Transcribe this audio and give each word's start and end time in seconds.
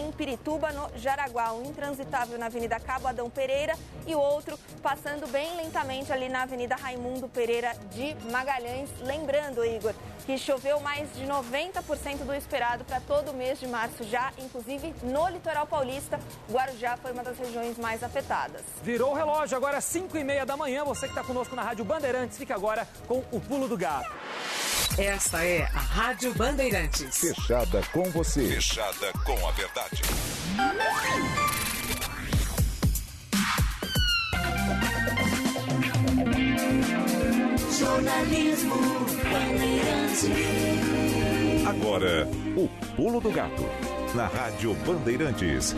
em 0.00 0.09
Pirituba, 0.20 0.70
no 0.70 0.86
Jaraguá. 0.98 1.50
Um 1.54 1.64
intransitável 1.64 2.38
na 2.38 2.46
Avenida 2.46 2.78
Cabo 2.78 3.08
Adão 3.08 3.30
Pereira 3.30 3.74
e 4.06 4.14
outro 4.14 4.58
passando 4.82 5.26
bem 5.32 5.56
lentamente 5.56 6.12
ali 6.12 6.28
na 6.28 6.42
Avenida 6.42 6.76
Raimundo 6.76 7.26
Pereira 7.26 7.74
de 7.90 8.14
Magalhães. 8.30 8.90
Lembrando, 9.00 9.64
Igor, 9.64 9.94
que 10.26 10.36
choveu 10.36 10.78
mais 10.80 11.10
de 11.14 11.24
90% 11.24 12.18
do 12.18 12.34
esperado 12.34 12.84
para 12.84 13.00
todo 13.00 13.30
o 13.30 13.34
mês 13.34 13.58
de 13.58 13.66
março 13.66 14.04
já, 14.04 14.30
inclusive 14.36 14.94
no 15.04 15.26
litoral 15.30 15.66
paulista. 15.66 16.20
Guarujá 16.50 16.98
foi 16.98 17.12
uma 17.12 17.24
das 17.24 17.38
regiões 17.38 17.78
mais 17.78 18.02
afetadas. 18.02 18.60
Virou 18.82 19.12
o 19.12 19.14
relógio, 19.14 19.56
agora 19.56 19.78
é 19.78 19.80
5 19.80 20.18
e 20.18 20.22
meia 20.22 20.44
da 20.44 20.54
manhã. 20.54 20.84
Você 20.84 21.06
que 21.06 21.12
está 21.12 21.24
conosco 21.24 21.56
na 21.56 21.62
Rádio 21.62 21.82
Bandeirantes, 21.86 22.36
fica 22.36 22.54
agora 22.54 22.86
com 23.08 23.24
o 23.32 23.40
Pulo 23.40 23.66
do 23.66 23.78
Gato. 23.78 24.12
Esta 24.98 25.44
é 25.44 25.62
a 25.62 25.78
Rádio 25.78 26.34
Bandeirantes. 26.34 27.16
Fechada 27.18 27.80
com 27.92 28.04
você. 28.10 28.46
Fechada 28.46 29.12
com 29.24 29.48
a 29.48 29.50
verdade. 29.52 30.02
Jornalismo 37.78 38.74
Bandeirantes. 39.32 40.28
Agora, 41.66 42.28
o 42.56 42.68
Pulo 42.96 43.20
do 43.20 43.30
Gato. 43.30 43.64
Na 44.14 44.26
Rádio 44.26 44.74
Bandeirantes. 44.86 45.74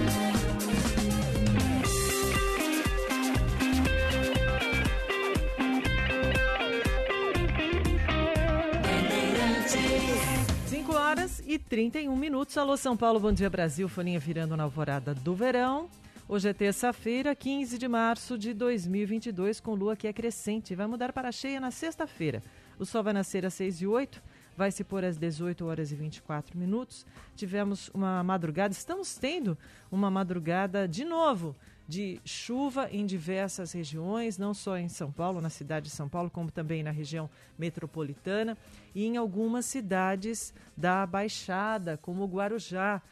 Horas 11.12 11.43
e 11.47 11.59
31 11.59 12.16
minutos. 12.16 12.57
Alô, 12.57 12.75
São 12.75 12.97
Paulo, 12.97 13.20
bom 13.20 13.34
dia 13.34 13.51
Brasil. 13.51 13.87
Folhinha 13.87 14.19
virando 14.19 14.57
na 14.57 14.62
alvorada 14.62 15.12
do 15.15 15.34
verão. 15.34 15.91
Hoje 16.27 16.48
é 16.48 16.55
terça-feira, 16.55 17.34
15 17.34 17.77
de 17.77 17.87
março 17.87 18.39
de 18.39 18.55
2022, 18.55 19.61
com 19.61 19.75
lua 19.75 19.95
que 19.95 20.09
é 20.09 20.12
crescente. 20.12 20.75
Vai 20.75 20.86
mudar 20.86 21.12
para 21.12 21.31
cheia 21.31 21.61
na 21.61 21.70
sexta-feira. 21.70 22.42
O 22.78 22.86
sol 22.86 23.03
vai 23.03 23.12
nascer 23.12 23.45
às 23.45 23.53
6 23.53 23.83
e 23.83 23.86
8, 23.86 24.23
vai 24.56 24.70
se 24.73 24.83
pôr 24.83 25.05
às 25.05 25.19
18 25.19 25.67
horas 25.67 25.92
e 25.92 25.95
24 25.95 26.59
minutos. 26.59 27.05
Tivemos 27.36 27.91
uma 27.92 28.25
madrugada, 28.25 28.73
estamos 28.73 29.14
tendo 29.14 29.58
uma 29.91 30.11
madrugada 30.11 30.89
de 30.89 31.05
novo 31.05 31.55
de 31.93 32.19
chuva 32.25 32.89
em 32.91 33.05
diversas 33.05 33.73
regiões, 33.73 34.39
não 34.39 34.55
só 34.55 34.79
em 34.79 34.89
São 34.89 35.12
Paulo, 35.12 35.43
na 35.43 35.51
cidade 35.51 35.91
de 35.91 35.95
São 35.95 36.09
Paulo, 36.09 36.31
como 36.31 36.51
também 36.51 36.83
na 36.83 36.91
região 36.91 37.29
metropolitana 37.59 38.57
e 38.95 39.05
em 39.05 39.19
algumas 39.19 39.67
cidades 39.67 40.55
da 40.75 41.05
Baixada, 41.05 41.98
como 41.98 42.25
Guarujá. 42.25 43.03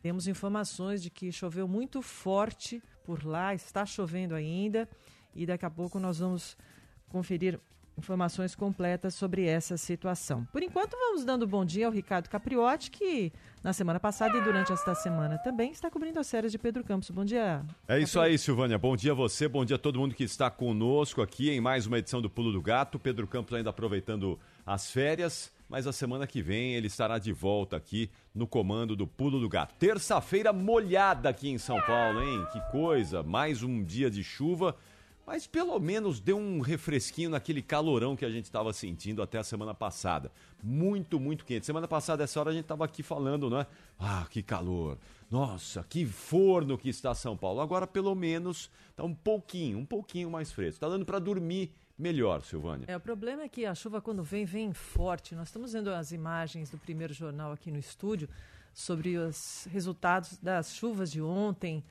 Temos 0.00 0.26
informações 0.26 1.02
de 1.02 1.10
que 1.10 1.30
choveu 1.30 1.68
muito 1.68 2.00
forte 2.00 2.82
por 3.04 3.26
lá, 3.26 3.54
está 3.54 3.84
chovendo 3.84 4.34
ainda, 4.34 4.88
e 5.34 5.44
daqui 5.44 5.66
a 5.66 5.70
pouco 5.70 6.00
nós 6.00 6.18
vamos 6.18 6.56
conferir 7.10 7.60
informações 7.98 8.54
completas 8.54 9.14
sobre 9.14 9.44
essa 9.44 9.76
situação. 9.76 10.46
Por 10.52 10.62
enquanto, 10.62 10.96
vamos 10.96 11.24
dando 11.24 11.46
bom 11.46 11.64
dia 11.64 11.86
ao 11.86 11.92
Ricardo 11.92 12.28
Capriotti, 12.28 12.90
que 12.90 13.32
na 13.62 13.72
semana 13.72 13.98
passada 13.98 14.38
e 14.38 14.40
durante 14.40 14.72
esta 14.72 14.94
semana 14.94 15.36
também 15.38 15.72
está 15.72 15.90
cobrindo 15.90 16.20
as 16.20 16.26
séries 16.26 16.52
de 16.52 16.58
Pedro 16.58 16.84
Campos. 16.84 17.10
Bom 17.10 17.24
dia. 17.24 17.62
É 17.88 17.98
isso 17.98 18.20
aí, 18.20 18.38
Silvânia. 18.38 18.78
Bom 18.78 18.96
dia 18.96 19.12
a 19.12 19.14
você, 19.14 19.48
bom 19.48 19.64
dia 19.64 19.76
a 19.76 19.78
todo 19.78 19.98
mundo 19.98 20.14
que 20.14 20.24
está 20.24 20.48
conosco 20.48 21.20
aqui 21.20 21.50
em 21.50 21.60
mais 21.60 21.86
uma 21.86 21.98
edição 21.98 22.22
do 22.22 22.30
Pulo 22.30 22.52
do 22.52 22.62
Gato. 22.62 22.98
Pedro 22.98 23.26
Campos 23.26 23.54
ainda 23.54 23.70
aproveitando 23.70 24.38
as 24.64 24.90
férias, 24.90 25.52
mas 25.68 25.86
a 25.86 25.92
semana 25.92 26.26
que 26.26 26.40
vem 26.40 26.74
ele 26.74 26.86
estará 26.86 27.18
de 27.18 27.32
volta 27.32 27.76
aqui 27.76 28.10
no 28.32 28.46
comando 28.46 28.94
do 28.94 29.06
Pulo 29.06 29.40
do 29.40 29.48
Gato. 29.48 29.74
Terça-feira 29.78 30.52
molhada 30.52 31.28
aqui 31.28 31.48
em 31.48 31.58
São 31.58 31.80
Paulo, 31.80 32.22
hein? 32.22 32.46
Que 32.52 32.60
coisa! 32.70 33.22
Mais 33.24 33.62
um 33.62 33.82
dia 33.82 34.08
de 34.08 34.22
chuva 34.22 34.76
mas 35.28 35.46
pelo 35.46 35.78
menos 35.78 36.20
deu 36.20 36.38
um 36.38 36.58
refresquinho 36.58 37.28
naquele 37.28 37.60
calorão 37.60 38.16
que 38.16 38.24
a 38.24 38.30
gente 38.30 38.46
estava 38.46 38.72
sentindo 38.72 39.20
até 39.20 39.36
a 39.36 39.44
semana 39.44 39.74
passada. 39.74 40.32
Muito, 40.62 41.20
muito 41.20 41.44
quente. 41.44 41.66
Semana 41.66 41.86
passada, 41.86 42.24
essa 42.24 42.40
hora, 42.40 42.48
a 42.48 42.52
gente 42.54 42.62
estava 42.62 42.86
aqui 42.86 43.02
falando, 43.02 43.50
né? 43.50 43.66
Ah, 43.98 44.26
que 44.30 44.42
calor! 44.42 44.96
Nossa, 45.30 45.84
que 45.86 46.06
forno 46.06 46.78
que 46.78 46.88
está 46.88 47.14
São 47.14 47.36
Paulo. 47.36 47.60
Agora, 47.60 47.86
pelo 47.86 48.14
menos, 48.14 48.70
está 48.88 49.04
um 49.04 49.14
pouquinho, 49.14 49.76
um 49.76 49.84
pouquinho 49.84 50.30
mais 50.30 50.50
fresco. 50.50 50.76
Está 50.76 50.88
dando 50.88 51.04
para 51.04 51.18
dormir 51.18 51.74
melhor, 51.98 52.40
Silvânia. 52.40 52.86
É, 52.88 52.96
o 52.96 53.00
problema 53.00 53.42
é 53.42 53.48
que 53.50 53.66
a 53.66 53.74
chuva, 53.74 54.00
quando 54.00 54.24
vem, 54.24 54.46
vem 54.46 54.72
forte. 54.72 55.34
Nós 55.34 55.48
estamos 55.48 55.74
vendo 55.74 55.90
as 55.90 56.10
imagens 56.10 56.70
do 56.70 56.78
primeiro 56.78 57.12
jornal 57.12 57.52
aqui 57.52 57.70
no 57.70 57.78
estúdio 57.78 58.30
sobre 58.72 59.18
os 59.18 59.68
resultados 59.70 60.38
das 60.38 60.74
chuvas 60.74 61.12
de 61.12 61.20
ontem 61.20 61.84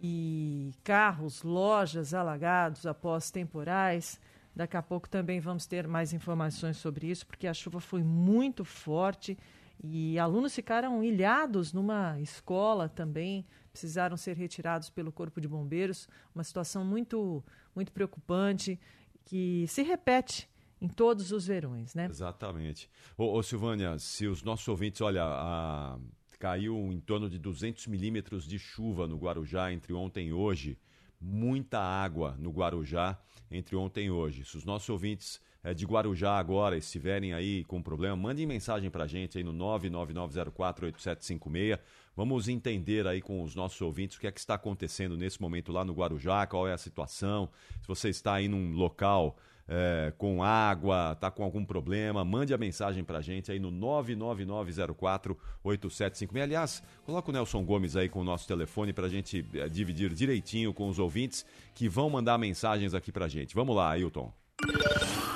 e 0.00 0.72
carros, 0.82 1.42
lojas 1.42 2.14
alagados 2.14 2.86
após 2.86 3.30
temporais. 3.30 4.18
Daqui 4.56 4.76
a 4.76 4.82
pouco 4.82 5.08
também 5.08 5.38
vamos 5.40 5.66
ter 5.66 5.86
mais 5.86 6.12
informações 6.12 6.78
sobre 6.78 7.06
isso, 7.06 7.26
porque 7.26 7.46
a 7.46 7.54
chuva 7.54 7.80
foi 7.80 8.02
muito 8.02 8.64
forte 8.64 9.38
e 9.82 10.18
alunos 10.18 10.54
ficaram 10.54 11.02
ilhados 11.04 11.72
numa 11.72 12.18
escola 12.20 12.88
também, 12.88 13.46
precisaram 13.70 14.16
ser 14.16 14.36
retirados 14.36 14.90
pelo 14.90 15.12
Corpo 15.12 15.40
de 15.40 15.46
Bombeiros. 15.46 16.08
Uma 16.34 16.44
situação 16.44 16.84
muito, 16.84 17.44
muito 17.74 17.92
preocupante 17.92 18.78
que 19.24 19.66
se 19.68 19.82
repete 19.82 20.48
em 20.80 20.88
todos 20.88 21.30
os 21.30 21.46
verões, 21.46 21.94
né? 21.94 22.06
Exatamente. 22.06 22.90
Ô, 23.16 23.36
ô 23.36 23.42
Silvânia, 23.42 23.98
se 23.98 24.26
os 24.26 24.42
nossos 24.42 24.66
ouvintes, 24.66 25.00
olha, 25.00 25.24
a 25.24 25.98
caiu 26.40 26.90
em 26.90 26.98
torno 26.98 27.28
de 27.28 27.38
200 27.38 27.86
milímetros 27.86 28.46
de 28.46 28.58
chuva 28.58 29.06
no 29.06 29.18
Guarujá 29.18 29.70
entre 29.72 29.92
ontem 29.92 30.28
e 30.28 30.32
hoje. 30.32 30.78
Muita 31.20 31.78
água 31.78 32.34
no 32.38 32.50
Guarujá 32.50 33.20
entre 33.50 33.76
ontem 33.76 34.06
e 34.06 34.10
hoje. 34.10 34.46
Se 34.46 34.56
os 34.56 34.64
nossos 34.64 34.88
ouvintes 34.88 35.38
é, 35.62 35.74
de 35.74 35.84
Guarujá 35.84 36.38
agora 36.38 36.78
estiverem 36.78 37.34
aí 37.34 37.62
com 37.64 37.82
problema, 37.82 38.16
mandem 38.16 38.46
mensagem 38.46 38.90
para 38.90 39.04
a 39.04 39.06
gente 39.06 39.36
aí 39.36 39.44
no 39.44 39.52
999048756. 39.52 41.78
Vamos 42.16 42.48
entender 42.48 43.06
aí 43.06 43.20
com 43.20 43.42
os 43.42 43.54
nossos 43.54 43.78
ouvintes 43.82 44.16
o 44.16 44.20
que 44.20 44.26
é 44.26 44.32
que 44.32 44.40
está 44.40 44.54
acontecendo 44.54 45.18
nesse 45.18 45.42
momento 45.42 45.70
lá 45.70 45.84
no 45.84 45.92
Guarujá, 45.92 46.46
qual 46.46 46.66
é 46.66 46.72
a 46.72 46.78
situação. 46.78 47.50
Se 47.82 47.88
você 47.88 48.08
está 48.08 48.32
aí 48.34 48.48
num 48.48 48.72
local 48.72 49.36
é, 49.72 50.12
com 50.18 50.42
água, 50.42 51.12
está 51.12 51.30
com 51.30 51.44
algum 51.44 51.64
problema, 51.64 52.24
mande 52.24 52.52
a 52.52 52.58
mensagem 52.58 53.04
para 53.04 53.18
a 53.18 53.22
gente 53.22 53.52
aí 53.52 53.60
no 53.60 53.70
999048756. 53.70 56.42
Aliás, 56.42 56.82
coloca 57.06 57.30
o 57.30 57.32
Nelson 57.32 57.64
Gomes 57.64 57.94
aí 57.94 58.08
com 58.08 58.20
o 58.20 58.24
nosso 58.24 58.48
telefone 58.48 58.92
para 58.92 59.06
a 59.06 59.08
gente 59.08 59.46
é, 59.54 59.68
dividir 59.68 60.12
direitinho 60.12 60.74
com 60.74 60.88
os 60.88 60.98
ouvintes 60.98 61.46
que 61.72 61.88
vão 61.88 62.10
mandar 62.10 62.36
mensagens 62.36 62.94
aqui 62.94 63.12
para 63.12 63.26
a 63.26 63.28
gente. 63.28 63.54
Vamos 63.54 63.76
lá, 63.76 63.92
Ailton. 63.92 64.32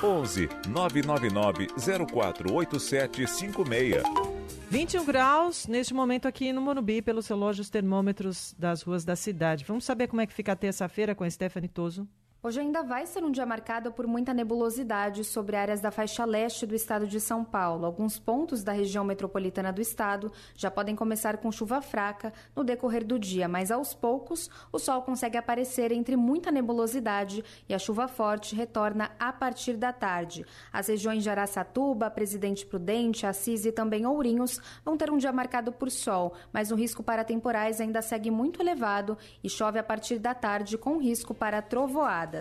11 0.03 0.49
999 0.67 1.67
048756. 1.77 4.03
21 4.69 5.05
graus 5.05 5.65
neste 5.67 5.93
momento 5.93 6.27
aqui 6.27 6.51
no 6.51 6.61
Morumbi, 6.61 7.01
pelos 7.01 7.25
relógios 7.27 7.69
termômetros 7.69 8.53
das 8.59 8.81
ruas 8.81 9.05
da 9.05 9.15
cidade. 9.15 9.63
Vamos 9.65 9.85
saber 9.85 10.07
como 10.07 10.19
é 10.19 10.27
que 10.27 10.33
fica 10.33 10.51
a 10.51 10.57
terça-feira 10.57 11.15
com 11.15 11.23
a 11.23 11.29
Stephanie 11.29 11.69
Toso. 11.69 12.05
Hoje 12.45 12.59
ainda 12.59 12.83
vai 12.83 13.07
ser 13.07 13.23
um 13.23 13.31
dia 13.31 13.43
marcado 13.43 13.91
por 13.91 14.05
muita 14.05 14.31
nebulosidade 14.31 15.23
sobre 15.23 15.55
áreas 15.55 15.81
da 15.81 15.89
faixa 15.89 16.23
leste 16.25 16.63
do 16.63 16.75
estado 16.75 17.07
de 17.07 17.19
São 17.19 17.43
Paulo. 17.43 17.87
Alguns 17.87 18.19
pontos 18.19 18.63
da 18.63 18.71
região 18.71 19.03
metropolitana 19.03 19.73
do 19.73 19.81
estado 19.81 20.31
já 20.55 20.69
podem 20.69 20.95
começar 20.95 21.37
com 21.37 21.51
chuva 21.51 21.81
fraca 21.81 22.31
no 22.55 22.63
decorrer 22.63 23.03
do 23.03 23.17
dia, 23.17 23.47
mas 23.47 23.71
aos 23.71 23.95
poucos 23.95 24.47
o 24.71 24.77
sol 24.77 25.01
consegue 25.01 25.39
aparecer 25.39 25.91
entre 25.91 26.15
muita 26.15 26.51
nebulosidade 26.51 27.43
e 27.67 27.73
a 27.73 27.79
chuva 27.79 28.07
forte 28.07 28.53
retorna 28.53 29.09
a 29.17 29.33
partir 29.33 29.75
da 29.75 29.91
tarde. 29.91 30.45
As 30.71 30.87
regiões 30.87 31.23
de 31.23 31.31
Araçatuba, 31.31 32.11
Presidente 32.11 32.63
Prudente, 32.63 33.25
Assis 33.25 33.65
e 33.65 33.71
também 33.71 34.05
Ourinhos 34.05 34.61
vão 34.83 34.95
ter 34.95 35.09
um 35.09 35.17
dia 35.17 35.31
marcado 35.31 35.71
por 35.71 35.89
sol, 35.89 36.35
mas 36.53 36.69
o 36.69 36.75
risco 36.75 37.01
para 37.01 37.23
temporais 37.23 37.81
ainda 37.81 38.03
segue 38.03 38.29
muito 38.29 38.61
elevado 38.61 39.17
e 39.43 39.49
chove 39.49 39.79
a 39.79 39.83
partir 39.83 40.19
da 40.19 40.35
tarde 40.35 40.77
com 40.77 40.99
risco 40.99 41.33
para 41.33 41.59
trovoada. 41.59 42.34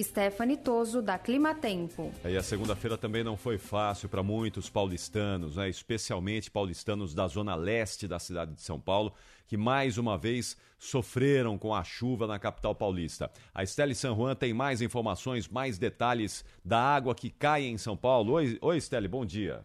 Stephanie 0.00 0.56
Toso, 0.56 1.02
da 1.02 1.18
Climatempo. 1.18 2.10
E 2.24 2.36
a 2.36 2.42
segunda-feira 2.42 2.96
também 2.96 3.22
não 3.22 3.36
foi 3.36 3.58
fácil 3.58 4.08
para 4.08 4.22
muitos 4.22 4.70
paulistanos, 4.70 5.56
né? 5.56 5.68
especialmente 5.68 6.50
paulistanos 6.50 7.14
da 7.14 7.28
zona 7.28 7.54
leste 7.54 8.08
da 8.08 8.18
cidade 8.18 8.54
de 8.54 8.62
São 8.62 8.80
Paulo, 8.80 9.12
que 9.46 9.56
mais 9.56 9.98
uma 9.98 10.16
vez 10.16 10.56
sofreram 10.78 11.58
com 11.58 11.74
a 11.74 11.84
chuva 11.84 12.26
na 12.26 12.38
capital 12.38 12.74
paulista. 12.74 13.30
A 13.54 13.62
Estelle 13.62 13.94
San 13.94 14.14
Juan 14.16 14.34
tem 14.34 14.54
mais 14.54 14.80
informações, 14.80 15.46
mais 15.46 15.76
detalhes 15.78 16.44
da 16.64 16.80
água 16.80 17.14
que 17.14 17.28
cai 17.28 17.64
em 17.64 17.76
São 17.76 17.96
Paulo. 17.96 18.32
Oi, 18.32 18.58
Oi 18.62 18.76
Estelle, 18.78 19.06
bom 19.06 19.26
dia. 19.26 19.62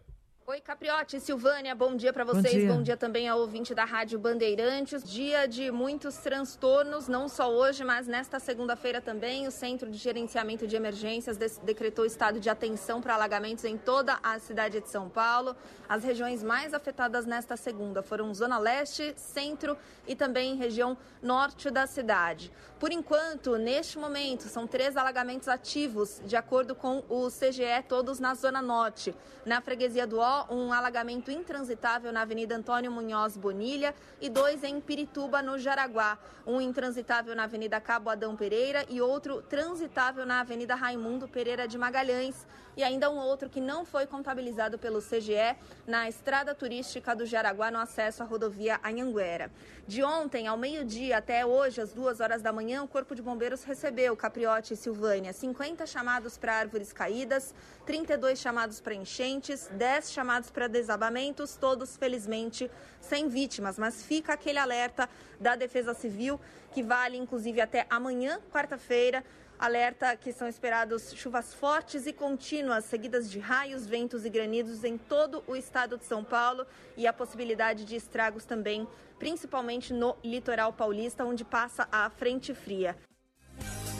Oi, 0.50 0.62
Capriote, 0.62 1.20
Silvânia, 1.20 1.74
bom 1.74 1.94
dia 1.94 2.10
para 2.10 2.24
vocês. 2.24 2.54
Bom 2.54 2.58
dia. 2.60 2.72
bom 2.72 2.82
dia 2.82 2.96
também 2.96 3.28
ao 3.28 3.38
ouvinte 3.38 3.74
da 3.74 3.84
Rádio 3.84 4.18
Bandeirantes. 4.18 5.04
Dia 5.04 5.46
de 5.46 5.70
muitos 5.70 6.16
transtornos, 6.16 7.06
não 7.06 7.28
só 7.28 7.52
hoje, 7.52 7.84
mas 7.84 8.06
nesta 8.06 8.40
segunda-feira 8.40 9.02
também. 9.02 9.46
O 9.46 9.50
Centro 9.50 9.90
de 9.90 9.98
Gerenciamento 9.98 10.66
de 10.66 10.74
Emergências 10.74 11.36
de- 11.36 11.60
decretou 11.62 12.06
estado 12.06 12.40
de 12.40 12.48
atenção 12.48 12.98
para 12.98 13.12
alagamentos 13.14 13.62
em 13.66 13.76
toda 13.76 14.18
a 14.22 14.38
cidade 14.38 14.80
de 14.80 14.88
São 14.88 15.10
Paulo. 15.10 15.54
As 15.86 16.02
regiões 16.02 16.42
mais 16.42 16.72
afetadas 16.72 17.26
nesta 17.26 17.54
segunda 17.54 18.02
foram 18.02 18.32
Zona 18.32 18.56
Leste, 18.58 19.12
Centro 19.18 19.76
e 20.06 20.16
também 20.16 20.56
região 20.56 20.96
norte 21.22 21.70
da 21.70 21.86
cidade. 21.86 22.50
Por 22.80 22.90
enquanto, 22.90 23.58
neste 23.58 23.98
momento, 23.98 24.44
são 24.44 24.66
três 24.66 24.96
alagamentos 24.96 25.46
ativos, 25.46 26.22
de 26.24 26.36
acordo 26.36 26.74
com 26.74 27.04
o 27.06 27.28
CGE, 27.28 27.82
todos 27.86 28.18
na 28.18 28.34
Zona 28.34 28.62
Norte. 28.62 29.14
Na 29.44 29.60
freguesia 29.60 30.06
do 30.06 30.18
Ó, 30.18 30.37
um 30.50 30.72
alagamento 30.72 31.30
intransitável 31.30 32.12
na 32.12 32.22
Avenida 32.22 32.56
Antônio 32.56 32.92
Munhoz 32.92 33.36
Bonilha 33.36 33.94
e 34.20 34.28
dois 34.28 34.62
em 34.62 34.80
Pirituba, 34.80 35.42
no 35.42 35.58
Jaraguá. 35.58 36.18
Um 36.46 36.60
intransitável 36.60 37.34
na 37.34 37.44
Avenida 37.44 37.80
Cabo 37.80 38.10
Adão 38.10 38.36
Pereira 38.36 38.84
e 38.88 39.00
outro 39.00 39.42
transitável 39.42 40.24
na 40.24 40.40
Avenida 40.40 40.74
Raimundo 40.74 41.28
Pereira 41.28 41.66
de 41.66 41.76
Magalhães. 41.76 42.46
E 42.78 42.84
ainda 42.84 43.10
um 43.10 43.18
outro 43.18 43.50
que 43.50 43.60
não 43.60 43.84
foi 43.84 44.06
contabilizado 44.06 44.78
pelo 44.78 45.02
CGE 45.02 45.56
na 45.84 46.08
estrada 46.08 46.54
turística 46.54 47.12
do 47.12 47.26
Jaraguá, 47.26 47.72
no 47.72 47.78
acesso 47.80 48.22
à 48.22 48.24
rodovia 48.24 48.78
Anhanguera. 48.84 49.50
De 49.84 50.04
ontem 50.04 50.46
ao 50.46 50.56
meio-dia 50.56 51.18
até 51.18 51.44
hoje, 51.44 51.80
às 51.80 51.92
duas 51.92 52.20
horas 52.20 52.40
da 52.40 52.52
manhã, 52.52 52.84
o 52.84 52.86
Corpo 52.86 53.16
de 53.16 53.20
Bombeiros 53.20 53.64
recebeu, 53.64 54.16
Capriote 54.16 54.74
e 54.74 54.76
Silvânia, 54.76 55.32
50 55.32 55.86
chamados 55.86 56.38
para 56.38 56.54
árvores 56.54 56.92
caídas, 56.92 57.52
32 57.84 58.38
chamados 58.38 58.80
para 58.80 58.94
enchentes, 58.94 59.68
10 59.72 60.12
chamados 60.12 60.48
para 60.48 60.68
desabamentos, 60.68 61.56
todos 61.56 61.96
felizmente 61.96 62.70
sem 63.00 63.26
vítimas. 63.28 63.76
Mas 63.76 64.04
fica 64.04 64.34
aquele 64.34 64.58
alerta 64.60 65.08
da 65.40 65.56
Defesa 65.56 65.94
Civil, 65.94 66.40
que 66.70 66.84
vale 66.84 67.16
inclusive 67.16 67.60
até 67.60 67.88
amanhã, 67.90 68.38
quarta-feira. 68.52 69.24
Alerta 69.58 70.16
que 70.16 70.32
são 70.32 70.46
esperados 70.46 71.12
chuvas 71.16 71.52
fortes 71.52 72.06
e 72.06 72.12
contínuas, 72.12 72.84
seguidas 72.84 73.28
de 73.28 73.40
raios, 73.40 73.84
ventos 73.86 74.24
e 74.24 74.30
granidos 74.30 74.84
em 74.84 74.96
todo 74.96 75.42
o 75.48 75.56
estado 75.56 75.98
de 75.98 76.04
São 76.04 76.22
Paulo 76.22 76.64
e 76.96 77.08
a 77.08 77.12
possibilidade 77.12 77.84
de 77.84 77.96
estragos 77.96 78.44
também, 78.44 78.86
principalmente 79.18 79.92
no 79.92 80.16
litoral 80.22 80.72
paulista, 80.72 81.24
onde 81.24 81.44
passa 81.44 81.88
a 81.90 82.08
frente 82.08 82.54
fria. 82.54 82.96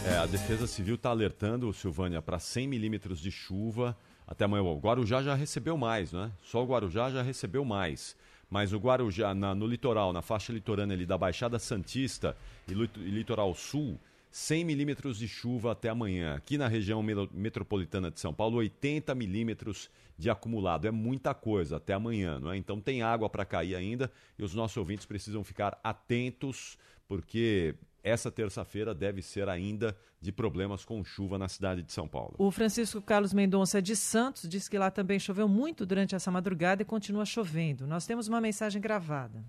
É, 0.06 0.16
a 0.18 0.26
Defesa 0.26 0.64
Civil 0.68 0.94
está 0.94 1.10
alertando, 1.10 1.72
Silvânia, 1.72 2.22
para 2.22 2.38
100 2.38 2.68
milímetros 2.68 3.18
de 3.18 3.32
chuva 3.32 3.96
até 4.28 4.44
amanhã. 4.44 4.62
O 4.62 4.78
Guarujá 4.78 5.22
já 5.22 5.34
recebeu 5.34 5.76
mais, 5.76 6.12
né? 6.12 6.30
Só 6.40 6.62
o 6.62 6.66
Guarujá 6.66 7.10
já 7.10 7.20
recebeu 7.20 7.64
mais. 7.64 8.16
Mas 8.48 8.72
o 8.72 8.78
Guarujá, 8.78 9.34
na- 9.34 9.56
no 9.56 9.66
litoral, 9.66 10.12
na 10.12 10.22
faixa 10.22 10.52
litorânea 10.52 10.94
ali 10.96 11.04
da 11.04 11.18
Baixada 11.18 11.58
Santista 11.58 12.36
e, 12.68 12.72
e 12.72 13.10
Litoral 13.10 13.52
Sul, 13.56 13.98
100 14.38 14.64
milímetros 14.64 15.18
de 15.18 15.26
chuva 15.26 15.72
até 15.72 15.88
amanhã. 15.88 16.36
Aqui 16.36 16.56
na 16.56 16.68
região 16.68 17.02
metropolitana 17.02 18.08
de 18.08 18.20
São 18.20 18.32
Paulo, 18.32 18.58
80 18.58 19.12
milímetros 19.12 19.90
de 20.16 20.30
acumulado. 20.30 20.86
É 20.86 20.92
muita 20.92 21.34
coisa 21.34 21.76
até 21.76 21.92
amanhã, 21.92 22.38
não 22.38 22.52
é? 22.52 22.56
Então 22.56 22.80
tem 22.80 23.02
água 23.02 23.28
para 23.28 23.44
cair 23.44 23.74
ainda 23.74 24.10
e 24.38 24.44
os 24.44 24.54
nossos 24.54 24.76
ouvintes 24.76 25.04
precisam 25.04 25.42
ficar 25.42 25.78
atentos, 25.82 26.78
porque 27.08 27.74
essa 28.00 28.30
terça-feira 28.30 28.94
deve 28.94 29.22
ser 29.22 29.48
ainda 29.48 29.96
de 30.20 30.30
problemas 30.30 30.84
com 30.84 31.02
chuva 31.02 31.36
na 31.36 31.48
cidade 31.48 31.82
de 31.82 31.92
São 31.92 32.06
Paulo. 32.06 32.36
O 32.38 32.52
Francisco 32.52 33.02
Carlos 33.02 33.34
Mendonça 33.34 33.82
de 33.82 33.96
Santos 33.96 34.48
diz 34.48 34.68
que 34.68 34.78
lá 34.78 34.88
também 34.88 35.18
choveu 35.18 35.48
muito 35.48 35.84
durante 35.84 36.14
essa 36.14 36.30
madrugada 36.30 36.80
e 36.80 36.84
continua 36.84 37.26
chovendo. 37.26 37.88
Nós 37.88 38.06
temos 38.06 38.28
uma 38.28 38.40
mensagem 38.40 38.80
gravada. 38.80 39.44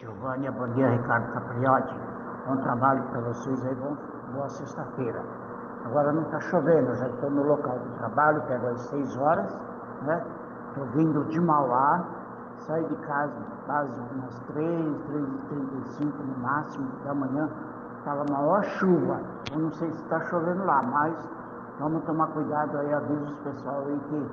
Giovânia, 0.00 0.52
bom 0.52 0.68
dia, 0.74 0.90
Ricardo 0.90 1.32
Capriotti. 1.32 1.92
Bom 2.46 2.56
trabalho 2.58 3.02
para 3.10 3.20
vocês 3.20 3.66
aí, 3.66 3.74
bom, 3.74 3.96
boa 4.32 4.48
sexta-feira. 4.48 5.20
Agora 5.86 6.12
não 6.12 6.22
está 6.22 6.38
chovendo, 6.38 6.94
já 6.94 7.08
estou 7.08 7.28
no 7.28 7.42
local 7.42 7.76
do 7.80 7.98
trabalho, 7.98 8.40
pego 8.42 8.68
às 8.68 8.80
6 8.82 9.16
horas, 9.16 9.58
né? 10.02 10.24
Estou 10.68 10.86
vindo 10.94 11.24
de 11.24 11.40
Mauá, 11.40 12.04
saí 12.58 12.84
de 12.84 12.94
casa 12.94 13.34
quase 13.66 14.00
umas 14.12 14.38
3, 14.52 15.02
3 15.08 15.28
e 15.28 15.38
35 15.48 16.22
no 16.22 16.38
máximo 16.44 16.88
da 17.04 17.14
manhã. 17.14 17.50
Estava 17.98 18.24
maior 18.30 18.62
chuva. 18.62 19.20
Eu 19.52 19.58
não 19.58 19.72
sei 19.72 19.90
se 19.90 20.00
está 20.00 20.20
chovendo 20.26 20.64
lá, 20.64 20.80
mas 20.80 21.28
vamos 21.80 22.04
tomar 22.04 22.28
cuidado 22.28 22.78
aí, 22.78 22.94
aviso 22.94 23.24
os 23.24 23.38
pessoal 23.40 23.82
aí 23.88 23.98
que 23.98 24.30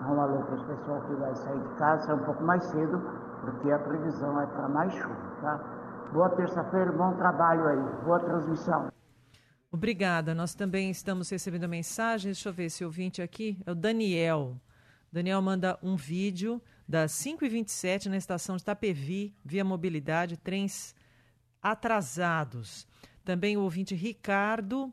dá 0.00 0.08
um 0.08 0.20
alô 0.20 0.38
para 0.38 0.56
pessoal 0.64 1.00
que 1.02 1.14
vai 1.14 1.32
sair 1.36 1.60
de 1.60 1.68
casa, 1.76 2.02
sair 2.02 2.16
um 2.16 2.24
pouco 2.24 2.42
mais 2.42 2.64
cedo, 2.64 3.00
porque 3.40 3.70
a 3.70 3.78
previsão 3.78 4.40
é 4.40 4.46
para 4.46 4.68
mais 4.68 4.92
chuva, 4.92 5.36
tá? 5.40 6.10
Boa 6.12 6.30
terça-feira, 6.30 6.92
bom 6.92 7.14
trabalho 7.16 7.66
aí, 7.66 8.04
boa 8.04 8.20
transmissão. 8.20 8.90
Obrigada. 9.70 10.34
Nós 10.34 10.54
também 10.54 10.90
estamos 10.90 11.28
recebendo 11.28 11.68
mensagens. 11.68 12.38
Deixa 12.38 12.48
eu 12.48 12.52
ver 12.52 12.64
esse 12.64 12.84
ouvinte 12.84 13.20
aqui. 13.20 13.60
É 13.66 13.72
o 13.72 13.74
Daniel. 13.74 14.56
Daniel 15.12 15.42
manda 15.42 15.78
um 15.82 15.94
vídeo 15.94 16.60
das 16.88 17.12
5h27 17.12 18.06
na 18.06 18.16
estação 18.16 18.56
de 18.56 18.62
Itapevi, 18.62 19.34
via 19.44 19.64
mobilidade, 19.64 20.38
trens 20.38 20.94
atrasados. 21.62 22.86
Também 23.24 23.58
o 23.58 23.62
ouvinte 23.62 23.94
Ricardo 23.94 24.90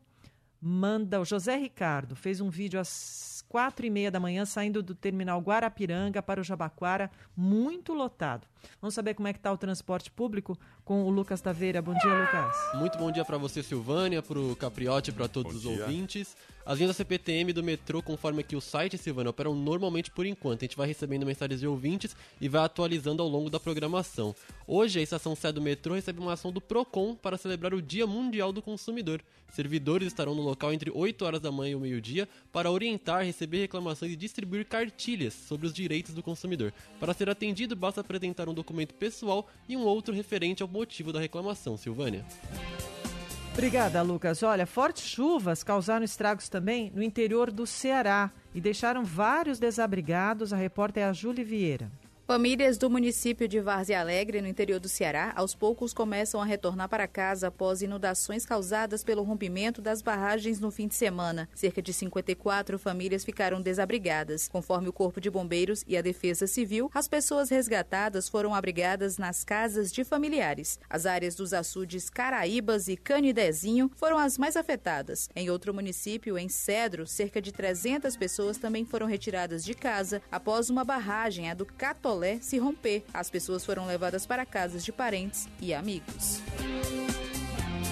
manda, 0.60 1.20
o 1.20 1.24
José 1.24 1.56
Ricardo 1.56 2.14
fez 2.14 2.40
um 2.40 2.50
vídeo 2.50 2.78
às 2.78 3.35
quatro 3.56 3.86
e 3.86 3.90
meia 3.90 4.10
da 4.10 4.20
manhã 4.20 4.44
saindo 4.44 4.82
do 4.82 4.94
terminal 4.94 5.40
Guarapiranga 5.40 6.22
para 6.22 6.38
o 6.38 6.44
Jabaquara, 6.44 7.10
muito 7.34 7.94
lotado. 7.94 8.46
Vamos 8.80 8.94
saber 8.94 9.14
como 9.14 9.28
é 9.28 9.32
que 9.32 9.38
está 9.38 9.52
o 9.52 9.56
transporte 9.56 10.10
público 10.10 10.58
com 10.84 11.04
o 11.04 11.10
Lucas 11.10 11.40
Taveira. 11.40 11.80
Bom 11.82 11.94
dia, 11.94 12.14
Lucas. 12.14 12.56
Muito 12.74 12.98
bom 12.98 13.10
dia 13.10 13.24
para 13.24 13.38
você, 13.38 13.62
Silvânia, 13.62 14.22
para 14.22 14.38
o 14.38 14.54
Capriotti 14.54 15.10
e 15.10 15.12
para 15.12 15.28
todos 15.28 15.56
os 15.56 15.66
ouvintes. 15.66 16.36
As 16.66 16.78
linhas 16.78 16.90
da 16.90 16.94
CPTM 16.94 17.52
do 17.52 17.62
metrô, 17.62 18.02
conforme 18.02 18.40
aqui 18.40 18.56
o 18.56 18.60
site, 18.60 18.98
Silvânia, 18.98 19.30
operam 19.30 19.54
normalmente 19.54 20.10
por 20.10 20.26
enquanto. 20.26 20.62
A 20.62 20.64
gente 20.64 20.76
vai 20.76 20.88
recebendo 20.88 21.24
mensagens 21.24 21.60
de 21.60 21.66
ouvintes 21.66 22.16
e 22.40 22.48
vai 22.48 22.64
atualizando 22.64 23.22
ao 23.22 23.28
longo 23.28 23.48
da 23.48 23.60
programação. 23.60 24.34
Hoje, 24.66 24.98
a 24.98 25.02
estação 25.02 25.36
Sé 25.36 25.52
do 25.52 25.62
metrô 25.62 25.94
recebe 25.94 26.18
uma 26.18 26.32
ação 26.32 26.50
do 26.50 26.60
PROCON 26.60 27.14
para 27.14 27.38
celebrar 27.38 27.72
o 27.72 27.80
Dia 27.80 28.04
Mundial 28.04 28.52
do 28.52 28.60
Consumidor. 28.60 29.22
Servidores 29.52 30.08
estarão 30.08 30.34
no 30.34 30.42
local 30.42 30.72
entre 30.72 30.90
8 30.90 31.24
horas 31.24 31.40
da 31.40 31.52
manhã 31.52 31.70
e 31.70 31.74
o 31.76 31.80
meio-dia 31.80 32.28
para 32.52 32.70
orientar, 32.70 33.24
receber 33.24 33.60
reclamações 33.60 34.12
e 34.12 34.16
distribuir 34.16 34.66
cartilhas 34.66 35.34
sobre 35.34 35.68
os 35.68 35.72
direitos 35.72 36.14
do 36.14 36.22
consumidor. 36.22 36.72
Para 36.98 37.14
ser 37.14 37.30
atendido, 37.30 37.76
basta 37.76 38.00
apresentar 38.00 38.45
um 38.50 38.54
documento 38.54 38.94
pessoal 38.94 39.48
e 39.68 39.76
um 39.76 39.84
outro 39.84 40.14
referente 40.14 40.62
ao 40.62 40.68
motivo 40.68 41.12
da 41.12 41.20
reclamação, 41.20 41.76
Silvânia. 41.76 42.24
Obrigada, 43.52 44.02
Lucas. 44.02 44.42
Olha, 44.42 44.66
fortes 44.66 45.04
chuvas 45.04 45.62
causaram 45.62 46.04
estragos 46.04 46.48
também 46.48 46.92
no 46.94 47.02
interior 47.02 47.50
do 47.50 47.66
Ceará 47.66 48.30
e 48.54 48.60
deixaram 48.60 49.02
vários 49.02 49.58
desabrigados. 49.58 50.52
A 50.52 50.56
repórter 50.56 51.02
é 51.02 51.06
a 51.06 51.12
Júlia 51.12 51.42
Vieira. 51.42 51.90
Famílias 52.26 52.76
do 52.76 52.90
município 52.90 53.46
de 53.46 53.60
Várzea 53.60 54.00
Alegre, 54.00 54.42
no 54.42 54.48
interior 54.48 54.80
do 54.80 54.88
Ceará, 54.88 55.32
aos 55.36 55.54
poucos 55.54 55.94
começam 55.94 56.42
a 56.42 56.44
retornar 56.44 56.88
para 56.88 57.06
casa 57.06 57.46
após 57.46 57.82
inundações 57.82 58.44
causadas 58.44 59.04
pelo 59.04 59.22
rompimento 59.22 59.80
das 59.80 60.02
barragens 60.02 60.58
no 60.58 60.72
fim 60.72 60.88
de 60.88 60.96
semana. 60.96 61.48
Cerca 61.54 61.80
de 61.80 61.92
54 61.92 62.80
famílias 62.80 63.24
ficaram 63.24 63.62
desabrigadas. 63.62 64.48
Conforme 64.48 64.88
o 64.88 64.92
Corpo 64.92 65.20
de 65.20 65.30
Bombeiros 65.30 65.84
e 65.86 65.96
a 65.96 66.02
Defesa 66.02 66.48
Civil, 66.48 66.90
as 66.92 67.06
pessoas 67.06 67.48
resgatadas 67.48 68.28
foram 68.28 68.56
abrigadas 68.56 69.18
nas 69.18 69.44
casas 69.44 69.92
de 69.92 70.02
familiares. 70.02 70.80
As 70.90 71.06
áreas 71.06 71.36
dos 71.36 71.52
açudes 71.54 72.10
Caraíbas 72.10 72.88
e 72.88 72.96
Canidezinho 72.96 73.88
foram 73.94 74.18
as 74.18 74.36
mais 74.36 74.56
afetadas. 74.56 75.30
Em 75.36 75.48
outro 75.48 75.72
município, 75.72 76.36
em 76.36 76.48
Cedro, 76.48 77.06
cerca 77.06 77.40
de 77.40 77.52
300 77.52 78.16
pessoas 78.16 78.58
também 78.58 78.84
foram 78.84 79.06
retiradas 79.06 79.64
de 79.64 79.74
casa 79.74 80.20
após 80.28 80.68
uma 80.68 80.82
barragem, 80.82 81.48
a 81.48 81.54
do 81.54 81.64
Catolé, 81.64 82.15
se 82.40 82.58
romper. 82.58 83.04
As 83.12 83.30
pessoas 83.30 83.64
foram 83.64 83.86
levadas 83.86 84.26
para 84.26 84.46
casas 84.46 84.84
de 84.84 84.92
parentes 84.92 85.48
e 85.60 85.74
amigos. 85.74 86.42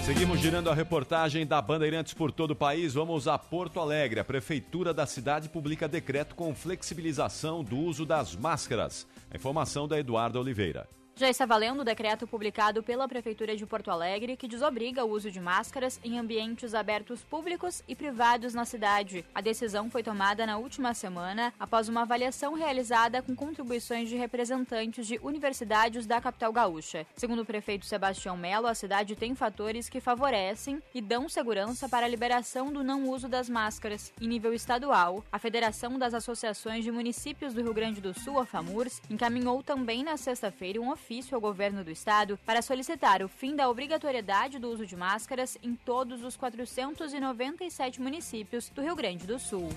Seguimos 0.04 0.38
girando 0.38 0.68
a 0.68 0.74
reportagem 0.74 1.46
da 1.46 1.62
Bandeirantes 1.62 2.12
por 2.12 2.30
todo 2.30 2.50
o 2.50 2.56
país. 2.56 2.92
Vamos 2.92 3.26
a 3.26 3.38
Porto 3.38 3.80
Alegre. 3.80 4.20
A 4.20 4.24
prefeitura 4.24 4.92
da 4.92 5.06
cidade 5.06 5.48
publica 5.48 5.88
decreto 5.88 6.34
com 6.34 6.54
flexibilização 6.54 7.64
do 7.64 7.78
uso 7.78 8.04
das 8.04 8.36
máscaras. 8.36 9.06
A 9.30 9.36
informação 9.36 9.88
da 9.88 9.98
Eduarda 9.98 10.38
Oliveira. 10.38 10.86
Já 11.16 11.30
está 11.30 11.46
valendo 11.46 11.78
o 11.78 11.84
decreto 11.84 12.26
publicado 12.26 12.82
pela 12.82 13.06
Prefeitura 13.06 13.56
de 13.56 13.64
Porto 13.64 13.88
Alegre 13.88 14.36
que 14.36 14.48
desobriga 14.48 15.04
o 15.04 15.10
uso 15.10 15.30
de 15.30 15.38
máscaras 15.38 16.00
em 16.02 16.18
ambientes 16.18 16.74
abertos 16.74 17.22
públicos 17.22 17.84
e 17.86 17.94
privados 17.94 18.52
na 18.52 18.64
cidade. 18.64 19.24
A 19.32 19.40
decisão 19.40 19.88
foi 19.88 20.02
tomada 20.02 20.44
na 20.44 20.58
última 20.58 20.92
semana 20.92 21.54
após 21.56 21.88
uma 21.88 22.02
avaliação 22.02 22.54
realizada 22.54 23.22
com 23.22 23.32
contribuições 23.36 24.08
de 24.08 24.16
representantes 24.16 25.06
de 25.06 25.20
universidades 25.22 26.04
da 26.04 26.20
capital 26.20 26.52
gaúcha. 26.52 27.06
Segundo 27.14 27.42
o 27.42 27.46
prefeito 27.46 27.86
Sebastião 27.86 28.36
Melo, 28.36 28.66
a 28.66 28.74
cidade 28.74 29.14
tem 29.14 29.36
fatores 29.36 29.88
que 29.88 30.00
favorecem 30.00 30.82
e 30.92 31.00
dão 31.00 31.28
segurança 31.28 31.88
para 31.88 32.06
a 32.06 32.08
liberação 32.08 32.72
do 32.72 32.82
não 32.82 33.08
uso 33.08 33.28
das 33.28 33.48
máscaras. 33.48 34.12
Em 34.20 34.26
nível 34.26 34.52
estadual, 34.52 35.24
a 35.30 35.38
Federação 35.38 35.96
das 35.96 36.12
Associações 36.12 36.82
de 36.82 36.90
Municípios 36.90 37.54
do 37.54 37.62
Rio 37.62 37.72
Grande 37.72 38.00
do 38.00 38.12
Sul, 38.12 38.40
a 38.40 38.44
FAMURS, 38.44 39.00
encaminhou 39.08 39.62
também 39.62 40.02
na 40.02 40.16
sexta-feira 40.16 40.80
um 40.80 40.90
ofício 40.90 41.03
ao 41.32 41.40
governo 41.40 41.84
do 41.84 41.90
estado 41.90 42.38
para 42.46 42.62
solicitar 42.62 43.22
o 43.22 43.28
fim 43.28 43.54
da 43.54 43.68
obrigatoriedade 43.68 44.58
do 44.58 44.70
uso 44.70 44.86
de 44.86 44.96
máscaras 44.96 45.58
em 45.62 45.74
todos 45.74 46.24
os 46.24 46.34
497 46.36 48.00
municípios 48.00 48.70
do 48.70 48.80
Rio 48.80 48.96
Grande 48.96 49.26
do 49.26 49.38
Sul. 49.38 49.68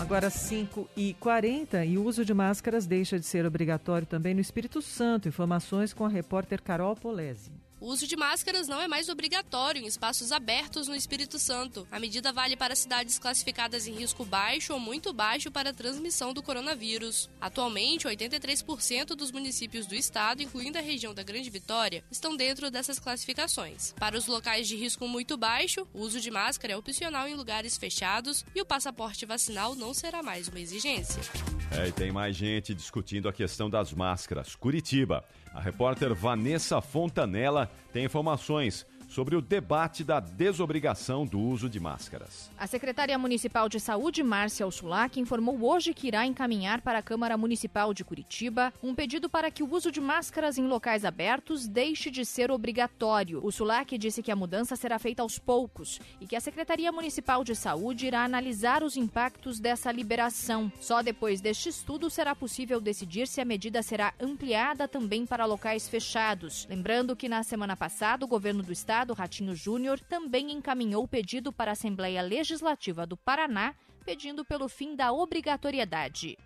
Agora 0.00 0.30
5 0.30 0.88
e 0.96 1.14
40 1.14 1.84
e 1.84 1.98
o 1.98 2.04
uso 2.04 2.24
de 2.24 2.32
máscaras 2.32 2.86
deixa 2.86 3.18
de 3.18 3.26
ser 3.26 3.44
obrigatório 3.44 4.06
também 4.06 4.32
no 4.32 4.40
Espírito 4.40 4.80
Santo. 4.80 5.28
Informações 5.28 5.92
com 5.92 6.06
a 6.06 6.08
repórter 6.08 6.62
Carol 6.62 6.96
Polese. 6.96 7.50
O 7.80 7.86
uso 7.86 8.06
de 8.06 8.14
máscaras 8.14 8.68
não 8.68 8.78
é 8.78 8.86
mais 8.86 9.08
obrigatório 9.08 9.82
em 9.82 9.86
espaços 9.86 10.32
abertos 10.32 10.86
no 10.86 10.94
Espírito 10.94 11.38
Santo. 11.38 11.88
A 11.90 11.98
medida 11.98 12.30
vale 12.30 12.54
para 12.54 12.76
cidades 12.76 13.18
classificadas 13.18 13.86
em 13.86 13.94
risco 13.94 14.22
baixo 14.22 14.74
ou 14.74 14.78
muito 14.78 15.14
baixo 15.14 15.50
para 15.50 15.70
a 15.70 15.72
transmissão 15.72 16.34
do 16.34 16.42
coronavírus. 16.42 17.30
Atualmente, 17.40 18.06
83% 18.06 19.14
dos 19.16 19.32
municípios 19.32 19.86
do 19.86 19.94
estado, 19.94 20.42
incluindo 20.42 20.76
a 20.76 20.82
região 20.82 21.14
da 21.14 21.22
Grande 21.22 21.48
Vitória, 21.48 22.04
estão 22.10 22.36
dentro 22.36 22.70
dessas 22.70 22.98
classificações. 22.98 23.94
Para 23.98 24.18
os 24.18 24.26
locais 24.26 24.68
de 24.68 24.76
risco 24.76 25.08
muito 25.08 25.38
baixo, 25.38 25.88
o 25.94 26.00
uso 26.00 26.20
de 26.20 26.30
máscara 26.30 26.74
é 26.74 26.76
opcional 26.76 27.26
em 27.26 27.34
lugares 27.34 27.78
fechados 27.78 28.44
e 28.54 28.60
o 28.60 28.66
passaporte 28.66 29.24
vacinal 29.24 29.74
não 29.74 29.94
será 29.94 30.22
mais 30.22 30.48
uma 30.48 30.60
exigência. 30.60 31.22
É, 31.70 31.88
e 31.88 31.92
tem 31.92 32.12
mais 32.12 32.36
gente 32.36 32.74
discutindo 32.74 33.26
a 33.26 33.32
questão 33.32 33.70
das 33.70 33.94
máscaras. 33.94 34.54
Curitiba. 34.54 35.24
A 35.52 35.60
repórter 35.60 36.14
Vanessa 36.14 36.80
Fontanella 36.80 37.70
tem 37.92 38.04
informações 38.04 38.86
sobre 39.10 39.34
o 39.34 39.42
debate 39.42 40.04
da 40.04 40.20
desobrigação 40.20 41.26
do 41.26 41.40
uso 41.40 41.68
de 41.68 41.80
máscaras. 41.80 42.48
A 42.56 42.66
secretária 42.66 43.18
municipal 43.18 43.68
de 43.68 43.80
saúde, 43.80 44.22
Márcia 44.22 44.64
Ursulac, 44.64 45.18
informou 45.18 45.60
hoje 45.64 45.92
que 45.92 46.06
irá 46.06 46.24
encaminhar 46.24 46.80
para 46.80 47.00
a 47.00 47.02
Câmara 47.02 47.36
Municipal 47.36 47.92
de 47.92 48.04
Curitiba 48.04 48.72
um 48.80 48.94
pedido 48.94 49.28
para 49.28 49.50
que 49.50 49.64
o 49.64 49.74
uso 49.74 49.90
de 49.90 50.00
máscaras 50.00 50.58
em 50.58 50.66
locais 50.68 51.04
abertos 51.04 51.66
deixe 51.66 52.08
de 52.08 52.24
ser 52.24 52.52
obrigatório. 52.52 53.44
Ursulac 53.44 53.98
disse 53.98 54.22
que 54.22 54.30
a 54.30 54.36
mudança 54.36 54.76
será 54.76 54.96
feita 54.96 55.22
aos 55.22 55.40
poucos 55.40 55.98
e 56.20 56.26
que 56.26 56.36
a 56.36 56.40
Secretaria 56.40 56.92
Municipal 56.92 57.42
de 57.42 57.56
Saúde 57.56 58.06
irá 58.06 58.22
analisar 58.22 58.84
os 58.84 58.96
impactos 58.96 59.58
dessa 59.58 59.90
liberação. 59.90 60.72
Só 60.80 61.02
depois 61.02 61.40
deste 61.40 61.68
estudo 61.68 62.08
será 62.08 62.36
possível 62.36 62.80
decidir 62.80 63.26
se 63.26 63.40
a 63.40 63.44
medida 63.44 63.82
será 63.82 64.14
ampliada 64.20 64.86
também 64.86 65.26
para 65.26 65.46
locais 65.46 65.88
fechados. 65.88 66.64
Lembrando 66.70 67.16
que 67.16 67.28
na 67.28 67.42
semana 67.42 67.76
passada 67.76 68.24
o 68.24 68.28
governo 68.28 68.62
do 68.62 68.72
estado 68.72 68.99
deputado 69.00 69.14
Ratinho 69.14 69.54
Júnior 69.54 69.98
também 69.98 70.52
encaminhou 70.52 71.04
o 71.04 71.08
pedido 71.08 71.52
para 71.52 71.70
a 71.70 71.72
Assembleia 71.72 72.20
Legislativa 72.20 73.06
do 73.06 73.16
Paraná, 73.16 73.74
pedindo 74.04 74.44
pelo 74.44 74.68
fim 74.68 74.94
da 74.94 75.12
obrigatoriedade. 75.12 76.36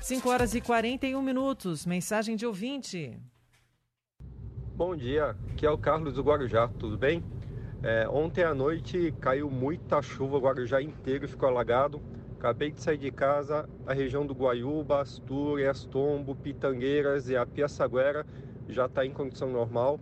5 0.00 0.28
horas 0.28 0.54
e 0.54 0.60
41 0.60 1.20
minutos. 1.20 1.84
Mensagem 1.84 2.36
de 2.36 2.46
ouvinte. 2.46 3.18
Bom 4.76 4.94
dia, 4.94 5.36
aqui 5.50 5.66
é 5.66 5.70
o 5.70 5.76
Carlos 5.76 6.14
do 6.14 6.22
Guarujá, 6.22 6.68
tudo 6.68 6.96
bem? 6.96 7.24
É, 7.82 8.08
ontem 8.08 8.44
à 8.44 8.54
noite 8.54 9.12
caiu 9.20 9.50
muita 9.50 10.00
chuva, 10.00 10.36
o 10.36 10.40
Guarujá 10.40 10.80
inteiro 10.80 11.28
ficou 11.28 11.48
alagado. 11.48 12.00
Acabei 12.38 12.70
de 12.70 12.80
sair 12.80 12.98
de 12.98 13.10
casa, 13.10 13.68
a 13.84 13.92
região 13.92 14.24
do 14.24 14.34
Guaiúba, 14.34 15.00
Astúrias, 15.00 15.84
Tombo, 15.84 16.36
Pitangueiras 16.36 17.28
e 17.28 17.36
a 17.36 17.44
Piaçaguera 17.44 18.24
já 18.68 18.86
está 18.86 19.04
em 19.04 19.10
condição 19.10 19.50
normal 19.50 19.98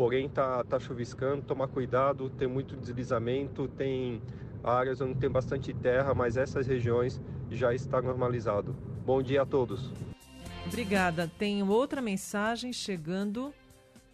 porém 0.00 0.30
tá, 0.30 0.64
tá 0.64 0.80
chuviscando, 0.80 1.42
tomar 1.42 1.68
cuidado, 1.68 2.30
tem 2.30 2.48
muito 2.48 2.74
deslizamento, 2.74 3.68
tem 3.68 4.22
áreas 4.64 4.98
onde 5.02 5.16
tem 5.16 5.28
bastante 5.28 5.74
terra, 5.74 6.14
mas 6.14 6.38
essas 6.38 6.66
regiões 6.66 7.20
já 7.50 7.74
está 7.74 8.00
normalizado. 8.00 8.74
Bom 9.04 9.22
dia 9.22 9.42
a 9.42 9.44
todos. 9.44 9.92
Obrigada. 10.66 11.30
Tem 11.38 11.62
outra 11.62 12.00
mensagem 12.00 12.72
chegando 12.72 13.52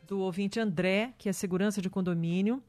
do 0.08 0.18
ouvinte 0.18 0.58
André, 0.58 1.14
que 1.16 1.28
é 1.28 1.32
segurança 1.32 1.80
de 1.80 1.88
condomínio, 1.88 2.60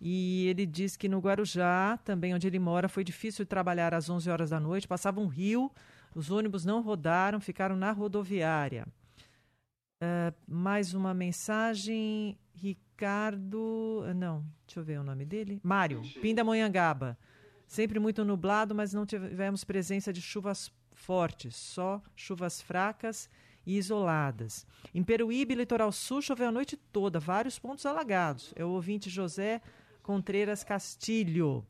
e 0.00 0.48
ele 0.48 0.66
diz 0.66 0.96
que 0.96 1.08
no 1.08 1.20
Guarujá, 1.20 1.96
também 2.04 2.34
onde 2.34 2.48
ele 2.48 2.58
mora, 2.58 2.88
foi 2.88 3.04
difícil 3.04 3.46
trabalhar 3.46 3.94
às 3.94 4.10
11 4.10 4.28
horas 4.28 4.50
da 4.50 4.58
noite, 4.58 4.88
passava 4.88 5.20
um 5.20 5.28
rio, 5.28 5.70
os 6.12 6.28
ônibus 6.28 6.64
não 6.64 6.82
rodaram, 6.82 7.38
ficaram 7.40 7.76
na 7.76 7.92
rodoviária. 7.92 8.84
Uh, 10.02 10.34
mais 10.48 10.92
uma 10.92 11.14
mensagem. 11.14 12.36
Ricardo. 12.54 14.02
Não, 14.16 14.44
deixa 14.66 14.80
eu 14.80 14.84
ver 14.84 15.00
o 15.00 15.04
nome 15.04 15.24
dele. 15.24 15.60
Mário, 15.62 16.02
Pindamonhangaba. 16.20 17.18
Sempre 17.66 17.98
muito 17.98 18.24
nublado, 18.24 18.74
mas 18.74 18.92
não 18.92 19.04
tivemos 19.06 19.64
presença 19.64 20.12
de 20.12 20.20
chuvas 20.20 20.70
fortes, 20.92 21.56
só 21.56 22.00
chuvas 22.14 22.60
fracas 22.60 23.28
e 23.66 23.76
isoladas. 23.76 24.66
Em 24.94 25.02
Peruíbe, 25.02 25.54
litoral 25.54 25.90
sul, 25.90 26.22
choveu 26.22 26.48
a 26.48 26.52
noite 26.52 26.76
toda, 26.76 27.18
vários 27.18 27.58
pontos 27.58 27.84
alagados. 27.86 28.52
É 28.54 28.64
o 28.64 28.70
ouvinte 28.70 29.10
José 29.10 29.60
Contreiras 30.02 30.62
Castilho. 30.62 31.66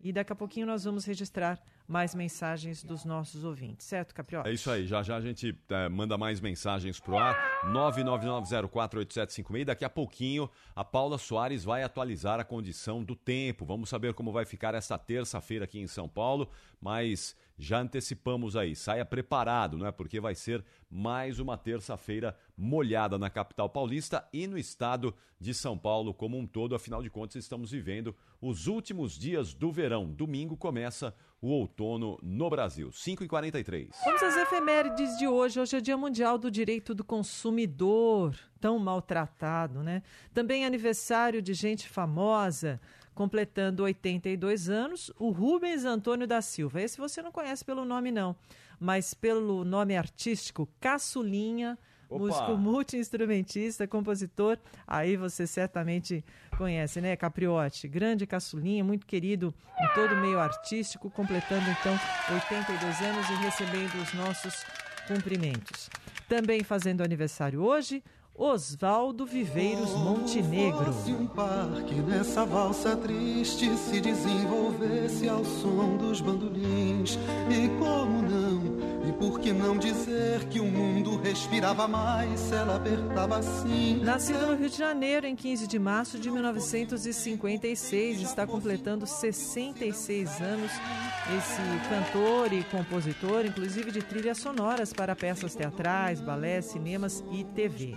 E 0.00 0.12
daqui 0.12 0.32
a 0.32 0.36
pouquinho 0.36 0.66
nós 0.66 0.84
vamos 0.84 1.04
registrar 1.04 1.60
mais 1.86 2.14
mensagens 2.14 2.84
dos 2.84 3.04
nossos 3.04 3.44
ouvintes, 3.44 3.86
certo, 3.86 4.14
Capriotti? 4.14 4.48
É 4.48 4.52
isso 4.52 4.70
aí, 4.70 4.86
já 4.86 5.02
já 5.02 5.16
a 5.16 5.20
gente 5.20 5.58
é, 5.70 5.88
manda 5.88 6.18
mais 6.18 6.38
mensagens 6.38 7.00
pro 7.00 7.16
ar, 7.16 7.57
999048756. 7.66 9.64
Daqui 9.64 9.84
a 9.84 9.90
pouquinho 9.90 10.50
a 10.74 10.84
Paula 10.84 11.18
Soares 11.18 11.64
vai 11.64 11.82
atualizar 11.82 12.38
a 12.40 12.44
condição 12.44 13.02
do 13.02 13.16
tempo. 13.16 13.64
Vamos 13.64 13.88
saber 13.88 14.14
como 14.14 14.32
vai 14.32 14.44
ficar 14.44 14.74
esta 14.74 14.96
terça-feira 14.98 15.64
aqui 15.64 15.78
em 15.78 15.86
São 15.86 16.08
Paulo, 16.08 16.48
mas 16.80 17.36
já 17.58 17.80
antecipamos 17.80 18.54
aí, 18.56 18.76
saia 18.76 19.04
preparado, 19.04 19.76
não 19.76 19.86
é? 19.86 19.90
Porque 19.90 20.20
vai 20.20 20.34
ser 20.34 20.64
mais 20.88 21.40
uma 21.40 21.56
terça-feira 21.58 22.36
molhada 22.56 23.18
na 23.18 23.28
capital 23.28 23.68
paulista 23.68 24.26
e 24.32 24.46
no 24.46 24.56
estado 24.56 25.12
de 25.40 25.52
São 25.52 25.76
Paulo 25.76 26.14
como 26.14 26.38
um 26.38 26.46
todo. 26.46 26.74
Afinal 26.74 27.02
de 27.02 27.10
contas, 27.10 27.36
estamos 27.36 27.72
vivendo 27.72 28.14
os 28.40 28.68
últimos 28.68 29.18
dias 29.18 29.52
do 29.52 29.72
verão. 29.72 30.06
Domingo 30.06 30.56
começa 30.56 31.12
o 31.40 31.48
outono 31.48 32.18
no 32.22 32.48
Brasil. 32.50 32.90
5 32.92 33.22
e 33.24 33.28
43 33.28 33.88
Vamos 34.04 34.22
às 34.22 34.36
efemérides 34.36 35.16
de 35.18 35.26
hoje. 35.28 35.60
Hoje 35.60 35.76
é 35.76 35.80
Dia 35.80 35.96
Mundial 35.96 36.38
do 36.38 36.50
Direito 36.50 36.94
do 36.94 37.04
Consumidor, 37.48 38.36
tão 38.60 38.78
maltratado, 38.78 39.82
né? 39.82 40.02
Também 40.34 40.66
aniversário 40.66 41.40
de 41.40 41.54
gente 41.54 41.88
famosa, 41.88 42.78
completando 43.14 43.82
82 43.84 44.68
anos, 44.68 45.10
o 45.18 45.30
Rubens 45.30 45.86
Antônio 45.86 46.26
da 46.26 46.42
Silva. 46.42 46.82
Esse 46.82 46.98
você 46.98 47.22
não 47.22 47.32
conhece 47.32 47.64
pelo 47.64 47.86
nome, 47.86 48.10
não, 48.10 48.36
mas 48.78 49.14
pelo 49.14 49.64
nome 49.64 49.96
artístico, 49.96 50.68
Caçulinha 50.78 51.78
Opa. 52.06 52.18
músico 52.18 52.56
multi-instrumentista, 52.58 53.86
compositor. 53.86 54.58
Aí 54.86 55.16
você 55.16 55.46
certamente 55.46 56.22
conhece, 56.58 57.00
né? 57.00 57.16
Capriotti, 57.16 57.88
grande 57.88 58.26
caçulinha, 58.26 58.84
muito 58.84 59.06
querido 59.06 59.54
em 59.80 59.94
todo 59.94 60.12
o 60.12 60.20
meio 60.20 60.38
artístico, 60.38 61.10
completando 61.10 61.64
então 61.70 61.98
82 62.30 63.00
anos 63.00 63.30
e 63.30 63.34
recebendo 63.36 64.02
os 64.02 64.12
nossos 64.12 64.66
cumprimentos. 65.08 65.88
Também 66.28 66.62
fazendo 66.62 67.02
aniversário 67.02 67.62
hoje, 67.62 68.02
Oswaldo 68.38 69.26
Viveiros 69.26 69.90
Montenegro. 69.94 70.92
Se 71.04 71.10
um 71.10 71.26
parque 71.26 71.94
nessa 71.94 72.44
valsa 72.44 72.96
triste 72.96 73.68
se 73.76 74.00
desenvolvesse 74.00 75.28
ao 75.28 75.44
som 75.44 75.96
dos 75.96 76.20
bandolins, 76.20 77.18
e 77.50 77.68
como 77.80 78.22
não? 78.22 78.78
E 79.08 79.12
por 79.12 79.40
que 79.40 79.52
não 79.52 79.76
dizer 79.76 80.44
que 80.50 80.60
o 80.60 80.66
mundo 80.66 81.16
respirava 81.16 81.88
mais 81.88 82.38
se 82.38 82.54
ela 82.54 82.76
apertava 82.76 83.38
assim? 83.38 84.00
Nascido 84.04 84.46
no 84.46 84.54
Rio 84.54 84.70
de 84.70 84.76
Janeiro 84.76 85.26
em 85.26 85.34
15 85.34 85.66
de 85.66 85.78
março 85.78 86.18
de 86.18 86.30
1956, 86.30 88.20
está 88.20 88.46
completando 88.46 89.04
66 89.04 90.40
anos 90.40 90.70
esse 91.36 91.60
cantor 91.88 92.52
e 92.52 92.64
compositor, 92.64 93.44
inclusive 93.44 93.90
de 93.90 94.00
trilhas 94.00 94.38
sonoras 94.38 94.92
para 94.92 95.14
peças 95.14 95.54
teatrais, 95.54 96.20
balé, 96.20 96.62
cinemas 96.62 97.22
e 97.30 97.44
TV. 97.44 97.94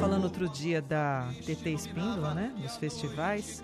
falando 0.00 0.24
outro 0.24 0.48
dia 0.48 0.80
da 0.80 1.28
TT 1.44 1.70
Espíndola, 1.70 2.32
né? 2.32 2.54
Dos 2.56 2.76
festivais. 2.76 3.62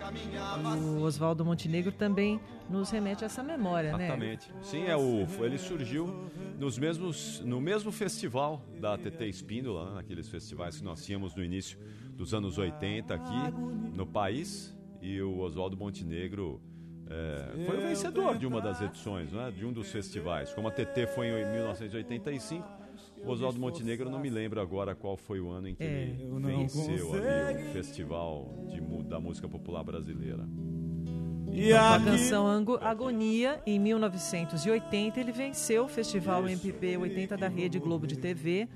O 0.99 1.02
Oswaldo 1.02 1.45
Montenegro 1.45 1.92
também 1.92 2.40
nos 2.68 2.90
remete 2.90 3.25
a 3.25 3.26
essa 3.26 3.42
memória, 3.42 3.97
né? 3.97 4.06
Exatamente. 4.06 4.52
Sim, 4.62 4.87
é 4.87 4.97
o, 4.97 5.26
ele 5.45 5.56
surgiu 5.56 6.28
nos 6.59 6.79
mesmos, 6.79 7.41
no 7.45 7.61
mesmo 7.61 7.93
festival 7.93 8.63
da 8.81 8.97
TT 8.97 9.27
Espíndola, 9.29 9.87
né? 9.91 9.95
naqueles 9.97 10.29
festivais 10.29 10.79
que 10.79 10.85
nós 10.85 11.05
tínhamos 11.05 11.35
no 11.35 11.45
início 11.45 11.79
dos 12.15 12.33
anos 12.33 12.57
80 12.59 13.15
aqui 13.15 13.53
no 13.95 14.07
país. 14.07 14.75
E 15.03 15.21
o 15.21 15.39
Oswaldo 15.39 15.77
Montenegro 15.77 16.61
é, 17.09 17.65
foi 17.67 17.77
o 17.77 17.81
vencedor 17.83 18.39
de 18.39 18.47
uma 18.47 18.61
das 18.61 18.81
edições, 18.81 19.31
né? 19.33 19.53
de 19.57 19.65
um 19.65 19.73
dos 19.73 19.91
festivais. 19.93 20.53
Como 20.55 20.67
a 20.69 20.71
TT 20.71 21.07
foi 21.15 21.29
em 21.29 21.53
1985, 21.53 22.67
o 23.23 23.31
Oswaldo 23.31 23.61
Montenegro 23.61 24.09
não 24.11 24.19
me 24.19 24.31
lembro 24.31 24.61
agora 24.61 24.95
qual 24.95 25.17
foi 25.17 25.41
o 25.41 25.51
ano 25.51 25.69
em 25.69 25.75
que 25.75 25.83
É. 25.85 26.03
ele 26.19 26.41
venceu 26.41 27.13
ali 27.15 27.69
o 27.69 27.73
festival 27.73 28.53
de, 28.69 28.81
da 29.05 29.21
música 29.21 29.49
popular 29.49 29.85
brasileira. 29.85 30.49
Com 31.47 31.76
a 31.76 32.00
canção 32.00 32.47
Agonia, 32.81 33.61
em 33.65 33.79
1980, 33.79 35.21
ele 35.21 35.33
venceu 35.33 35.85
o 35.85 35.88
Festival 35.88 36.47
MPB 36.49 36.97
80 36.97 37.37
da 37.37 37.49
Rede 37.49 37.79
Globo 37.79 38.07
de 38.07 38.17
TV. 38.17 38.69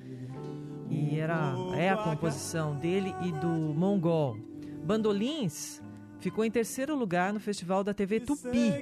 E 0.89 1.19
era, 1.19 1.55
é 1.77 1.91
a 1.91 1.97
composição 1.97 2.77
dele 2.77 3.15
e 3.23 3.33
do 3.33 3.49
Mongol. 3.49 4.37
Bandolins 4.85 5.83
ficou 6.19 6.45
em 6.45 6.51
terceiro 6.51 6.95
lugar 6.97 7.33
no 7.33 7.41
Festival 7.41 7.83
da 7.83 7.93
TV 7.93 8.21
Tupi. 8.21 8.73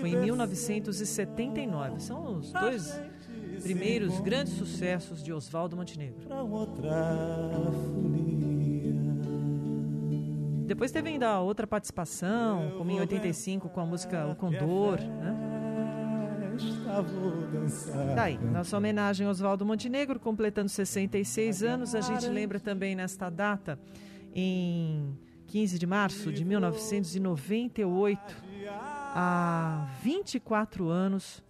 Foi 0.00 0.10
em 0.10 0.16
1979. 0.20 2.00
São 2.00 2.38
os 2.38 2.52
dois 2.52 3.00
primeiros 3.62 4.20
grandes 4.20 4.54
sucessos 4.54 5.22
de 5.22 5.32
Oswaldo 5.32 5.76
Montenegro. 5.76 6.26
Depois 10.64 10.90
teve 10.90 11.10
ainda 11.10 11.28
a 11.28 11.40
outra 11.40 11.66
participação, 11.66 12.72
como 12.78 12.90
em 12.90 13.00
85 13.00 13.68
com 13.68 13.80
a 13.80 13.86
música 13.86 14.26
O 14.26 14.34
Condor, 14.34 14.98
né? 15.00 15.54
Daí, 18.14 18.38
nossa 18.38 18.76
homenagem 18.76 19.26
a 19.26 19.30
Oswaldo 19.30 19.66
Montenegro, 19.66 20.20
completando 20.20 20.68
66 20.68 21.62
anos. 21.62 21.94
A 21.94 22.00
gente 22.00 22.28
lembra 22.28 22.60
também 22.60 22.94
nesta 22.94 23.28
data, 23.28 23.78
em 24.32 25.18
15 25.48 25.78
de 25.78 25.86
março 25.86 26.32
de 26.32 26.44
1998, 26.44 28.20
há 29.14 29.88
24 30.02 30.88
anos, 30.88 31.42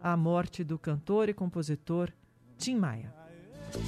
a 0.00 0.16
morte 0.16 0.64
do 0.64 0.78
cantor 0.78 1.28
e 1.28 1.34
compositor 1.34 2.10
Tim 2.58 2.76
Maia. 2.76 3.14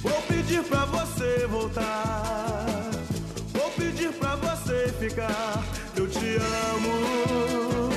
Vou 0.01 0.21
pedir 0.23 0.63
pra 0.63 0.85
você 0.85 1.45
voltar. 1.47 3.12
Pedir 3.75 4.13
pra 4.13 4.35
você 4.35 4.89
ficar. 4.99 5.63
Eu 5.95 6.07
te 6.07 6.35
amo. 6.35 7.89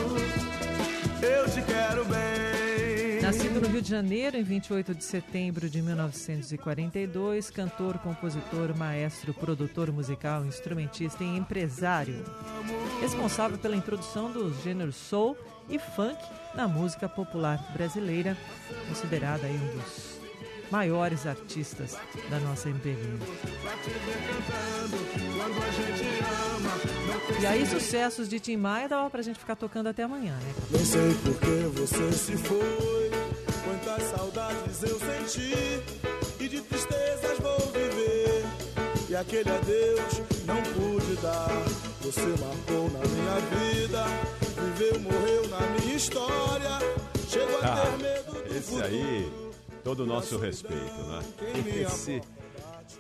Eu 1.23 1.51
te 1.51 1.63
quero 1.63 2.05
bem. 2.05 3.21
Nascido 3.21 3.61
no 3.61 3.69
Rio 3.69 3.83
de 3.83 3.91
Janeiro 3.91 4.37
em 4.37 4.43
28 4.43 4.95
de 4.95 5.03
setembro 5.03 5.69
de 5.69 5.83
1942, 5.83 7.51
cantor, 7.51 7.99
compositor, 7.99 8.77
maestro, 8.77 9.35
produtor 9.35 9.91
musical, 9.91 10.47
instrumentista 10.47 11.25
e 11.25 11.37
empresário. 11.37 12.25
Responsável 13.01 13.59
pela 13.59 13.75
introdução 13.75 14.31
dos 14.31 14.63
gêneros 14.63 14.95
soul 14.95 15.37
e 15.69 15.79
funk 15.79 16.19
na 16.55 16.69
música 16.69 17.09
popular 17.09 17.59
brasileira, 17.73 18.37
considerado 18.89 19.45
aí 19.45 19.57
um 19.57 19.77
dos 19.77 20.16
maiores 20.71 21.27
artistas 21.27 21.97
da 22.31 22.39
nossa 22.41 22.69
MPB. 22.69 22.97
E 27.41 27.47
aí, 27.47 27.67
sucessos 27.67 28.29
de 28.29 28.41
Tim 28.41 28.57
Maia 28.57 28.89
dava 28.89 29.11
pra 29.11 29.23
gente 29.23 29.39
ficar 29.39 29.57
tocando 29.57 29.89
até 29.89 30.03
amanhã, 30.05 30.33
né? 30.35 30.55
Nem 30.71 30.85
sei 30.85 31.15
por 31.25 31.35
que 31.39 31.81
você 31.81 32.13
se 32.13 32.37
foi. 32.37 33.11
Quantas 33.65 34.03
saudades 34.11 34.83
eu 34.83 34.99
senti. 34.99 35.83
E 36.41 36.49
de 36.49 36.61
tristezas 36.61 37.39
vou 37.41 37.59
viver. 37.73 38.45
E 39.09 39.17
aquele 39.17 39.51
adeus 39.51 40.23
não 40.47 40.63
pude 40.63 41.15
dar. 41.17 41.49
Você 42.03 42.21
marcou 42.27 42.91
na 42.91 43.01
minha 43.01 43.41
vida. 43.77 44.05
Viveu, 44.79 45.01
morreu 45.01 45.49
na 45.49 45.61
minha 45.81 45.97
história. 45.97 46.79
Chego 47.29 47.57
a 47.63 47.77
ter 47.77 47.99
medo 48.03 48.33
do 48.33 48.39
Ah, 48.39 48.57
esse 48.57 48.63
futuro. 48.63 48.85
aí, 48.87 49.46
todo 49.87 50.01
o 50.01 50.07
nosso 50.07 50.37
respeito, 50.37 51.01
né? 51.07 51.23
Esse. 51.81 52.21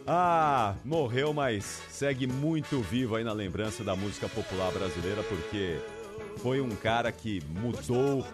Ah, 0.08 0.76
morreu, 0.84 1.32
mas 1.32 1.82
segue 1.90 2.28
muito 2.28 2.80
vivo 2.80 3.16
aí 3.16 3.24
na 3.24 3.32
lembrança 3.32 3.82
da 3.82 3.96
música 3.96 4.28
popular 4.28 4.70
brasileira, 4.70 5.20
porque 5.24 5.80
foi 6.38 6.60
um 6.60 6.70
cara 6.70 7.10
que 7.10 7.42
mudou 7.50 8.24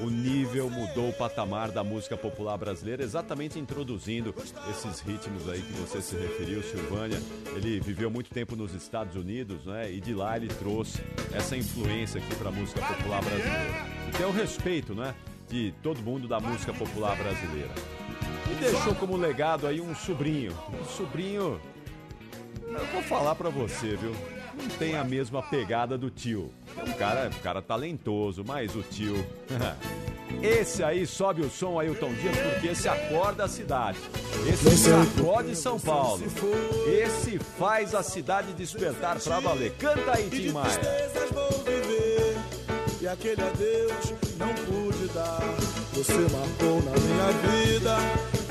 o 0.00 0.08
nível, 0.08 0.70
mudou 0.70 1.08
o 1.08 1.12
patamar 1.12 1.72
da 1.72 1.82
música 1.82 2.16
popular 2.16 2.56
brasileira, 2.56 3.02
exatamente 3.02 3.58
introduzindo 3.58 4.32
esses 4.70 5.00
ritmos 5.00 5.48
aí 5.48 5.62
que 5.62 5.72
você 5.72 6.00
se 6.00 6.16
referiu, 6.16 6.62
Silvânia. 6.62 7.20
Ele 7.56 7.80
viveu 7.80 8.10
muito 8.10 8.30
tempo 8.30 8.54
nos 8.54 8.72
Estados 8.72 9.16
Unidos, 9.16 9.64
né? 9.64 9.90
E 9.90 10.00
de 10.00 10.14
lá 10.14 10.36
ele 10.36 10.48
trouxe 10.48 11.00
essa 11.32 11.56
influência 11.56 12.20
aqui 12.20 12.34
para 12.36 12.50
a 12.50 12.52
música 12.52 12.80
popular 12.82 13.22
brasileira. 13.22 13.86
E 14.08 14.12
tem 14.16 14.26
o 14.26 14.32
respeito, 14.32 14.94
né? 14.94 15.14
De 15.48 15.72
todo 15.82 16.02
mundo 16.02 16.26
da 16.26 16.40
música 16.40 16.72
popular 16.72 17.16
brasileira. 17.16 17.70
E 18.50 18.54
deixou 18.54 18.94
como 18.94 19.16
legado 19.16 19.66
aí 19.66 19.80
um 19.80 19.94
sobrinho. 19.94 20.52
Um 20.80 20.84
sobrinho. 20.84 21.60
Eu 22.66 22.86
vou 22.92 23.02
falar 23.02 23.34
pra 23.34 23.48
você, 23.48 23.96
viu? 23.96 24.14
Não 24.56 24.68
tem 24.78 24.96
a 24.96 25.04
mesma 25.04 25.42
pegada 25.42 25.96
do 25.96 26.10
tio. 26.10 26.50
É 26.76 26.82
um 26.82 26.92
cara, 26.94 27.28
um 27.28 27.40
cara 27.40 27.62
talentoso, 27.62 28.42
mas 28.44 28.74
o 28.74 28.82
tio. 28.82 29.24
Esse 30.42 30.82
aí 30.82 31.06
sobe 31.06 31.42
o 31.42 31.50
som 31.50 31.78
Ailton 31.78 32.12
Dias 32.14 32.36
porque 32.36 32.66
esse 32.68 32.88
acorda 32.88 33.44
a 33.44 33.48
cidade. 33.48 33.98
Esse 34.46 34.76
sacode 34.76 35.54
São 35.56 35.78
Paulo. 35.78 36.22
Esse 36.88 37.38
faz 37.38 37.94
a 37.94 38.02
cidade 38.02 38.52
despertar 38.52 39.18
pra 39.20 39.40
valer. 39.40 39.72
Canta 39.78 40.16
aí, 40.16 40.28
Tim 40.28 40.50
Maia. 40.50 40.80
E 43.00 43.08
aquele 43.08 43.40
adeus 43.40 44.25
não 44.38 44.54
pude 44.54 45.08
dar. 45.08 45.40
Você 45.92 46.12
marcou 46.12 46.80
na 46.82 46.92
minha 46.92 47.32
vida. 47.42 47.96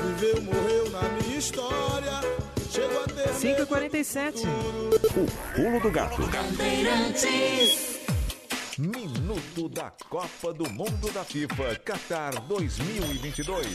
Viveu, 0.02 0.42
morreu 0.42 0.90
na 0.90 1.02
minha 1.08 1.38
história. 1.38 2.20
Chego 2.70 2.98
a 2.98 3.06
ter 3.06 3.30
5h47. 3.34 4.42
O 5.16 5.26
pulo 5.54 5.80
do 5.80 5.90
gato. 5.90 6.20
Bandeirantes. 6.22 7.96
Minuto 8.78 9.68
da 9.70 9.90
Copa 10.10 10.52
do 10.52 10.68
Mundo 10.70 11.10
da 11.12 11.24
FIFA 11.24 11.76
Qatar 11.76 12.38
2022. 12.42 13.66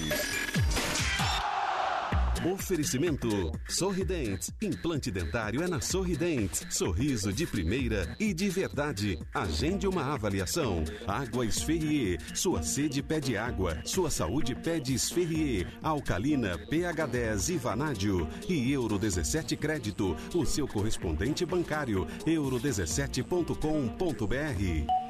Oferecimento 2.46 3.52
Sorridentes. 3.70 4.52
Implante 4.62 5.10
dentário 5.12 5.62
é 5.62 5.68
na 5.68 5.80
Sorridentes. 5.80 6.66
Sorriso 6.72 7.32
de 7.32 7.46
primeira 7.46 8.16
e 8.20 8.34
de 8.34 8.50
verdade. 8.50 9.20
Agende 9.32 9.88
uma 9.88 10.14
avaliação. 10.14 10.84
Água 11.08 11.46
Esferrier. 11.46 12.20
Sua 12.34 12.64
sede 12.64 13.04
pede 13.04 13.38
água. 13.38 13.78
Sua 13.86 14.10
saúde 14.10 14.56
pede 14.56 14.96
Esferrier. 14.96 15.68
Alcalina, 15.84 16.58
pH 16.58 17.06
10 17.06 17.50
e 17.50 17.58
Vanádio. 17.58 18.28
E 18.50 18.72
Euro 18.72 18.98
17 18.98 19.56
Crédito. 19.56 20.18
O 20.34 20.44
seu 20.44 20.68
correspondente 20.68 21.46
bancário. 21.46 22.08
euro17.com.br. 22.26 25.01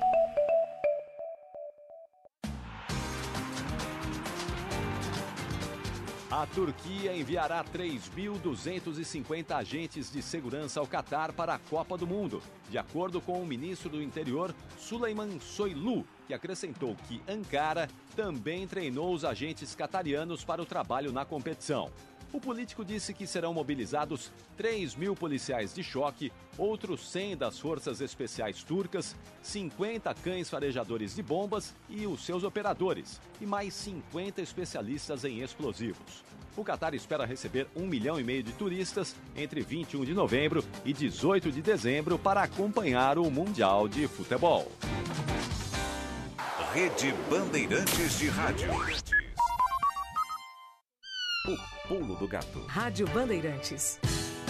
A 6.32 6.46
Turquia 6.46 7.14
enviará 7.14 7.62
3.250 7.62 9.52
agentes 9.54 10.10
de 10.10 10.22
segurança 10.22 10.80
ao 10.80 10.88
Catar 10.88 11.34
para 11.34 11.56
a 11.56 11.60
Copa 11.60 11.98
do 11.98 12.08
Mundo, 12.08 12.42
de 12.70 12.78
acordo 12.78 13.20
com 13.20 13.42
o 13.42 13.46
ministro 13.46 13.90
do 13.90 14.02
Interior, 14.02 14.56
Suleyman 14.78 15.42
Soylu, 15.42 16.08
que 16.26 16.34
acrescentou 16.34 16.96
que 17.06 17.22
Ankara 17.28 17.90
também 18.16 18.66
treinou 18.66 19.14
os 19.14 19.26
agentes 19.26 19.76
catarianos 19.76 20.42
para 20.42 20.62
o 20.62 20.66
trabalho 20.66 21.12
na 21.12 21.26
competição. 21.26 21.92
O 22.34 22.40
político 22.40 22.86
disse 22.86 23.14
que 23.14 23.28
serão 23.28 23.54
mobilizados 23.54 24.32
3 24.56 24.96
mil 24.96 25.16
policiais 25.16 25.74
de 25.74 25.84
choque, 25.84 26.32
outros 26.58 27.10
100 27.10 27.36
das 27.38 27.60
forças 27.60 28.00
especiais 28.00 28.64
turcas, 28.64 29.16
50 29.42 30.14
cães 30.16 30.50
farejadores 30.50 31.14
de 31.14 31.22
bombas 31.22 31.76
e 31.90 32.08
os 32.08 32.26
seus 32.26 32.44
operadores, 32.44 33.20
e 33.42 33.46
mais 33.46 33.74
50 33.74 34.42
especialistas 34.42 35.26
em 35.26 35.42
explosivos. 35.42 36.24
O 36.56 36.64
Catar 36.64 36.94
espera 36.94 37.26
receber 37.26 37.68
um 37.76 37.86
milhão 37.86 38.20
e 38.20 38.24
meio 38.24 38.44
de 38.44 38.52
turistas 38.54 39.16
entre 39.36 39.62
21 39.62 40.06
de 40.06 40.14
novembro 40.14 40.64
e 40.86 40.94
18 40.94 41.52
de 41.52 41.62
dezembro 41.62 42.18
para 42.18 42.44
acompanhar 42.44 43.18
o 43.18 43.30
Mundial 43.30 43.88
de 43.88 44.08
Futebol. 44.08 44.72
Rede 46.74 47.14
Bandeirantes 47.30 48.20
de 48.20 48.30
Rádio. 48.30 49.21
O 51.48 51.88
pulo 51.88 52.16
do 52.16 52.28
gato. 52.28 52.64
Rádio 52.68 53.08
Bandeirantes. 53.08 54.00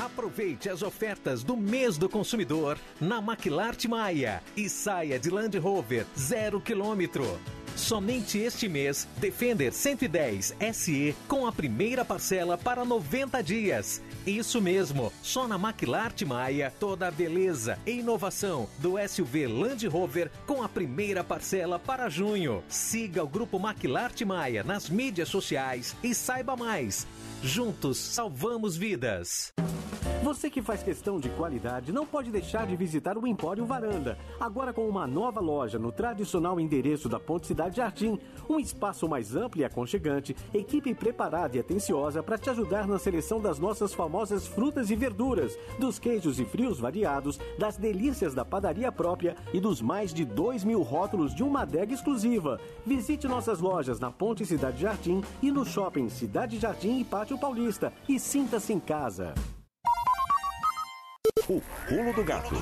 Aproveite 0.01 0.67
as 0.67 0.81
ofertas 0.81 1.43
do 1.43 1.55
mês 1.55 1.95
do 1.95 2.09
consumidor 2.09 2.75
na 2.99 3.21
Maquilarte 3.21 3.87
Maia 3.87 4.41
e 4.57 4.67
saia 4.67 5.19
de 5.19 5.29
Land 5.29 5.55
Rover 5.59 6.07
zero 6.17 6.59
quilômetro. 6.59 7.39
Somente 7.75 8.39
este 8.39 8.67
mês, 8.67 9.07
Defender 9.17 9.71
110 9.71 10.55
SE 10.73 11.15
com 11.27 11.45
a 11.45 11.51
primeira 11.51 12.03
parcela 12.03 12.57
para 12.57 12.83
90 12.83 13.43
dias. 13.43 14.01
Isso 14.25 14.59
mesmo, 14.59 15.13
só 15.21 15.47
na 15.47 15.59
Maquilarte 15.59 16.25
Maia, 16.25 16.73
toda 16.79 17.07
a 17.07 17.11
beleza 17.11 17.77
e 17.85 17.99
inovação 17.99 18.67
do 18.79 18.95
SUV 19.07 19.45
Land 19.45 19.87
Rover 19.87 20.31
com 20.47 20.63
a 20.63 20.69
primeira 20.69 21.23
parcela 21.23 21.77
para 21.77 22.09
junho. 22.09 22.63
Siga 22.67 23.23
o 23.23 23.27
grupo 23.27 23.59
Maquilarte 23.59 24.25
Maia 24.25 24.63
nas 24.63 24.89
mídias 24.89 25.29
sociais 25.29 25.95
e 26.03 26.15
saiba 26.15 26.55
mais. 26.55 27.05
Juntos 27.43 27.97
salvamos 27.97 28.77
vidas. 28.77 29.51
Você 30.23 30.51
que 30.51 30.61
faz 30.61 30.83
questão 30.83 31.19
de 31.19 31.29
qualidade 31.29 31.91
não 31.91 32.05
pode 32.05 32.29
deixar 32.29 32.67
de 32.67 32.75
visitar 32.75 33.17
o 33.17 33.25
Empório 33.25 33.65
Varanda. 33.65 34.19
Agora 34.39 34.71
com 34.71 34.87
uma 34.87 35.07
nova 35.07 35.39
loja 35.39 35.79
no 35.79 35.91
tradicional 35.91 36.59
endereço 36.59 37.09
da 37.09 37.19
Ponte 37.19 37.47
Cidade 37.47 37.77
Jardim. 37.77 38.19
Um 38.47 38.59
espaço 38.59 39.09
mais 39.09 39.35
amplo 39.35 39.61
e 39.61 39.65
aconchegante, 39.65 40.35
equipe 40.53 40.93
preparada 40.93 41.57
e 41.57 41.59
atenciosa 41.59 42.21
para 42.21 42.37
te 42.37 42.51
ajudar 42.51 42.87
na 42.87 42.99
seleção 42.99 43.41
das 43.41 43.57
nossas 43.57 43.95
famosas 43.95 44.45
frutas 44.45 44.91
e 44.91 44.95
verduras, 44.95 45.57
dos 45.79 45.97
queijos 45.97 46.39
e 46.39 46.45
frios 46.45 46.79
variados, 46.79 47.39
das 47.57 47.75
delícias 47.77 48.35
da 48.35 48.45
padaria 48.45 48.91
própria 48.91 49.35
e 49.51 49.59
dos 49.59 49.81
mais 49.81 50.13
de 50.13 50.23
2 50.23 50.63
mil 50.63 50.83
rótulos 50.83 51.33
de 51.33 51.41
uma 51.41 51.61
adega 51.61 51.95
exclusiva. 51.95 52.59
Visite 52.85 53.27
nossas 53.27 53.59
lojas 53.59 53.99
na 53.99 54.11
Ponte 54.11 54.45
Cidade 54.45 54.83
Jardim 54.83 55.23
e 55.41 55.49
no 55.49 55.65
shopping 55.65 56.09
Cidade 56.09 56.59
Jardim 56.59 56.99
e 56.99 57.03
Pátio 57.03 57.30
Paulista 57.37 57.93
e 58.07 58.19
sinta-se 58.19 58.73
em 58.73 58.79
casa. 58.79 59.33
O 61.47 61.61
pulo 61.87 62.13
do 62.13 62.23
gato. 62.23 62.55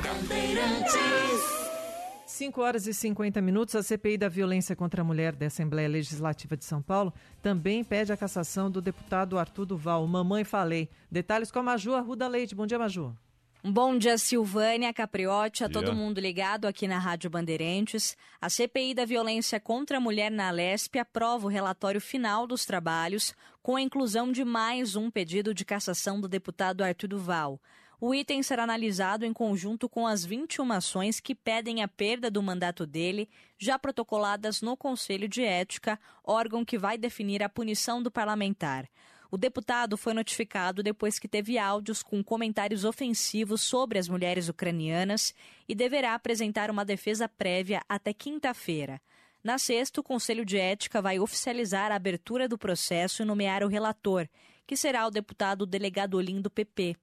5 2.25 2.61
horas 2.61 2.87
e 2.87 2.93
50 2.93 3.41
minutos, 3.41 3.75
a 3.75 3.83
CPI 3.83 4.17
da 4.17 4.29
violência 4.29 4.75
contra 4.75 5.01
a 5.01 5.03
mulher 5.03 5.35
da 5.35 5.47
Assembleia 5.47 5.89
Legislativa 5.89 6.55
de 6.55 6.63
São 6.63 6.81
Paulo 6.81 7.13
também 7.41 7.83
pede 7.83 8.13
a 8.13 8.17
cassação 8.17 8.71
do 8.71 8.81
deputado 8.81 9.37
Arthur 9.37 9.65
Duval. 9.65 10.07
Mamãe 10.07 10.43
falei. 10.43 10.89
Detalhes 11.11 11.51
com 11.51 11.59
a 11.59 11.63
Maju 11.63 11.95
Arruda 11.95 12.27
Leite. 12.27 12.55
Bom 12.55 12.65
dia, 12.65 12.79
Maju. 12.79 13.13
Bom 13.61 13.97
dia, 13.97 14.17
Silvânia, 14.17 14.93
Capriotti, 14.93 15.65
a 15.65 15.69
todo 15.69 15.93
mundo 15.93 16.21
ligado 16.21 16.65
aqui 16.65 16.87
na 16.87 16.97
Rádio 16.97 17.29
Bandeirantes. 17.29 18.15
A 18.39 18.49
CPI 18.49 18.93
da 18.93 19.03
violência 19.03 19.59
contra 19.59 19.97
a 19.97 19.99
mulher 19.99 20.31
na 20.31 20.47
Alesp 20.47 20.97
aprova 20.97 21.45
o 21.45 21.49
relatório 21.49 21.99
final 21.99 22.47
dos 22.47 22.63
trabalhos, 22.63 23.35
com 23.61 23.75
a 23.75 23.81
inclusão 23.81 24.31
de 24.31 24.45
mais 24.45 24.95
um 24.95 25.11
pedido 25.11 25.53
de 25.53 25.65
cassação 25.65 26.21
do 26.21 26.27
deputado 26.29 26.81
Arthur 26.81 27.09
Duval. 27.09 27.61
O 27.99 28.15
item 28.15 28.41
será 28.41 28.63
analisado 28.63 29.25
em 29.25 29.33
conjunto 29.33 29.89
com 29.89 30.07
as 30.07 30.23
21 30.23 30.71
ações 30.71 31.19
que 31.19 31.35
pedem 31.35 31.83
a 31.83 31.87
perda 31.89 32.31
do 32.31 32.41
mandato 32.41 32.87
dele, 32.87 33.29
já 33.57 33.77
protocoladas 33.77 34.61
no 34.61 34.77
Conselho 34.77 35.27
de 35.27 35.43
Ética, 35.43 35.99
órgão 36.23 36.63
que 36.63 36.77
vai 36.77 36.97
definir 36.97 37.43
a 37.43 37.49
punição 37.49 38.01
do 38.01 38.09
parlamentar. 38.09 38.87
O 39.31 39.37
deputado 39.37 39.95
foi 39.95 40.13
notificado 40.13 40.81
depois 40.81 41.19
que 41.19 41.27
teve 41.27 41.59
áudios 41.59 42.01
com 42.01 42.23
comentários 42.23 42.83
ofensivos 42.83 43.61
sobre 43.61 43.99
as 43.99 44.09
mulheres 44.09 44.49
ucranianas 44.49 45.35
e 45.67 45.75
deverá 45.75 46.15
apresentar 46.15 46.71
uma 46.71 46.83
defesa 46.83 47.29
prévia 47.29 47.81
até 47.87 48.11
quinta-feira. 48.11 48.99
Na 49.43 49.59
sexta, 49.59 50.01
o 50.01 50.03
Conselho 50.03 50.43
de 50.43 50.57
Ética 50.57 51.01
vai 51.01 51.19
oficializar 51.19 51.91
a 51.91 51.95
abertura 51.95 52.47
do 52.47 52.57
processo 52.57 53.21
e 53.21 53.25
nomear 53.25 53.63
o 53.63 53.67
relator, 53.67 54.27
que 54.65 54.75
será 54.75 55.05
o 55.05 55.11
deputado 55.11 55.65
delegado 55.65 56.15
Olim 56.15 56.41
do 56.41 56.49
PP. 56.49 56.95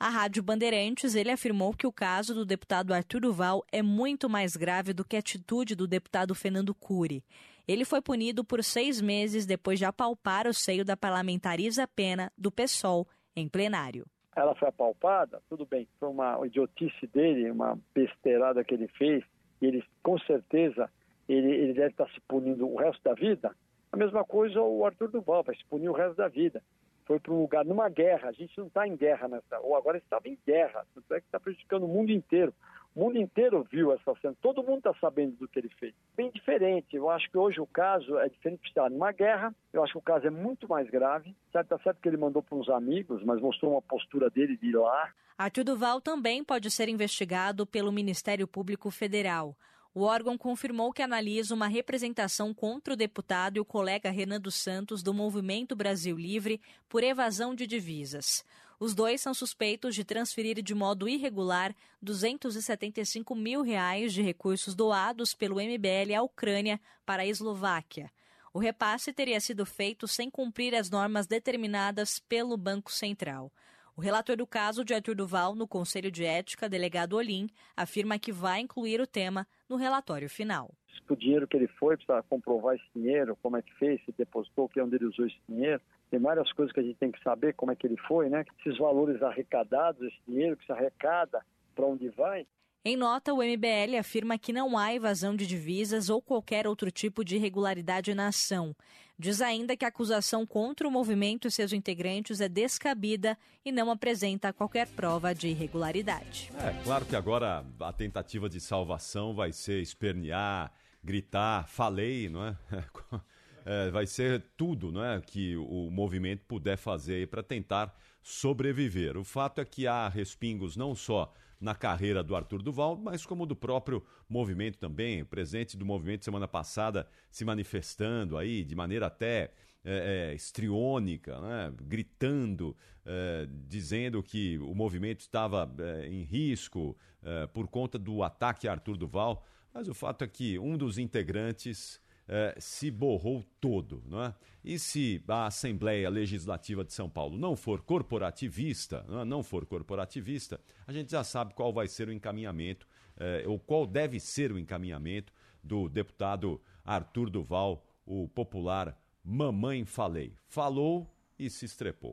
À 0.00 0.08
Rádio 0.08 0.42
Bandeirantes, 0.42 1.14
ele 1.14 1.30
afirmou 1.30 1.74
que 1.74 1.86
o 1.86 1.92
caso 1.92 2.32
do 2.32 2.46
deputado 2.46 2.94
Arthur 2.94 3.20
Duval 3.20 3.64
é 3.70 3.82
muito 3.82 4.28
mais 4.28 4.56
grave 4.56 4.92
do 4.92 5.04
que 5.04 5.16
a 5.16 5.18
atitude 5.18 5.74
do 5.74 5.86
deputado 5.86 6.34
Fernando 6.34 6.74
Cury. 6.74 7.22
Ele 7.68 7.84
foi 7.84 8.00
punido 8.00 8.42
por 8.42 8.64
seis 8.64 8.98
meses 8.98 9.44
depois 9.44 9.78
de 9.78 9.84
apalpar 9.84 10.46
o 10.46 10.54
seio 10.54 10.86
da 10.86 10.96
parlamentar 10.96 11.60
Isa 11.60 11.86
Pena, 11.86 12.32
do 12.36 12.50
PSOL, 12.50 13.06
em 13.36 13.46
plenário. 13.46 14.06
ela 14.34 14.54
foi 14.54 14.68
apalpada, 14.68 15.42
tudo 15.50 15.66
bem, 15.66 15.86
foi 16.00 16.08
uma 16.08 16.46
idiotice 16.46 17.06
dele, 17.08 17.50
uma 17.50 17.78
besteirada 17.94 18.64
que 18.64 18.72
ele 18.72 18.88
fez, 18.88 19.22
e 19.60 19.66
ele, 19.66 19.84
com 20.02 20.18
certeza, 20.20 20.88
ele, 21.28 21.50
ele 21.50 21.74
deve 21.74 21.90
estar 21.90 22.08
se 22.08 22.20
punindo 22.26 22.66
o 22.66 22.76
resto 22.76 23.02
da 23.02 23.12
vida. 23.12 23.54
A 23.92 23.96
mesma 23.96 24.24
coisa 24.24 24.62
o 24.62 24.86
Arthur 24.86 25.10
Duval, 25.10 25.42
vai 25.42 25.54
se 25.54 25.64
punir 25.66 25.90
o 25.90 25.92
resto 25.92 26.16
da 26.16 26.28
vida. 26.28 26.62
Foi 27.04 27.18
para 27.20 27.32
um 27.32 27.40
lugar, 27.40 27.64
numa 27.64 27.88
guerra, 27.88 28.28
a 28.28 28.32
gente 28.32 28.56
não 28.56 28.68
está 28.68 28.86
em 28.86 28.96
guerra 28.96 29.28
nessa, 29.28 29.60
ou 29.60 29.76
agora 29.76 29.98
estava 29.98 30.26
em 30.26 30.38
guerra, 30.46 30.86
tanto 30.94 31.12
é 31.12 31.20
que 31.20 31.26
está 31.26 31.38
prejudicando 31.38 31.84
o 31.84 31.88
mundo 31.88 32.10
inteiro. 32.12 32.54
O 32.98 33.04
mundo 33.04 33.16
inteiro 33.16 33.64
viu 33.70 33.92
essa 33.92 34.12
cena, 34.20 34.34
todo 34.42 34.60
mundo 34.60 34.78
está 34.78 34.92
sabendo 35.00 35.36
do 35.36 35.46
que 35.46 35.60
ele 35.60 35.68
fez. 35.78 35.94
Bem 36.16 36.32
diferente, 36.32 36.96
eu 36.96 37.08
acho 37.08 37.30
que 37.30 37.38
hoje 37.38 37.60
o 37.60 37.66
caso 37.66 38.18
é 38.18 38.28
diferente 38.28 38.62
de 38.62 38.68
estar 38.70 38.90
numa 38.90 39.12
guerra, 39.12 39.54
eu 39.72 39.84
acho 39.84 39.92
que 39.92 39.98
o 40.00 40.02
caso 40.02 40.26
é 40.26 40.30
muito 40.30 40.66
mais 40.68 40.90
grave. 40.90 41.32
Certo, 41.52 41.68
tá 41.68 41.78
certo 41.78 42.00
que 42.00 42.08
ele 42.08 42.16
mandou 42.16 42.42
para 42.42 42.58
uns 42.58 42.68
amigos, 42.68 43.22
mas 43.22 43.40
mostrou 43.40 43.70
uma 43.70 43.82
postura 43.82 44.28
dele 44.28 44.56
de 44.56 44.70
ir 44.70 44.76
lá. 44.76 45.12
Arthur 45.38 45.62
Duval 45.62 46.00
também 46.00 46.42
pode 46.42 46.72
ser 46.72 46.88
investigado 46.88 47.64
pelo 47.64 47.92
Ministério 47.92 48.48
Público 48.48 48.90
Federal. 48.90 49.56
O 49.94 50.02
órgão 50.02 50.36
confirmou 50.36 50.92
que 50.92 51.00
analisa 51.00 51.54
uma 51.54 51.68
representação 51.68 52.52
contra 52.52 52.94
o 52.94 52.96
deputado 52.96 53.58
e 53.58 53.60
o 53.60 53.64
colega 53.64 54.10
Renan 54.10 54.40
dos 54.40 54.56
Santos 54.56 55.04
do 55.04 55.14
Movimento 55.14 55.76
Brasil 55.76 56.16
Livre 56.16 56.60
por 56.88 57.04
evasão 57.04 57.54
de 57.54 57.64
divisas. 57.64 58.44
Os 58.80 58.94
dois 58.94 59.20
são 59.20 59.34
suspeitos 59.34 59.94
de 59.94 60.04
transferir 60.04 60.62
de 60.62 60.72
modo 60.72 61.08
irregular 61.08 61.74
275 62.00 63.34
mil 63.34 63.60
reais 63.62 64.12
de 64.12 64.22
recursos 64.22 64.74
doados 64.74 65.34
pelo 65.34 65.56
MBL 65.56 66.14
à 66.16 66.22
Ucrânia 66.22 66.80
para 67.04 67.22
a 67.22 67.26
Eslováquia. 67.26 68.10
O 68.52 68.60
repasse 68.60 69.12
teria 69.12 69.40
sido 69.40 69.66
feito 69.66 70.06
sem 70.06 70.30
cumprir 70.30 70.76
as 70.76 70.90
normas 70.90 71.26
determinadas 71.26 72.20
pelo 72.20 72.56
Banco 72.56 72.92
Central. 72.92 73.52
O 73.96 74.00
relator 74.00 74.36
do 74.36 74.46
caso 74.46 74.84
de 74.84 74.94
Arthur 74.94 75.16
Duval 75.16 75.56
no 75.56 75.66
Conselho 75.66 76.08
de 76.08 76.24
Ética, 76.24 76.68
delegado 76.68 77.16
Olim, 77.16 77.50
afirma 77.76 78.16
que 78.16 78.30
vai 78.30 78.60
incluir 78.60 79.00
o 79.00 79.08
tema 79.08 79.44
no 79.68 79.74
relatório 79.74 80.30
final. 80.30 80.72
O 81.08 81.16
dinheiro 81.16 81.48
que 81.48 81.56
ele 81.56 81.68
foi, 81.68 81.96
precisa 81.96 82.22
comprovar 82.28 82.76
esse 82.76 82.84
dinheiro, 82.94 83.36
como 83.42 83.56
é 83.56 83.62
que 83.62 83.72
fez, 83.74 84.00
se 84.04 84.12
depositou, 84.16 84.68
que 84.68 84.78
é 84.78 84.84
onde 84.84 84.96
ele 84.96 85.06
usou 85.06 85.26
esse 85.26 85.38
dinheiro. 85.48 85.80
Tem 86.10 86.20
várias 86.20 86.52
coisas 86.52 86.72
que 86.72 86.80
a 86.80 86.82
gente 86.82 86.98
tem 86.98 87.10
que 87.10 87.22
saber, 87.22 87.54
como 87.54 87.72
é 87.72 87.76
que 87.76 87.86
ele 87.86 87.96
foi, 88.06 88.28
né? 88.28 88.44
Esses 88.60 88.78
valores 88.78 89.22
arrecadados, 89.22 90.02
esse 90.02 90.18
dinheiro 90.26 90.56
que 90.56 90.66
se 90.66 90.72
arrecada, 90.72 91.44
para 91.74 91.86
onde 91.86 92.08
vai. 92.10 92.46
Em 92.84 92.96
nota, 92.96 93.34
o 93.34 93.42
MBL 93.42 93.98
afirma 93.98 94.38
que 94.38 94.52
não 94.52 94.78
há 94.78 94.94
evasão 94.94 95.34
de 95.34 95.46
divisas 95.46 96.08
ou 96.08 96.22
qualquer 96.22 96.66
outro 96.66 96.90
tipo 96.90 97.24
de 97.24 97.36
irregularidade 97.36 98.14
na 98.14 98.28
ação. 98.28 98.74
Diz 99.18 99.40
ainda 99.40 99.76
que 99.76 99.84
a 99.84 99.88
acusação 99.88 100.46
contra 100.46 100.86
o 100.86 100.90
movimento 100.90 101.48
e 101.48 101.50
seus 101.50 101.72
integrantes 101.72 102.40
é 102.40 102.48
descabida 102.48 103.36
e 103.64 103.72
não 103.72 103.90
apresenta 103.90 104.52
qualquer 104.52 104.86
prova 104.86 105.34
de 105.34 105.48
irregularidade. 105.48 106.52
É, 106.56 106.82
claro 106.84 107.04
que 107.04 107.16
agora 107.16 107.64
a 107.80 107.92
tentativa 107.92 108.48
de 108.48 108.60
salvação 108.60 109.34
vai 109.34 109.52
ser 109.52 109.82
espernear, 109.82 110.72
gritar, 111.02 111.68
falei, 111.68 112.28
não 112.28 112.44
é? 112.46 112.56
É, 113.70 113.90
vai 113.90 114.06
ser 114.06 114.42
tudo 114.56 114.90
não 114.90 115.04
é, 115.04 115.20
que 115.20 115.54
o 115.54 115.90
movimento 115.90 116.42
puder 116.48 116.78
fazer 116.78 117.28
para 117.28 117.42
tentar 117.42 117.94
sobreviver. 118.22 119.14
O 119.18 119.24
fato 119.24 119.60
é 119.60 119.64
que 119.66 119.86
há 119.86 120.08
respingos 120.08 120.74
não 120.74 120.94
só 120.94 121.30
na 121.60 121.74
carreira 121.74 122.22
do 122.22 122.34
Arthur 122.34 122.62
Duval, 122.62 122.96
mas 122.96 123.26
como 123.26 123.44
do 123.44 123.56
próprio 123.56 124.02
movimento 124.28 124.78
também. 124.78 125.22
O 125.22 125.26
presidente 125.26 125.76
do 125.76 125.84
movimento 125.84 126.24
semana 126.24 126.48
passada 126.48 127.06
se 127.30 127.44
manifestando 127.44 128.38
aí 128.38 128.64
de 128.64 128.74
maneira 128.74 129.06
até 129.06 129.52
é, 129.84 130.30
é, 130.30 130.34
estriônica, 130.34 131.40
né? 131.40 131.72
gritando, 131.82 132.76
é, 133.04 133.46
dizendo 133.66 134.22
que 134.22 134.58
o 134.58 134.74
movimento 134.74 135.20
estava 135.20 135.70
é, 135.78 136.08
em 136.08 136.22
risco 136.22 136.96
é, 137.22 137.46
por 137.46 137.68
conta 137.68 137.98
do 137.98 138.22
ataque 138.22 138.68
a 138.68 138.72
Arthur 138.72 138.96
Duval. 138.96 139.44
Mas 139.72 139.88
o 139.88 139.94
fato 139.94 140.24
é 140.24 140.26
que 140.28 140.58
um 140.58 140.76
dos 140.76 140.98
integrantes 140.98 142.00
eh, 142.30 142.54
se 142.58 142.90
borrou 142.90 143.42
todo. 143.58 144.02
Não 144.06 144.22
é? 144.22 144.34
E 144.62 144.78
se 144.78 145.22
a 145.26 145.46
Assembleia 145.46 146.10
Legislativa 146.10 146.84
de 146.84 146.92
São 146.92 147.08
Paulo 147.08 147.38
não 147.38 147.56
for 147.56 147.80
corporativista, 147.80 149.02
não, 149.08 149.20
é? 149.20 149.24
não 149.24 149.42
for 149.42 149.64
corporativista, 149.64 150.60
a 150.86 150.92
gente 150.92 151.10
já 151.10 151.24
sabe 151.24 151.54
qual 151.54 151.72
vai 151.72 151.88
ser 151.88 152.08
o 152.08 152.12
encaminhamento, 152.12 152.86
eh, 153.16 153.44
ou 153.46 153.58
qual 153.58 153.86
deve 153.86 154.20
ser 154.20 154.52
o 154.52 154.58
encaminhamento 154.58 155.32
do 155.64 155.88
deputado 155.88 156.60
Arthur 156.84 157.30
Duval, 157.30 157.82
o 158.04 158.28
popular 158.28 158.94
Mamãe 159.24 159.86
Falei. 159.86 160.34
Falou 160.46 161.10
e 161.38 161.48
se 161.48 161.64
estrepou. 161.64 162.12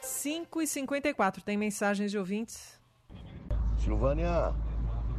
5 0.00 0.62
e 0.62 0.66
54 0.66 1.42
tem 1.42 1.56
mensagens 1.56 2.12
de 2.12 2.18
ouvintes? 2.18 2.80
Silvânia, 3.78 4.54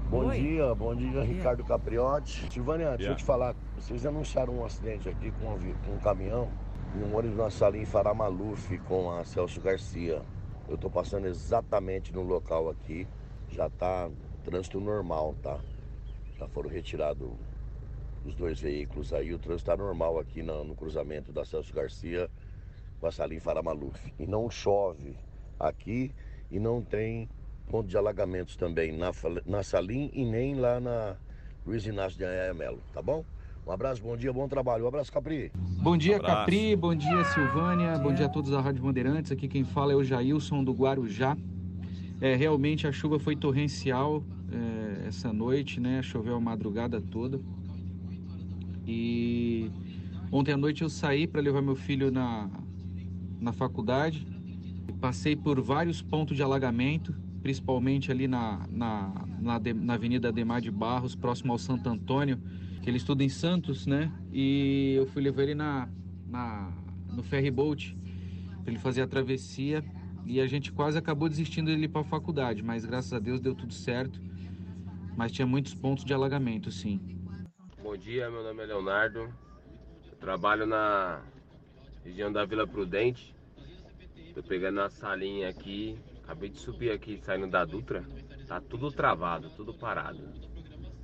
bom 0.10 0.26
Oi. 0.28 0.39
dia, 0.39 0.74
bom 0.74 0.96
dia, 0.96 1.22
Ricardo 1.22 1.63
Capriotti. 1.63 2.52
Silvânia, 2.52 2.96
deixa 2.96 3.12
eu 3.12 3.15
te 3.15 3.24
falar, 3.24 3.56
vocês 3.76 4.06
anunciaram 4.06 4.56
um 4.56 4.65
acidente 4.65 5.10
aqui 5.10 5.32
com 5.32 5.48
um, 5.48 5.74
com 5.86 5.91
um 5.91 6.00
caminhão 6.00 6.50
e 6.96 7.04
um 7.04 7.15
ônibus 7.15 7.38
na 7.38 7.50
salinha 7.50 7.84
em 7.84 7.86
Fará 7.86 8.13
Maluf 8.13 8.78
com 8.80 9.12
a 9.12 9.26
Celso 9.26 9.60
Garcia. 9.60 10.22
Eu 10.67 10.76
estou 10.76 10.89
passando 10.89 11.28
exatamente 11.28 12.13
no 12.13 12.22
local 12.22 12.70
aqui. 12.70 13.08
Já 13.50 13.67
está 13.67 14.10
trânsito 14.43 14.80
normal, 14.80 15.36
tá? 15.41 15.60
Já 16.38 16.48
foram 16.48 16.70
retirados 16.70 17.30
os 18.26 18.36
dois 18.36 18.60
veículos 18.60 19.13
aí. 19.13 19.34
O 19.34 19.39
trânsito 19.39 19.72
está 19.72 19.78
normal 19.78 20.20
aqui 20.20 20.41
no, 20.41 20.63
no 20.63 20.76
cruzamento 20.76 21.32
da 21.34 21.43
Celso 21.43 21.74
Garcia 21.74 22.30
com 23.00 23.08
a 23.08 23.12
Salim 23.12 23.39
Faramaluf. 23.39 24.13
E 24.17 24.26
não 24.26 24.50
chove 24.50 25.17
aqui 25.60 26.13
e 26.50 26.60
não 26.60 26.82
tem 26.82 27.30
ponto 27.67 27.88
de 27.88 27.97
alagamentos 27.97 28.56
também 28.56 28.91
na, 28.91 29.12
na 29.45 29.63
Salim 29.63 30.10
e 30.13 30.25
nem 30.25 30.56
lá 30.56 30.80
na 30.80 31.15
Luiz 31.65 31.86
Inácio 31.86 32.17
de 32.17 32.23
Anhaia 32.23 32.53
Melo, 32.53 32.82
tá 32.93 33.01
bom? 33.01 33.23
Um 33.67 33.71
abraço, 33.71 34.01
bom 34.01 34.15
dia, 34.15 34.32
bom 34.32 34.47
trabalho. 34.47 34.86
Um 34.86 34.88
abraço, 34.88 35.12
Capri. 35.12 35.51
Bom 35.53 35.97
dia, 35.97 36.17
Capri. 36.21 36.73
Bom 36.73 36.95
dia, 36.95 37.25
Silvânia. 37.25 37.99
Bom 37.99 38.13
dia 38.13 38.27
a 38.27 38.30
todos 38.30 38.49
da 38.49 38.62
Rádio 38.62 38.82
Bandeirantes. 38.82 39.30
Aqui 39.30 39.45
quem 39.45 39.65
fala 39.65 39.91
é 39.91 39.95
o 39.95 40.06
Jailson 40.06 40.63
do 40.63 40.71
Guarujá. 40.71 41.36
É, 42.21 42.34
realmente 42.34 42.88
a 42.88 42.91
chuva 42.93 43.19
foi 43.19 43.36
torrencial 43.36 44.23
é, 44.49 45.08
essa 45.10 45.34
noite, 45.34 45.82
né? 45.82 46.01
Choveu 46.01 46.36
a 46.36 46.39
madrugada 46.39 47.01
toda. 47.01 47.41
E 48.88 49.69
ontem 50.32 50.53
à 50.53 50.58
noite 50.58 50.84
eu 50.84 50.89
saí 50.89 51.27
para 51.27 51.41
levar 51.41 51.62
meu 51.62 51.75
filho 51.75 52.10
na, 52.10 52.49
na 53.41 53.51
faculdade. 53.51 54.25
Passei 55.01 55.36
por 55.36 55.60
vários 55.60 56.01
pontos 56.01 56.38
de 56.38 56.41
alagamento, 56.41 57.13
principalmente 57.41 58.12
ali 58.12 58.28
na, 58.28 58.65
na, 58.69 59.26
na, 59.39 59.60
na 59.60 59.93
Avenida 59.93 60.30
Ademar 60.30 60.62
de 60.62 60.71
Barros, 60.71 61.15
próximo 61.15 61.52
ao 61.52 61.58
Santo 61.58 61.89
Antônio 61.89 62.39
que 62.88 62.91
ele 62.91 63.00
estuda 63.00 63.21
em 63.21 63.28
Santos, 63.28 63.86
né? 63.86 64.10
E 64.32 64.93
eu 64.95 65.06
fui 65.08 65.21
levar 65.21 65.43
ele 65.43 65.54
na, 65.54 65.89
na 66.26 66.71
no 67.12 67.21
ferry 67.21 67.52
boat 67.52 67.93
para 68.63 68.71
ele 68.71 68.80
fazer 68.80 69.02
a 69.02 69.08
travessia 69.08 69.84
e 70.26 70.39
a 70.39 70.47
gente 70.47 70.71
quase 70.71 70.97
acabou 70.97 71.28
desistindo 71.28 71.67
dele 71.69 71.89
para 71.89 72.00
a 72.00 72.06
faculdade, 72.06 72.63
mas 72.63 72.86
graças 72.86 73.12
a 73.12 73.19
Deus 73.19 73.41
deu 73.41 73.54
tudo 73.54 73.73
certo. 73.73 74.21
Mas 75.17 75.34
tinha 75.34 75.45
muitos 75.45 75.73
pontos 75.73 76.06
de 76.06 76.13
alagamento, 76.13 76.71
sim. 76.71 77.02
Bom 77.84 77.97
dia, 77.97 78.32
meu 78.32 78.41
nome 78.41 78.63
é 78.63 78.65
Leonardo. 78.67 79.34
Eu 80.10 80.17
trabalho 80.17 80.65
na 80.65 81.21
região 82.06 82.32
da 82.32 82.45
Vila 82.45 82.65
Prudente. 82.65 83.36
Tô 84.34 84.41
pegando 84.41 84.80
uma 84.80 84.89
salinha 84.89 85.50
aqui. 85.50 86.00
Acabei 86.28 86.50
de 86.50 86.60
subir 86.60 86.92
aqui 86.92 87.22
saindo 87.24 87.48
da 87.48 87.63
Dutra. 87.63 88.06
Tá 88.46 88.60
tudo 88.60 88.92
travado, 88.92 89.50
tudo 89.52 89.74
parado. 89.74 90.22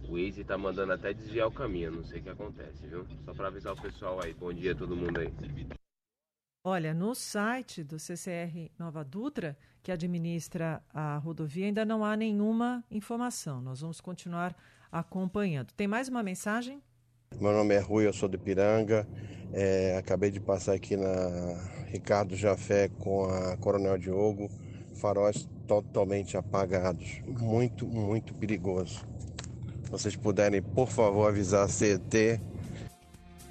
O 0.06 0.18
Waze 0.18 0.44
tá 0.44 0.58
mandando 0.58 0.92
até 0.92 1.14
desviar 1.14 1.48
o 1.48 1.52
caminho, 1.52 1.92
não 1.92 2.04
sei 2.04 2.20
o 2.20 2.24
que 2.24 2.30
acontece, 2.30 2.86
viu? 2.86 3.08
Só 3.24 3.34
para 3.34 3.48
avisar 3.48 3.72
o 3.72 3.82
pessoal 3.82 4.22
aí. 4.22 4.34
Bom 4.34 4.52
dia 4.52 4.74
a 4.74 4.76
todo 4.76 4.98
mundo 4.98 5.22
aí. 5.22 5.34
Olha, 6.66 6.94
no 6.94 7.16
site 7.16 7.86
do 7.86 7.98
CCR 7.98 8.70
Nova 8.78 9.02
Dutra, 9.02 9.58
que 9.82 9.94
administra 9.94 10.84
a 10.94 11.16
rodovia, 11.20 11.68
ainda 11.68 11.86
não 11.86 12.04
há 12.04 12.18
nenhuma 12.18 12.84
informação. 12.92 13.62
Nós 13.62 13.80
vamos 13.80 14.02
continuar 14.02 14.54
acompanhando. 14.92 15.72
Tem 15.72 15.88
mais 15.88 16.10
uma 16.10 16.22
mensagem? 16.22 16.84
Meu 17.40 17.54
nome 17.54 17.74
é 17.74 17.80
Rui, 17.80 18.06
eu 18.06 18.14
sou 18.14 18.28
de 18.28 18.38
Piranga. 18.38 19.08
É, 19.54 19.96
acabei 19.98 20.32
de 20.32 20.42
passar 20.42 20.74
aqui 20.74 20.98
na 20.98 21.86
Ricardo 21.88 22.36
Jafé 22.36 22.90
com 22.90 23.24
a 23.24 23.56
Coronel 23.56 23.98
Diogo. 23.98 24.50
Faróis 25.04 25.46
totalmente 25.68 26.38
apagados. 26.38 27.22
Muito, 27.28 27.86
muito 27.86 28.34
perigoso 28.34 29.06
vocês 29.94 30.16
puderem, 30.16 30.60
por 30.60 30.88
favor, 30.88 31.28
avisar 31.28 31.66
a 31.66 31.68
CET. 31.68 32.42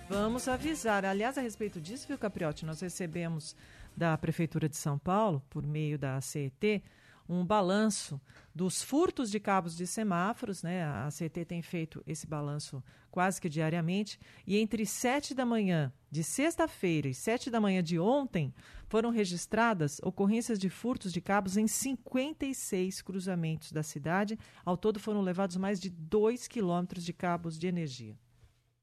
Vamos 0.09 0.49
avisar. 0.49 1.05
Aliás, 1.05 1.39
a 1.39 1.41
respeito 1.41 1.81
disso, 1.81 2.09
viu, 2.09 2.19
Capriotti, 2.19 2.67
nós 2.67 2.81
recebemos 2.81 3.55
da 3.97 4.19
Prefeitura 4.19 4.69
de 4.69 4.77
São 4.77 4.99
Paulo, 4.99 5.41
por 5.49 5.65
meio 5.65 5.97
da 5.97 6.21
CET, 6.21 6.83
um 7.29 7.45
balanço 7.45 8.21
dos 8.55 8.83
furtos 8.83 9.31
de 9.31 9.41
cabos 9.41 9.77
de 9.77 9.87
semáforos, 9.87 10.63
né? 10.63 10.85
A 10.85 11.11
CET 11.11 11.45
tem 11.45 11.63
feito 11.63 12.03
esse 12.07 12.27
balanço 12.27 12.83
quase 13.11 13.41
que 13.41 13.49
diariamente, 13.49 14.19
e 14.47 14.57
entre 14.57 14.87
7 14.87 15.35
da 15.35 15.45
manhã 15.45 15.93
de 16.11 16.25
sexta-feira 16.25 17.09
e 17.09 17.15
7 17.15 17.51
da 17.51 17.61
manhã 17.61 17.83
de 17.83 17.99
ontem, 17.99 18.55
foram 18.89 19.11
registradas 19.11 19.99
ocorrências 20.03 20.59
de 20.59 20.69
furtos 20.69 21.13
de 21.13 21.21
cabos 21.21 21.57
em 21.57 21.67
56 21.67 23.03
cruzamentos 23.03 23.73
da 23.73 23.83
cidade. 23.83 24.39
Ao 24.65 24.77
todo 24.77 24.99
foram 24.99 25.21
levados 25.21 25.57
mais 25.57 25.79
de 25.79 25.91
2 25.91 26.49
quilômetros 26.49 27.05
de 27.05 27.13
cabos 27.13 27.59
de 27.59 27.67
energia. 27.67 28.17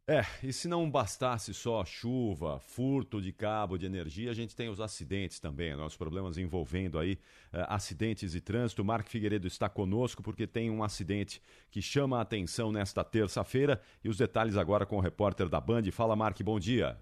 É, 0.09 0.25
e 0.41 0.51
se 0.51 0.67
não 0.67 0.89
bastasse 0.89 1.53
só 1.53 1.85
chuva, 1.85 2.59
furto 2.59 3.21
de 3.21 3.31
cabo 3.31 3.77
de 3.77 3.85
energia, 3.85 4.31
a 4.31 4.33
gente 4.33 4.55
tem 4.55 4.67
os 4.67 4.81
acidentes 4.81 5.39
também, 5.39 5.75
nossos 5.75 5.93
né? 5.93 5.97
problemas 5.99 6.35
envolvendo 6.35 6.97
aí 6.97 7.13
uh, 7.53 7.69
acidentes 7.69 8.33
e 8.33 8.41
trânsito. 8.41 8.83
Marco 8.83 9.07
Figueiredo 9.07 9.45
está 9.45 9.69
conosco 9.69 10.23
porque 10.23 10.47
tem 10.47 10.71
um 10.71 10.83
acidente 10.83 11.39
que 11.69 11.79
chama 11.79 12.17
a 12.17 12.21
atenção 12.21 12.71
nesta 12.71 13.03
terça-feira 13.03 13.79
e 14.03 14.09
os 14.09 14.17
detalhes 14.17 14.57
agora 14.57 14.83
com 14.83 14.97
o 14.97 14.99
repórter 14.99 15.47
da 15.47 15.61
Band. 15.61 15.83
Fala, 15.91 16.15
Marco, 16.15 16.43
bom 16.43 16.59
dia. 16.59 16.97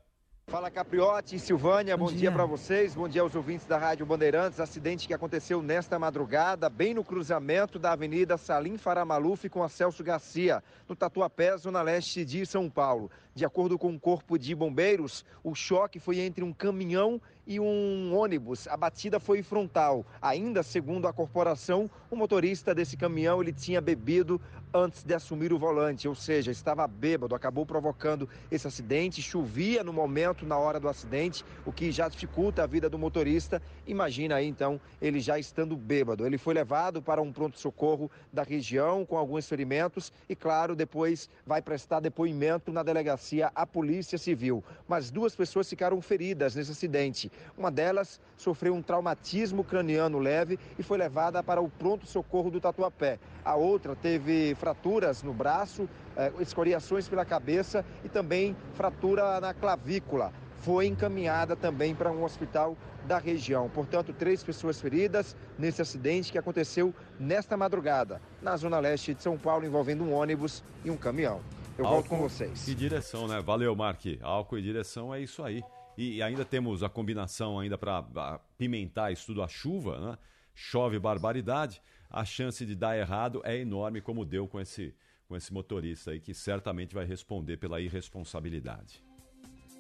Fala 0.50 0.72
Capriotti 0.72 1.36
e 1.36 1.40
Silvânia, 1.40 1.98
bom, 1.98 2.06
bom 2.06 2.10
dia, 2.10 2.20
dia 2.20 2.32
para 2.32 2.46
vocês, 2.46 2.96
bom 2.96 3.10
dia 3.10 3.22
aos 3.22 3.36
ouvintes 3.36 3.66
da 3.66 3.78
Rádio 3.78 4.06
Bandeirantes. 4.06 4.62
Acidente 4.62 5.06
que 5.06 5.14
aconteceu 5.14 5.62
nesta 5.62 6.00
madrugada, 6.00 6.70
bem 6.70 6.94
no 6.94 7.04
cruzamento 7.04 7.78
da 7.78 7.92
Avenida 7.92 8.38
Salim 8.38 8.78
Faramaluf 8.78 9.50
com 9.50 9.62
a 9.62 9.68
Celso 9.68 10.06
Garcia, 10.06 10.64
no 10.88 10.96
Tatuapé, 10.96 11.58
zona 11.58 11.82
leste 11.82 12.24
de 12.24 12.46
São 12.46 12.70
Paulo. 12.70 13.12
De 13.38 13.46
acordo 13.46 13.78
com 13.78 13.94
o 13.94 14.00
Corpo 14.00 14.36
de 14.36 14.56
Bombeiros, 14.56 15.24
o 15.44 15.54
choque 15.54 16.00
foi 16.00 16.22
entre 16.22 16.44
um 16.44 16.52
caminhão 16.52 17.22
e 17.46 17.60
um 17.60 18.12
ônibus. 18.16 18.68
A 18.68 18.76
batida 18.76 19.20
foi 19.20 19.44
frontal. 19.44 20.04
Ainda 20.20 20.64
segundo 20.64 21.08
a 21.08 21.14
corporação, 21.14 21.88
o 22.10 22.16
motorista 22.16 22.74
desse 22.74 22.98
caminhão 22.98 23.40
ele 23.40 23.54
tinha 23.54 23.80
bebido 23.80 24.42
antes 24.74 25.04
de 25.04 25.14
assumir 25.14 25.54
o 25.54 25.58
volante, 25.58 26.08
ou 26.08 26.16
seja, 26.16 26.52
estava 26.52 26.86
bêbado, 26.88 27.34
acabou 27.34 27.66
provocando 27.66 28.28
esse 28.52 28.68
acidente. 28.68 29.22
Chovia 29.22 29.84
no 29.84 29.94
momento, 29.94 30.46
na 30.46 30.58
hora 30.58 30.80
do 30.80 30.90
acidente, 30.90 31.46
o 31.66 31.72
que 31.72 31.92
já 31.92 32.10
dificulta 32.10 32.64
a 32.64 32.68
vida 32.68 32.90
do 32.90 32.98
motorista. 32.98 33.62
Imagina 33.86 34.36
aí 34.36 34.48
então 34.48 34.82
ele 35.02 35.20
já 35.20 35.38
estando 35.38 35.78
bêbado. 35.78 36.26
Ele 36.26 36.38
foi 36.38 36.54
levado 36.54 37.02
para 37.02 37.22
um 37.22 37.32
pronto-socorro 37.32 38.12
da 38.34 38.44
região 38.44 39.06
com 39.06 39.16
alguns 39.16 39.48
ferimentos 39.48 40.12
e, 40.28 40.36
claro, 40.36 40.76
depois 40.76 41.30
vai 41.46 41.62
prestar 41.62 42.00
depoimento 42.00 42.72
na 42.72 42.84
delegacia 42.84 43.27
à 43.54 43.66
Polícia 43.66 44.18
Civil. 44.18 44.64
Mas 44.88 45.12
duas 45.12 45.36
pessoas 45.36 45.70
ficaram 45.70 46.02
feridas 46.02 46.56
nesse 46.56 46.72
acidente. 46.72 47.32
Uma 47.58 47.70
delas 47.70 48.20
sofreu 48.36 48.74
um 48.74 48.82
traumatismo 48.82 49.64
craniano 49.64 50.20
leve 50.20 50.58
e 50.78 50.84
foi 50.84 50.98
levada 50.98 51.44
para 51.44 51.62
o 51.62 51.70
pronto-socorro 51.70 52.50
do 52.50 52.62
Tatuapé. 52.62 53.20
A 53.44 53.56
outra 53.56 53.96
teve 53.96 54.56
fraturas 54.56 55.24
no 55.24 55.34
braço, 55.34 55.90
eh, 56.16 56.32
escoriações 56.40 57.08
pela 57.08 57.26
cabeça 57.26 57.86
e 58.04 58.10
também 58.10 58.56
fratura 58.74 59.40
na 59.40 59.54
clavícula. 59.54 60.32
Foi 60.60 60.88
encaminhada 60.88 61.56
também 61.56 61.94
para 61.94 62.12
um 62.12 62.24
hospital 62.24 62.76
da 63.08 63.18
região. 63.18 63.70
Portanto, 63.70 64.14
três 64.14 64.44
pessoas 64.44 64.82
feridas 64.82 65.36
nesse 65.58 65.82
acidente 65.82 66.32
que 66.32 66.38
aconteceu 66.38 66.94
nesta 67.20 67.56
madrugada, 67.56 68.22
na 68.42 68.58
zona 68.58 68.80
leste 68.80 69.14
de 69.14 69.24
São 69.24 69.38
Paulo, 69.38 69.66
envolvendo 69.66 70.04
um 70.04 70.14
ônibus 70.14 70.64
e 70.84 70.92
um 70.92 70.98
caminhão. 70.98 71.40
Eu 71.78 71.86
Álcool 71.86 71.96
volto 71.96 72.10
com 72.10 72.18
vocês. 72.18 72.68
E 72.68 72.74
direção, 72.74 73.28
né? 73.28 73.40
Valeu, 73.42 73.76
Mark. 73.76 74.02
Álcool 74.22 74.58
e 74.58 74.62
direção 74.62 75.14
é 75.14 75.22
isso 75.22 75.44
aí. 75.44 75.62
E 75.98 76.22
ainda 76.22 76.46
temos 76.46 76.84
a 76.84 76.90
combinação 76.90 77.60
ainda 77.60 77.78
para 77.78 78.40
pimentar 78.58 79.12
isso 79.12 79.28
tudo, 79.28 79.42
a 79.42 79.48
chuva, 79.48 80.00
né? 80.00 80.18
Chove 80.54 80.98
barbaridade, 81.00 81.82
a 82.10 82.26
chance 82.26 82.66
de 82.66 82.76
dar 82.76 82.98
errado 82.98 83.42
é 83.44 83.58
enorme, 83.58 84.02
como 84.02 84.26
deu 84.26 84.48
com 84.48 84.60
esse, 84.60 84.94
com 85.28 85.36
esse 85.36 85.54
motorista 85.54 86.12
aí, 86.12 86.20
que 86.20 86.34
certamente 86.34 86.96
vai 86.96 87.06
responder 87.06 87.58
pela 87.58 87.80
irresponsabilidade. 87.80 89.04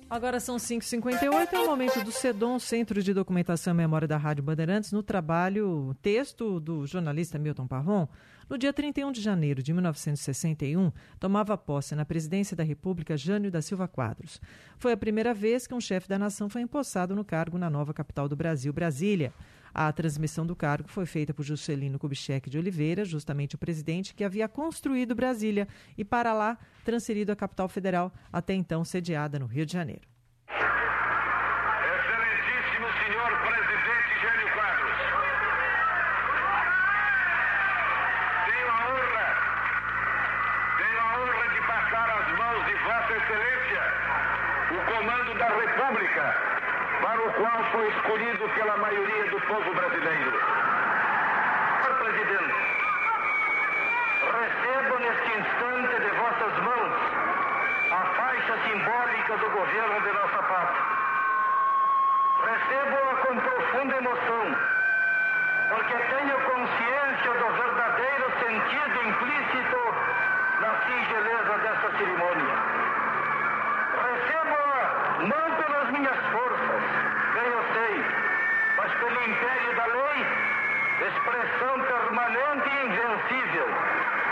Agora 0.09 0.39
são 0.39 0.55
5h58, 0.55 1.51
é 1.51 1.59
o 1.59 1.65
momento 1.65 2.01
do 2.03 2.11
CEDOM, 2.11 2.59
Centro 2.59 3.03
de 3.03 3.13
Documentação 3.13 3.73
e 3.73 3.77
Memória 3.77 4.07
da 4.07 4.17
Rádio 4.17 4.43
Bandeirantes, 4.43 4.91
no 4.91 5.03
trabalho 5.03 5.95
texto 6.01 6.59
do 6.59 6.85
jornalista 6.85 7.37
Milton 7.37 7.67
Parron. 7.67 8.07
No 8.49 8.57
dia 8.57 8.71
31 8.71 9.11
de 9.11 9.19
janeiro 9.21 9.61
de 9.61 9.73
1961, 9.73 10.89
tomava 11.19 11.57
posse 11.57 11.93
na 11.95 12.05
presidência 12.05 12.55
da 12.55 12.63
República 12.63 13.17
Jânio 13.17 13.51
da 13.51 13.61
Silva 13.61 13.89
Quadros. 13.89 14.39
Foi 14.77 14.93
a 14.93 14.97
primeira 14.97 15.33
vez 15.33 15.67
que 15.67 15.73
um 15.73 15.81
chefe 15.81 16.07
da 16.07 16.17
nação 16.17 16.47
foi 16.49 16.61
empossado 16.61 17.13
no 17.13 17.25
cargo 17.25 17.57
na 17.57 17.69
nova 17.69 17.93
capital 17.93 18.29
do 18.29 18.37
Brasil, 18.37 18.71
Brasília. 18.71 19.33
A 19.73 19.91
transmissão 19.91 20.45
do 20.45 20.55
cargo 20.55 20.87
foi 20.87 21.05
feita 21.05 21.33
por 21.33 21.43
Juscelino 21.43 21.99
Kubitschek 21.99 22.49
de 22.49 22.57
Oliveira, 22.57 23.03
justamente 23.03 23.55
o 23.55 23.57
presidente 23.57 24.15
que 24.15 24.23
havia 24.23 24.47
construído 24.47 25.13
Brasília 25.13 25.67
e 25.97 26.05
para 26.05 26.33
lá 26.33 26.57
transferido 26.85 27.33
a 27.33 27.35
capital 27.35 27.67
federal, 27.67 28.13
até 28.31 28.53
então 28.53 28.85
sediada 28.85 29.37
no 29.37 29.45
Rio 29.45 29.65
de 29.65 29.73
Janeiro. 29.73 30.07
Excelentíssimo 30.47 32.87
senhor 33.05 33.29
presidente 33.45 34.11
Jânio 34.21 34.47
Quadros. 34.55 34.97
Tenho 38.47 38.67
a 38.71 38.79
honra, 38.87 39.27
tenho 40.79 40.99
a 40.99 41.01
honra 41.19 41.45
de 41.53 41.59
passar 41.67 42.07
às 42.17 42.27
mãos 42.39 42.61
de 42.65 42.73
Vossa 42.81 43.13
Excelência 43.13 43.83
o 44.71 44.73
comando 44.91 45.31
da 45.37 45.49
República 45.49 46.25
para 47.03 47.19
o 47.21 47.27
o 47.27 47.33
qual 47.33 47.61
foi 47.71 47.89
escolhido 47.89 48.47
pela 48.55 48.77
maioria 48.77 49.25
do 49.29 49.39
povo 49.41 49.73
brasileiro. 49.73 50.31
Senhor 51.83 51.97
presidente, 51.99 52.55
recebo 54.37 54.99
neste 54.99 55.29
instante 55.39 55.95
de 55.99 56.09
vossas 56.15 56.53
mãos 56.63 56.93
a 57.91 58.05
faixa 58.15 58.57
simbólica 58.63 59.37
do 59.37 59.49
governo 59.49 59.99
de 60.01 60.11
nossa 60.13 60.43
pátria. 60.43 60.81
Recebo-a 62.47 63.15
com 63.25 63.35
profunda 63.39 63.95
emoção, 63.97 64.55
porque 65.69 65.95
tenho 65.95 66.39
consciência 66.51 67.33
do 67.33 67.47
verdadeiro 67.61 68.31
sentido 68.39 69.03
implícito 69.03 69.81
na 70.61 70.71
singeleza 70.85 71.57
dessa 71.57 71.91
cerimônia. 71.97 72.55
Recebo-a 74.07 74.79
não 75.27 75.45
pelas 75.57 75.89
minhas 75.91 76.19
forças, 76.31 76.83
bem 77.33 77.47
eu 77.47 77.63
sei, 77.73 77.95
mas 78.77 78.91
pelo 78.93 79.23
império 79.23 79.75
da 79.75 79.85
lei, 79.85 80.25
expressão 81.07 81.79
permanente 81.79 82.69
e 82.69 82.85
invencível 82.85 83.67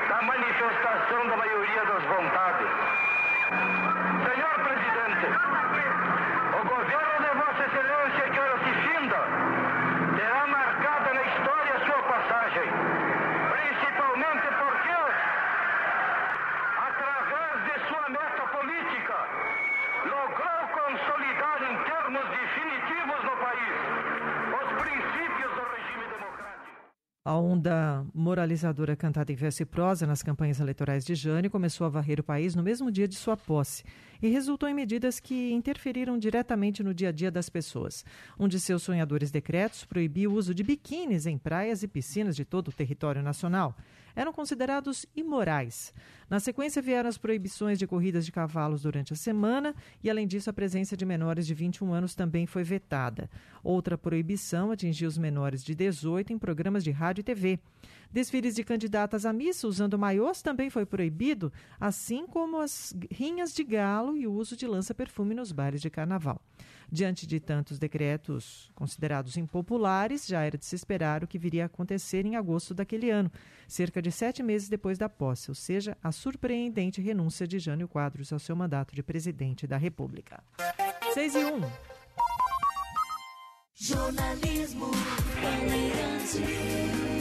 da 0.10 0.22
manifestação 0.22 1.28
da 1.28 1.38
maioria 1.38 1.86
das 1.86 2.04
vontades. 2.04 2.68
Senhor 4.26 4.56
Presidente, 4.66 5.26
o 6.54 6.68
governo 6.68 7.16
de 7.24 7.30
Vossa 7.40 7.64
Excelência 7.64 8.30
que 8.30 8.40
ora 8.40 8.58
se 8.60 8.74
finda 8.88 9.20
terá 10.18 10.48
marcada 10.48 11.14
na 11.14 11.24
história 11.24 11.80
sua 11.86 12.04
passagem, 12.04 12.70
principalmente 13.52 14.48
porque, 14.60 14.98
através 16.78 17.64
de 17.64 17.88
sua 17.88 18.10
meta 18.10 18.44
política, 18.52 19.16
logrou 20.06 20.68
consolidar 20.74 21.64
em 21.64 21.78
termos 21.84 22.26
definitivos 22.30 23.24
no 23.24 23.38
país 23.38 23.76
os 24.56 24.82
princípios 24.82 25.52
do 25.54 25.64
regime 25.76 26.06
democrático. 26.08 26.76
A 27.28 27.36
onda 27.36 28.06
moralizadora 28.14 28.96
cantada 28.96 29.32
em 29.32 29.36
verso 29.36 29.64
e 29.64 29.66
prosa 29.66 30.06
nas 30.06 30.22
campanhas 30.22 30.60
eleitorais 30.60 31.04
de 31.04 31.16
Jânio 31.16 31.50
começou 31.50 31.88
a 31.88 31.90
varrer 31.90 32.20
o 32.20 32.24
país 32.24 32.54
no 32.54 32.62
mesmo 32.62 32.92
dia 32.92 33.08
de 33.08 33.16
sua 33.16 33.36
posse 33.36 33.84
e 34.22 34.28
resultou 34.28 34.70
em 34.70 34.76
medidas 34.76 35.20
que 35.20 35.52
interferiram 35.52 36.20
diretamente 36.20 36.84
no 36.84 36.94
dia 36.94 37.10
a 37.10 37.12
dia 37.12 37.32
das 37.32 37.50
pessoas. 37.50 38.06
Um 38.40 38.48
de 38.48 38.60
seus 38.60 38.84
sonhadores 38.84 39.32
decretos 39.32 39.86
proibiu 39.86 40.30
o 40.30 40.36
uso 40.36 40.54
de 40.54 40.62
biquínis 40.62 41.26
em 41.26 41.36
praias 41.36 41.82
e 41.82 41.88
piscinas 41.88 42.36
de 42.36 42.46
todo 42.46 42.68
o 42.68 42.72
território 42.72 43.24
nacional. 43.24 43.76
Eram 44.16 44.32
considerados 44.32 45.06
imorais. 45.16 45.94
Na 46.30 46.40
sequência 46.40 46.82
vieram 46.82 47.10
as 47.10 47.18
proibições 47.18 47.78
de 47.78 47.86
corridas 47.86 48.26
de 48.26 48.32
cavalos 48.32 48.84
durante 48.84 49.14
a 49.14 49.16
semana 49.16 49.76
e, 50.04 50.10
além 50.10 50.26
disso, 50.26 50.50
a 50.50 50.54
presença 50.54 50.96
de 50.96 51.06
menores 51.06 51.46
de 51.46 51.54
21 51.54 51.94
anos 51.94 52.16
também 52.16 52.48
foi 52.48 52.64
vetada. 52.64 53.30
Outra 53.64 53.98
proibição 53.98 54.72
atingiu 54.72 55.08
os 55.08 55.18
menores 55.18 55.64
de 55.64 55.76
18 55.76 56.34
em 56.34 56.40
programas 56.40 56.84
de 56.84 56.92
rádio 56.92 57.22
e 57.22 57.24
TV. 57.24 57.60
Desfiles 58.12 58.56
de 58.56 58.64
candidatas 58.64 59.26
à 59.26 59.34
missa 59.34 59.68
usando 59.68 60.00
maiôs 60.00 60.42
também 60.42 60.70
foi 60.70 60.86
proibido, 60.86 61.52
assim 61.80 62.26
como 62.26 62.60
as 62.60 62.96
rinhas 63.12 63.54
de 63.54 63.64
galo 63.64 64.16
e 64.16 64.26
o 64.26 64.34
uso 64.34 64.56
de 64.56 64.66
lança-perfume 64.66 65.36
nos 65.36 65.52
bailes 65.52 65.82
de 65.82 65.90
carnaval. 65.90 66.42
Diante 66.92 67.26
de 67.26 67.40
tantos 67.40 67.80
decretos 67.80 68.72
considerados 68.76 69.38
impopulares, 69.38 70.26
já 70.28 70.44
era 70.44 70.58
de 70.58 70.66
se 70.66 70.76
esperar 70.76 71.24
o 71.24 71.28
que 71.28 71.40
viria 71.40 71.64
a 71.64 71.66
acontecer 71.66 72.26
em 72.26 72.36
agosto 72.36 72.74
daquele 72.74 73.10
ano, 73.10 73.32
cerca 73.68 74.02
de 74.02 74.12
sete 74.12 74.44
meses 74.44 74.70
depois 74.70 74.98
da 74.98 75.10
posse, 75.10 75.50
ou 75.50 75.56
seja, 75.56 75.98
a 76.04 76.12
surpreendente 76.12 77.02
renúncia 77.02 77.48
de 77.48 77.60
Jânio 77.60 77.88
Quadros 77.88 78.32
ao 78.32 78.40
seu 78.40 78.56
mandato 78.56 78.94
de 78.94 79.04
presidente 79.04 79.66
da 79.68 79.78
República. 79.78 80.44
6 81.14 81.36
e 81.36 81.46
1. 81.46 81.62
Jornalismo 83.74 84.92
Bandeirantes. 85.42 87.15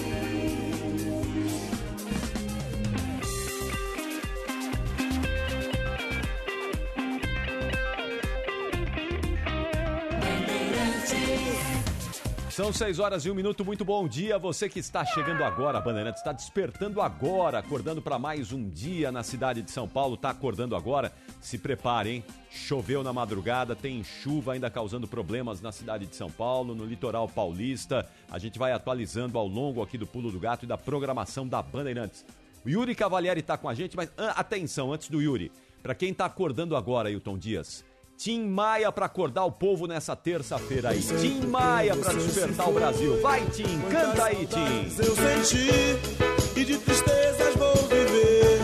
São 12.54 12.72
6 12.72 13.00
horas 13.00 13.26
e 13.26 13.30
um 13.32 13.34
minuto, 13.34 13.64
muito 13.64 13.84
bom 13.84 14.06
dia. 14.06 14.38
Você 14.38 14.68
que 14.68 14.78
está 14.78 15.04
chegando 15.04 15.42
agora, 15.42 15.80
Bandeirantes 15.80 16.20
está 16.20 16.30
despertando 16.30 17.02
agora, 17.02 17.58
acordando 17.58 18.00
para 18.00 18.16
mais 18.16 18.52
um 18.52 18.70
dia 18.70 19.10
na 19.10 19.24
cidade 19.24 19.60
de 19.60 19.72
São 19.72 19.88
Paulo. 19.88 20.14
Está 20.14 20.30
acordando 20.30 20.76
agora? 20.76 21.12
Se 21.40 21.58
prepare, 21.58 22.10
hein? 22.10 22.24
Choveu 22.48 23.02
na 23.02 23.12
madrugada, 23.12 23.74
tem 23.74 24.04
chuva 24.04 24.52
ainda 24.52 24.70
causando 24.70 25.08
problemas 25.08 25.60
na 25.60 25.72
cidade 25.72 26.06
de 26.06 26.14
São 26.14 26.30
Paulo, 26.30 26.76
no 26.76 26.84
litoral 26.84 27.28
paulista. 27.28 28.08
A 28.30 28.38
gente 28.38 28.56
vai 28.56 28.70
atualizando 28.70 29.36
ao 29.36 29.48
longo 29.48 29.82
aqui 29.82 29.98
do 29.98 30.06
Pulo 30.06 30.30
do 30.30 30.38
Gato 30.38 30.64
e 30.64 30.68
da 30.68 30.78
programação 30.78 31.48
da 31.48 31.60
Bandeirantes. 31.60 32.24
O 32.64 32.68
Yuri 32.68 32.94
Cavalieri 32.94 33.40
está 33.40 33.58
com 33.58 33.68
a 33.68 33.74
gente, 33.74 33.96
mas 33.96 34.12
ah, 34.16 34.30
atenção, 34.36 34.92
antes 34.92 35.10
do 35.10 35.20
Yuri, 35.20 35.50
para 35.82 35.92
quem 35.92 36.12
está 36.12 36.26
acordando 36.26 36.76
agora, 36.76 37.10
Hilton 37.10 37.36
Dias. 37.36 37.84
Tim 38.16 38.46
Maia 38.46 38.90
para 38.92 39.06
acordar 39.06 39.44
o 39.44 39.52
povo 39.52 39.86
nessa 39.86 40.14
terça-feira 40.14 40.90
aí. 40.90 41.00
Tim 41.00 41.46
Maia 41.46 41.96
para 41.96 42.12
despertar 42.12 42.68
o 42.68 42.72
Brasil. 42.72 43.20
Vai, 43.20 43.44
Tim, 43.46 43.80
canta 43.90 44.24
aí, 44.24 44.46
Tim. 44.46 45.04
Eu 45.04 45.14
senti 45.16 46.58
e 46.58 46.64
de 46.64 46.78
tristezas 46.78 47.54
vou 47.56 47.74
viver. 47.88 48.60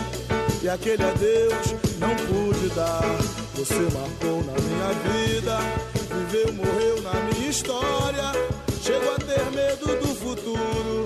E 0.63 0.69
aquele 0.69 1.03
adeus 1.03 1.73
não 1.99 2.15
pude 2.15 2.69
dar. 2.73 3.01
Você 3.55 3.79
marcou 3.93 4.43
na 4.43 4.53
minha 4.53 4.93
vida, 5.03 5.57
viveu, 6.15 6.53
morreu 6.53 7.01
na 7.01 7.13
minha 7.13 7.49
história. 7.49 8.31
Chego 8.81 9.11
a 9.11 9.19
ter 9.19 9.51
medo 9.51 9.85
do 9.99 10.15
futuro 10.15 11.03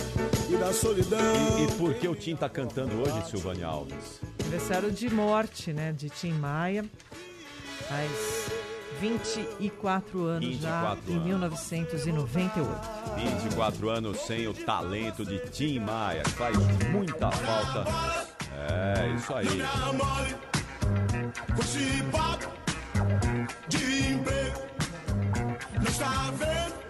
e 0.49 0.55
da 0.55 0.71
solidão. 0.71 1.19
E, 1.59 1.63
e 1.63 1.71
por 1.77 1.93
que 1.95 2.07
o 2.07 2.15
Tim 2.15 2.35
tá 2.35 2.47
cantando 2.47 3.01
hoje, 3.01 3.29
Silvânia 3.29 3.67
Alves? 3.67 4.21
Aniversário 4.39 4.91
de 4.91 5.09
morte, 5.09 5.73
né, 5.73 5.91
de 5.91 6.09
Tim 6.09 6.31
Maia. 6.33 6.85
Faz 7.87 8.51
24 8.99 10.23
anos 10.25 10.45
24 10.47 10.61
já, 10.61 10.91
anos. 10.91 11.09
em 11.09 11.19
1998. 11.19 12.69
24 13.15 13.89
anos 13.89 14.19
sem 14.21 14.47
o 14.47 14.53
talento 14.53 15.25
de 15.25 15.39
Tim 15.49 15.79
Maia, 15.79 16.23
faz 16.29 16.55
muita 16.89 17.31
falta. 17.31 17.85
É, 18.53 19.09
isso 19.15 19.33
aí. 19.33 19.47
De 23.67 24.11
emprego, 24.11 24.61
não 25.75 25.83
está 25.83 26.31
vendo? 26.31 26.84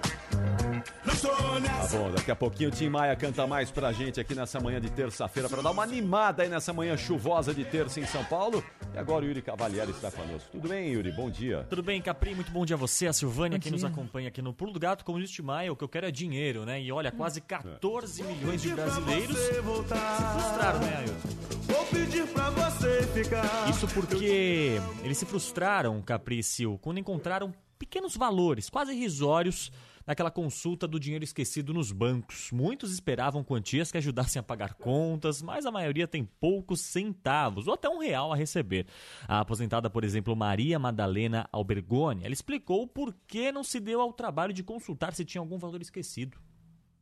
Tá 1.21 1.87
bom, 1.97 2.11
daqui 2.11 2.31
a 2.31 2.35
pouquinho 2.35 2.69
o 2.69 2.71
Tim 2.71 2.89
Maia 2.89 3.15
canta 3.15 3.47
mais 3.47 3.71
pra 3.71 3.91
gente 3.91 4.19
aqui 4.19 4.35
nessa 4.35 4.59
manhã 4.59 4.81
de 4.81 4.89
terça-feira, 4.89 5.47
pra 5.47 5.61
dar 5.61 5.71
uma 5.71 5.83
animada 5.83 6.43
aí 6.43 6.49
nessa 6.49 6.73
manhã 6.73 6.97
chuvosa 6.97 7.53
de 7.53 7.63
terça 7.63 7.99
em 7.99 8.05
São 8.05 8.23
Paulo. 8.25 8.63
E 8.93 8.97
agora 8.97 9.23
o 9.23 9.27
Yuri 9.27 9.41
Cavalieri 9.41 9.91
está 9.91 10.11
conosco. 10.11 10.49
Tudo 10.51 10.67
bem, 10.67 10.89
Yuri? 10.89 11.11
Bom 11.11 11.29
dia. 11.29 11.65
Tudo 11.69 11.83
bem, 11.83 12.01
Capri? 12.01 12.35
Muito 12.35 12.51
bom 12.51 12.65
dia 12.65 12.75
a 12.75 12.79
você, 12.79 13.07
a 13.07 13.13
Silvânia, 13.13 13.57
Bom 13.57 13.63
que 13.63 13.71
nos 13.71 13.83
acompanha 13.83 14.27
aqui 14.27 14.41
no 14.41 14.53
Pulo 14.53 14.73
do 14.73 14.79
Gato. 14.79 15.05
Como 15.05 15.19
disse 15.19 15.41
o 15.41 15.43
Maia, 15.43 15.71
o 15.71 15.75
que 15.75 15.83
eu 15.83 15.89
quero 15.89 16.07
é 16.07 16.11
dinheiro, 16.11 16.65
né? 16.65 16.81
E 16.81 16.91
olha, 16.91 17.11
quase 17.11 17.39
14 17.39 18.23
milhões 18.23 18.61
de 18.61 18.69
brasileiros 18.69 19.37
se 19.37 19.53
frustraram, 19.53 20.79
né, 20.79 20.97
Ailton? 20.97 21.29
Vou 21.61 21.85
pedir 21.85 22.27
pra 22.27 22.49
você 22.49 23.03
ficar. 23.13 23.69
Isso 23.69 23.87
porque 23.89 24.79
eles 25.03 25.17
se 25.17 25.25
frustraram, 25.25 26.01
Capricio, 26.01 26.77
quando 26.81 26.99
encontraram 26.99 27.53
pequenos 27.77 28.15
valores, 28.15 28.69
quase 28.69 28.93
irrisórios, 28.93 29.71
naquela 30.05 30.31
consulta 30.31 30.87
do 30.87 30.99
dinheiro 30.99 31.23
esquecido 31.23 31.73
nos 31.73 31.91
bancos. 31.91 32.51
Muitos 32.51 32.91
esperavam 32.91 33.43
quantias 33.43 33.91
que 33.91 33.97
ajudassem 33.97 34.39
a 34.39 34.43
pagar 34.43 34.75
contas, 34.75 35.41
mas 35.41 35.65
a 35.65 35.71
maioria 35.71 36.07
tem 36.07 36.23
poucos 36.23 36.81
centavos, 36.81 37.67
ou 37.67 37.73
até 37.73 37.89
um 37.89 37.99
real 37.99 38.31
a 38.31 38.35
receber. 38.35 38.85
A 39.27 39.39
aposentada, 39.39 39.89
por 39.89 40.03
exemplo, 40.03 40.35
Maria 40.35 40.77
Madalena 40.77 41.47
Albergoni, 41.51 42.23
ela 42.23 42.33
explicou 42.33 42.87
por 42.87 43.15
que 43.27 43.51
não 43.51 43.63
se 43.63 43.79
deu 43.79 44.01
ao 44.01 44.13
trabalho 44.13 44.53
de 44.53 44.63
consultar 44.63 45.13
se 45.13 45.25
tinha 45.25 45.41
algum 45.41 45.57
valor 45.57 45.81
esquecido. 45.81 46.37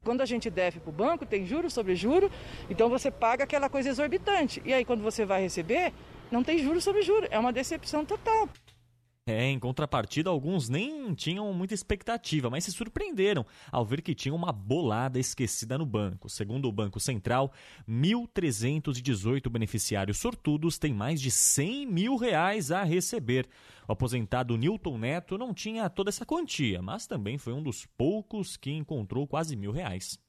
Quando 0.03 0.21
a 0.21 0.25
gente 0.25 0.49
deve 0.49 0.81
para 0.81 0.89
o 0.89 0.93
banco, 0.93 1.25
tem 1.25 1.45
juro 1.45 1.71
sobre 1.71 1.95
juro, 1.95 2.29
então 2.69 2.89
você 2.89 3.09
paga 3.09 3.45
aquela 3.45 3.69
coisa 3.69 3.89
exorbitante. 3.89 4.61
E 4.65 4.73
aí, 4.73 4.83
quando 4.83 5.01
você 5.01 5.25
vai 5.25 5.41
receber, 5.41 5.93
não 6.29 6.43
tem 6.43 6.59
juro 6.59 6.81
sobre 6.81 7.01
juro. 7.01 7.25
É 7.31 7.39
uma 7.39 7.53
decepção 7.53 8.03
total. 8.03 8.49
É, 9.25 9.45
em 9.45 9.57
contrapartida, 9.57 10.29
alguns 10.29 10.67
nem 10.67 11.13
tinham 11.13 11.53
muita 11.53 11.73
expectativa, 11.73 12.49
mas 12.49 12.65
se 12.65 12.73
surpreenderam 12.73 13.45
ao 13.71 13.85
ver 13.85 14.01
que 14.01 14.13
tinha 14.13 14.35
uma 14.35 14.51
bolada 14.51 15.17
esquecida 15.17 15.77
no 15.77 15.85
banco. 15.85 16.27
Segundo 16.27 16.67
o 16.67 16.71
Banco 16.73 16.99
Central, 16.99 17.49
1.318 17.87 19.49
beneficiários 19.49 20.17
sortudos 20.17 20.77
têm 20.77 20.93
mais 20.93 21.21
de 21.21 21.31
100 21.31 21.85
mil 21.85 22.17
reais 22.17 22.69
a 22.69 22.83
receber. 22.83 23.47
O 23.87 23.93
aposentado 23.93 24.57
Newton 24.57 24.97
Neto 24.97 25.37
não 25.37 25.53
tinha 25.53 25.89
toda 25.89 26.09
essa 26.09 26.25
quantia, 26.25 26.81
mas 26.81 27.07
também 27.07 27.37
foi 27.37 27.53
um 27.53 27.63
dos 27.63 27.85
poucos 27.85 28.57
que 28.57 28.71
encontrou 28.71 29.25
quase 29.25 29.55
mil 29.55 29.71
reais. 29.71 30.19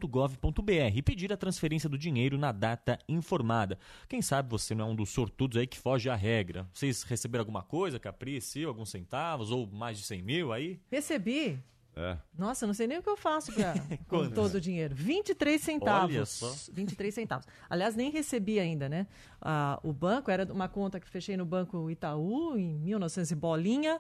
e 0.95 1.03
pedir 1.03 1.33
a 1.33 1.37
transferência 1.37 1.89
do 1.89 1.99
dinheiro 1.99 2.39
na 2.39 2.53
data 2.53 2.99
informada. 3.09 3.79
Quem 4.09 4.23
sabe 4.23 4.51
você 4.51 4.75
não 4.75 4.89
é 4.89 4.91
um 4.91 4.97
dos 4.97 5.11
sortudos 5.11 5.59
aí 5.59 5.67
que 5.67 5.79
foge 5.79 6.09
à 6.09 6.15
regra. 6.15 6.69
Vocês 6.73 7.03
receberam 7.03 7.43
alguma 7.43 7.63
coisa, 7.63 7.99
Caprice, 7.99 8.65
alguns 8.65 8.91
centavos 8.91 9.51
ou 9.51 9.67
mais 9.67 9.99
de 9.99 10.05
100 10.05 10.23
mil 10.23 10.53
aí? 10.53 10.81
Recebi. 10.91 11.63
É. 11.99 12.19
Nossa, 12.39 12.67
não 12.67 12.75
sei 12.75 12.87
nem 12.87 12.99
o 12.99 13.03
que 13.03 13.09
eu 13.09 13.17
faço 13.17 13.51
pra, 13.55 13.73
com 14.07 14.29
todo 14.29 14.57
o 14.57 14.61
dinheiro. 14.61 14.95
23 14.95 15.61
centavos. 15.61 16.15
Olha 16.15 16.27
só. 16.27 16.53
23 16.71 17.15
centavos. 17.15 17.47
Aliás, 17.71 17.97
nem 17.97 18.11
recebi 18.11 18.61
ainda, 18.61 18.87
né? 18.87 19.07
Ah, 19.41 19.81
o 19.83 19.95
banco 19.95 20.31
era 20.31 20.45
uma 20.53 20.69
conta 20.69 21.01
que 21.01 21.09
fechei 21.09 21.39
no 21.39 21.47
Banco 21.47 21.91
Itaú 21.91 22.59
em 22.59 22.79
1900 22.81 23.31
e 23.31 23.35
bolinha. 23.35 23.99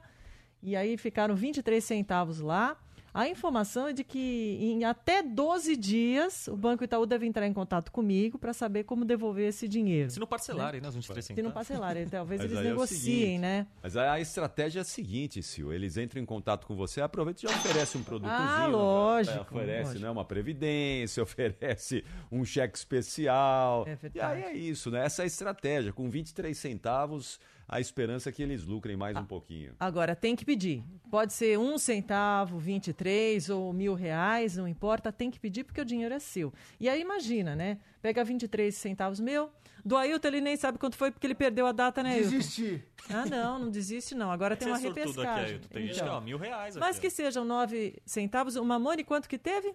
E 0.66 0.74
aí 0.74 0.96
ficaram 0.96 1.36
23 1.36 1.82
centavos 1.82 2.40
lá. 2.40 2.76
A 3.14 3.26
informação 3.28 3.86
é 3.86 3.92
de 3.94 4.02
que 4.04 4.58
em 4.60 4.84
até 4.84 5.22
12 5.22 5.74
dias 5.76 6.48
o 6.48 6.56
Banco 6.56 6.82
Itaú 6.84 7.06
deve 7.06 7.24
entrar 7.24 7.46
em 7.46 7.52
contato 7.52 7.90
comigo 7.90 8.36
para 8.36 8.52
saber 8.52 8.82
como 8.82 9.04
devolver 9.06 9.48
esse 9.48 9.66
dinheiro. 9.68 10.10
Se 10.10 10.18
não 10.18 10.26
parcelarem, 10.26 10.80
né? 10.82 10.88
Os 10.88 10.94
23 10.96 11.24
Se 11.24 11.32
não 11.32 11.36
centavos. 11.36 11.54
parcelarem, 11.54 12.06
talvez 12.08 12.40
Mas 12.42 12.50
eles 12.50 12.62
é 12.62 12.68
negociem, 12.68 12.98
seguinte, 12.98 13.38
né? 13.38 13.66
Mas 13.80 13.96
a 13.96 14.20
estratégia 14.20 14.80
é 14.80 14.82
a 14.82 14.84
seguinte, 14.84 15.40
Sil. 15.46 15.72
Eles 15.72 15.96
entram 15.96 16.20
em 16.20 16.26
contato 16.26 16.66
com 16.66 16.74
você, 16.76 17.00
aproveita 17.00 17.46
e 17.46 17.48
já 17.48 17.56
oferece 17.56 17.96
um 17.96 18.02
produtozinho. 18.02 18.38
Ah, 18.38 18.60
né? 18.62 18.66
lógico, 18.66 19.36
É, 19.38 19.40
oferece 19.40 19.84
lógico. 19.84 20.04
Né, 20.04 20.10
uma 20.10 20.24
previdência, 20.24 21.22
oferece 21.22 22.04
um 22.30 22.44
cheque 22.44 22.76
especial. 22.76 23.84
É 23.86 23.92
e 23.92 23.96
verdade. 23.96 24.42
aí 24.42 24.50
é 24.50 24.52
isso, 24.58 24.90
né? 24.90 25.06
Essa 25.06 25.22
é 25.22 25.24
a 25.24 25.26
estratégia. 25.26 25.90
Com 25.90 26.10
23 26.10 26.58
centavos, 26.58 27.40
a 27.68 27.80
esperança 27.80 28.28
é 28.28 28.32
que 28.32 28.42
eles 28.42 28.64
lucrem 28.64 28.96
mais 28.96 29.16
um 29.16 29.24
pouquinho. 29.24 29.74
Agora, 29.80 30.14
tem 30.14 30.36
que 30.36 30.44
pedir. 30.44 30.84
Pode 31.10 31.32
ser 31.32 31.58
um 31.58 31.76
centavo, 31.78 32.58
23 32.58 33.50
ou 33.50 33.72
mil 33.72 33.94
reais, 33.94 34.56
não 34.56 34.68
importa, 34.68 35.12
tem 35.12 35.30
que 35.30 35.40
pedir 35.40 35.64
porque 35.64 35.80
o 35.80 35.84
dinheiro 35.84 36.14
é 36.14 36.18
seu. 36.18 36.52
E 36.78 36.88
aí 36.88 37.00
imagina, 37.00 37.56
né? 37.56 37.78
Pega 38.00 38.22
23 38.22 38.74
centavos 38.74 39.18
meu, 39.18 39.50
do 39.84 39.96
Ailton 39.96 40.28
ele 40.28 40.40
nem 40.40 40.56
sabe 40.56 40.78
quanto 40.78 40.96
foi 40.96 41.10
porque 41.10 41.26
ele 41.26 41.34
perdeu 41.34 41.66
a 41.66 41.72
data, 41.72 42.02
né, 42.02 42.14
Ailton? 42.14 42.30
Desistir. 42.30 42.84
Ah, 43.08 43.24
não, 43.26 43.58
não 43.58 43.70
desiste 43.70 44.14
não. 44.14 44.30
Agora 44.30 44.56
tem 44.56 44.68
uma 44.68 44.78
é 44.78 44.80
sortudo 44.80 45.00
aqui, 45.00 45.10
repescagem. 45.10 45.54
Ailton. 45.54 45.68
Tem 45.68 45.86
gente 45.86 46.02
que, 46.02 46.08
ó, 46.08 46.20
mil 46.20 46.38
reais 46.38 46.76
Mas 46.76 46.98
aqui, 46.98 47.08
que 47.08 47.10
sejam 47.10 47.44
9 47.44 47.96
centavos. 48.04 48.56
O 48.56 48.64
Mamone, 48.64 49.04
quanto 49.04 49.28
que 49.28 49.38
teve? 49.38 49.74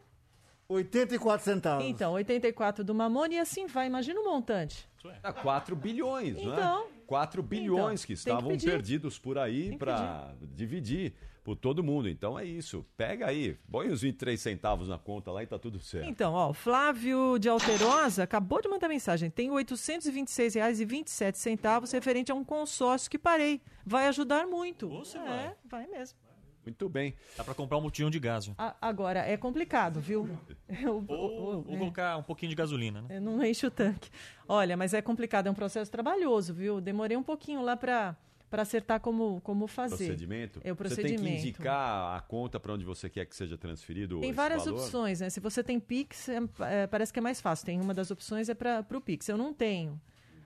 84 0.67 1.43
centavos. 1.43 1.85
Então, 1.85 2.13
84 2.13 2.83
do 2.83 2.95
Mamone 2.95 3.35
e 3.35 3.39
assim 3.39 3.67
vai. 3.67 3.87
Imagina 3.87 4.19
o 4.21 4.23
montante. 4.23 4.87
Ah, 5.23 5.33
4 5.33 5.75
bilhões, 5.75 6.37
Então. 6.37 6.85
né? 6.85 6.91
4 7.11 7.43
bilhões 7.43 7.75
Então, 7.75 7.95
que 7.97 8.07
que 8.07 8.13
estavam 8.13 8.51
pedir. 8.51 8.71
perdidos 8.71 9.19
por 9.19 9.37
aí 9.37 9.77
para 9.77 10.33
dividir 10.55 11.13
por 11.43 11.57
todo 11.57 11.83
mundo. 11.83 12.07
Então 12.07 12.39
é 12.39 12.45
isso. 12.45 12.85
Pega 12.95 13.27
aí, 13.27 13.57
põe 13.69 13.89
os 13.89 14.01
23 14.01 14.39
centavos 14.39 14.87
na 14.87 14.97
conta 14.97 15.29
lá 15.29 15.43
e 15.43 15.47
tá 15.47 15.59
tudo 15.59 15.77
certo. 15.81 16.07
Então, 16.07 16.31
ó, 16.33 16.51
o 16.51 16.53
Flávio 16.53 17.37
de 17.37 17.49
Alterosa 17.49 18.23
acabou 18.23 18.61
de 18.61 18.69
mandar 18.69 18.87
mensagem. 18.87 19.29
Tem 19.29 19.49
R$ 19.49 19.55
826,27 19.65 21.91
referente 21.91 22.31
a 22.31 22.35
um 22.35 22.45
consórcio 22.45 23.11
que 23.11 23.19
parei. 23.19 23.59
Vai 23.85 24.07
ajudar 24.07 24.47
muito. 24.47 24.87
Você 24.87 25.17
é, 25.17 25.21
vai. 25.21 25.53
vai 25.65 25.87
mesmo. 25.87 26.17
Muito 26.65 26.87
bem. 26.89 27.15
Dá 27.35 27.43
pra 27.43 27.53
comprar 27.53 27.77
um 27.77 27.81
botijão 27.81 28.09
de 28.09 28.19
gás. 28.19 28.45
viu? 28.45 28.55
A- 28.57 28.75
agora, 28.81 29.19
é 29.19 29.35
complicado, 29.37 29.99
viu? 29.99 30.29
Eu- 30.69 31.03
Ou, 31.09 31.65
ou 31.65 31.73
é. 31.73 31.77
colocar 31.77 32.17
um 32.17 32.23
pouquinho 32.23 32.49
de 32.49 32.55
gasolina, 32.55 33.01
né? 33.01 33.17
Eu 33.17 33.21
não 33.21 33.43
enche 33.43 33.65
o 33.65 33.71
tanque. 33.71 34.09
Olha, 34.47 34.77
mas 34.77 34.93
é 34.93 35.01
complicado, 35.01 35.47
é 35.47 35.51
um 35.51 35.55
processo 35.55 35.89
trabalhoso, 35.91 36.53
viu? 36.53 36.79
Demorei 36.79 37.17
um 37.17 37.23
pouquinho 37.23 37.61
lá 37.61 37.75
para 37.75 38.15
para 38.49 38.63
acertar 38.63 38.99
como, 38.99 39.39
como 39.45 39.65
fazer. 39.65 39.95
Procedimento? 39.95 40.59
É 40.61 40.73
o 40.73 40.75
Você 40.75 40.83
tem 40.83 40.95
procedimento. 41.05 41.23
que 41.41 41.47
indicar 41.47 42.17
a 42.17 42.19
conta 42.19 42.59
para 42.59 42.73
onde 42.73 42.83
você 42.83 43.09
quer 43.09 43.25
que 43.25 43.33
seja 43.33 43.57
transferido 43.57 44.19
Tem 44.19 44.29
esse 44.31 44.35
várias 44.35 44.65
valor? 44.65 44.77
opções, 44.81 45.21
né? 45.21 45.29
Se 45.29 45.39
você 45.39 45.63
tem 45.63 45.79
Pix, 45.79 46.27
é- 46.27 46.41
é, 46.59 46.85
parece 46.85 47.13
que 47.13 47.19
é 47.19 47.21
mais 47.21 47.39
fácil. 47.39 47.65
Tem 47.65 47.79
uma 47.79 47.93
das 47.93 48.11
opções 48.11 48.49
é 48.49 48.53
para 48.53 48.85
o 48.93 48.99
Pix. 48.99 49.29
Eu 49.29 49.37
não 49.37 49.53
tenho. 49.53 49.97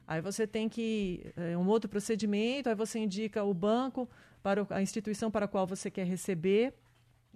Aí 0.07 0.21
você 0.21 0.45
tem 0.45 0.69
que 0.69 1.33
é, 1.35 1.57
um 1.57 1.67
outro 1.67 1.89
procedimento. 1.89 2.69
Aí 2.69 2.75
você 2.75 2.99
indica 2.99 3.43
o 3.43 3.53
banco 3.53 4.09
para 4.43 4.65
a 4.69 4.81
instituição 4.81 5.31
para 5.31 5.45
a 5.45 5.47
qual 5.47 5.65
você 5.65 5.89
quer 5.89 6.05
receber. 6.05 6.73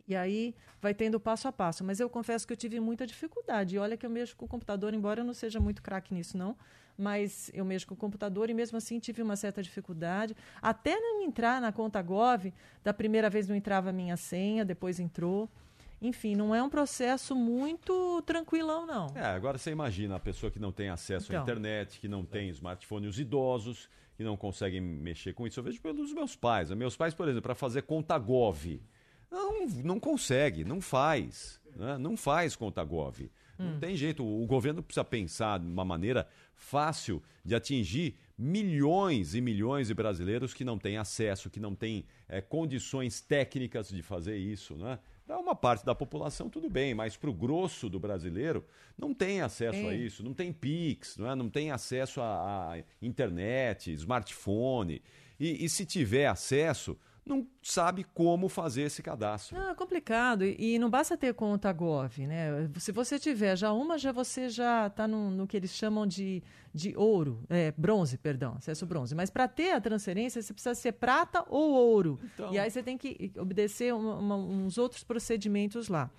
E 0.08 0.16
aí 0.16 0.56
vai 0.82 0.94
tendo 0.94 1.20
passo 1.20 1.48
a 1.48 1.52
passo. 1.52 1.84
Mas 1.84 2.00
eu 2.00 2.10
confesso 2.10 2.46
que 2.46 2.54
eu 2.54 2.58
tive 2.58 2.80
muita 2.80 3.06
dificuldade. 3.06 3.76
E 3.76 3.80
olha 3.80 3.98
que 3.98 4.06
eu 4.06 4.10
mexo 4.10 4.36
com 4.36 4.46
o 4.46 4.48
computador, 4.48 4.94
embora 4.94 5.22
eu 5.22 5.26
não 5.26 5.34
seja 5.34 5.60
muito 5.60 5.82
craque 5.82 6.14
nisso, 6.14 6.38
não. 6.38 6.56
Mas 6.98 7.50
eu 7.54 7.64
mexo 7.64 7.88
com 7.88 7.94
o 7.94 7.98
computador 7.98 8.50
e 8.50 8.54
mesmo 8.54 8.78
assim 8.78 9.00
tive 9.00 9.22
uma 9.22 9.36
certa 9.36 9.64
dificuldade. 9.64 10.36
Até 10.62 11.00
não 11.00 11.22
entrar 11.22 11.62
na 11.62 11.72
conta 11.72 12.02
Gov, 12.02 12.54
da 12.84 12.94
primeira 12.94 13.30
vez 13.30 13.48
não 13.48 13.56
entrava 13.56 13.90
a 13.90 13.94
minha 13.94 14.18
senha, 14.18 14.66
depois 14.66 15.00
entrou. 15.00 15.50
Enfim, 16.02 16.36
não 16.36 16.56
é 16.56 16.64
um 16.64 16.70
processo 16.70 17.36
muito 17.36 18.22
tranquilão, 18.26 18.86
não. 18.86 19.08
É, 19.16 19.26
agora 19.26 19.58
você 19.58 19.72
imagina 19.72 20.16
a 20.16 20.20
pessoa 20.20 20.50
que 20.52 20.60
não 20.60 20.72
tem 20.72 20.90
acesso 20.90 21.28
Então. 21.32 21.40
à 21.40 21.44
internet, 21.44 22.00
que 22.00 22.08
não 22.08 22.24
tem 22.24 22.50
smartphone, 22.50 23.08
os 23.08 23.20
idosos 23.20 23.90
que 24.16 24.24
não 24.24 24.38
conseguem 24.38 24.80
mexer 24.82 25.34
com 25.34 25.46
isso. 25.46 25.60
Eu 25.60 25.64
vejo 25.64 25.82
pelos 25.82 26.14
meus 26.14 26.36
pais. 26.36 26.72
Meus 26.72 26.96
pais, 26.96 27.14
por 27.14 27.26
exemplo, 27.28 27.42
para 27.44 27.56
fazer 27.56 27.82
conta 27.84 28.18
Gov, 28.18 28.82
não, 29.30 29.68
não 29.84 30.00
consegue, 30.00 30.64
não 30.64 30.80
faz. 30.82 31.60
né? 31.76 31.98
Não 31.98 32.16
faz 32.18 32.56
conta 32.56 32.84
Gov. 32.84 33.30
Não 33.58 33.78
tem 33.78 33.94
jeito. 33.94 34.26
O 34.26 34.46
governo 34.46 34.82
precisa 34.82 35.04
pensar 35.04 35.60
de 35.60 35.66
uma 35.68 35.84
maneira 35.84 36.26
fácil 36.56 37.22
de 37.44 37.54
atingir 37.54 38.16
milhões 38.38 39.36
e 39.36 39.42
milhões 39.42 39.88
de 39.88 39.94
brasileiros 39.94 40.54
que 40.54 40.64
não 40.64 40.78
têm 40.80 40.98
acesso, 40.98 41.50
que 41.50 41.60
não 41.60 41.76
têm 41.76 42.06
eh, 42.30 42.40
condições 42.40 43.20
técnicas 43.20 43.90
de 43.90 44.02
fazer 44.02 44.38
isso. 44.38 44.76
Né? 44.76 44.98
Para 45.30 45.38
uma 45.38 45.54
parte 45.54 45.86
da 45.86 45.94
população, 45.94 46.50
tudo 46.50 46.68
bem, 46.68 46.96
mas 46.96 47.16
para 47.16 47.30
o 47.30 47.34
grosso 47.34 47.88
do 47.88 48.00
brasileiro, 48.00 48.66
não 48.98 49.14
tem 49.14 49.42
acesso 49.42 49.78
a 49.88 49.94
É. 49.94 49.96
isso, 49.96 50.24
não 50.24 50.34
tem 50.34 50.52
Pix, 50.52 51.18
não, 51.18 51.30
é? 51.30 51.36
não 51.36 51.48
tem 51.52 51.70
acesso 51.70 52.20
a 52.20 52.80
internet, 53.00 53.94
smartphone. 53.94 55.04
E, 55.40 55.64
e 55.64 55.70
se 55.70 55.86
tiver 55.86 56.26
acesso, 56.26 56.98
não 57.26 57.46
sabe 57.62 58.04
como 58.14 58.50
fazer 58.50 58.84
esse 58.84 59.04
cadastro. 59.04 59.58
É 59.58 59.76
complicado. 59.76 60.44
E, 60.44 60.76
e 60.76 60.80
não 60.80 60.90
basta 60.90 61.16
ter 61.18 61.34
conta 61.34 61.72
Gov, 61.72 62.18
né? 62.26 62.70
Se 62.80 62.92
você 62.92 63.20
tiver 63.20 63.56
já 63.56 63.72
uma, 63.72 63.98
já 63.98 64.12
você 64.12 64.50
já 64.50 64.88
está 64.88 65.08
no, 65.08 65.30
no 65.30 65.46
que 65.48 65.56
eles 65.56 65.72
chamam 65.72 66.08
de, 66.08 66.42
de 66.74 66.96
ouro, 66.98 67.44
é, 67.50 67.72
bronze, 67.78 68.18
perdão, 68.18 68.56
acesso 68.58 68.86
bronze. 68.86 69.14
Mas 69.14 69.30
para 69.30 69.48
ter 69.48 69.72
a 69.72 69.82
transferência, 69.82 70.42
você 70.42 70.54
precisa 70.54 70.74
ser 70.76 70.94
prata 70.94 71.46
ou 71.50 71.72
ouro. 71.72 72.20
Então. 72.24 72.54
E 72.54 72.58
aí 72.58 72.70
você 72.72 72.82
tem 72.82 72.98
que 72.98 73.32
obedecer 73.38 73.94
uma- 73.94 74.16
uma- 74.18 74.36
uns 74.38 74.78
outros 74.78 75.04
procedimentos 75.04 75.88
lá. 75.88 76.10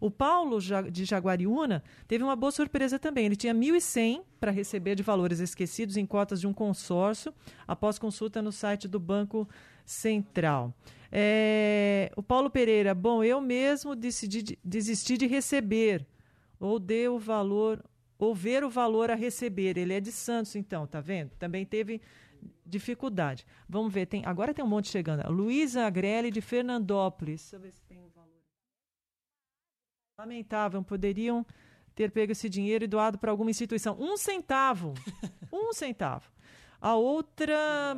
O 0.00 0.10
Paulo 0.10 0.58
de 0.90 1.04
Jaguariúna 1.04 1.82
teve 2.08 2.24
uma 2.24 2.34
boa 2.34 2.50
surpresa 2.50 2.98
também. 2.98 3.26
Ele 3.26 3.36
tinha 3.36 3.54
1.100 3.54 4.22
para 4.40 4.50
receber 4.50 4.94
de 4.94 5.02
valores 5.02 5.40
esquecidos 5.40 5.96
em 5.98 6.06
cotas 6.06 6.40
de 6.40 6.46
um 6.46 6.52
consórcio, 6.54 7.34
após 7.68 7.98
consulta 7.98 8.40
no 8.40 8.50
site 8.50 8.88
do 8.88 8.98
Banco 8.98 9.46
Central. 9.84 10.72
É, 11.12 12.10
o 12.16 12.22
Paulo 12.22 12.48
Pereira, 12.48 12.94
bom, 12.94 13.22
eu 13.22 13.40
mesmo 13.40 13.94
decidi 13.94 14.42
de- 14.42 14.58
desistir 14.64 15.18
de 15.18 15.26
receber, 15.26 16.06
ou 16.58 16.78
dei 16.78 17.08
o 17.08 17.18
valor, 17.18 17.84
ou 18.18 18.34
ver 18.34 18.64
o 18.64 18.70
valor 18.70 19.10
a 19.10 19.14
receber. 19.14 19.76
Ele 19.76 19.92
é 19.92 20.00
de 20.00 20.12
Santos, 20.12 20.56
então, 20.56 20.86
tá 20.86 21.00
vendo? 21.00 21.30
Também 21.38 21.66
teve 21.66 22.00
dificuldade. 22.64 23.44
Vamos 23.68 23.92
ver, 23.92 24.06
tem, 24.06 24.24
agora 24.24 24.54
tem 24.54 24.64
um 24.64 24.68
monte 24.68 24.88
chegando. 24.88 25.28
Luísa 25.30 25.84
Agrelli 25.84 26.30
de 26.30 26.40
Fernandópolis. 26.40 27.42
Deixa 27.42 27.56
eu 27.56 27.60
ver 27.60 27.72
se 27.72 27.82
tem. 27.82 28.09
Lamentável, 30.20 30.82
poderiam 30.82 31.46
ter 31.94 32.10
pego 32.10 32.32
esse 32.32 32.46
dinheiro 32.46 32.84
e 32.84 32.86
doado 32.86 33.18
para 33.18 33.30
alguma 33.30 33.50
instituição. 33.50 33.96
Um 33.98 34.18
centavo. 34.18 34.92
um 35.50 35.72
centavo. 35.72 36.30
A 36.78 36.94
outra. 36.94 37.94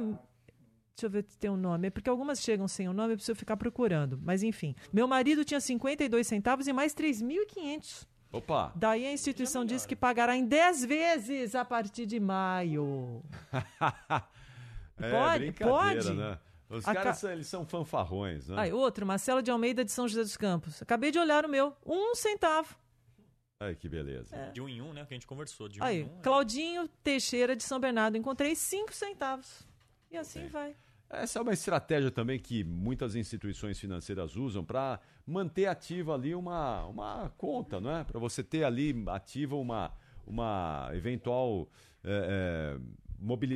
Deixa 0.94 1.06
eu 1.06 1.10
ver 1.10 1.24
se 1.24 1.36
tem 1.36 1.50
um 1.50 1.56
nome. 1.56 1.88
É 1.88 1.90
porque 1.90 2.08
algumas 2.08 2.40
chegam 2.40 2.68
sem 2.68 2.88
o 2.88 2.92
nome, 2.92 3.14
eu 3.14 3.16
preciso 3.16 3.34
ficar 3.36 3.56
procurando. 3.56 4.20
Mas 4.22 4.44
enfim. 4.44 4.76
Meu 4.92 5.08
marido 5.08 5.44
tinha 5.44 5.60
52 5.60 6.24
centavos 6.24 6.68
e 6.68 6.72
mais 6.72 6.94
3.500. 6.94 8.06
Opa! 8.30 8.72
Daí 8.76 9.04
a 9.04 9.12
instituição 9.12 9.64
disse 9.64 9.88
que 9.88 9.96
pagará 9.96 10.36
em 10.36 10.46
10 10.46 10.84
vezes 10.84 11.54
a 11.56 11.64
partir 11.64 12.06
de 12.06 12.20
maio. 12.20 13.20
É 14.98 15.10
Pode, 15.10 15.38
brincadeira, 15.46 16.02
pode. 16.04 16.12
né? 16.14 16.38
Os 16.72 16.88
A 16.88 16.94
caras 16.94 17.04
ca- 17.04 17.14
são- 17.14 17.30
eles 17.32 17.46
são 17.46 17.66
fanfarrões, 17.66 18.48
né? 18.48 18.56
Aí, 18.58 18.72
outro, 18.72 19.04
Marcelo 19.06 19.42
de 19.42 19.50
Almeida 19.50 19.84
de 19.84 19.92
São 19.92 20.08
José 20.08 20.22
dos 20.22 20.36
Campos. 20.36 20.80
Acabei 20.82 21.10
de 21.10 21.18
olhar 21.18 21.44
o 21.44 21.48
meu. 21.48 21.76
Um 21.84 22.14
centavo. 22.14 22.74
Ai, 23.60 23.74
que 23.76 23.88
beleza. 23.88 24.34
É. 24.34 24.50
De 24.50 24.60
um 24.60 24.68
em 24.68 24.80
um, 24.80 24.92
né? 24.92 25.04
Que 25.06 25.14
a 25.14 25.16
gente 25.16 25.26
conversou. 25.26 25.68
De 25.68 25.80
um 25.80 25.84
Aí, 25.84 26.00
em 26.00 26.04
um. 26.04 26.20
Claudinho 26.22 26.88
Teixeira 27.04 27.54
de 27.54 27.62
São 27.62 27.78
Bernardo, 27.78 28.16
encontrei 28.16 28.54
cinco 28.56 28.92
centavos. 28.92 29.62
E 30.10 30.16
assim 30.16 30.48
vai. 30.48 30.74
Essa 31.08 31.38
é 31.38 31.42
uma 31.42 31.52
estratégia 31.52 32.10
também 32.10 32.38
que 32.38 32.64
muitas 32.64 33.14
instituições 33.14 33.78
financeiras 33.78 34.34
usam 34.34 34.64
para 34.64 34.98
manter 35.26 35.66
ativa 35.66 36.14
ali 36.14 36.34
uma, 36.34 36.86
uma 36.86 37.30
conta, 37.36 37.78
não 37.80 37.94
é? 37.98 38.02
Para 38.02 38.18
você 38.18 38.42
ter 38.42 38.64
ali 38.64 39.04
ativa 39.08 39.54
uma, 39.54 39.92
uma 40.26 40.88
eventual 40.94 41.68
é, 42.02 42.78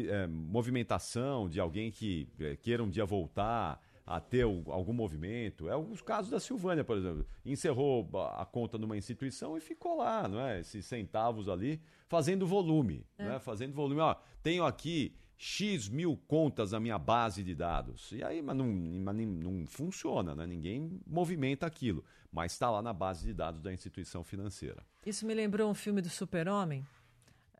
é, 0.08 0.26
movimentação 0.26 1.48
de 1.48 1.58
alguém 1.60 1.90
que 1.90 2.28
é, 2.38 2.56
queira 2.56 2.82
um 2.82 2.88
dia 2.88 3.04
voltar 3.04 3.80
a 4.06 4.20
ter 4.20 4.42
algum 4.42 4.92
movimento. 4.92 5.68
É 5.68 5.72
alguns 5.72 6.00
casos 6.00 6.30
da 6.30 6.38
Silvânia, 6.38 6.84
por 6.84 6.96
exemplo. 6.96 7.26
Encerrou 7.44 8.08
a 8.36 8.46
conta 8.46 8.78
numa 8.78 8.96
instituição 8.96 9.56
e 9.56 9.60
ficou 9.60 9.98
lá, 9.98 10.28
não 10.28 10.40
é? 10.40 10.60
Esses 10.60 10.86
centavos 10.86 11.48
ali, 11.48 11.80
fazendo 12.06 12.46
volume, 12.46 13.04
É. 13.18 13.24
não 13.24 13.32
é? 13.34 13.38
Fazendo 13.40 13.74
volume. 13.74 14.00
Ó, 14.00 14.14
tenho 14.42 14.64
aqui 14.64 15.12
X 15.36 15.88
mil 15.88 16.16
contas 16.28 16.70
na 16.70 16.78
minha 16.78 16.98
base 16.98 17.42
de 17.42 17.52
dados. 17.54 18.12
E 18.12 18.22
aí, 18.22 18.40
mas 18.40 18.56
não, 18.56 18.66
mas 18.72 19.16
não 19.16 19.66
funciona, 19.66 20.34
né? 20.36 20.46
Ninguém 20.46 21.00
movimenta 21.04 21.66
aquilo. 21.66 22.04
Mas 22.32 22.52
está 22.52 22.70
lá 22.70 22.80
na 22.80 22.92
base 22.92 23.24
de 23.24 23.34
dados 23.34 23.60
da 23.60 23.72
instituição 23.72 24.22
financeira. 24.22 24.82
Isso 25.04 25.26
me 25.26 25.34
lembrou 25.34 25.70
um 25.70 25.74
filme 25.74 26.00
do 26.00 26.08
Super-Homem. 26.08 26.86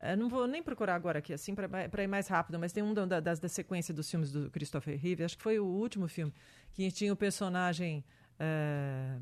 Eu 0.03 0.17
não 0.17 0.29
vou 0.29 0.47
nem 0.47 0.63
procurar 0.63 0.95
agora 0.95 1.19
aqui, 1.21 1.33
assim, 1.33 1.55
para 1.55 2.03
ir 2.03 2.07
mais 2.07 2.29
rápido, 2.29 2.59
mas 2.59 2.73
tem 2.73 2.83
um 2.83 2.93
da, 2.93 3.19
das, 3.21 3.39
da 3.41 3.49
sequência 3.49 3.95
dos 3.95 4.11
filmes 4.11 4.31
do 4.31 4.51
Christopher 4.51 4.99
Reeve, 4.99 5.25
acho 5.25 5.37
que 5.37 5.43
foi 5.43 5.59
o 5.59 5.65
último 5.65 6.07
filme, 6.07 6.33
que 6.75 6.91
tinha 6.93 7.13
o 7.13 7.17
personagem 7.17 8.05
eh, 8.39 9.19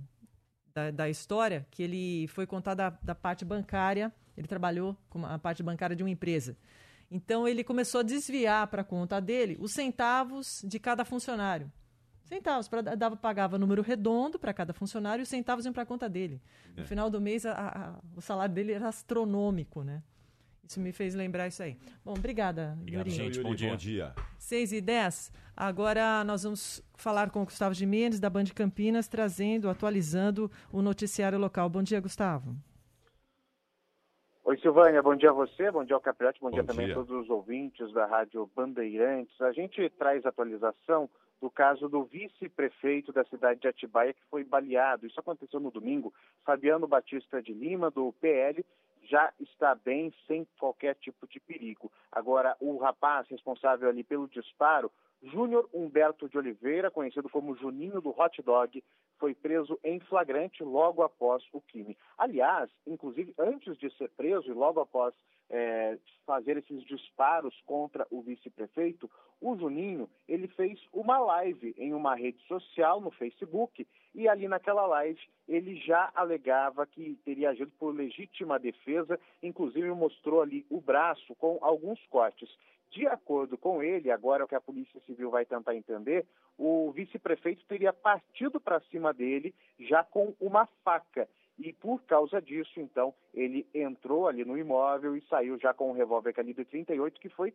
da, 0.75 0.91
da 0.91 1.09
história, 1.09 1.65
que 1.71 1.83
ele 1.83 2.27
foi 2.29 2.47
contar 2.47 2.75
da, 2.75 2.91
da 2.91 3.15
parte 3.15 3.45
bancária, 3.45 4.13
ele 4.37 4.49
trabalhou 4.49 4.97
com 5.09 5.25
a 5.25 5.39
parte 5.39 5.63
bancária 5.63 5.95
de 5.95 6.03
uma 6.03 6.11
empresa. 6.11 6.57
Então 7.11 7.47
ele 7.47 7.63
começou 7.63 8.01
a 8.01 8.03
desviar 8.03 8.67
para 8.67 8.83
a 8.83 8.85
conta 8.85 9.21
dele 9.21 9.57
os 9.61 9.73
centavos 9.73 10.61
de 10.65 10.81
cada 10.81 11.05
funcionário. 11.05 11.71
Centavos, 12.25 12.67
pra, 12.67 12.81
dava, 12.81 13.17
pagava 13.17 13.59
número 13.59 13.81
redondo 13.83 14.39
para 14.39 14.53
cada 14.53 14.73
funcionário 14.73 15.23
e 15.23 15.25
os 15.25 15.29
centavos 15.29 15.65
iam 15.67 15.73
para 15.75 15.83
a 15.85 15.87
conta 15.87 16.09
dele. 16.09 16.43
No 16.75 16.83
É. 16.83 16.87
final 16.87 17.09
do 17.11 17.21
mês, 17.21 17.45
a- 17.47 17.53
a- 17.53 18.01
o 18.17 18.21
salário 18.21 18.53
dele 18.55 18.73
era 18.73 18.89
astronômico, 18.89 19.85
né? 19.85 20.03
Isso 20.67 20.81
me 20.81 20.93
fez 20.93 21.15
lembrar 21.15 21.47
isso 21.49 21.63
aí. 21.63 21.77
Bom, 22.05 22.13
obrigada, 22.13 22.77
Obrigado, 22.81 23.07
Yuri. 23.07 23.11
gente. 23.11 23.41
Bom 23.43 23.55
dia. 23.55 23.71
Bom 23.71 23.77
dia. 23.77 24.15
6 24.39 24.73
e 24.73 24.81
10. 24.81 25.33
Agora 25.57 26.25
nós 26.25 26.43
vamos 26.43 26.83
falar 26.97 27.31
com 27.31 27.43
o 27.43 27.45
Gustavo 27.45 27.75
Gimenez, 27.75 28.19
da 28.19 28.31
Band 28.31 28.47
Campinas, 28.55 29.07
trazendo, 29.07 29.69
atualizando 29.69 30.51
o 30.73 30.81
noticiário 30.81 31.39
local. 31.39 31.69
Bom 31.69 31.83
dia, 31.83 32.01
Gustavo. 32.01 32.57
Oi, 34.45 34.59
Silvânia, 34.59 35.03
bom 35.03 35.17
dia 35.17 35.31
a 35.31 35.33
você, 35.33 35.71
bom 35.71 35.85
dia 35.85 35.95
ao 35.97 36.01
Capriotti, 36.03 36.39
bom, 36.39 36.49
Bom 36.51 36.55
dia 36.55 36.65
também 36.65 36.87
dia. 36.87 36.95
a 36.95 36.99
todos 36.99 37.11
os 37.25 37.31
ouvintes 37.31 37.91
da 37.95 38.05
Rádio 38.05 38.49
Bandeirantes. 38.55 39.41
A 39.41 39.53
gente 39.53 39.89
traz 39.99 40.25
atualização 40.27 41.09
do 41.41 41.51
caso 41.51 41.89
do 41.89 42.05
vice-prefeito 42.05 43.11
da 43.13 43.25
cidade 43.25 43.61
de 43.61 43.69
Atibaia 43.69 44.13
que 44.13 44.21
foi 44.31 44.45
baleado. 44.45 45.07
Isso 45.07 45.19
aconteceu 45.19 45.61
no 45.61 45.71
domingo. 45.71 46.13
Fabiano 46.45 46.87
Batista 46.87 47.43
de 47.43 47.55
Lima, 47.55 47.91
do 47.91 48.13
PL, 48.21 48.65
já 49.05 49.33
está 49.41 49.75
bem, 49.75 50.13
sem 50.27 50.47
qualquer 50.59 50.95
tipo 50.97 51.27
de 51.27 51.41
perigo. 51.41 51.91
Agora, 52.11 52.57
o 52.61 52.77
rapaz 52.79 53.29
responsável 53.29 53.89
ali 53.89 54.03
pelo 54.03 54.29
disparo, 54.29 54.91
Júnior 55.23 55.69
Humberto 55.73 56.29
de 56.29 56.37
Oliveira, 56.37 56.91
conhecido 56.91 57.29
como 57.29 57.57
Juninho 57.57 58.01
do 58.01 58.11
Hot 58.11 58.43
Dog, 58.43 58.83
foi 59.19 59.35
preso 59.35 59.79
em 59.83 60.01
flagrante 60.01 60.63
logo 60.63 61.03
após 61.03 61.43
o 61.53 61.61
crime. 61.61 61.97
Aliás, 62.19 62.71
inclusive 62.87 63.35
antes 63.39 63.77
de 63.79 63.91
ser 63.97 64.11
preso 64.11 64.51
e 64.51 64.53
logo 64.53 64.81
após 64.81 65.15
eh, 65.49 65.99
fazer 66.27 66.57
esses 66.59 66.83
disparos 66.85 67.59
contra 67.65 68.07
o 68.11 68.21
vice-prefeito, 68.21 69.11
o 69.41 69.57
Juninho 69.57 70.11
ele 70.29 70.49
fez 70.49 70.79
uma 70.93 71.19
live 71.19 71.75
em 71.79 71.95
uma 71.95 72.15
rede 72.15 72.43
social 72.47 73.01
no 73.01 73.11
Facebook 73.11 73.87
e 74.15 74.29
ali 74.29 74.47
naquela 74.47 74.87
live 74.87 75.21
ele 75.47 75.77
já 75.77 76.11
alegava 76.15 76.87
que 76.87 77.19
teria 77.25 77.51
agido 77.51 77.71
por 77.79 77.95
legítima 77.95 78.59
defesa, 78.59 79.21
inclusive 79.43 79.91
mostrou 79.91 80.41
ali 80.41 80.65
o 80.71 80.81
braço 80.81 81.35
com 81.35 81.59
alguns 81.61 82.01
cortes. 82.07 82.49
De 82.91 83.07
acordo 83.07 83.59
com 83.59 83.83
ele, 83.83 84.11
agora 84.11 84.45
o 84.45 84.49
que 84.49 84.55
a 84.55 84.61
Polícia 84.61 85.01
Civil 85.01 85.31
vai 85.31 85.45
tentar 85.45 85.75
entender, 85.75 86.25
o 86.57 86.93
vice-prefeito 86.93 87.65
teria 87.67 87.93
partido 87.93 88.61
para 88.61 88.81
cima 88.83 89.13
dele 89.13 89.53
já 89.81 90.05
com 90.05 90.35
uma 90.41 90.67
faca. 90.85 91.29
E 91.59 91.73
por 91.73 92.03
causa 92.03 92.41
disso, 92.41 92.81
então, 92.81 93.15
ele 93.33 93.67
entrou 93.75 94.29
ali 94.29 94.45
no 94.45 94.57
imóvel 94.57 95.17
e 95.17 95.21
saiu 95.23 95.59
já 95.59 95.75
com 95.75 95.91
um 95.91 95.95
revólver 95.95 96.33
calibre 96.33 96.65
38 96.65 97.21
que 97.21 97.29
foi 97.29 97.53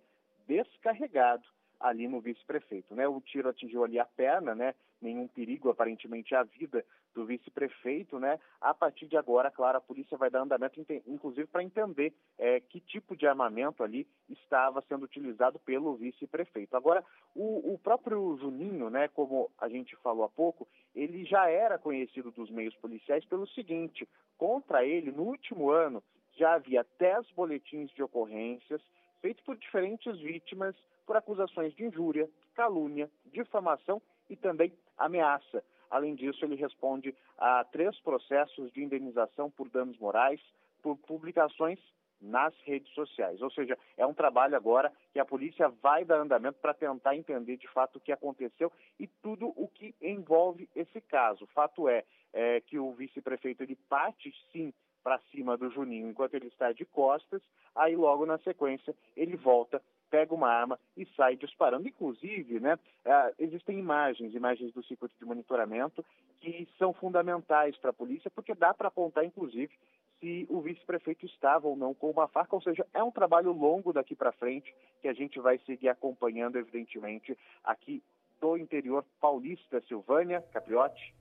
descarregado 0.47 1.43
ali 1.79 2.07
no 2.07 2.19
vice-prefeito, 2.19 2.93
né? 2.93 3.07
O 3.07 3.21
tiro 3.21 3.49
atingiu 3.49 3.83
ali 3.83 3.97
a 3.97 4.05
perna, 4.05 4.53
né? 4.53 4.75
Nenhum 5.01 5.27
perigo 5.27 5.69
aparentemente 5.69 6.35
à 6.35 6.43
vida 6.43 6.85
do 7.13 7.25
vice-prefeito, 7.25 8.19
né? 8.19 8.39
A 8.59 8.73
partir 8.73 9.07
de 9.07 9.17
agora, 9.17 9.49
claro, 9.49 9.77
a 9.77 9.81
polícia 9.81 10.17
vai 10.17 10.29
dar 10.29 10.41
andamento, 10.41 10.79
inclusive 11.07 11.47
para 11.47 11.63
entender 11.63 12.13
eh, 12.37 12.59
que 12.59 12.79
tipo 12.79 13.15
de 13.15 13.25
armamento 13.25 13.83
ali 13.83 14.07
estava 14.29 14.81
sendo 14.87 15.03
utilizado 15.03 15.57
pelo 15.59 15.95
vice-prefeito. 15.95 16.75
Agora, 16.75 17.03
o, 17.35 17.73
o 17.73 17.79
próprio 17.79 18.37
Juninho, 18.37 18.89
né? 18.89 19.07
Como 19.07 19.49
a 19.57 19.69
gente 19.69 19.95
falou 19.97 20.23
há 20.23 20.29
pouco, 20.29 20.67
ele 20.93 21.25
já 21.25 21.49
era 21.49 21.77
conhecido 21.77 22.31
dos 22.31 22.49
meios 22.49 22.75
policiais 22.75 23.25
pelo 23.25 23.47
seguinte: 23.47 24.07
contra 24.37 24.85
ele, 24.85 25.11
no 25.11 25.23
último 25.23 25.71
ano, 25.71 26.03
já 26.33 26.53
havia 26.53 26.85
10 26.97 27.31
boletins 27.31 27.91
de 27.91 28.03
ocorrências 28.03 28.81
feitos 29.21 29.43
por 29.43 29.57
diferentes 29.57 30.17
vítimas 30.19 30.75
por 31.05 31.17
acusações 31.17 31.73
de 31.75 31.83
injúria, 31.83 32.29
calúnia, 32.53 33.09
difamação 33.25 34.01
e 34.29 34.35
também 34.35 34.71
ameaça. 34.99 35.63
Além 35.89 36.13
disso, 36.13 36.45
ele 36.45 36.55
responde 36.55 37.15
a 37.37 37.63
três 37.63 37.99
processos 38.01 38.71
de 38.73 38.83
indenização 38.83 39.49
por 39.49 39.69
danos 39.69 39.97
morais 39.97 40.39
por 40.81 40.95
publicações 40.97 41.79
nas 42.21 42.53
redes 42.63 42.91
sociais. 42.93 43.41
Ou 43.41 43.49
seja, 43.49 43.77
é 43.97 44.05
um 44.05 44.13
trabalho 44.13 44.55
agora 44.55 44.91
que 45.13 45.19
a 45.19 45.25
polícia 45.25 45.69
vai 45.81 46.03
dar 46.03 46.19
andamento 46.19 46.59
para 46.59 46.73
tentar 46.73 47.15
entender 47.15 47.57
de 47.57 47.67
fato 47.69 47.95
o 47.95 47.99
que 47.99 48.11
aconteceu 48.11 48.71
e 48.99 49.07
tudo 49.07 49.53
o 49.55 49.67
que 49.67 49.95
envolve 50.01 50.69
esse 50.75 50.99
caso. 51.01 51.47
Fato 51.47 51.87
é, 51.87 52.03
é 52.33 52.61
que 52.61 52.77
o 52.77 52.91
vice-prefeito 52.91 53.63
ele 53.63 53.75
parte 53.87 54.33
sim 54.51 54.73
para 55.01 55.19
cima 55.31 55.57
do 55.57 55.69
Juninho 55.69 56.09
enquanto 56.09 56.33
ele 56.33 56.47
está 56.47 56.73
de 56.73 56.83
costas, 56.85 57.41
aí 57.73 57.95
logo 57.95 58.25
na 58.25 58.37
sequência 58.39 58.93
ele 59.15 59.37
volta, 59.37 59.81
pega 60.09 60.33
uma 60.33 60.49
arma 60.49 60.79
e 60.97 61.05
sai 61.15 61.35
disparando. 61.35 61.87
Inclusive, 61.87 62.59
né, 62.59 62.77
ah, 63.05 63.31
existem 63.37 63.77
imagens, 63.77 64.33
imagens 64.33 64.73
do 64.73 64.83
circuito 64.83 65.15
de 65.19 65.25
monitoramento 65.25 66.03
que 66.41 66.67
são 66.77 66.93
fundamentais 66.93 67.77
para 67.77 67.91
a 67.91 67.93
polícia 67.93 68.31
porque 68.31 68.53
dá 68.53 68.73
para 68.73 68.87
apontar, 68.87 69.25
inclusive, 69.25 69.71
se 70.19 70.45
o 70.49 70.61
vice-prefeito 70.61 71.25
estava 71.25 71.67
ou 71.67 71.75
não 71.75 71.93
com 71.93 72.09
uma 72.09 72.27
faca, 72.27 72.55
ou 72.55 72.61
seja, 72.61 72.85
é 72.93 73.01
um 73.03 73.11
trabalho 73.11 73.51
longo 73.51 73.93
daqui 73.93 74.15
para 74.15 74.31
frente 74.33 74.73
que 75.01 75.07
a 75.07 75.13
gente 75.13 75.39
vai 75.39 75.57
seguir 75.59 75.89
acompanhando, 75.89 76.57
evidentemente, 76.57 77.37
aqui 77.63 78.03
do 78.39 78.57
interior 78.57 79.05
paulista, 79.19 79.81
Silvânia, 79.87 80.41
Capriotti. 80.53 81.13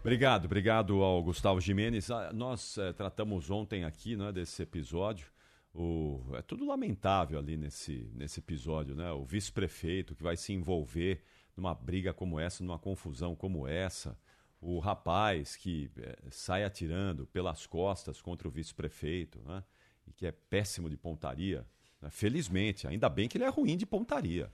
Obrigado, 0.00 0.46
obrigado 0.46 1.02
ao 1.02 1.22
Gustavo 1.22 1.60
Jimenez. 1.60 2.10
Ah, 2.10 2.30
Nós 2.32 2.78
eh, 2.78 2.92
tratamos 2.92 3.50
ontem 3.50 3.84
aqui 3.84 4.16
né, 4.16 4.32
desse 4.32 4.62
episódio. 4.62 5.26
O, 5.72 6.20
é 6.34 6.42
tudo 6.42 6.66
lamentável 6.66 7.38
ali 7.38 7.56
nesse, 7.56 8.10
nesse 8.14 8.40
episódio, 8.40 8.94
né? 8.94 9.12
O 9.12 9.24
vice-prefeito 9.24 10.14
que 10.14 10.22
vai 10.22 10.36
se 10.36 10.52
envolver 10.52 11.22
numa 11.56 11.74
briga 11.74 12.12
como 12.12 12.40
essa, 12.40 12.64
numa 12.64 12.78
confusão 12.78 13.36
como 13.36 13.66
essa. 13.68 14.18
O 14.60 14.78
rapaz 14.78 15.56
que 15.56 15.90
eh, 15.96 16.16
sai 16.30 16.64
atirando 16.64 17.26
pelas 17.26 17.66
costas 17.66 18.20
contra 18.20 18.48
o 18.48 18.50
vice-prefeito, 18.50 19.40
né? 19.46 19.62
E 20.06 20.12
que 20.12 20.26
é 20.26 20.32
péssimo 20.32 20.90
de 20.90 20.96
pontaria. 20.96 21.64
né? 22.00 22.10
Felizmente, 22.10 22.86
ainda 22.88 23.08
bem 23.08 23.28
que 23.28 23.38
ele 23.38 23.44
é 23.44 23.48
ruim 23.48 23.76
de 23.76 23.86
pontaria. 23.86 24.52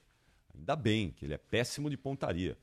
Ainda 0.55 0.77
bem 0.77 1.11
que 1.11 1.25
ele 1.25 1.35
é 1.35 1.39
péssimo 1.39 1.89
de 1.91 1.97
pontaria. 1.97 2.59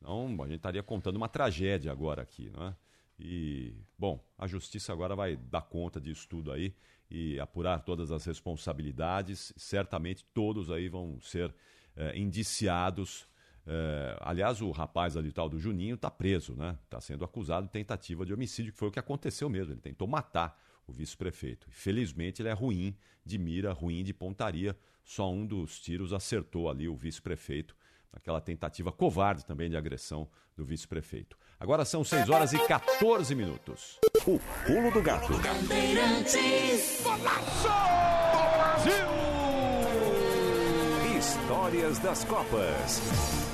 Não, 0.00 0.26
a 0.42 0.46
gente 0.46 0.56
estaria 0.56 0.82
contando 0.82 1.16
uma 1.16 1.28
tragédia 1.28 1.92
agora 1.92 2.22
aqui, 2.22 2.50
não 2.50 2.66
é? 2.66 2.76
E, 3.18 3.74
bom, 3.98 4.24
a 4.36 4.46
justiça 4.46 4.92
agora 4.92 5.14
vai 5.14 5.36
dar 5.36 5.62
conta 5.62 6.00
disso 6.00 6.26
tudo 6.28 6.50
aí 6.52 6.74
e 7.10 7.38
apurar 7.38 7.80
todas 7.80 8.10
as 8.10 8.24
responsabilidades. 8.24 9.52
Certamente 9.56 10.24
todos 10.32 10.70
aí 10.70 10.88
vão 10.88 11.20
ser 11.20 11.54
eh, 11.94 12.18
indiciados. 12.18 13.28
Eh, 13.66 14.16
aliás, 14.20 14.60
o 14.60 14.70
rapaz 14.70 15.16
ali 15.16 15.30
tal 15.30 15.48
do 15.48 15.58
Juninho 15.58 15.94
está 15.94 16.10
preso, 16.10 16.56
né? 16.56 16.78
Está 16.84 17.00
sendo 17.00 17.24
acusado 17.24 17.66
de 17.66 17.72
tentativa 17.72 18.24
de 18.24 18.32
homicídio, 18.32 18.72
que 18.72 18.78
foi 18.78 18.88
o 18.88 18.92
que 18.92 18.98
aconteceu 18.98 19.48
mesmo. 19.48 19.72
Ele 19.72 19.80
tentou 19.80 20.08
matar 20.08 20.58
o 20.86 20.92
vice-prefeito. 20.92 21.68
Felizmente 21.70 22.42
ele 22.42 22.48
é 22.48 22.52
ruim 22.52 22.96
de 23.24 23.38
mira, 23.38 23.72
ruim 23.72 24.02
de 24.02 24.12
pontaria. 24.12 24.76
Só 25.04 25.30
um 25.30 25.46
dos 25.46 25.80
tiros 25.80 26.12
acertou 26.12 26.70
ali 26.70 26.88
o 26.88 26.96
vice-prefeito 26.96 27.76
aquela 28.12 28.40
tentativa 28.40 28.92
covarde 28.92 29.44
também 29.44 29.70
de 29.70 29.76
agressão 29.76 30.28
do 30.56 30.64
vice-prefeito. 30.64 31.36
Agora 31.58 31.84
são 31.84 32.04
6 32.04 32.28
horas 32.28 32.52
e 32.52 32.58
14 32.66 33.34
minutos. 33.34 33.98
O 34.26 34.38
pulo 34.66 34.90
do 34.92 35.02
gato. 35.02 35.32
Histórias 41.42 41.98
das 41.98 42.24
Copas. 42.24 43.02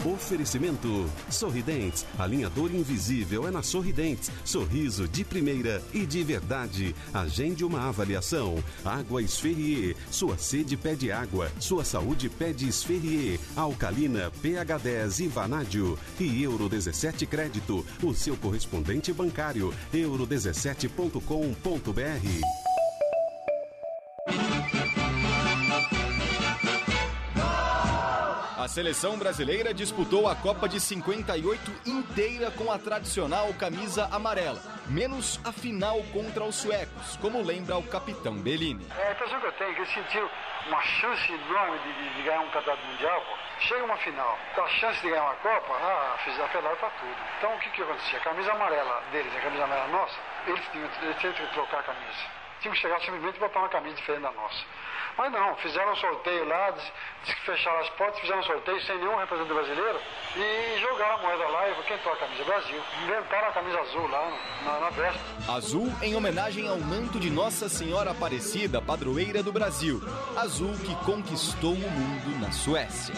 Oferecimento 0.05 1.11
Sorridentes. 1.31 2.05
Alinhador 2.19 2.71
invisível 2.71 3.49
é 3.49 3.51
na 3.51 3.63
Sorridentes. 3.63 4.31
Sorriso 4.45 5.09
de 5.09 5.25
primeira 5.25 5.83
e 5.95 6.05
de 6.05 6.23
verdade. 6.23 6.95
Agende 7.15 7.65
uma 7.65 7.89
avaliação. 7.89 8.63
Água 8.85 9.23
Esferrier. 9.23 9.97
Sua 10.11 10.37
sede 10.37 10.77
pede 10.77 11.11
água. 11.11 11.51
Sua 11.59 11.83
saúde 11.83 12.29
pede 12.29 12.69
Esferrier. 12.69 13.41
Alcalina, 13.57 14.31
pH 14.43 14.79
10 14.79 15.21
e 15.21 15.29
Vanádio. 15.29 15.99
E 16.21 16.43
Euro 16.43 16.69
17 16.69 17.25
Crédito. 17.25 17.87
O 18.03 18.13
seu 18.13 18.37
correspondente 18.37 19.15
bancário. 19.15 19.73
euro17.com.br. 19.95 22.68
A 28.69 28.71
seleção 28.71 29.17
brasileira 29.19 29.73
disputou 29.73 30.29
a 30.29 30.37
Copa 30.37 30.69
de 30.69 30.79
58 30.79 31.73
inteira 31.89 32.51
com 32.51 32.71
a 32.71 32.77
tradicional 32.77 33.49
camisa 33.55 34.07
amarela, 34.13 34.61
menos 34.87 35.41
a 35.43 35.51
final 35.51 36.03
contra 36.13 36.45
os 36.45 36.57
suecos, 36.57 37.17
como 37.17 37.41
lembra 37.43 37.79
o 37.79 37.83
capitão 37.83 38.35
Bellini. 38.35 38.87
É 38.99 39.09
a 39.09 39.13
impressão 39.13 39.41
que 39.41 39.47
eu 39.47 39.53
tenho 39.53 39.75
que 39.75 39.81
ele 39.81 39.91
sentiu 39.91 40.29
uma 40.67 40.83
chance 40.83 41.33
enorme 41.33 41.79
de, 41.79 42.15
de- 42.15 42.23
ganhar 42.25 42.41
um 42.43 42.51
campeonato 42.51 42.87
mundial. 42.89 43.19
pô. 43.23 43.39
Chega 43.67 43.85
uma 43.85 43.97
final, 43.97 44.39
então 44.53 44.63
a 44.63 44.69
chance 44.69 45.01
de 45.01 45.09
ganhar 45.09 45.23
uma 45.25 45.35
Copa, 45.37 45.73
ah, 45.73 46.19
fiz 46.27 46.39
apelaram 46.39 46.77
para 46.77 46.91
tudo. 46.91 47.17
Então 47.39 47.55
o 47.55 47.59
que, 47.61 47.71
que 47.71 47.83
acontecia? 47.83 48.19
A 48.19 48.23
camisa 48.23 48.53
amarela 48.53 49.03
deles, 49.11 49.35
a 49.35 49.41
camisa 49.41 49.65
amarela 49.65 49.89
nossa, 49.89 50.15
eles 50.47 50.63
tinham, 50.73 50.91
eles 51.05 51.17
tinham 51.17 51.33
que 51.33 51.47
trocar 51.55 51.81
a 51.81 51.83
camisa. 51.85 52.19
Tinham 52.61 52.75
que 52.75 52.81
chegar 52.81 53.01
simplesmente 53.01 53.37
e 53.37 53.41
botar 53.41 53.61
uma 53.61 53.69
camisa 53.69 53.97
diferente 53.97 54.23
da 54.23 54.33
nossa. 54.33 54.65
Mas 55.19 55.33
não, 55.33 55.57
fizeram 55.57 55.93
um 55.93 55.97
sorteio 55.97 56.47
lá, 56.47 56.71
diz, 56.71 56.93
diz 57.25 57.35
que 57.35 57.41
fecharam 57.41 57.81
as 57.81 57.89
portas, 57.91 58.21
fizeram 58.21 58.39
um 58.39 58.45
sorteio 58.45 58.81
sem 58.83 58.99
nenhum 58.99 59.17
representante 59.17 59.53
brasileiro 59.53 60.01
e 60.37 60.81
jogaram 60.81 61.17
a 61.17 61.19
moeda 61.19 61.49
lá 61.49 61.69
e 61.69 61.71
falou, 61.73 61.85
quem 61.87 61.99
toca 61.99 62.17
a 62.17 62.19
camisa? 62.21 62.45
Brasil. 62.45 62.81
Inventaram 63.03 63.49
a 63.49 63.53
camisa 63.53 63.81
azul 63.81 64.07
lá 64.07 64.33
na, 64.65 64.79
na 64.79 64.91
véspera. 64.91 65.53
Azul 65.53 65.93
em 66.03 66.15
homenagem 66.15 66.69
ao 66.69 66.79
manto 66.79 67.19
de 67.19 67.31
Nossa 67.31 67.69
Senhora 67.69 68.13
Aparecida, 68.13 68.81
padroeira 68.81 69.43
do 69.43 69.51
Brasil. 69.51 70.01
Azul 70.37 70.73
que 70.79 70.95
conquistou 71.05 71.73
o 71.73 71.91
mundo 71.91 72.41
na 72.41 72.53
Suécia. 72.53 73.15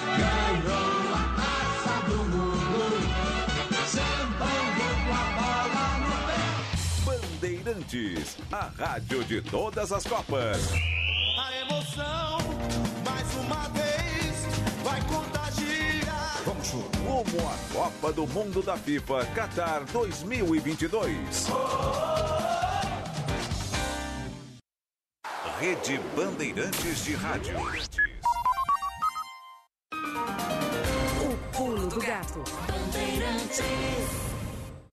Bandeirantes, 7.81 8.37
a 8.53 8.71
rádio 8.77 9.25
de 9.25 9.41
todas 9.41 9.93
as 9.93 10.05
Copas. 10.05 10.71
A 11.39 11.57
emoção, 11.61 12.39
mais 13.05 13.35
uma 13.37 13.69
vez, 13.69 14.47
vai 14.83 15.01
contagiar. 15.03 16.43
Vamos 16.45 16.71
rumo 16.71 17.49
à 17.49 17.73
Copa 17.73 18.13
do 18.13 18.27
Mundo 18.27 18.63
da 18.63 18.77
FIFA 18.77 19.25
Qatar 19.35 19.85
2022. 19.93 21.47
Rede 25.59 26.01
Bandeirantes 26.17 27.05
de 27.05 27.15
Rádio. 27.15 27.57
O 31.23 31.57
pulo 31.57 31.87
do 31.87 32.01
gato. 32.01 32.43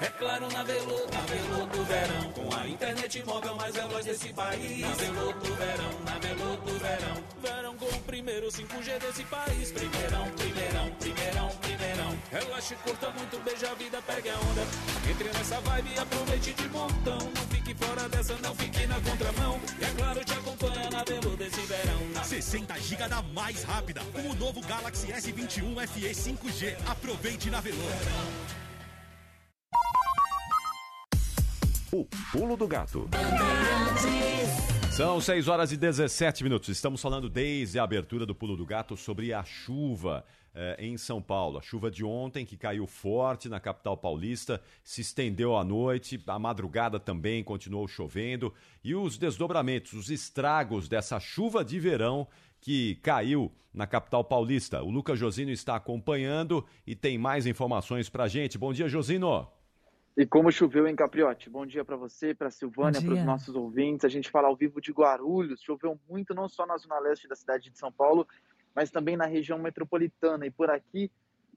É 0.00 0.06
claro, 0.18 0.50
na 0.50 0.62
Veloto, 0.64 1.14
na 1.14 1.20
Veloto 1.20 1.84
Verão, 1.84 2.32
com 2.32 2.54
a 2.56 2.66
internet 2.66 3.24
móvel 3.24 3.54
mais 3.54 3.74
veloz 3.74 4.04
desse 4.04 4.32
país. 4.32 4.80
Na 4.80 4.88
Veloto 4.94 5.54
Verão, 5.54 6.00
na 6.04 6.18
Veloto 6.18 6.72
Verão, 6.78 7.24
verão 7.40 7.76
com 7.76 7.86
o 7.86 8.00
primeiro 8.00 8.48
5G 8.48 8.98
desse 8.98 9.22
país. 9.24 9.70
Primeirão, 9.70 10.28
primeirão, 10.30 10.90
primeirão, 10.98 11.48
primeirão. 11.60 12.18
Relaxe, 12.32 12.74
curta 12.76 13.10
muito, 13.10 13.38
beija 13.44 13.70
a 13.70 13.74
vida, 13.74 14.02
pegue 14.02 14.30
a 14.30 14.34
onda. 14.34 14.62
Entre 15.08 15.28
nessa 15.28 15.60
vibe 15.60 15.90
e 15.94 15.98
aproveite 15.98 16.52
de 16.52 16.68
montão. 16.68 17.18
Não 17.18 17.46
fique 17.48 17.74
fora 17.74 18.08
dessa, 18.08 18.34
não 18.38 18.54
fique 18.56 18.86
na 18.86 19.00
contramão. 19.00 19.60
E 19.78 19.84
é 19.84 19.90
claro, 19.96 20.24
te 20.24 20.32
acompanha 20.32 20.90
na 20.90 21.04
Veloto 21.04 21.36
desse 21.36 21.60
verão. 21.60 22.08
Na 22.12 22.24
60 22.24 22.80
GB 22.80 23.08
da 23.08 23.22
mais 23.22 23.62
rápida, 23.62 24.00
com 24.12 24.30
o 24.30 24.34
novo 24.34 24.60
Galaxy 24.62 25.12
S21 25.12 25.86
FE 25.86 26.10
5G. 26.10 26.76
Aproveite 26.88 27.50
na 27.50 27.60
Veloso. 27.60 28.62
O 31.92 32.06
pulo 32.32 32.56
do 32.56 32.66
gato. 32.66 33.08
São 34.90 35.20
6 35.20 35.48
horas 35.48 35.72
e 35.72 35.76
17 35.76 36.44
minutos. 36.44 36.68
Estamos 36.68 37.00
falando 37.00 37.28
desde 37.28 37.78
a 37.78 37.82
abertura 37.82 38.26
do 38.26 38.34
Pulo 38.34 38.56
do 38.56 38.64
Gato 38.64 38.96
sobre 38.96 39.32
a 39.32 39.42
chuva 39.42 40.24
eh, 40.54 40.76
em 40.78 40.96
São 40.98 41.20
Paulo. 41.20 41.58
A 41.58 41.62
chuva 41.62 41.90
de 41.90 42.04
ontem, 42.04 42.44
que 42.44 42.56
caiu 42.56 42.86
forte 42.86 43.48
na 43.48 43.58
capital 43.58 43.96
paulista, 43.96 44.60
se 44.84 45.00
estendeu 45.00 45.56
à 45.56 45.64
noite, 45.64 46.22
a 46.26 46.38
madrugada 46.38 47.00
também 47.00 47.42
continuou 47.42 47.88
chovendo. 47.88 48.52
E 48.84 48.94
os 48.94 49.16
desdobramentos, 49.16 49.94
os 49.94 50.10
estragos 50.10 50.88
dessa 50.88 51.18
chuva 51.18 51.64
de 51.64 51.80
verão 51.80 52.26
que 52.60 52.96
caiu 52.96 53.50
na 53.72 53.86
capital 53.86 54.22
paulista. 54.22 54.82
O 54.82 54.90
Lucas 54.90 55.18
Josino 55.18 55.50
está 55.50 55.76
acompanhando 55.76 56.64
e 56.86 56.94
tem 56.94 57.16
mais 57.16 57.46
informações 57.46 58.08
pra 58.08 58.28
gente. 58.28 58.58
Bom 58.58 58.72
dia, 58.72 58.88
Josino. 58.88 59.48
E 60.14 60.26
como 60.26 60.52
choveu 60.52 60.86
em 60.86 60.94
Capriote. 60.94 61.48
Bom 61.48 61.64
dia 61.64 61.84
para 61.86 61.96
você, 61.96 62.34
para 62.34 62.50
Silvânia, 62.50 63.00
para 63.00 63.14
os 63.14 63.24
nossos 63.24 63.54
ouvintes. 63.54 64.04
A 64.04 64.10
gente 64.10 64.30
fala 64.30 64.46
ao 64.46 64.54
vivo 64.54 64.78
de 64.78 64.92
Guarulhos. 64.92 65.62
Choveu 65.62 65.98
muito, 66.06 66.34
não 66.34 66.50
só 66.50 66.66
na 66.66 66.76
zona 66.76 66.98
leste 66.98 67.26
da 67.26 67.34
cidade 67.34 67.70
de 67.70 67.78
São 67.78 67.90
Paulo, 67.90 68.28
mas 68.74 68.90
também 68.90 69.16
na 69.16 69.24
região 69.24 69.58
metropolitana. 69.58 70.46
E 70.46 70.50
por 70.50 70.70
aqui, 70.70 71.10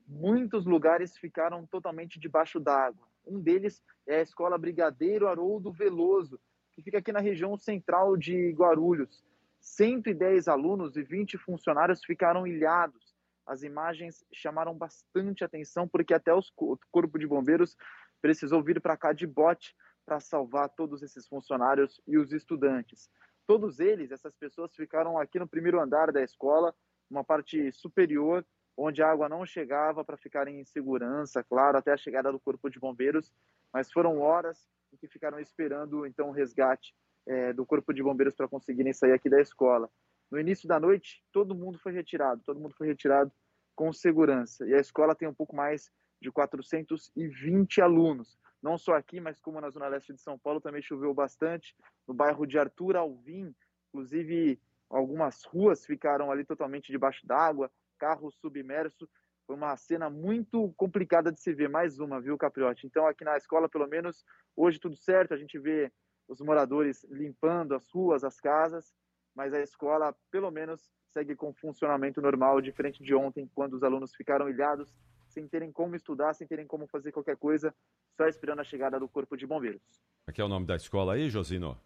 muitos 0.07 0.65
lugares 0.65 1.17
ficaram 1.17 1.65
totalmente 1.65 2.17
debaixo 2.17 2.57
d'água. 2.57 3.05
Um 3.27 3.41
deles 3.41 3.83
é 4.07 4.19
a 4.19 4.21
Escola 4.21 4.57
Brigadeiro 4.57 5.27
Haroldo 5.27 5.69
Veloso, 5.69 6.39
que 6.71 6.81
fica 6.81 6.99
aqui 6.99 7.11
na 7.11 7.19
região 7.19 7.57
central 7.57 8.15
de 8.15 8.51
Guarulhos. 8.51 9.21
110 9.59 10.47
alunos 10.47 10.95
e 10.95 11.03
20 11.03 11.37
funcionários 11.39 12.05
ficaram 12.05 12.47
ilhados. 12.47 13.13
As 13.45 13.63
imagens 13.63 14.25
chamaram 14.31 14.73
bastante 14.73 15.43
atenção, 15.43 15.87
porque 15.87 16.13
até 16.13 16.33
o 16.33 16.41
Corpo 16.89 17.19
de 17.19 17.27
Bombeiros 17.27 17.75
precisou 18.21 18.63
vir 18.63 18.81
para 18.81 18.97
cá 18.97 19.13
de 19.13 19.25
bote 19.27 19.75
para 20.05 20.19
salvar 20.19 20.69
todos 20.69 21.01
esses 21.01 21.27
funcionários 21.27 21.99
e 22.07 22.17
os 22.17 22.31
estudantes. 22.31 23.09
Todos 23.47 23.79
eles, 23.79 24.11
essas 24.11 24.35
pessoas, 24.35 24.75
ficaram 24.75 25.17
aqui 25.17 25.39
no 25.39 25.47
primeiro 25.47 25.79
andar 25.79 26.11
da 26.11 26.23
escola, 26.23 26.73
uma 27.09 27.23
parte 27.23 27.71
superior, 27.71 28.45
onde 28.77 29.01
a 29.01 29.09
água 29.09 29.29
não 29.29 29.45
chegava 29.45 30.03
para 30.03 30.17
ficarem 30.17 30.59
em 30.59 30.65
segurança, 30.65 31.43
claro, 31.43 31.77
até 31.77 31.93
a 31.93 31.97
chegada 31.97 32.31
do 32.31 32.39
Corpo 32.39 32.69
de 32.69 32.79
Bombeiros, 32.79 33.31
mas 33.71 33.91
foram 33.91 34.19
horas 34.19 34.67
em 34.91 34.97
que 34.97 35.07
ficaram 35.07 35.39
esperando 35.39 36.05
então 36.05 36.29
o 36.29 36.31
resgate 36.31 36.93
eh, 37.27 37.53
do 37.53 37.65
Corpo 37.65 37.93
de 37.93 38.03
Bombeiros 38.03 38.35
para 38.35 38.47
conseguirem 38.47 38.93
sair 38.93 39.13
aqui 39.13 39.29
da 39.29 39.39
escola. 39.39 39.89
No 40.29 40.39
início 40.39 40.67
da 40.67 40.79
noite, 40.79 41.23
todo 41.31 41.55
mundo 41.55 41.79
foi 41.79 41.93
retirado, 41.93 42.41
todo 42.43 42.59
mundo 42.59 42.75
foi 42.75 42.87
retirado 42.87 43.31
com 43.75 43.91
segurança. 43.93 44.67
E 44.67 44.73
a 44.73 44.79
escola 44.79 45.15
tem 45.15 45.27
um 45.27 45.33
pouco 45.33 45.55
mais 45.55 45.89
de 46.21 46.31
420 46.31 47.81
alunos. 47.81 48.37
Não 48.61 48.77
só 48.77 48.93
aqui, 48.93 49.19
mas 49.19 49.39
como 49.39 49.61
na 49.61 49.69
zona 49.69 49.87
leste 49.87 50.13
de 50.13 50.21
São 50.21 50.39
Paulo 50.39 50.59
também 50.59 50.81
choveu 50.81 51.13
bastante. 51.13 51.75
No 52.07 52.13
bairro 52.13 52.45
de 52.45 52.57
Arthur 52.57 52.95
Alvim, 52.95 53.53
inclusive 53.89 54.59
algumas 54.89 55.43
ruas 55.43 55.85
ficaram 55.85 56.31
ali 56.31 56.43
totalmente 56.43 56.91
debaixo 56.91 57.25
d'água, 57.25 57.71
carros 57.97 58.35
submersos. 58.35 59.09
Foi 59.45 59.55
uma 59.55 59.77
cena 59.77 60.09
muito 60.09 60.73
complicada 60.75 61.31
de 61.31 61.39
se 61.39 61.53
ver, 61.53 61.69
mais 61.69 61.99
uma, 61.99 62.19
viu, 62.19 62.37
Capriote? 62.37 62.87
Então, 62.87 63.05
aqui 63.05 63.23
na 63.23 63.37
escola, 63.37 63.69
pelo 63.69 63.87
menos, 63.87 64.25
hoje 64.55 64.79
tudo 64.79 64.95
certo, 64.95 65.33
a 65.33 65.37
gente 65.37 65.59
vê 65.59 65.91
os 66.27 66.41
moradores 66.41 67.05
limpando 67.09 67.75
as 67.75 67.87
ruas, 67.91 68.23
as 68.23 68.39
casas, 68.39 68.91
mas 69.35 69.53
a 69.53 69.61
escola, 69.61 70.15
pelo 70.31 70.49
menos, 70.49 70.89
segue 71.09 71.35
com 71.35 71.53
funcionamento 71.53 72.21
normal, 72.21 72.59
diferente 72.59 73.03
de 73.03 73.13
ontem, 73.13 73.49
quando 73.53 73.73
os 73.73 73.83
alunos 73.83 74.15
ficaram 74.15 74.49
ilhados, 74.49 74.91
sem 75.35 75.47
terem 75.49 75.69
como 75.69 75.97
estudar, 75.97 76.33
sem 76.33 76.47
terem 76.47 76.65
como 76.65 76.87
fazer 76.87 77.11
qualquer 77.11 77.35
coisa, 77.35 77.75
só 78.15 78.25
esperando 78.25 78.61
a 78.61 78.63
chegada 78.63 78.97
do 78.97 79.07
Corpo 79.09 79.35
de 79.35 79.45
Bombeiros. 79.45 79.81
Aqui 80.25 80.39
é 80.39 80.45
o 80.45 80.47
nome 80.47 80.65
da 80.65 80.77
escola 80.77 81.13
aí, 81.13 81.29
Josino? 81.29 81.77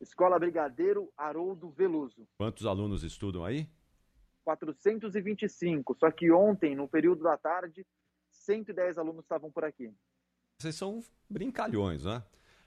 Escola 0.00 0.38
Brigadeiro 0.38 1.12
Haroldo 1.14 1.70
Veloso. 1.70 2.26
Quantos 2.38 2.64
alunos 2.64 3.04
estudam 3.04 3.44
aí? 3.44 3.68
425. 4.42 5.96
Só 6.00 6.10
que 6.10 6.32
ontem, 6.32 6.74
no 6.74 6.88
período 6.88 7.24
da 7.24 7.36
tarde, 7.36 7.86
110 8.30 8.96
alunos 8.96 9.22
estavam 9.22 9.50
por 9.50 9.64
aqui. 9.64 9.92
Vocês 10.58 10.74
são 10.74 11.02
brincalhões, 11.28 12.04
né? 12.04 12.22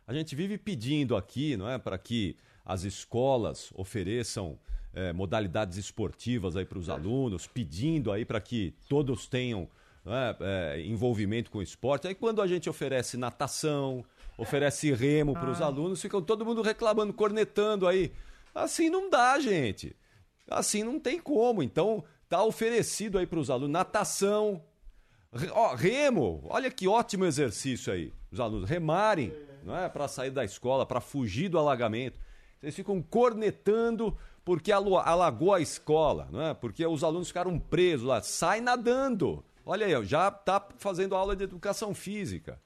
A 0.05 0.13
gente 0.13 0.35
vive 0.35 0.57
pedindo 0.57 1.15
aqui, 1.15 1.57
não 1.57 1.67
é, 1.67 1.79
para 1.79 1.97
que 1.97 2.37
as 2.63 2.83
escolas 2.83 3.71
ofereçam 3.73 4.59
é, 4.93 5.11
modalidades 5.13 5.77
esportivas 5.77 6.55
aí 6.55 6.65
para 6.65 6.77
os 6.77 6.89
alunos, 6.89 7.47
pedindo 7.47 8.11
aí 8.11 8.23
para 8.23 8.39
que 8.39 8.75
todos 8.87 9.25
tenham 9.27 9.67
é, 10.05 10.35
é, 10.77 10.81
envolvimento 10.81 11.51
com 11.51 11.59
o 11.59 11.61
esporte. 11.61 12.07
Aí 12.07 12.15
quando 12.15 12.41
a 12.41 12.47
gente 12.47 12.69
oferece 12.69 13.17
natação, 13.17 14.03
oferece 14.37 14.91
remo 14.93 15.33
para 15.33 15.49
os 15.49 15.61
Ah. 15.61 15.65
alunos, 15.65 16.01
fica 16.01 16.19
todo 16.21 16.45
mundo 16.45 16.61
reclamando, 16.61 17.13
cornetando 17.13 17.87
aí. 17.87 18.11
Assim 18.53 18.89
não 18.89 19.09
dá, 19.09 19.39
gente. 19.39 19.95
Assim 20.49 20.83
não 20.83 20.99
tem 20.99 21.19
como. 21.19 21.61
Então 21.63 22.03
tá 22.27 22.43
oferecido 22.43 23.17
aí 23.17 23.25
para 23.27 23.39
os 23.39 23.49
alunos 23.49 23.71
natação, 23.71 24.61
ó, 25.51 25.75
remo. 25.75 26.43
Olha 26.49 26.71
que 26.71 26.87
ótimo 26.87 27.25
exercício 27.25 27.91
aí. 27.93 28.11
Os 28.31 28.39
alunos 28.39 28.69
remarem, 28.69 29.33
não 29.63 29.77
é, 29.77 29.87
para 29.89 30.07
sair 30.07 30.31
da 30.31 30.43
escola, 30.43 30.85
para 30.85 30.99
fugir 31.01 31.49
do 31.49 31.59
alagamento. 31.59 32.17
Vocês 32.59 32.75
ficam 32.75 33.01
cornetando 33.01 34.17
porque 34.43 34.71
alagou 34.71 35.53
a 35.53 35.59
escola, 35.61 36.27
não 36.31 36.41
é? 36.41 36.53
Porque 36.53 36.85
os 36.85 37.03
alunos 37.03 37.27
ficaram 37.27 37.59
presos 37.59 38.07
lá. 38.07 38.21
Sai 38.21 38.61
nadando. 38.61 39.43
Olha 39.65 39.85
aí, 39.85 40.05
já 40.05 40.29
está 40.29 40.65
fazendo 40.77 41.15
aula 41.15 41.35
de 41.35 41.43
educação 41.43 41.93
física. 41.93 42.59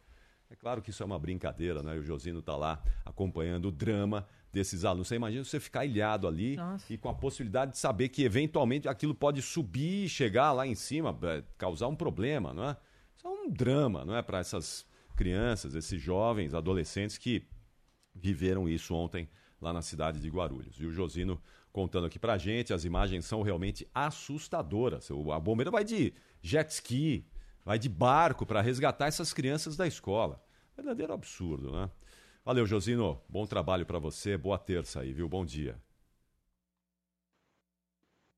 É 0.49 0.55
claro 0.55 0.81
que 0.81 0.89
isso 0.89 1.01
é 1.01 1.05
uma 1.05 1.19
brincadeira, 1.19 1.81
né? 1.81 1.95
E 1.95 1.99
o 1.99 2.03
Josino 2.03 2.39
está 2.39 2.55
lá 2.55 2.81
acompanhando 3.03 3.65
o 3.65 3.71
drama 3.71 4.27
desses 4.53 4.85
alunos. 4.85 5.07
Você 5.07 5.15
imagina 5.15 5.43
você 5.43 5.59
ficar 5.59 5.85
ilhado 5.85 6.27
ali 6.27 6.55
Nossa. 6.55 6.93
e 6.93 6.97
com 6.97 7.09
a 7.09 7.13
possibilidade 7.13 7.71
de 7.71 7.77
saber 7.77 8.09
que 8.09 8.23
eventualmente 8.23 8.87
aquilo 8.87 9.13
pode 9.13 9.41
subir, 9.41 10.07
chegar 10.07 10.53
lá 10.53 10.65
em 10.65 10.75
cima, 10.75 11.17
é, 11.23 11.43
causar 11.57 11.87
um 11.87 11.95
problema, 11.95 12.53
não 12.53 12.69
é? 12.69 12.77
Isso 13.17 13.27
é 13.27 13.29
um 13.29 13.49
drama, 13.49 14.05
não 14.05 14.15
é? 14.15 14.21
Para 14.21 14.39
essas 14.39 14.85
crianças, 15.15 15.75
esses 15.75 16.01
jovens, 16.01 16.53
adolescentes 16.53 17.17
que 17.17 17.43
viveram 18.13 18.69
isso 18.69 18.93
ontem 18.93 19.27
lá 19.59 19.73
na 19.73 19.81
cidade 19.81 20.19
de 20.19 20.29
Guarulhos. 20.29 20.79
E 20.79 20.85
o 20.85 20.91
Josino 20.91 21.41
contando 21.75 22.05
aqui 22.05 22.17
pra 22.17 22.37
gente, 22.37 22.73
as 22.73 22.85
imagens 22.85 23.25
são 23.25 23.41
realmente 23.41 23.85
assustadoras. 23.93 25.09
A 25.11 25.39
bombeira 25.41 25.69
vai 25.69 25.83
de 25.83 26.13
jet 26.41 26.69
ski, 26.69 27.27
vai 27.65 27.77
de 27.77 27.89
barco 27.89 28.45
para 28.45 28.61
resgatar 28.61 29.07
essas 29.07 29.33
crianças 29.33 29.75
da 29.75 29.85
escola. 29.85 30.41
Verdadeiro 30.73 31.11
absurdo, 31.11 31.73
né? 31.73 31.91
Valeu, 32.45 32.65
Josino. 32.65 33.21
Bom 33.27 33.45
trabalho 33.45 33.85
para 33.85 33.99
você. 33.99 34.37
Boa 34.37 34.57
terça 34.57 35.01
aí, 35.01 35.11
viu? 35.11 35.27
Bom 35.27 35.45
dia. 35.45 35.77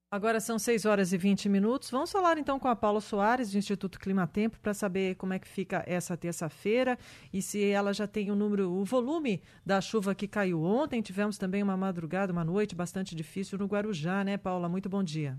Agora 0.10 0.40
são 0.40 0.58
6 0.58 0.86
horas 0.86 1.12
e 1.12 1.18
20 1.18 1.50
minutos. 1.50 1.92
Vamos 1.92 2.10
falar 2.10 2.38
então 2.38 2.58
com 2.58 2.70
a 2.70 2.76
Paula 2.78 3.02
Soares, 3.02 3.52
do 3.52 3.58
Instituto 3.58 4.00
Climatempo, 4.00 4.58
para 4.58 4.74
saber 4.74 5.16
como 5.16 5.34
é 5.34 5.40
que 5.40 5.48
fica 5.48 5.84
essa 5.86 6.16
terça-feira 6.16 6.98
e 7.34 7.42
se 7.42 7.62
ela 7.70 7.94
já 7.94 8.08
tem 8.08 8.32
o 8.32 8.36
número, 8.36 8.72
o 8.72 8.86
volume 8.86 9.44
da 9.66 9.82
chuva 9.82 10.16
que 10.16 10.26
caiu 10.26 10.64
ontem. 10.64 11.02
Tivemos 11.02 11.38
também 11.38 11.62
uma 11.62 11.76
madrugada, 11.76 12.32
uma 12.32 12.46
noite 12.46 12.74
bastante 12.74 13.14
difícil 13.14 13.58
no 13.58 13.66
Guarujá, 13.66 14.24
né, 14.24 14.38
Paula? 14.38 14.70
Muito 14.70 14.88
bom 14.88 15.04
dia. 15.04 15.38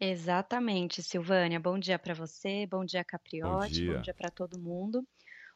Exatamente, 0.00 1.00
Silvânia. 1.00 1.60
Bom 1.60 1.78
dia 1.78 2.00
para 2.00 2.14
você, 2.14 2.66
bom 2.66 2.84
dia 2.84 3.04
Capriotti, 3.04 3.74
dia. 3.74 3.94
bom 3.94 4.00
dia 4.00 4.14
para 4.14 4.30
todo 4.30 4.58
mundo. 4.58 5.06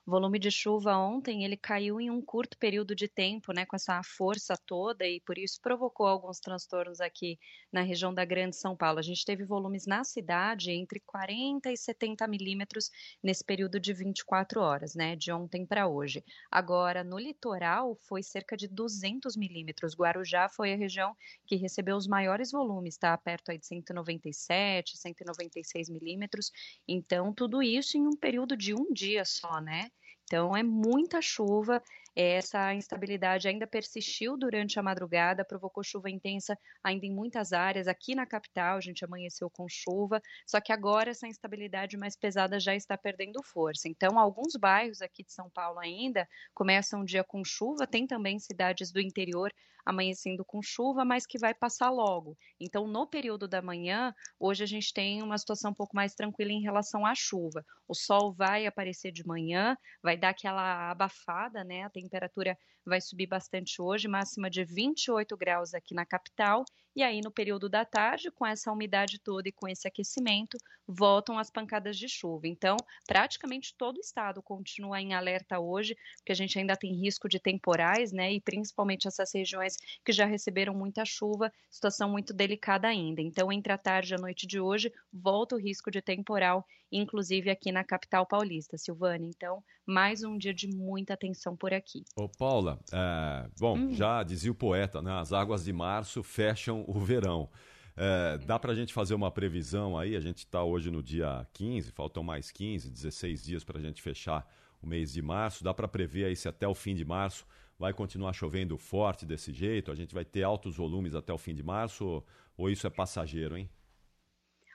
Volume 0.04 0.36
de 0.40 0.50
chuva 0.50 0.96
ontem 0.96 1.44
ele 1.44 1.56
caiu 1.56 2.00
em 2.00 2.10
um 2.10 2.20
curto 2.20 2.58
período 2.58 2.92
de 2.92 3.06
tempo, 3.06 3.52
né, 3.52 3.64
com 3.64 3.76
essa 3.76 4.02
força 4.02 4.56
toda 4.66 5.06
e 5.06 5.20
por 5.20 5.38
isso 5.38 5.60
provocou 5.62 6.08
alguns 6.08 6.40
transtornos 6.40 7.00
aqui 7.00 7.38
na 7.72 7.82
região 7.82 8.12
da 8.12 8.24
Grande 8.24 8.56
São 8.56 8.76
Paulo. 8.76 8.98
A 8.98 9.02
gente 9.02 9.24
teve 9.24 9.44
volumes 9.44 9.86
na 9.86 10.02
cidade 10.02 10.72
entre 10.72 10.98
40 11.06 11.70
e 11.70 11.76
70 11.76 12.26
milímetros 12.26 12.90
nesse 13.22 13.44
período 13.44 13.78
de 13.78 13.92
24 13.94 14.60
horas, 14.60 14.96
né, 14.96 15.14
de 15.14 15.30
ontem 15.30 15.64
para 15.64 15.86
hoje. 15.86 16.24
Agora, 16.50 17.04
no 17.04 17.16
litoral 17.16 17.94
foi 17.94 18.24
cerca 18.24 18.56
de 18.56 18.66
200 18.66 19.36
milímetros. 19.36 19.94
Guarujá 19.94 20.48
foi 20.48 20.72
a 20.72 20.76
região 20.76 21.14
que 21.46 21.54
recebeu 21.54 21.96
os 21.96 22.08
maiores 22.08 22.50
volumes, 22.50 22.98
tá? 22.98 23.16
Perto 23.16 23.50
aí 23.52 23.58
de 23.58 23.66
197, 23.68 24.98
196 24.98 25.88
milímetros. 25.88 26.50
Então, 26.88 27.32
tudo 27.32 27.62
isso 27.62 27.96
em 27.96 28.04
um 28.04 28.16
período 28.16 28.56
de 28.56 28.74
um 28.74 28.92
dia 28.92 29.24
só, 29.24 29.60
né? 29.60 29.91
Então, 30.32 30.56
é 30.56 30.62
muita 30.62 31.20
chuva. 31.20 31.82
Essa 32.14 32.74
instabilidade 32.74 33.48
ainda 33.48 33.66
persistiu 33.66 34.36
durante 34.36 34.78
a 34.78 34.82
madrugada, 34.82 35.44
provocou 35.44 35.82
chuva 35.82 36.10
intensa 36.10 36.58
ainda 36.84 37.06
em 37.06 37.14
muitas 37.14 37.52
áreas. 37.52 37.88
Aqui 37.88 38.14
na 38.14 38.26
capital, 38.26 38.76
a 38.76 38.80
gente 38.80 39.04
amanheceu 39.04 39.48
com 39.48 39.66
chuva, 39.68 40.20
só 40.46 40.60
que 40.60 40.72
agora 40.72 41.10
essa 41.10 41.26
instabilidade 41.26 41.96
mais 41.96 42.14
pesada 42.14 42.60
já 42.60 42.74
está 42.74 42.98
perdendo 42.98 43.42
força. 43.42 43.88
Então, 43.88 44.18
alguns 44.18 44.56
bairros 44.56 45.00
aqui 45.00 45.24
de 45.24 45.32
São 45.32 45.48
Paulo 45.48 45.78
ainda 45.78 46.28
começam 46.54 47.00
o 47.00 47.04
dia 47.04 47.24
com 47.24 47.42
chuva, 47.44 47.86
tem 47.86 48.06
também 48.06 48.38
cidades 48.38 48.92
do 48.92 49.00
interior 49.00 49.50
amanhecendo 49.84 50.44
com 50.44 50.62
chuva, 50.62 51.04
mas 51.04 51.26
que 51.26 51.38
vai 51.38 51.54
passar 51.54 51.90
logo. 51.90 52.36
Então, 52.60 52.86
no 52.86 53.06
período 53.06 53.48
da 53.48 53.60
manhã, 53.60 54.14
hoje 54.38 54.62
a 54.62 54.66
gente 54.66 54.92
tem 54.92 55.22
uma 55.22 55.36
situação 55.38 55.72
um 55.72 55.74
pouco 55.74 55.94
mais 55.94 56.14
tranquila 56.14 56.52
em 56.52 56.62
relação 56.62 57.04
à 57.04 57.14
chuva. 57.14 57.64
O 57.88 57.94
sol 57.94 58.32
vai 58.32 58.66
aparecer 58.66 59.12
de 59.12 59.26
manhã, 59.26 59.76
vai 60.02 60.16
dar 60.16 60.30
aquela 60.30 60.90
abafada, 60.90 61.64
né? 61.64 61.82
A 61.84 61.90
temperatura 62.02 62.58
vai 62.84 63.00
subir 63.00 63.26
bastante 63.26 63.80
hoje, 63.80 64.08
máxima 64.08 64.50
de 64.50 64.64
28 64.64 65.36
graus 65.36 65.74
aqui 65.74 65.94
na 65.94 66.04
capital. 66.04 66.64
E 66.94 67.02
aí, 67.02 67.22
no 67.22 67.30
período 67.30 67.70
da 67.70 67.86
tarde, 67.86 68.30
com 68.30 68.46
essa 68.46 68.70
umidade 68.70 69.18
toda 69.18 69.48
e 69.48 69.52
com 69.52 69.66
esse 69.66 69.88
aquecimento, 69.88 70.58
voltam 70.86 71.38
as 71.38 71.50
pancadas 71.50 71.96
de 71.96 72.06
chuva. 72.06 72.46
Então, 72.46 72.76
praticamente 73.06 73.74
todo 73.78 73.96
o 73.96 74.00
estado 74.00 74.42
continua 74.42 75.00
em 75.00 75.14
alerta 75.14 75.58
hoje, 75.58 75.96
porque 76.18 76.32
a 76.32 76.34
gente 76.34 76.58
ainda 76.58 76.76
tem 76.76 76.94
risco 76.94 77.30
de 77.30 77.40
temporais, 77.40 78.12
né? 78.12 78.32
E 78.32 78.40
principalmente 78.42 79.08
essas 79.08 79.32
regiões 79.32 79.76
que 80.04 80.12
já 80.12 80.26
receberam 80.26 80.74
muita 80.74 81.02
chuva, 81.06 81.50
situação 81.70 82.10
muito 82.10 82.34
delicada 82.34 82.88
ainda. 82.88 83.22
Então, 83.22 83.50
entre 83.50 83.72
a 83.72 83.78
tarde 83.78 84.12
e 84.12 84.16
a 84.16 84.20
noite 84.20 84.46
de 84.46 84.60
hoje, 84.60 84.92
volta 85.10 85.54
o 85.54 85.58
risco 85.58 85.90
de 85.90 86.02
temporal, 86.02 86.62
inclusive 86.90 87.48
aqui 87.48 87.72
na 87.72 87.84
capital 87.84 88.26
paulista, 88.26 88.76
Silvânia. 88.76 89.30
Então, 89.34 89.64
mais 89.86 90.22
um 90.22 90.36
dia 90.36 90.52
de 90.52 90.68
muita 90.68 91.14
atenção 91.14 91.56
por 91.56 91.72
aqui. 91.72 92.04
Ô, 92.16 92.28
Paula, 92.28 92.71
é, 92.92 93.48
bom, 93.58 93.76
Hum. 93.76 93.92
já 93.94 94.22
dizia 94.22 94.50
o 94.50 94.54
poeta, 94.54 95.00
né? 95.02 95.12
As 95.12 95.32
águas 95.32 95.64
de 95.64 95.72
março 95.72 96.22
fecham 96.22 96.84
o 96.86 96.98
verão. 97.00 97.48
É, 97.96 98.38
dá 98.38 98.58
pra 98.58 98.74
gente 98.74 98.92
fazer 98.92 99.14
uma 99.14 99.30
previsão 99.30 99.98
aí? 99.98 100.16
A 100.16 100.20
gente 100.20 100.38
está 100.38 100.62
hoje 100.64 100.90
no 100.90 101.02
dia 101.02 101.46
15, 101.52 101.92
faltam 101.92 102.22
mais 102.22 102.50
15, 102.50 102.90
16 102.90 103.44
dias 103.44 103.64
para 103.64 103.78
a 103.78 103.82
gente 103.82 104.00
fechar 104.00 104.46
o 104.80 104.86
mês 104.86 105.12
de 105.12 105.20
março. 105.22 105.62
Dá 105.62 105.74
para 105.74 105.86
prever 105.86 106.24
aí 106.24 106.34
se 106.36 106.48
até 106.48 106.66
o 106.66 106.74
fim 106.74 106.94
de 106.94 107.04
março 107.04 107.46
vai 107.78 107.92
continuar 107.92 108.32
chovendo 108.32 108.78
forte 108.78 109.26
desse 109.26 109.52
jeito? 109.52 109.90
A 109.90 109.94
gente 109.94 110.14
vai 110.14 110.24
ter 110.24 110.42
altos 110.42 110.76
volumes 110.76 111.14
até 111.14 111.32
o 111.32 111.38
fim 111.38 111.54
de 111.54 111.62
março? 111.62 112.04
Ou, 112.04 112.26
ou 112.56 112.70
isso 112.70 112.86
é 112.86 112.90
passageiro, 112.90 113.56
hein? 113.56 113.68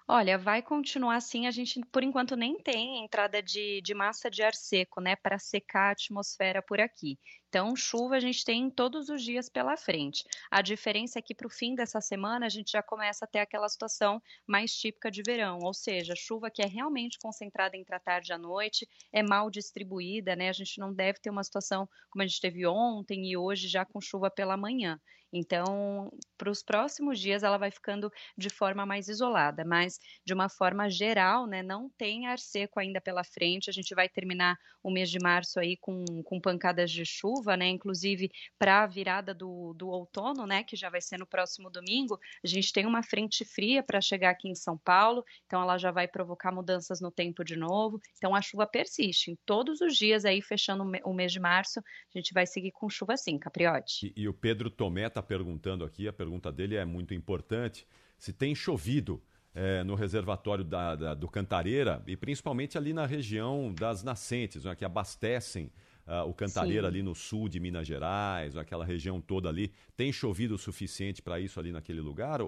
Olha, 0.10 0.38
vai 0.38 0.62
continuar 0.62 1.16
assim. 1.18 1.48
A 1.48 1.52
gente, 1.52 1.82
por 1.92 2.02
enquanto, 2.04 2.36
nem 2.38 2.58
tem 2.58 3.04
entrada 3.04 3.42
de, 3.44 3.82
de 3.82 3.94
massa 3.94 4.30
de 4.30 4.42
ar 4.42 4.54
seco, 4.56 5.02
né, 5.02 5.16
para 5.18 5.38
secar 5.38 5.90
a 5.90 5.92
atmosfera 5.92 6.62
por 6.62 6.80
aqui. 6.80 7.20
Então, 7.50 7.76
chuva 7.76 8.16
a 8.16 8.20
gente 8.20 8.44
tem 8.46 8.70
todos 8.70 9.10
os 9.10 9.22
dias 9.22 9.50
pela 9.50 9.76
frente. 9.78 10.24
A 10.50 10.62
diferença 10.62 11.20
é 11.20 11.22
que 11.22 11.36
para 11.36 11.48
o 11.48 11.50
fim 11.50 11.76
dessa 11.76 12.00
semana 12.02 12.46
a 12.46 12.50
gente 12.50 12.72
já 12.72 12.82
começa 12.82 13.26
a 13.26 13.28
ter 13.28 13.40
aquela 13.40 13.68
situação 13.68 14.22
mais 14.48 14.74
típica 14.74 15.12
de 15.12 15.22
verão, 15.24 15.60
ou 15.64 15.74
seja, 15.74 16.14
chuva 16.16 16.50
que 16.50 16.62
é 16.62 16.66
realmente 16.66 17.18
concentrada 17.20 17.76
entre 17.78 17.94
a 17.96 18.00
tarde 18.00 18.32
e 18.32 18.34
a 18.34 18.38
noite, 18.38 18.88
é 19.12 19.22
mal 19.24 19.50
distribuída, 19.50 20.36
né? 20.38 20.48
A 20.50 20.54
gente 20.54 20.80
não 20.80 20.94
deve 20.94 21.20
ter 21.20 21.30
uma 21.30 21.44
situação 21.44 21.88
como 22.10 22.24
a 22.24 22.28
gente 22.28 22.40
teve 22.42 22.66
ontem 22.66 23.30
e 23.30 23.36
hoje 23.38 23.68
já 23.68 23.86
com 23.86 24.00
chuva 24.00 24.30
pela 24.32 24.56
manhã. 24.58 25.00
Então, 25.32 26.12
para 26.38 26.50
os 26.50 26.64
próximos 26.64 27.20
dias 27.20 27.44
ela 27.44 27.58
vai 27.58 27.72
ficando 27.72 28.12
de 28.38 28.50
forma 28.50 28.86
mais 28.86 29.08
isolada, 29.08 29.66
mas 29.66 30.00
de 30.26 30.34
uma 30.34 30.50
forma 30.50 30.90
geral, 30.90 31.46
né, 31.46 31.62
não 31.62 31.90
tem 31.98 32.28
ar 32.28 32.40
seco 32.40 32.80
ainda 32.80 33.02
pela 33.02 33.24
frente. 33.24 33.70
A 33.70 33.74
gente 33.74 33.94
vai 33.94 34.08
terminar 34.08 34.58
o 34.82 34.90
mês 34.90 35.10
de 35.10 35.20
março 35.20 35.60
aí 35.60 35.76
com, 35.78 36.06
com 36.24 36.40
pancadas 36.40 36.92
de 36.92 37.06
chuva, 37.06 37.58
né, 37.58 37.68
inclusive 37.68 38.32
para 38.58 38.84
a 38.84 38.88
virada 38.88 39.34
do, 39.34 39.74
do 39.74 39.90
outono, 39.90 40.46
né, 40.46 40.64
que 40.64 40.76
já 40.76 40.90
vai 40.90 41.02
ser 41.02 41.18
no 41.18 41.26
próximo 41.26 41.70
domingo. 41.70 42.18
A 42.44 42.48
gente 42.48 42.72
tem 42.72 42.86
uma 42.86 43.04
frente 43.04 43.44
fria 43.44 43.84
para 43.84 44.00
chegar 44.00 44.30
aqui 44.30 44.48
em 44.48 44.56
São 44.56 44.78
Paulo, 44.78 45.24
então 45.46 45.62
ela 45.62 45.78
já 45.78 45.92
vai 45.92 46.08
provocar 46.08 46.52
mudanças 46.52 47.02
no 47.02 47.12
tempo 47.12 47.44
de 47.44 47.58
novo. 47.58 48.00
Então 48.18 48.34
a 48.34 48.42
chuva 48.42 48.66
persiste. 48.66 49.32
Em 49.32 49.38
todos 49.46 49.82
os 49.82 49.98
dias 49.98 50.24
aí, 50.24 50.42
fechando 50.42 50.84
o 51.04 51.14
mês 51.14 51.32
de 51.32 51.40
março, 51.40 51.80
a 51.80 52.18
gente 52.18 52.34
vai 52.34 52.46
seguir 52.46 52.72
com 52.72 52.90
chuva 52.90 53.18
sim, 53.18 53.38
Capriote. 53.38 54.14
E, 54.16 54.22
e 54.22 54.30
o 54.30 54.34
Pedro 54.34 54.70
Tomé 54.70 55.10
está 55.18 55.24
perguntando 55.24 55.84
aqui, 55.84 56.08
a 56.08 56.14
pergunta 56.14 56.52
dele 56.52 56.76
é 56.76 56.86
muito 56.86 57.14
importante, 57.14 57.88
se 58.18 58.32
tem 58.32 58.54
chovido 58.54 59.22
é, 59.54 59.84
no 59.84 59.96
reservatório 59.96 60.64
da, 60.64 60.96
da, 60.96 61.14
do 61.16 61.28
Cantareira 61.28 62.04
e 62.06 62.16
principalmente 62.16 62.78
ali 62.78 62.94
na 62.94 63.06
região 63.06 63.74
das 63.74 64.04
nascentes, 64.04 64.64
né, 64.64 64.76
que 64.76 64.86
abastecem 64.86 65.72
uh, 66.08 66.28
o 66.28 66.34
Cantareira 66.34 66.84
Sim. 66.84 66.88
ali 66.88 67.04
no 67.04 67.16
sul 67.16 67.48
de 67.50 67.60
Minas 67.60 67.88
Gerais, 67.88 68.56
aquela 68.58 68.86
região 68.86 69.22
toda 69.22 69.50
ali. 69.50 69.74
Tem 69.96 70.12
chovido 70.12 70.56
o 70.56 70.58
suficiente 70.58 71.22
para 71.22 71.40
isso 71.40 71.60
ali 71.60 71.72
naquele 71.72 72.02
lugar, 72.02 72.42
ô, 72.42 72.48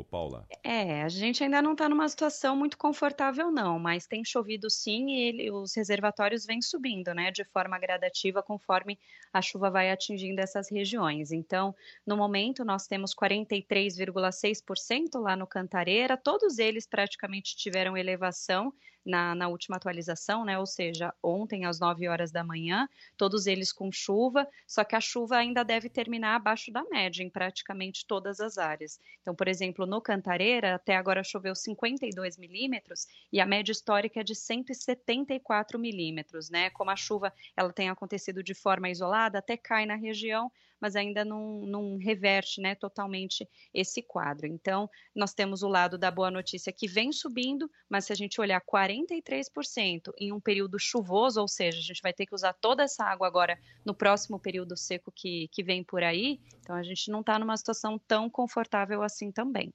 ô, 0.00 0.04
Paula? 0.04 0.48
É, 0.64 1.02
a 1.02 1.08
gente 1.08 1.42
ainda 1.44 1.60
não 1.60 1.72
está 1.72 1.88
numa 1.88 2.08
situação 2.08 2.56
muito 2.56 2.78
confortável, 2.78 3.50
não, 3.50 3.78
mas 3.78 4.06
tem 4.06 4.24
chovido 4.24 4.70
sim 4.70 5.10
e 5.10 5.20
ele- 5.28 5.50
os 5.50 5.74
reservatórios 5.76 6.46
vêm 6.46 6.60
subindo, 6.62 7.12
né, 7.14 7.30
de 7.30 7.44
forma 7.44 7.78
gradativa 7.78 8.42
conforme 8.42 8.98
a 9.32 9.42
chuva 9.42 9.70
vai 9.70 9.90
atingindo 9.90 10.40
essas 10.40 10.70
regiões. 10.70 11.32
Então, 11.32 11.74
no 12.06 12.16
momento, 12.16 12.64
nós 12.64 12.86
temos 12.86 13.12
43,6% 13.14 15.18
lá 15.20 15.36
no 15.36 15.46
Cantareira, 15.46 16.16
todos 16.16 16.58
eles 16.58 16.86
praticamente 16.86 17.56
tiveram 17.56 17.96
elevação 17.96 18.72
na, 19.08 19.34
na 19.34 19.48
última 19.48 19.76
atualização, 19.76 20.44
né, 20.44 20.58
ou 20.58 20.66
seja, 20.66 21.14
ontem 21.22 21.64
às 21.64 21.80
9 21.80 22.06
horas 22.06 22.30
da 22.30 22.44
manhã, 22.44 22.86
todos 23.16 23.46
eles 23.46 23.72
com 23.72 23.90
chuva, 23.90 24.46
só 24.66 24.84
que 24.84 24.94
a 24.94 25.00
chuva 25.00 25.36
ainda 25.36 25.64
deve 25.64 25.88
terminar 25.88 26.36
abaixo 26.36 26.70
da 26.70 26.84
média 26.84 27.22
em 27.22 27.30
praticamente 27.30 28.06
todas 28.06 28.38
as 28.38 28.58
áreas. 28.58 29.00
Então, 29.22 29.34
por 29.34 29.48
exemplo, 29.48 29.86
no 29.86 30.00
Cantareira, 30.02 30.74
até 30.74 30.94
agora 30.94 31.24
choveu 31.24 31.54
52 31.54 32.36
milímetros 32.36 33.06
e 33.32 33.40
a 33.40 33.46
média 33.46 33.72
histórica 33.72 34.20
é 34.20 34.24
de 34.24 34.34
174 34.34 35.78
milímetros, 35.78 36.50
né? 36.50 36.68
Como 36.70 36.90
a 36.90 36.96
chuva 36.96 37.32
ela 37.56 37.72
tem 37.72 37.88
acontecido 37.88 38.42
de 38.42 38.52
forma 38.54 38.90
isolada, 38.90 39.38
até 39.38 39.56
cai 39.56 39.86
na 39.86 39.94
região, 39.94 40.52
mas 40.80 40.96
ainda 40.96 41.24
não, 41.24 41.60
não 41.66 41.96
reverte 41.96 42.60
né, 42.60 42.74
totalmente 42.74 43.48
esse 43.72 44.02
quadro. 44.02 44.46
Então, 44.46 44.88
nós 45.14 45.34
temos 45.34 45.62
o 45.62 45.68
lado 45.68 45.98
da 45.98 46.10
boa 46.10 46.30
notícia 46.30 46.72
que 46.72 46.88
vem 46.88 47.12
subindo, 47.12 47.70
mas 47.88 48.06
se 48.06 48.12
a 48.12 48.16
gente 48.16 48.40
olhar 48.40 48.60
43% 48.60 50.12
em 50.18 50.32
um 50.32 50.40
período 50.40 50.78
chuvoso, 50.78 51.40
ou 51.40 51.48
seja, 51.48 51.78
a 51.78 51.82
gente 51.82 52.02
vai 52.02 52.12
ter 52.12 52.26
que 52.26 52.34
usar 52.34 52.52
toda 52.52 52.82
essa 52.82 53.04
água 53.04 53.26
agora 53.26 53.58
no 53.84 53.94
próximo 53.94 54.38
período 54.38 54.76
seco 54.76 55.12
que, 55.14 55.48
que 55.48 55.62
vem 55.62 55.82
por 55.82 56.02
aí, 56.02 56.40
então 56.60 56.76
a 56.76 56.82
gente 56.82 57.10
não 57.10 57.20
está 57.20 57.38
numa 57.38 57.56
situação 57.56 57.98
tão 57.98 58.28
confortável 58.30 59.02
assim 59.02 59.32
também. 59.32 59.72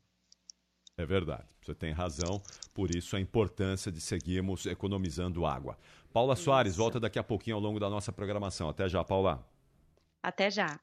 É 0.96 1.06
verdade, 1.06 1.48
você 1.60 1.74
tem 1.74 1.92
razão, 1.92 2.42
por 2.72 2.96
isso 2.96 3.16
a 3.16 3.20
importância 3.20 3.92
de 3.92 4.00
seguirmos 4.00 4.68
economizando 4.68 5.44
água. 5.44 5.76
Paula 6.14 6.36
Soares 6.36 6.76
volta 6.76 7.00
daqui 7.00 7.18
a 7.18 7.24
pouquinho 7.24 7.56
ao 7.56 7.62
longo 7.62 7.80
da 7.80 7.90
nossa 7.90 8.12
programação. 8.12 8.70
Até 8.70 8.88
já, 8.88 9.04
Paula. 9.04 9.44
Até 10.22 10.52
já. 10.52 10.80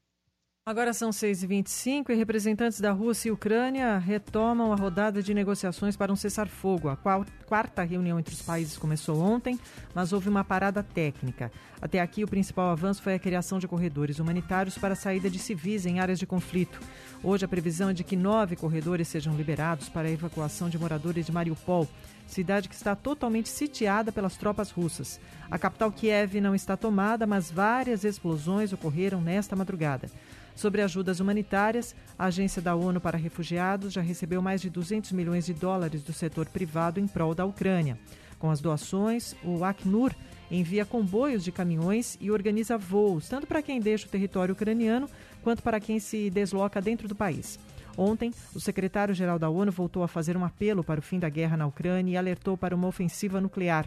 Agora 0.70 0.92
são 0.92 1.10
6h25 1.10 2.10
e 2.10 2.14
representantes 2.14 2.80
da 2.80 2.92
Rússia 2.92 3.28
e 3.28 3.32
Ucrânia 3.32 3.98
retomam 3.98 4.72
a 4.72 4.76
rodada 4.76 5.20
de 5.20 5.34
negociações 5.34 5.96
para 5.96 6.12
um 6.12 6.16
cessar-fogo. 6.16 6.88
A 6.88 6.96
quarta 7.44 7.82
reunião 7.82 8.20
entre 8.20 8.32
os 8.32 8.40
países 8.40 8.78
começou 8.78 9.20
ontem, 9.20 9.58
mas 9.92 10.12
houve 10.12 10.28
uma 10.28 10.44
parada 10.44 10.80
técnica. 10.80 11.50
Até 11.82 12.00
aqui, 12.00 12.22
o 12.22 12.28
principal 12.28 12.70
avanço 12.70 13.02
foi 13.02 13.14
a 13.14 13.18
criação 13.18 13.58
de 13.58 13.66
corredores 13.66 14.20
humanitários 14.20 14.78
para 14.78 14.92
a 14.92 14.96
saída 14.96 15.28
de 15.28 15.40
civis 15.40 15.86
em 15.86 15.98
áreas 15.98 16.20
de 16.20 16.26
conflito. 16.26 16.78
Hoje, 17.20 17.44
a 17.44 17.48
previsão 17.48 17.90
é 17.90 17.92
de 17.92 18.04
que 18.04 18.14
nove 18.14 18.54
corredores 18.54 19.08
sejam 19.08 19.34
liberados 19.34 19.88
para 19.88 20.06
a 20.06 20.12
evacuação 20.12 20.70
de 20.70 20.78
moradores 20.78 21.26
de 21.26 21.32
Mariupol, 21.32 21.88
cidade 22.28 22.68
que 22.68 22.76
está 22.76 22.94
totalmente 22.94 23.48
sitiada 23.48 24.12
pelas 24.12 24.36
tropas 24.36 24.70
russas. 24.70 25.18
A 25.50 25.58
capital 25.58 25.90
Kiev 25.90 26.40
não 26.40 26.54
está 26.54 26.76
tomada, 26.76 27.26
mas 27.26 27.50
várias 27.50 28.04
explosões 28.04 28.72
ocorreram 28.72 29.20
nesta 29.20 29.56
madrugada. 29.56 30.08
Sobre 30.54 30.82
ajudas 30.82 31.20
humanitárias, 31.20 31.94
a 32.18 32.26
Agência 32.26 32.60
da 32.60 32.74
ONU 32.74 33.00
para 33.00 33.16
Refugiados 33.16 33.92
já 33.92 34.00
recebeu 34.00 34.42
mais 34.42 34.60
de 34.60 34.68
200 34.68 35.12
milhões 35.12 35.46
de 35.46 35.54
dólares 35.54 36.02
do 36.02 36.12
setor 36.12 36.46
privado 36.46 37.00
em 37.00 37.06
prol 37.06 37.34
da 37.34 37.44
Ucrânia. 37.44 37.98
Com 38.38 38.50
as 38.50 38.60
doações, 38.60 39.34
o 39.44 39.64
Acnur 39.64 40.14
envia 40.50 40.84
comboios 40.84 41.44
de 41.44 41.52
caminhões 41.52 42.16
e 42.20 42.30
organiza 42.30 42.76
voos, 42.76 43.28
tanto 43.28 43.46
para 43.46 43.62
quem 43.62 43.80
deixa 43.80 44.06
o 44.06 44.10
território 44.10 44.52
ucraniano 44.52 45.08
quanto 45.42 45.62
para 45.62 45.78
quem 45.78 46.00
se 46.00 46.30
desloca 46.30 46.80
dentro 46.80 47.06
do 47.06 47.14
país. 47.14 47.58
Ontem, 48.02 48.32
o 48.54 48.58
secretário-geral 48.60 49.38
da 49.38 49.50
ONU 49.50 49.70
voltou 49.70 50.02
a 50.02 50.08
fazer 50.08 50.34
um 50.34 50.42
apelo 50.42 50.82
para 50.82 50.98
o 50.98 51.02
fim 51.02 51.18
da 51.18 51.28
guerra 51.28 51.54
na 51.54 51.66
Ucrânia 51.66 52.12
e 52.14 52.16
alertou 52.16 52.56
para 52.56 52.74
uma 52.74 52.88
ofensiva 52.88 53.42
nuclear. 53.42 53.86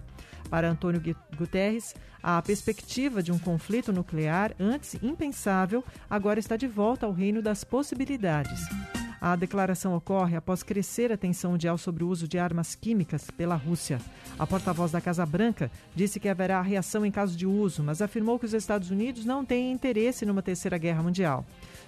Para 0.52 0.70
Antônio 0.70 1.02
Gu- 1.02 1.16
Guterres, 1.36 1.96
a 2.22 2.40
perspectiva 2.40 3.24
de 3.24 3.32
um 3.32 3.40
conflito 3.40 3.92
nuclear, 3.92 4.54
antes 4.60 4.94
impensável, 5.02 5.84
agora 6.08 6.40
está 6.40 6.56
de 6.56 6.68
volta 6.68 7.08
ao 7.08 7.12
reino 7.12 7.42
das 7.42 7.64
possibilidades. 7.64 8.60
A 9.26 9.38
declaração 9.38 9.96
ocorre 9.96 10.36
após 10.36 10.64
crescer 10.64 11.10
a 11.10 11.16
tensão 11.16 11.52
mundial 11.52 11.78
sobre 11.78 12.04
o 12.04 12.10
uso 12.10 12.28
de 12.28 12.38
armas 12.38 12.76
químicas 12.76 13.32
pela 13.32 13.56
Rússia. 13.56 14.02
A 14.38 14.46
porta-voz 14.46 14.92
da 14.92 15.00
Casa 15.00 15.26
Branca 15.26 15.72
disse 15.96 16.20
que 16.20 16.28
haverá 16.28 16.62
reação 16.62 17.06
em 17.06 17.12
caso 17.12 17.38
de 17.38 17.48
uso, 17.48 17.82
mas 17.82 18.02
afirmou 18.02 18.38
que 18.38 18.46
os 18.46 18.54
Estados 18.54 18.92
Unidos 18.92 19.24
não 19.24 19.46
têm 19.46 19.72
interesse 19.72 20.26
numa 20.26 20.42
terceira 20.42 20.78
guerra 20.78 21.02
mundial. 21.02 21.46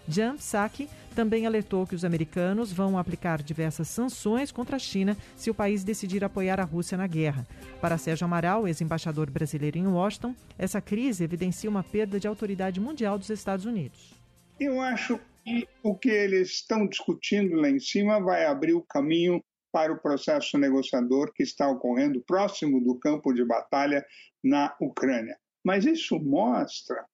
Jan 0.08 0.38
Psaki 0.38 0.88
também 1.14 1.46
alertou 1.46 1.86
que 1.86 1.94
os 1.94 2.06
americanos 2.06 2.72
vão 2.72 2.98
aplicar 2.98 3.44
diversas 3.44 3.90
sanções 3.90 4.50
contra 4.50 4.78
a 4.78 4.80
China 4.80 5.18
se 5.36 5.50
o 5.50 5.54
país 5.54 5.84
decidir 5.84 6.24
apoiar 6.24 6.62
a 6.62 6.64
Rússia 6.64 6.98
na 6.98 7.06
guerra. 7.06 7.46
Para 7.82 7.98
Sérgio 7.98 8.24
Amaral, 8.24 8.66
ex-embaixador 8.66 9.30
brasileiro 9.30 9.78
em 9.78 9.88
Washington, 9.88 10.34
essa 10.58 10.80
crise 10.80 11.26
evidencia 11.26 11.70
uma 11.70 11.84
perda 11.84 12.18
de 12.18 12.30
autoridade 12.30 12.80
mundial 12.80 13.20
dos 13.20 13.30
Estados 13.30 13.66
Unidos. 13.66 14.14
Eu 14.58 14.80
acho 14.80 15.20
que 15.46 15.68
o 15.84 15.96
que 15.96 16.10
eles 16.10 16.50
estão 16.50 16.88
discutindo 16.88 17.56
lá 17.56 17.70
em 17.70 17.80
cima 17.80 18.20
vai 18.20 18.46
abrir 18.46 18.74
o 18.74 18.82
caminho 18.82 19.44
para 19.72 19.94
o 19.94 20.00
processo 20.00 20.58
negociador 20.58 21.32
que 21.34 21.44
está 21.44 21.70
ocorrendo 21.70 22.22
próximo 22.22 22.82
do 22.84 22.98
campo 22.98 23.32
de 23.32 23.46
batalha 23.46 24.04
na 24.44 24.76
Ucrânia. 24.82 25.38
Mas 25.64 25.86
isso 25.86 26.20
mostra 26.20 27.06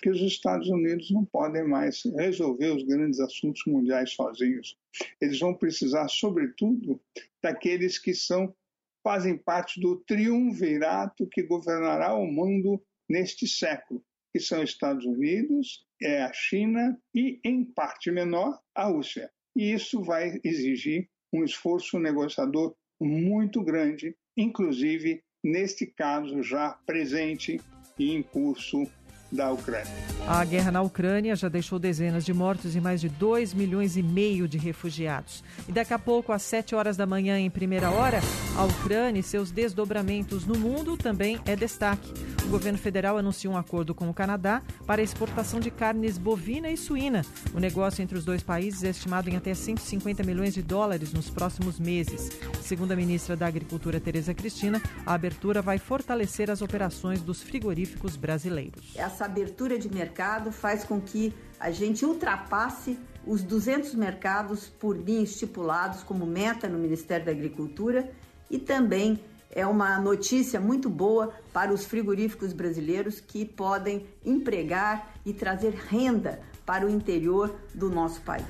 que 0.00 0.08
os 0.08 0.20
Estados 0.20 0.68
Unidos 0.68 1.10
não 1.10 1.24
podem 1.24 1.66
mais 1.66 2.02
resolver 2.16 2.68
os 2.68 2.84
grandes 2.84 3.20
assuntos 3.20 3.62
mundiais 3.66 4.12
sozinhos. 4.12 4.78
Eles 5.20 5.38
vão 5.38 5.54
precisar, 5.54 6.08
sobretudo, 6.08 7.00
daqueles 7.42 7.98
que 7.98 8.14
são 8.14 8.54
fazem 9.02 9.36
parte 9.36 9.78
do 9.80 9.96
triunvirato 9.96 11.26
que 11.26 11.42
governará 11.42 12.14
o 12.14 12.26
mundo 12.26 12.82
neste 13.06 13.46
século, 13.46 14.02
que 14.32 14.40
são 14.40 14.62
Estados 14.62 15.04
Unidos, 15.04 15.83
é 16.00 16.22
a 16.22 16.32
China 16.32 16.98
e, 17.14 17.40
em 17.44 17.64
parte 17.64 18.10
menor, 18.10 18.58
a 18.74 18.84
Rússia. 18.84 19.30
E 19.56 19.72
isso 19.72 20.02
vai 20.02 20.40
exigir 20.42 21.08
um 21.32 21.44
esforço 21.44 21.98
negociador 21.98 22.74
muito 23.00 23.62
grande, 23.62 24.16
inclusive 24.36 25.22
neste 25.42 25.86
caso 25.86 26.42
já 26.42 26.78
presente 26.86 27.60
e 27.98 28.12
em 28.12 28.22
curso 28.22 28.86
da 29.34 29.50
Ucrânia. 29.50 29.92
A 30.26 30.44
guerra 30.44 30.70
na 30.70 30.80
Ucrânia 30.80 31.36
já 31.36 31.48
deixou 31.48 31.78
dezenas 31.78 32.24
de 32.24 32.32
mortos 32.32 32.74
e 32.74 32.80
mais 32.80 33.00
de 33.00 33.08
2 33.08 33.52
milhões 33.52 33.96
e 33.96 34.02
meio 34.02 34.48
de 34.48 34.56
refugiados. 34.56 35.44
E 35.68 35.72
daqui 35.72 35.92
a 35.92 35.98
pouco, 35.98 36.32
às 36.32 36.42
7 36.42 36.74
horas 36.74 36.96
da 36.96 37.04
manhã, 37.04 37.38
em 37.38 37.50
primeira 37.50 37.90
hora, 37.90 38.20
a 38.56 38.64
Ucrânia 38.64 39.20
e 39.20 39.22
seus 39.22 39.50
desdobramentos 39.50 40.46
no 40.46 40.58
mundo 40.58 40.96
também 40.96 41.38
é 41.44 41.54
destaque. 41.54 42.12
O 42.44 42.48
governo 42.48 42.78
federal 42.78 43.18
anunciou 43.18 43.54
um 43.54 43.56
acordo 43.56 43.94
com 43.94 44.08
o 44.08 44.14
Canadá 44.14 44.62
para 44.86 45.00
a 45.00 45.04
exportação 45.04 45.58
de 45.58 45.70
carnes 45.70 46.16
bovina 46.16 46.70
e 46.70 46.76
suína. 46.76 47.22
O 47.54 47.58
negócio 47.58 48.02
entre 48.02 48.16
os 48.16 48.24
dois 48.24 48.42
países 48.42 48.84
é 48.84 48.90
estimado 48.90 49.28
em 49.28 49.36
até 49.36 49.54
150 49.54 50.22
milhões 50.22 50.54
de 50.54 50.62
dólares 50.62 51.12
nos 51.12 51.28
próximos 51.30 51.80
meses. 51.80 52.30
Segundo 52.60 52.92
a 52.92 52.96
ministra 52.96 53.36
da 53.36 53.46
Agricultura, 53.46 53.98
Tereza 53.98 54.34
Cristina, 54.34 54.80
a 55.04 55.14
abertura 55.14 55.60
vai 55.60 55.78
fortalecer 55.78 56.50
as 56.50 56.62
operações 56.62 57.20
dos 57.20 57.42
frigoríficos 57.42 58.16
brasileiros. 58.16 58.94
Abertura 59.24 59.78
de 59.78 59.92
mercado 59.92 60.52
faz 60.52 60.84
com 60.84 61.00
que 61.00 61.34
a 61.58 61.70
gente 61.70 62.04
ultrapasse 62.04 62.98
os 63.26 63.42
200 63.42 63.94
mercados 63.94 64.68
por 64.68 64.96
mim 64.96 65.22
estipulados 65.22 66.02
como 66.02 66.26
meta 66.26 66.68
no 66.68 66.78
Ministério 66.78 67.24
da 67.24 67.32
Agricultura 67.32 68.10
e 68.50 68.58
também 68.58 69.18
é 69.50 69.66
uma 69.66 69.98
notícia 69.98 70.60
muito 70.60 70.90
boa 70.90 71.32
para 71.52 71.72
os 71.72 71.84
frigoríficos 71.84 72.52
brasileiros 72.52 73.20
que 73.20 73.44
podem 73.44 74.06
empregar 74.24 75.14
e 75.24 75.32
trazer 75.32 75.74
renda 75.88 76.40
para 76.66 76.86
o 76.86 76.90
interior 76.90 77.54
do 77.72 77.88
nosso 77.88 78.20
país. 78.22 78.44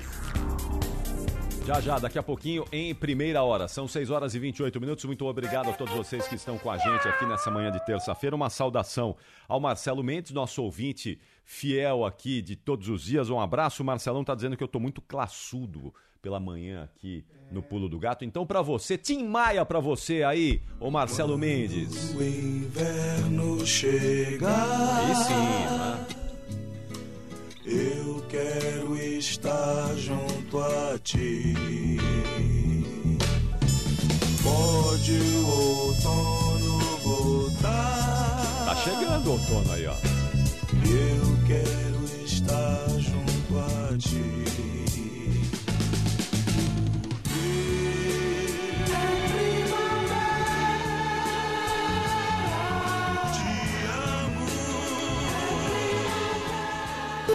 Já, 1.65 1.81
já, 1.81 1.97
daqui 1.97 2.19
a 2.19 2.21
pouquinho, 2.21 2.63
em 2.71 2.93
primeira 2.93 3.41
hora. 3.41 3.67
São 3.67 3.87
6 3.87 4.11
horas 4.11 4.35
e 4.35 4.39
28 4.39 4.79
minutos. 4.79 5.03
Muito 5.05 5.25
obrigado 5.25 5.67
a 5.71 5.73
todos 5.73 5.95
vocês 5.95 6.27
que 6.27 6.35
estão 6.35 6.59
com 6.59 6.69
a 6.69 6.77
gente 6.77 7.07
aqui 7.07 7.25
nessa 7.25 7.49
manhã 7.49 7.71
de 7.71 7.83
terça-feira. 7.83 8.35
Uma 8.35 8.51
saudação 8.51 9.15
ao 9.47 9.59
Marcelo 9.59 10.03
Mendes, 10.03 10.31
nosso 10.31 10.61
ouvinte 10.61 11.19
fiel 11.43 12.05
aqui 12.05 12.39
de 12.39 12.55
todos 12.55 12.87
os 12.87 13.01
dias. 13.01 13.31
Um 13.31 13.39
abraço. 13.39 13.81
O 13.81 13.85
Marcelão 13.85 14.23
tá 14.23 14.35
dizendo 14.35 14.55
que 14.55 14.63
eu 14.63 14.67
tô 14.67 14.79
muito 14.79 15.01
classudo 15.01 15.91
pela 16.21 16.39
manhã 16.39 16.83
aqui 16.83 17.25
no 17.51 17.63
Pulo 17.63 17.89
do 17.89 17.97
Gato. 17.97 18.23
Então, 18.23 18.45
para 18.45 18.61
você, 18.61 18.95
Tim 18.95 19.23
Maia 19.23 19.65
para 19.65 19.79
você 19.79 20.21
aí, 20.21 20.61
ô 20.79 20.91
Marcelo 20.91 21.35
Mendes. 21.35 22.13
O 22.13 22.23
inverno 22.23 23.65
chegar. 23.65 24.99
Aí 24.99 25.15
sim, 25.15 25.33
né? 25.33 26.24
Eu 27.67 28.23
quero 28.29 28.95
estar 28.95 29.95
a 30.59 30.99
ti. 30.99 31.55
Pode 34.43 35.11
o 35.11 35.47
outono 35.47 36.79
voltar. 37.03 38.65
Tá 38.65 38.75
chegando 38.83 39.27
o 39.27 39.31
outono 39.31 39.71
aí, 39.73 39.87
ó. 39.87 39.95
Eu 39.95 41.47
quero 41.47 42.23
estar 42.23 42.87
junto 42.99 43.57
a 43.57 43.97
ti. 43.97 44.74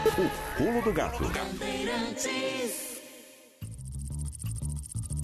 O 0.00 0.56
pulo 0.56 0.80
do 0.80 0.92
gato. 0.94 1.24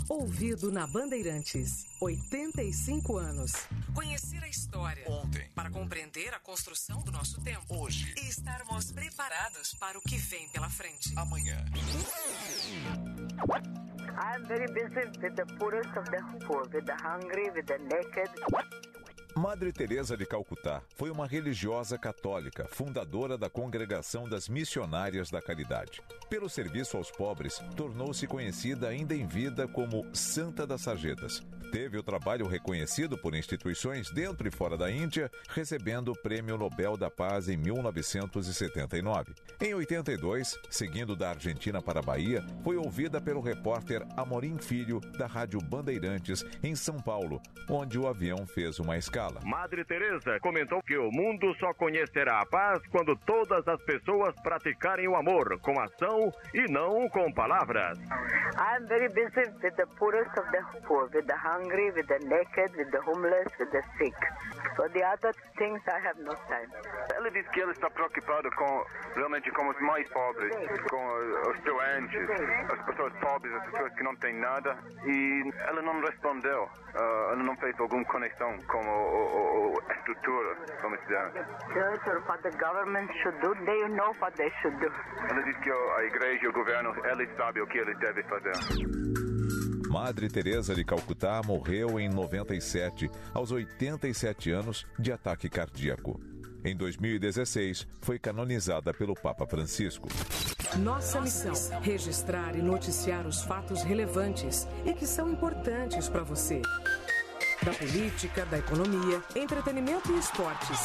Ouvido 0.07 0.71
na 0.71 0.87
Bandeirantes. 0.87 1.87
85 1.99 3.17
anos. 3.17 3.53
Conhecer 3.95 4.45
a 4.45 4.49
história. 4.49 5.03
Ontem. 5.09 5.49
Para 5.55 5.71
compreender 5.71 6.35
a 6.35 6.39
construção 6.41 7.01
do 7.01 7.11
nosso 7.11 7.41
tempo. 7.41 7.65
Hoje. 7.71 8.13
E 8.19 8.29
estarmos 8.29 8.93
preparados 8.93 9.73
para 9.81 9.99
o 9.99 10.03
que 10.03 10.19
vem 10.19 10.47
pela 10.51 10.69
frente. 10.69 11.11
Amanhã. 11.17 11.65
I'm 14.19 14.45
very 14.47 14.67
busy 14.69 15.07
with 15.23 15.37
the 15.37 15.47
poorest 15.59 15.91
of 15.97 16.11
the 16.11 16.21
poor, 16.47 16.69
with 16.73 16.85
the 16.85 16.97
hungry, 17.03 17.51
with 17.55 17.67
the 17.67 17.79
naked. 17.79 18.31
Madre 19.37 19.71
Teresa 19.71 20.17
de 20.17 20.25
Calcutá 20.25 20.81
foi 20.95 21.11
uma 21.11 21.27
religiosa 21.27 21.99
católica, 21.99 22.67
fundadora 22.71 23.37
da 23.37 23.51
Congregação 23.51 24.27
das 24.27 24.49
Missionárias 24.49 25.31
da 25.31 25.43
Caridade. 25.43 26.01
Pelo 26.31 26.49
serviço 26.49 26.97
aos 26.97 27.11
pobres, 27.11 27.61
tornou-se 27.77 28.27
conhecida 28.27 28.89
ainda 28.89 29.15
em 29.15 29.27
vida 29.27 29.69
como 29.69 30.07
Santa 30.15 30.67
das 30.67 30.81
Sarjetas. 30.81 31.43
Teve 31.71 31.99
o 31.99 32.03
trabalho 32.03 32.47
reconhecido 32.47 33.19
por 33.19 33.35
instituições 33.35 34.11
dentro 34.11 34.49
e 34.49 34.51
fora 34.51 34.77
da 34.77 34.91
Índia, 34.91 35.31
recebendo 35.51 36.13
o 36.13 36.23
Prêmio 36.23 36.57
Nobel 36.57 36.97
da 36.97 37.11
Paz 37.11 37.51
em 37.51 37.59
1979. 37.59 39.35
Em 39.61 39.75
82, 39.75 40.59
seguindo 40.71 41.15
da 41.15 41.31
Argentina 41.31 41.83
para 41.83 42.01
a 42.01 42.03
Bahia, 42.03 42.43
foi 42.65 42.77
ouvida 42.77 43.21
pelo 43.21 43.43
repórter 43.43 44.03
Amorim 44.17 44.57
Filho 44.57 45.01
da 45.19 45.27
Rádio 45.27 45.61
Bandeirantes 45.61 46.43
em 46.63 46.75
São 46.75 46.97
Paulo, 46.97 47.39
onde 47.69 47.99
o 47.99 48.07
avião 48.07 48.47
fez 48.47 48.79
uma 48.79 48.97
escala. 48.97 49.26
Madre 49.45 49.85
Teresa 49.85 50.39
comentou 50.41 50.83
que 50.83 50.97
o 50.97 51.11
mundo 51.11 51.55
só 51.59 51.73
conhecerá 51.75 52.41
a 52.41 52.47
paz 52.47 52.81
quando 52.89 53.17
todas 53.17 53.67
as 53.67 53.83
pessoas 53.85 54.35
praticarem 54.43 55.09
o 55.09 55.17
amor 55.17 55.59
com 55.61 55.79
ação 55.81 56.33
e 56.55 56.71
não 56.71 57.09
com 57.09 57.33
palavras. 57.33 57.99
I'm 57.99 58.87
very 58.87 59.09
busy 59.09 59.51
with 59.63 59.77
the 59.77 59.87
poorest 59.99 60.31
of 60.39 60.51
the 60.51 60.63
poor, 60.87 61.09
with 61.13 61.27
the 61.27 61.37
hungry, 61.37 61.91
with 61.91 62.07
the 62.07 62.19
naked, 62.25 62.77
with 62.77 62.91
the 62.91 63.01
homeless, 63.01 63.49
with 63.59 63.71
the 63.71 63.83
sick. 63.99 64.17
For 64.77 64.89
the 64.91 65.03
other 65.05 65.33
things 65.57 65.81
I 65.89 65.99
have 66.07 66.19
no 66.21 66.35
time. 66.49 66.71
Ela 67.15 67.31
diz 67.31 67.49
que 67.49 67.61
ela 67.61 67.73
está 67.73 67.89
preocupada 67.91 68.51
com 68.51 68.85
realmente 69.15 69.51
com 69.53 69.69
os 69.69 69.81
mais 69.81 70.09
pobres, 70.11 70.55
com 70.91 71.51
os 71.51 71.61
doentes, 71.65 72.31
as 72.73 72.85
pessoas 72.85 73.13
pobres, 73.21 73.55
as 73.55 73.65
pessoas 73.71 73.95
que 73.95 74.03
não 74.03 74.15
têm 74.17 74.35
nada. 74.35 74.77
E 75.05 75.53
ela 75.69 75.83
não 75.83 76.01
respondeu, 76.01 76.69
ah, 76.95 77.29
ela 77.33 77.43
não 77.43 77.57
fez 77.57 77.79
alguma 77.81 78.05
conexão 78.05 78.57
com 78.69 78.79
o, 78.79 79.16
o, 79.17 79.75
o- 79.75 79.81
a 79.89 79.95
estrutura, 79.95 80.57
como 80.81 80.97
se 80.99 81.07
diz. 81.07 81.73
Church 81.73 82.09
or 82.11 82.23
what 82.29 82.43
the 82.43 82.51
government 82.59 83.09
should 83.23 83.39
do, 83.41 83.55
they 83.65 83.89
know 83.89 84.15
what 84.21 84.37
they 84.37 84.51
should 84.63 84.77
do. 84.79 84.91
Ela 85.31 85.43
diz 85.43 85.57
que 85.59 85.71
a 85.71 86.05
igreja 86.05 86.45
e 86.45 86.49
o 86.49 86.53
governo, 86.53 86.95
eles 87.07 87.29
sabem 87.37 87.63
o 87.63 87.67
que 87.67 87.79
eles 87.79 87.99
devem 87.99 88.25
fazer. 88.25 88.53
Madre 89.89 90.29
Teresa 90.29 90.75
de 90.75 90.85
Calcutá 90.85 91.41
morreu 91.45 91.99
em 91.99 92.09
97, 92.09 93.11
aos 93.33 93.51
87 93.51 94.51
anos, 94.51 94.87
de 94.99 95.13
ataque 95.13 95.49
cardíaco. 95.49 96.21
Em 96.65 96.77
2016, 96.77 97.87
foi 98.03 98.19
canonizada 98.19 98.93
pelo 98.93 99.15
Papa 99.15 99.47
Francisco. 99.47 100.09
Nossa 100.79 101.21
missão: 101.21 101.81
registrar 101.81 102.57
e 102.57 102.61
noticiar 102.61 103.25
os 103.27 103.43
fatos 103.45 103.83
relevantes 103.85 104.67
e 104.85 104.93
que 104.93 105.07
são 105.07 105.31
importantes 105.31 106.09
para 106.09 106.25
você. 106.25 106.61
Da 107.63 107.73
política, 107.73 108.45
da 108.47 108.59
economia, 108.59 109.23
entretenimento 109.35 110.13
e 110.13 110.19
esportes. 110.19 110.79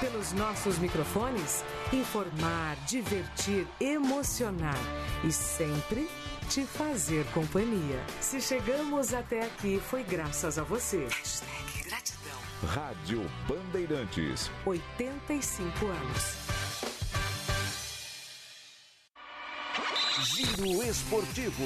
Pelos 0.00 0.32
nossos 0.32 0.78
microfones, 0.78 1.64
informar, 1.92 2.76
divertir, 2.86 3.66
emocionar 3.80 4.78
e 5.24 5.32
sempre 5.32 6.08
te 6.48 6.64
fazer 6.64 7.24
companhia. 7.32 8.00
Se 8.20 8.40
chegamos 8.40 9.12
até 9.12 9.44
aqui, 9.44 9.80
foi 9.80 10.04
graças 10.04 10.58
a 10.58 10.62
você. 10.62 11.08
Gratidão. 11.84 12.38
Rádio 12.66 13.30
Bandeirantes. 13.48 14.50
85 14.64 15.86
anos. 15.86 16.48
Giro 20.24 20.82
Esportivo. 20.82 21.64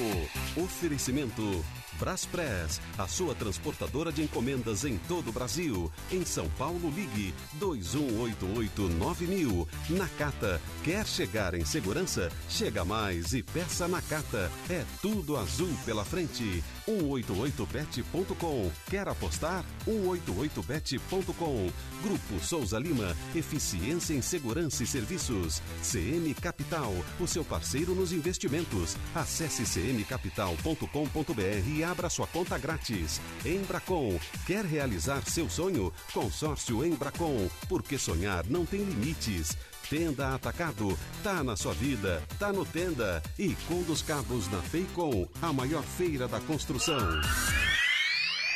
Oferecimento 0.57 1.63
Braspress, 1.99 2.79
a 2.97 3.07
sua 3.07 3.35
transportadora 3.35 4.11
de 4.11 4.23
encomendas 4.23 4.85
em 4.85 4.97
todo 5.07 5.29
o 5.29 5.33
Brasil. 5.33 5.91
Em 6.11 6.25
São 6.25 6.49
Paulo, 6.51 6.89
ligue 6.89 7.33
21889000. 7.59 9.67
Nakata, 9.89 10.61
quer 10.83 11.05
chegar 11.05 11.53
em 11.53 11.65
segurança? 11.65 12.31
Chega 12.49 12.83
mais 12.83 13.33
e 13.33 13.41
peça 13.41 13.87
Nakata. 13.87 14.51
É 14.69 14.83
tudo 15.01 15.37
azul 15.37 15.69
pela 15.85 16.05
frente. 16.05 16.63
188bet.com. 16.87 18.71
Quer 18.89 19.07
apostar? 19.07 19.63
188bet.com. 19.85 21.71
Grupo 22.03 22.43
Souza 22.43 22.79
Lima, 22.79 23.15
eficiência 23.35 24.13
em 24.13 24.21
segurança 24.21 24.83
e 24.83 24.87
serviços. 24.87 25.61
CM 25.81 26.33
Capital, 26.33 26.93
o 27.19 27.27
seu 27.27 27.45
parceiro 27.45 27.95
nos 27.95 28.11
investimentos. 28.11 28.97
Acesse 29.15 29.63
cmcapital.com.br 29.63 31.67
e 31.67 31.83
abra 31.83 32.09
sua 32.09 32.27
conta 32.27 32.57
grátis. 32.57 33.21
Embracon, 33.45 34.19
quer 34.45 34.65
realizar 34.65 35.23
seu 35.23 35.49
sonho? 35.49 35.93
Consórcio 36.13 36.85
Embracon, 36.85 37.49
porque 37.67 37.97
sonhar 37.97 38.45
não 38.47 38.65
tem 38.65 38.83
limites. 38.83 39.57
Tenda 39.89 40.33
Atacado, 40.33 40.97
tá 41.21 41.43
na 41.43 41.55
sua 41.55 41.73
vida, 41.73 42.21
tá 42.39 42.51
no 42.51 42.65
Tenda. 42.65 43.21
E 43.37 43.55
com 43.67 43.83
dos 43.83 44.01
Cabos 44.01 44.49
na 44.51 44.61
Feicom, 44.61 45.27
a 45.41 45.51
maior 45.51 45.83
feira 45.83 46.27
da 46.27 46.39
construção. 46.39 46.99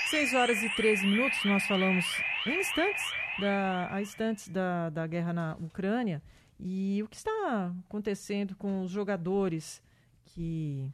6 0.09 0.33
horas 0.33 0.57
e 0.63 0.69
13 0.75 1.05
minutos, 1.05 1.37
nós 1.43 1.63
falamos 1.67 2.05
em 2.45 2.59
instantes, 2.59 3.03
da, 3.39 3.93
a 3.93 4.01
instantes 4.01 4.47
da, 4.47 4.89
da 4.89 5.05
guerra 5.05 5.33
na 5.33 5.55
Ucrânia 5.59 6.21
e 6.59 7.01
o 7.03 7.07
que 7.07 7.17
está 7.17 7.71
acontecendo 7.87 8.55
com 8.55 8.81
os 8.81 8.89
jogadores 8.89 9.81
que 10.25 10.89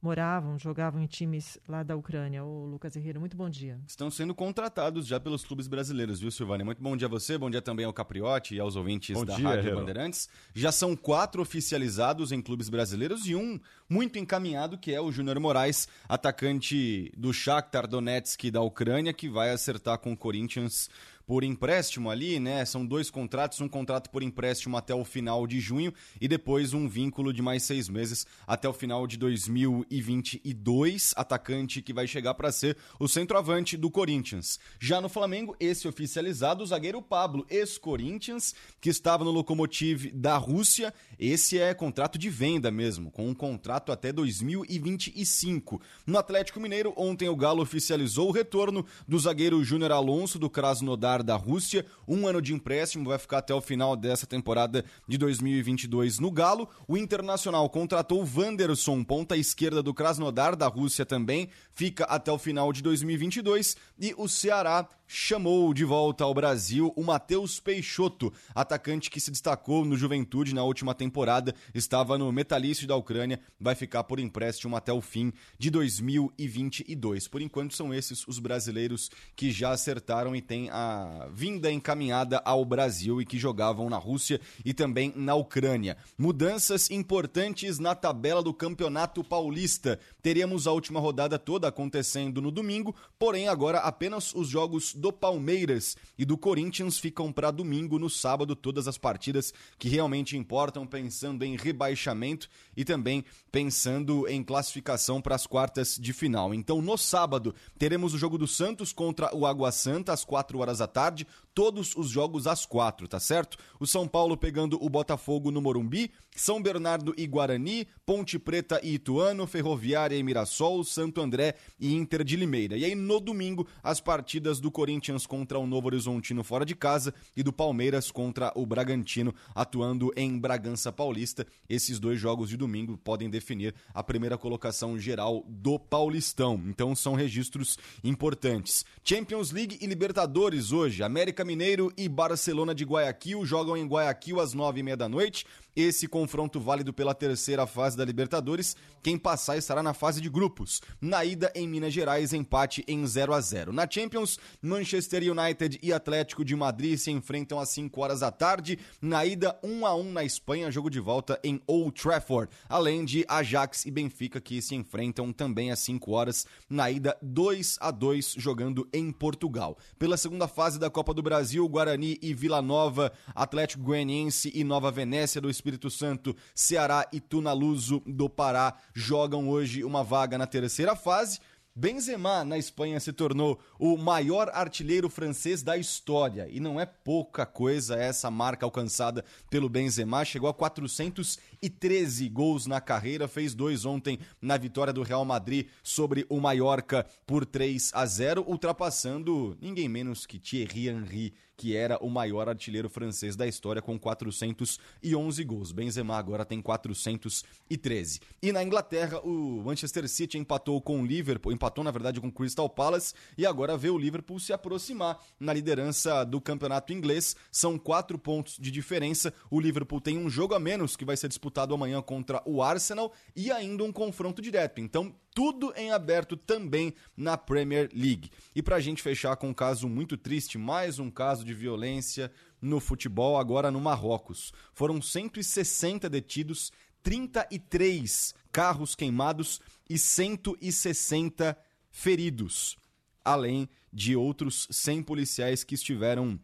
moravam, 0.00 0.58
jogavam 0.58 1.00
em 1.00 1.06
times 1.06 1.58
lá 1.68 1.82
da 1.82 1.96
Ucrânia. 1.96 2.44
Ô, 2.44 2.66
Lucas 2.66 2.94
Herrera, 2.96 3.18
muito 3.18 3.36
bom 3.36 3.48
dia. 3.48 3.78
Estão 3.86 4.10
sendo 4.10 4.34
contratados 4.34 5.06
já 5.06 5.18
pelos 5.18 5.44
clubes 5.44 5.66
brasileiros, 5.66 6.20
viu, 6.20 6.30
Silvânia? 6.30 6.64
Muito 6.64 6.82
bom 6.82 6.96
dia 6.96 7.06
a 7.06 7.10
você, 7.10 7.36
bom 7.36 7.50
dia 7.50 7.62
também 7.62 7.84
ao 7.84 7.92
Capriotti 7.92 8.54
e 8.54 8.60
aos 8.60 8.76
ouvintes 8.76 9.16
Bom 9.16 9.24
da 9.24 9.34
dia, 9.34 9.48
Rádio 9.48 9.60
Herrero. 9.60 9.76
Bandeirantes. 9.76 10.28
Já 10.54 10.70
são 10.70 10.94
quatro 10.94 11.42
oficializados 11.42 12.32
em 12.32 12.40
clubes 12.40 12.68
brasileiros 12.68 13.26
e 13.26 13.34
um 13.34 13.58
muito 13.88 14.18
encaminhado, 14.18 14.78
que 14.78 14.92
é 14.92 15.00
o 15.00 15.10
Júnior 15.10 15.38
Moraes, 15.40 15.88
atacante 16.08 17.12
do 17.16 17.32
Shakhtar 17.32 17.86
Donetsk 17.86 18.50
da 18.50 18.60
Ucrânia, 18.60 19.12
que 19.12 19.28
vai 19.28 19.50
acertar 19.50 19.98
com 19.98 20.12
o 20.12 20.16
Corinthians 20.16 20.90
por 21.26 21.42
empréstimo 21.42 22.08
ali, 22.08 22.38
né? 22.38 22.64
São 22.64 22.86
dois 22.86 23.10
contratos, 23.10 23.60
um 23.60 23.68
contrato 23.68 24.08
por 24.10 24.22
empréstimo 24.22 24.76
até 24.76 24.94
o 24.94 25.04
final 25.04 25.44
de 25.46 25.58
junho 25.58 25.92
e 26.20 26.28
depois 26.28 26.72
um 26.72 26.88
vínculo 26.88 27.32
de 27.32 27.42
mais 27.42 27.64
seis 27.64 27.88
meses 27.88 28.24
até 28.46 28.68
o 28.68 28.72
final 28.72 29.06
de 29.06 29.16
2022. 29.16 31.12
Atacante 31.16 31.82
que 31.82 31.92
vai 31.92 32.06
chegar 32.06 32.34
para 32.34 32.52
ser 32.52 32.76
o 33.00 33.08
centroavante 33.08 33.76
do 33.76 33.90
Corinthians. 33.90 34.60
Já 34.78 35.00
no 35.00 35.08
Flamengo, 35.08 35.56
esse 35.58 35.88
oficializado, 35.88 36.62
o 36.62 36.66
zagueiro 36.66 37.02
Pablo, 37.02 37.44
ex-Corinthians, 37.50 38.54
que 38.80 38.88
estava 38.88 39.24
no 39.24 39.32
Lokomotiv 39.32 40.12
da 40.12 40.36
Rússia. 40.36 40.94
Esse 41.18 41.58
é 41.58 41.74
contrato 41.74 42.18
de 42.18 42.30
venda 42.30 42.70
mesmo, 42.70 43.10
com 43.10 43.28
um 43.28 43.34
contrato 43.34 43.90
até 43.90 44.12
2025. 44.12 45.82
No 46.06 46.18
Atlético 46.18 46.60
Mineiro, 46.60 46.92
ontem 46.96 47.28
o 47.28 47.34
Galo 47.34 47.62
oficializou 47.62 48.28
o 48.28 48.32
retorno 48.32 48.86
do 49.08 49.18
zagueiro 49.18 49.64
Júnior 49.64 49.90
Alonso 49.90 50.38
do 50.38 50.48
Krasnodar 50.48 51.15
da 51.22 51.36
Rússia. 51.36 51.86
Um 52.06 52.26
ano 52.26 52.40
de 52.40 52.52
empréstimo, 52.54 53.08
vai 53.08 53.18
ficar 53.18 53.38
até 53.38 53.54
o 53.54 53.60
final 53.60 53.96
dessa 53.96 54.26
temporada 54.26 54.84
de 55.08 55.18
2022 55.18 56.18
no 56.18 56.30
Galo. 56.30 56.68
O 56.86 56.96
Internacional 56.96 57.68
contratou 57.68 58.26
Wanderson, 58.36 59.04
ponta 59.04 59.36
esquerda 59.36 59.82
do 59.82 59.94
Krasnodar 59.94 60.56
da 60.56 60.66
Rússia 60.66 61.06
também, 61.06 61.48
fica 61.74 62.04
até 62.04 62.30
o 62.30 62.38
final 62.38 62.72
de 62.72 62.82
2022. 62.82 63.76
E 63.98 64.14
o 64.16 64.28
Ceará 64.28 64.88
chamou 65.06 65.72
de 65.72 65.84
volta 65.84 66.24
ao 66.24 66.34
Brasil 66.34 66.92
o 66.96 67.02
Matheus 67.02 67.60
Peixoto, 67.60 68.32
atacante 68.54 69.10
que 69.10 69.20
se 69.20 69.30
destacou 69.30 69.84
no 69.84 69.96
Juventude 69.96 70.54
na 70.54 70.64
última 70.64 70.94
temporada, 70.94 71.54
estava 71.74 72.18
no 72.18 72.32
Metalício 72.32 72.86
da 72.86 72.96
Ucrânia, 72.96 73.40
vai 73.60 73.74
ficar 73.74 74.04
por 74.04 74.18
empréstimo 74.18 74.76
até 74.76 74.92
o 74.92 75.00
fim 75.00 75.32
de 75.58 75.70
2022. 75.70 77.28
Por 77.28 77.40
enquanto 77.40 77.74
são 77.74 77.94
esses 77.94 78.26
os 78.26 78.38
brasileiros 78.38 79.10
que 79.34 79.50
já 79.50 79.70
acertaram 79.70 80.34
e 80.34 80.42
têm 80.42 80.68
a 80.70 81.28
vinda 81.32 81.70
encaminhada 81.70 82.42
ao 82.44 82.64
Brasil 82.64 83.20
e 83.20 83.26
que 83.26 83.38
jogavam 83.38 83.88
na 83.88 83.98
Rússia 83.98 84.40
e 84.64 84.74
também 84.74 85.12
na 85.14 85.34
Ucrânia. 85.34 85.96
Mudanças 86.18 86.90
importantes 86.90 87.78
na 87.78 87.94
tabela 87.94 88.42
do 88.42 88.52
Campeonato 88.52 89.22
Paulista. 89.22 89.98
Teríamos 90.22 90.66
a 90.66 90.72
última 90.72 90.98
rodada 90.98 91.38
toda 91.38 91.68
acontecendo 91.68 92.42
no 92.42 92.50
domingo, 92.50 92.94
porém 93.18 93.48
agora 93.48 93.78
apenas 93.78 94.34
os 94.34 94.48
jogos 94.48 94.95
do 94.96 95.12
Palmeiras 95.12 95.96
e 96.18 96.24
do 96.24 96.36
Corinthians 96.36 96.98
ficam 96.98 97.32
para 97.32 97.50
domingo, 97.50 97.98
no 97.98 98.10
sábado, 98.10 98.56
todas 98.56 98.88
as 98.88 98.98
partidas 98.98 99.52
que 99.78 99.88
realmente 99.88 100.36
importam, 100.36 100.86
pensando 100.86 101.44
em 101.44 101.56
rebaixamento 101.56 102.48
e 102.76 102.84
também 102.84 103.24
pensando 103.50 104.28
em 104.28 104.42
classificação 104.42 105.20
para 105.20 105.34
as 105.34 105.46
quartas 105.46 105.96
de 105.96 106.12
final. 106.12 106.52
Então, 106.52 106.82
no 106.82 106.98
sábado, 106.98 107.54
teremos 107.78 108.12
o 108.12 108.18
jogo 108.18 108.36
do 108.36 108.46
Santos 108.46 108.92
contra 108.92 109.34
o 109.34 109.46
Água 109.46 109.72
Santa 109.72 110.12
às 110.12 110.26
4 110.26 110.58
horas 110.58 110.78
da 110.78 110.86
tarde, 110.86 111.26
todos 111.54 111.96
os 111.96 112.10
jogos 112.10 112.46
às 112.46 112.66
4, 112.66 113.08
tá 113.08 113.18
certo? 113.18 113.56
O 113.80 113.86
São 113.86 114.06
Paulo 114.06 114.36
pegando 114.36 114.78
o 114.84 114.90
Botafogo 114.90 115.50
no 115.50 115.62
Morumbi, 115.62 116.10
São 116.34 116.60
Bernardo 116.60 117.14
e 117.16 117.26
Guarani, 117.26 117.88
Ponte 118.04 118.38
Preta 118.38 118.78
e 118.82 118.96
Ituano, 118.96 119.46
Ferroviária 119.46 120.18
e 120.18 120.22
Mirassol, 120.22 120.84
Santo 120.84 121.22
André 121.22 121.54
e 121.80 121.94
Inter 121.94 122.22
de 122.22 122.36
Limeira. 122.36 122.76
E 122.76 122.84
aí 122.84 122.94
no 122.94 123.18
domingo, 123.18 123.66
as 123.82 124.02
partidas 124.02 124.60
do 124.60 124.70
Corinthians 124.70 125.26
contra 125.26 125.58
o 125.58 125.66
Novo 125.66 125.86
Horizontino 125.86 126.44
fora 126.44 126.66
de 126.66 126.74
casa 126.74 127.14
e 127.34 127.42
do 127.42 127.54
Palmeiras 127.54 128.10
contra 128.10 128.52
o 128.54 128.66
Bragantino 128.66 129.34
atuando 129.54 130.12
em 130.14 130.38
Bragança 130.38 130.92
Paulista. 130.92 131.46
Esses 131.70 131.98
dois 131.98 132.20
jogos 132.20 132.50
de 132.50 132.56
domingo 132.58 132.65
podem 132.96 133.30
definir 133.30 133.74
a 133.94 134.02
primeira 134.02 134.36
colocação 134.38 134.98
geral 134.98 135.44
do 135.48 135.78
Paulistão. 135.78 136.62
Então 136.66 136.94
são 136.94 137.14
registros 137.14 137.78
importantes. 138.02 138.84
Champions 139.04 139.50
League 139.50 139.78
e 139.80 139.86
Libertadores 139.86 140.72
hoje. 140.72 141.02
América 141.02 141.44
Mineiro 141.44 141.92
e 141.96 142.08
Barcelona 142.08 142.74
de 142.74 142.84
Guayaquil 142.84 143.44
jogam 143.44 143.76
em 143.76 143.86
Guayaquil 143.86 144.40
às 144.40 144.52
nove 144.54 144.80
e 144.80 144.82
meia 144.82 144.96
da 144.96 145.08
noite. 145.08 145.46
Esse 145.76 146.08
confronto 146.08 146.58
válido 146.58 146.90
pela 146.90 147.14
terceira 147.14 147.66
fase 147.66 147.98
da 147.98 148.04
Libertadores. 148.04 148.74
Quem 149.02 149.18
passar 149.18 149.58
estará 149.58 149.82
na 149.82 149.92
fase 149.92 150.22
de 150.22 150.30
grupos. 150.30 150.80
Na 150.98 151.22
ida 151.22 151.52
em 151.54 151.68
Minas 151.68 151.92
Gerais, 151.92 152.32
empate 152.32 152.82
em 152.88 153.06
0 153.06 153.34
a 153.34 153.40
0. 153.42 153.72
Na 153.74 153.86
Champions, 153.88 154.38
Manchester 154.62 155.22
United 155.22 155.78
e 155.82 155.92
Atlético 155.92 156.42
de 156.42 156.56
Madrid 156.56 156.96
se 156.96 157.10
enfrentam 157.10 157.60
às 157.60 157.68
5 157.68 158.00
horas 158.00 158.20
da 158.20 158.30
tarde. 158.30 158.78
Na 159.02 159.26
ida 159.26 159.58
1 159.62 159.84
a 159.84 159.94
1 159.94 160.12
na 160.12 160.24
Espanha, 160.24 160.70
jogo 160.70 160.88
de 160.88 160.98
volta 160.98 161.38
em 161.44 161.60
Old 161.66 161.92
Trafford. 162.00 162.50
Além 162.68 163.04
de 163.04 163.24
Ajax 163.28 163.86
e 163.86 163.90
Benfica 163.90 164.40
que 164.40 164.60
se 164.60 164.74
enfrentam 164.74 165.32
também 165.32 165.70
às 165.70 165.78
5 165.80 166.12
horas. 166.12 166.46
Na 166.68 166.90
ida 166.90 167.16
2 167.22 167.78
a 167.80 167.90
2 167.90 168.34
jogando 168.36 168.88
em 168.92 169.10
Portugal. 169.10 169.76
Pela 169.98 170.16
segunda 170.16 170.48
fase 170.48 170.78
da 170.78 170.90
Copa 170.90 171.14
do 171.14 171.22
Brasil, 171.22 171.68
Guarani 171.68 172.18
e 172.22 172.34
Vila 172.34 172.60
Nova, 172.60 173.12
Atlético 173.34 173.82
Goianiense 173.82 174.50
e 174.54 174.64
Nova 174.64 174.90
Venécia 174.90 175.40
do 175.40 175.50
Espírito 175.50 175.90
Santo, 175.90 176.34
Ceará 176.54 177.06
e 177.12 177.20
Tunaluso 177.20 178.02
do 178.06 178.28
Pará 178.28 178.76
jogam 178.94 179.48
hoje 179.48 179.84
uma 179.84 180.02
vaga 180.02 180.38
na 180.38 180.46
terceira 180.46 180.94
fase. 180.94 181.38
Benzema, 181.78 182.42
na 182.42 182.56
Espanha, 182.56 182.98
se 182.98 183.12
tornou 183.12 183.60
o 183.78 183.98
maior 183.98 184.48
artilheiro 184.54 185.10
francês 185.10 185.62
da 185.62 185.76
história. 185.76 186.48
E 186.50 186.58
não 186.58 186.80
é 186.80 186.86
pouca 186.86 187.44
coisa 187.44 187.96
essa 187.96 188.30
marca 188.30 188.64
alcançada 188.64 189.22
pelo 189.50 189.68
Benzema. 189.68 190.24
Chegou 190.24 190.48
a 190.48 190.54
413 190.54 192.30
gols 192.30 192.66
na 192.66 192.80
carreira, 192.80 193.28
fez 193.28 193.54
dois 193.54 193.84
ontem 193.84 194.18
na 194.40 194.56
vitória 194.56 194.90
do 194.90 195.02
Real 195.02 195.22
Madrid 195.26 195.68
sobre 195.82 196.24
o 196.30 196.40
Mallorca 196.40 197.04
por 197.26 197.44
3 197.44 197.90
a 197.92 198.06
0, 198.06 198.46
ultrapassando 198.48 199.54
ninguém 199.60 199.86
menos 199.86 200.24
que 200.24 200.38
Thierry 200.38 200.88
Henry 200.88 201.34
que 201.56 201.74
era 201.74 201.98
o 201.98 202.10
maior 202.10 202.48
artilheiro 202.48 202.88
francês 202.88 203.34
da 203.34 203.46
história 203.46 203.80
com 203.80 203.98
411 203.98 205.44
gols. 205.44 205.72
Benzema 205.72 206.16
agora 206.16 206.44
tem 206.44 206.60
413. 206.60 208.20
E 208.42 208.52
na 208.52 208.62
Inglaterra, 208.62 209.20
o 209.20 209.62
Manchester 209.64 210.08
City 210.08 210.38
empatou 210.38 210.80
com 210.80 211.00
o 211.00 211.06
Liverpool, 211.06 211.52
empatou 211.52 211.82
na 211.82 211.90
verdade 211.90 212.20
com 212.20 212.28
o 212.28 212.32
Crystal 212.32 212.68
Palace 212.68 213.14
e 213.36 213.46
agora 213.46 213.76
vê 213.76 213.88
o 213.88 213.98
Liverpool 213.98 214.38
se 214.38 214.52
aproximar 214.52 215.18
na 215.40 215.52
liderança 215.52 216.24
do 216.24 216.40
campeonato 216.40 216.92
inglês. 216.92 217.34
São 217.50 217.78
quatro 217.78 218.18
pontos 218.18 218.56
de 218.58 218.70
diferença. 218.70 219.32
O 219.50 219.60
Liverpool 219.60 220.00
tem 220.00 220.18
um 220.18 220.28
jogo 220.28 220.54
a 220.54 220.60
menos 220.60 220.96
que 220.96 221.04
vai 221.04 221.16
ser 221.16 221.28
disputado 221.28 221.74
amanhã 221.74 222.02
contra 222.02 222.42
o 222.44 222.62
Arsenal 222.62 223.12
e 223.34 223.50
ainda 223.50 223.84
um 223.84 223.92
confronto 223.92 224.42
direto. 224.42 224.80
Então, 224.80 225.14
tudo 225.36 225.70
em 225.76 225.92
aberto 225.92 226.34
também 226.34 226.94
na 227.14 227.36
Premier 227.36 227.90
League. 227.92 228.30
E 228.54 228.62
para 228.62 228.76
a 228.76 228.80
gente 228.80 229.02
fechar 229.02 229.36
com 229.36 229.50
um 229.50 229.54
caso 229.54 229.86
muito 229.86 230.16
triste, 230.16 230.56
mais 230.56 230.98
um 230.98 231.10
caso 231.10 231.44
de 231.44 231.52
violência 231.52 232.32
no 232.58 232.80
futebol, 232.80 233.38
agora 233.38 233.70
no 233.70 233.78
Marrocos. 233.78 234.50
Foram 234.72 235.02
160 235.02 236.08
detidos, 236.08 236.72
33 237.02 238.34
carros 238.50 238.94
queimados 238.94 239.60
e 239.90 239.98
160 239.98 241.54
feridos, 241.90 242.78
além 243.22 243.68
de 243.92 244.16
outros 244.16 244.66
100 244.70 245.02
policiais 245.02 245.62
que 245.62 245.74
estiveram 245.74 246.40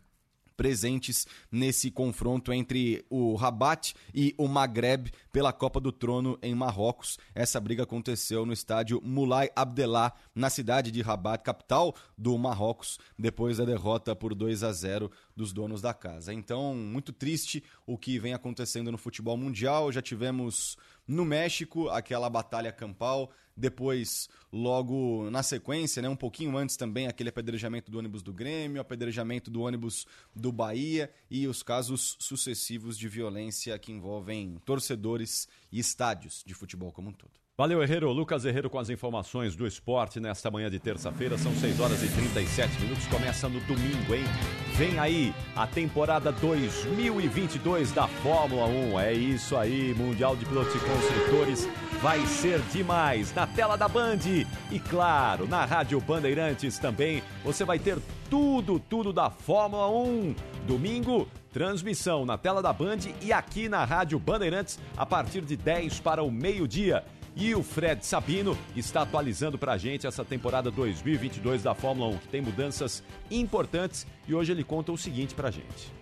presentes 0.62 1.26
nesse 1.50 1.90
confronto 1.90 2.52
entre 2.52 3.04
o 3.10 3.34
Rabat 3.34 3.94
e 4.14 4.32
o 4.38 4.46
Maghreb 4.46 5.10
pela 5.32 5.52
Copa 5.52 5.80
do 5.80 5.90
Trono 5.90 6.38
em 6.40 6.54
Marrocos. 6.54 7.18
Essa 7.34 7.58
briga 7.58 7.82
aconteceu 7.82 8.46
no 8.46 8.52
estádio 8.52 9.02
Moulay 9.02 9.50
Abdellah, 9.56 10.12
na 10.32 10.48
cidade 10.48 10.92
de 10.92 11.02
Rabat, 11.02 11.42
capital 11.42 11.96
do 12.16 12.38
Marrocos, 12.38 13.00
depois 13.18 13.56
da 13.56 13.64
derrota 13.64 14.14
por 14.14 14.36
2 14.36 14.62
a 14.62 14.72
0 14.72 15.10
dos 15.36 15.52
donos 15.52 15.80
da 15.80 15.94
casa. 15.94 16.32
Então, 16.32 16.74
muito 16.74 17.12
triste 17.12 17.62
o 17.86 17.96
que 17.96 18.18
vem 18.18 18.34
acontecendo 18.34 18.90
no 18.90 18.98
futebol 18.98 19.36
mundial. 19.36 19.90
Já 19.92 20.02
tivemos 20.02 20.76
no 21.06 21.24
México 21.24 21.88
aquela 21.88 22.28
batalha 22.30 22.72
campal, 22.72 23.30
depois, 23.56 24.28
logo 24.52 25.28
na 25.30 25.42
sequência, 25.42 26.00
né, 26.00 26.08
um 26.08 26.16
pouquinho 26.16 26.56
antes 26.56 26.76
também, 26.76 27.06
aquele 27.06 27.28
apedrejamento 27.28 27.90
do 27.90 27.98
ônibus 27.98 28.22
do 28.22 28.32
Grêmio, 28.32 28.80
apedrejamento 28.80 29.50
do 29.50 29.60
ônibus 29.60 30.06
do 30.34 30.50
Bahia 30.50 31.12
e 31.30 31.46
os 31.46 31.62
casos 31.62 32.16
sucessivos 32.18 32.96
de 32.96 33.08
violência 33.08 33.78
que 33.78 33.92
envolvem 33.92 34.56
torcedores 34.64 35.48
e 35.70 35.78
estádios 35.78 36.42
de 36.46 36.54
futebol 36.54 36.92
como 36.92 37.10
um 37.10 37.12
todo. 37.12 37.42
Valeu, 37.56 37.82
Herrero. 37.82 38.10
Lucas 38.10 38.46
Herrero 38.46 38.70
com 38.70 38.78
as 38.78 38.88
informações 38.88 39.54
do 39.54 39.66
esporte 39.66 40.18
nesta 40.18 40.50
manhã 40.50 40.70
de 40.70 40.80
terça-feira. 40.80 41.36
São 41.36 41.54
6 41.54 41.80
horas 41.80 42.02
e 42.02 42.08
37 42.08 42.80
minutos. 42.80 43.06
Começa 43.06 43.48
no 43.48 43.60
domingo, 43.60 44.14
hein? 44.14 44.24
Vem 44.74 44.98
aí 44.98 45.34
a 45.54 45.66
temporada 45.66 46.32
2022 46.32 47.92
da 47.92 48.08
Fórmula 48.08 48.64
1. 48.66 49.00
É 49.00 49.12
isso 49.12 49.54
aí, 49.54 49.94
Mundial 49.94 50.34
de 50.34 50.46
Pilotos 50.46 50.74
e 50.74 50.78
Construtores. 50.78 51.68
Vai 52.00 52.24
ser 52.26 52.58
demais 52.72 53.34
na 53.34 53.46
tela 53.46 53.76
da 53.76 53.86
Band. 53.86 54.20
E 54.70 54.78
claro, 54.78 55.46
na 55.46 55.66
Rádio 55.66 56.00
Bandeirantes 56.00 56.78
também. 56.78 57.22
Você 57.44 57.66
vai 57.66 57.78
ter 57.78 57.98
tudo, 58.30 58.80
tudo 58.80 59.12
da 59.12 59.28
Fórmula 59.28 59.90
1. 59.90 60.34
Domingo, 60.66 61.28
transmissão 61.52 62.24
na 62.24 62.38
tela 62.38 62.62
da 62.62 62.72
Band 62.72 63.00
e 63.20 63.30
aqui 63.30 63.68
na 63.68 63.84
Rádio 63.84 64.18
Bandeirantes 64.18 64.78
a 64.96 65.04
partir 65.04 65.42
de 65.42 65.54
10 65.54 66.00
para 66.00 66.22
o 66.22 66.30
meio-dia. 66.30 67.04
E 67.34 67.54
o 67.54 67.62
Fred 67.62 68.04
Sabino 68.04 68.56
está 68.76 69.02
atualizando 69.02 69.56
para 69.56 69.72
a 69.72 69.78
gente 69.78 70.06
essa 70.06 70.24
temporada 70.24 70.70
2022 70.70 71.62
da 71.62 71.74
Fórmula 71.74 72.14
1, 72.14 72.18
que 72.18 72.28
tem 72.28 72.42
mudanças 72.42 73.02
importantes 73.30 74.06
e 74.28 74.34
hoje 74.34 74.52
ele 74.52 74.62
conta 74.62 74.92
o 74.92 74.98
seguinte 74.98 75.34
para 75.34 75.48
a 75.48 75.50
gente. 75.50 75.92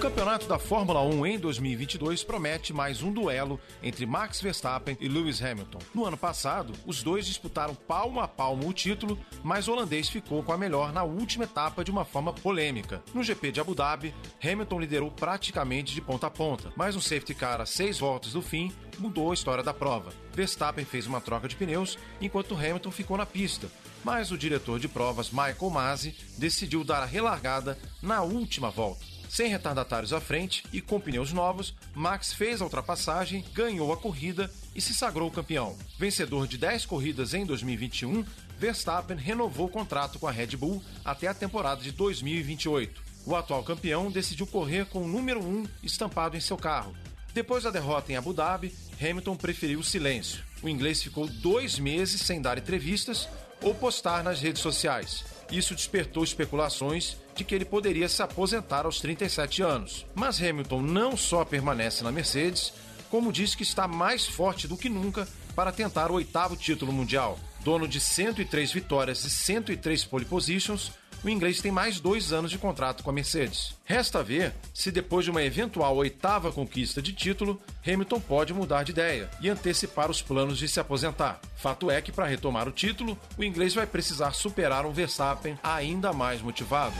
Campeonato 0.00 0.48
da 0.48 0.58
Fórmula 0.58 1.02
1 1.02 1.26
em 1.26 1.38
2022 1.38 2.24
promete 2.24 2.72
mais 2.72 3.02
um 3.02 3.12
duelo 3.12 3.60
entre 3.82 4.06
Max 4.06 4.40
Verstappen 4.40 4.96
e 4.98 5.06
Lewis 5.06 5.42
Hamilton. 5.42 5.78
No 5.94 6.06
ano 6.06 6.16
passado, 6.16 6.72
os 6.86 7.02
dois 7.02 7.26
disputaram 7.26 7.74
palmo 7.74 8.18
a 8.18 8.26
palmo 8.26 8.66
o 8.66 8.72
título, 8.72 9.18
mas 9.42 9.68
o 9.68 9.72
holandês 9.72 10.08
ficou 10.08 10.42
com 10.42 10.54
a 10.54 10.56
melhor 10.56 10.90
na 10.90 11.02
última 11.02 11.44
etapa 11.44 11.84
de 11.84 11.90
uma 11.90 12.06
forma 12.06 12.32
polêmica. 12.32 13.02
No 13.12 13.22
GP 13.22 13.52
de 13.52 13.60
Abu 13.60 13.74
Dhabi, 13.74 14.14
Hamilton 14.42 14.80
liderou 14.80 15.10
praticamente 15.10 15.94
de 15.94 16.00
ponta 16.00 16.28
a 16.28 16.30
ponta, 16.30 16.72
mas 16.74 16.96
um 16.96 17.00
safety 17.00 17.34
car 17.34 17.60
a 17.60 17.66
seis 17.66 17.98
voltas 17.98 18.32
do 18.32 18.40
fim 18.40 18.72
mudou 18.98 19.30
a 19.30 19.34
história 19.34 19.62
da 19.62 19.74
prova. 19.74 20.14
Verstappen 20.32 20.86
fez 20.86 21.06
uma 21.06 21.20
troca 21.20 21.46
de 21.46 21.56
pneus 21.56 21.98
enquanto 22.22 22.54
Hamilton 22.54 22.90
ficou 22.90 23.18
na 23.18 23.26
pista, 23.26 23.68
mas 24.02 24.30
o 24.30 24.38
diretor 24.38 24.80
de 24.80 24.88
provas 24.88 25.30
Michael 25.30 25.70
Masi 25.70 26.16
decidiu 26.38 26.82
dar 26.84 27.02
a 27.02 27.06
relargada 27.06 27.78
na 28.00 28.22
última 28.22 28.70
volta. 28.70 29.19
Sem 29.30 29.48
retardatários 29.48 30.12
à 30.12 30.20
frente 30.20 30.64
e 30.72 30.80
com 30.80 30.98
pneus 30.98 31.32
novos, 31.32 31.72
Max 31.94 32.32
fez 32.32 32.60
a 32.60 32.64
ultrapassagem, 32.64 33.44
ganhou 33.54 33.92
a 33.92 33.96
corrida 33.96 34.50
e 34.74 34.80
se 34.80 34.92
sagrou 34.92 35.30
campeão. 35.30 35.78
Vencedor 35.96 36.48
de 36.48 36.58
10 36.58 36.84
corridas 36.84 37.32
em 37.32 37.46
2021, 37.46 38.24
Verstappen 38.58 39.16
renovou 39.16 39.66
o 39.66 39.70
contrato 39.70 40.18
com 40.18 40.26
a 40.26 40.32
Red 40.32 40.56
Bull 40.56 40.82
até 41.04 41.28
a 41.28 41.34
temporada 41.34 41.80
de 41.80 41.92
2028. 41.92 43.00
O 43.24 43.36
atual 43.36 43.62
campeão 43.62 44.10
decidiu 44.10 44.48
correr 44.48 44.86
com 44.86 45.04
o 45.04 45.08
número 45.08 45.40
1 45.40 45.64
estampado 45.80 46.36
em 46.36 46.40
seu 46.40 46.56
carro. 46.56 46.92
Depois 47.32 47.62
da 47.62 47.70
derrota 47.70 48.10
em 48.10 48.16
Abu 48.16 48.32
Dhabi, 48.32 48.74
Hamilton 49.00 49.36
preferiu 49.36 49.78
o 49.78 49.84
silêncio. 49.84 50.42
O 50.60 50.68
inglês 50.68 51.04
ficou 51.04 51.28
dois 51.28 51.78
meses 51.78 52.20
sem 52.22 52.42
dar 52.42 52.58
entrevistas 52.58 53.28
ou 53.62 53.76
postar 53.76 54.24
nas 54.24 54.40
redes 54.40 54.60
sociais. 54.60 55.24
Isso 55.52 55.76
despertou 55.76 56.24
especulações 56.24 57.16
de 57.40 57.44
que 57.44 57.54
ele 57.54 57.64
poderia 57.64 58.06
se 58.06 58.22
aposentar 58.22 58.84
aos 58.84 59.00
37 59.00 59.62
anos. 59.62 60.04
Mas 60.14 60.38
Hamilton 60.42 60.82
não 60.82 61.16
só 61.16 61.42
permanece 61.42 62.04
na 62.04 62.12
Mercedes, 62.12 62.70
como 63.08 63.32
diz 63.32 63.54
que 63.54 63.62
está 63.62 63.88
mais 63.88 64.26
forte 64.26 64.68
do 64.68 64.76
que 64.76 64.90
nunca 64.90 65.26
para 65.56 65.72
tentar 65.72 66.10
o 66.10 66.14
oitavo 66.14 66.54
título 66.54 66.92
mundial. 66.92 67.40
Dono 67.64 67.88
de 67.88 67.98
103 67.98 68.72
vitórias 68.72 69.24
e 69.24 69.30
103 69.30 70.04
pole 70.04 70.26
positions, 70.26 70.92
o 71.22 71.28
inglês 71.28 71.60
tem 71.60 71.70
mais 71.70 72.00
dois 72.00 72.32
anos 72.32 72.50
de 72.50 72.58
contrato 72.58 73.02
com 73.02 73.10
a 73.10 73.12
Mercedes. 73.12 73.74
Resta 73.84 74.22
ver 74.22 74.54
se, 74.72 74.90
depois 74.90 75.24
de 75.24 75.30
uma 75.30 75.42
eventual 75.42 75.96
oitava 75.96 76.50
conquista 76.50 77.02
de 77.02 77.12
título, 77.12 77.60
Hamilton 77.86 78.20
pode 78.20 78.54
mudar 78.54 78.82
de 78.82 78.92
ideia 78.92 79.30
e 79.40 79.48
antecipar 79.48 80.10
os 80.10 80.22
planos 80.22 80.58
de 80.58 80.68
se 80.68 80.80
aposentar. 80.80 81.40
Fato 81.56 81.90
é 81.90 82.00
que, 82.00 82.12
para 82.12 82.26
retomar 82.26 82.68
o 82.68 82.72
título, 82.72 83.18
o 83.36 83.44
inglês 83.44 83.74
vai 83.74 83.86
precisar 83.86 84.32
superar 84.32 84.86
um 84.86 84.92
Verstappen 84.92 85.58
ainda 85.62 86.12
mais 86.12 86.40
motivado. 86.40 86.96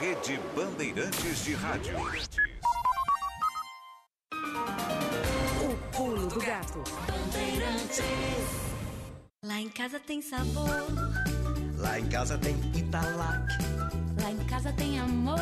Rede 0.00 0.38
Bandeirantes 0.54 1.44
de 1.44 1.54
Rádio. 1.54 1.96
O 5.60 5.96
pulo 5.96 6.26
do 6.28 6.38
gato. 6.38 6.84
Lá 9.44 9.60
em 9.60 9.68
casa 9.68 9.98
tem 9.98 10.22
sabor. 10.22 11.47
Lá 11.78 11.98
em 12.00 12.06
casa 12.06 12.36
tem 12.38 12.56
Italac. 12.74 13.46
Lá 14.20 14.32
em 14.32 14.44
casa 14.46 14.72
tem 14.72 14.98
amor. 14.98 15.38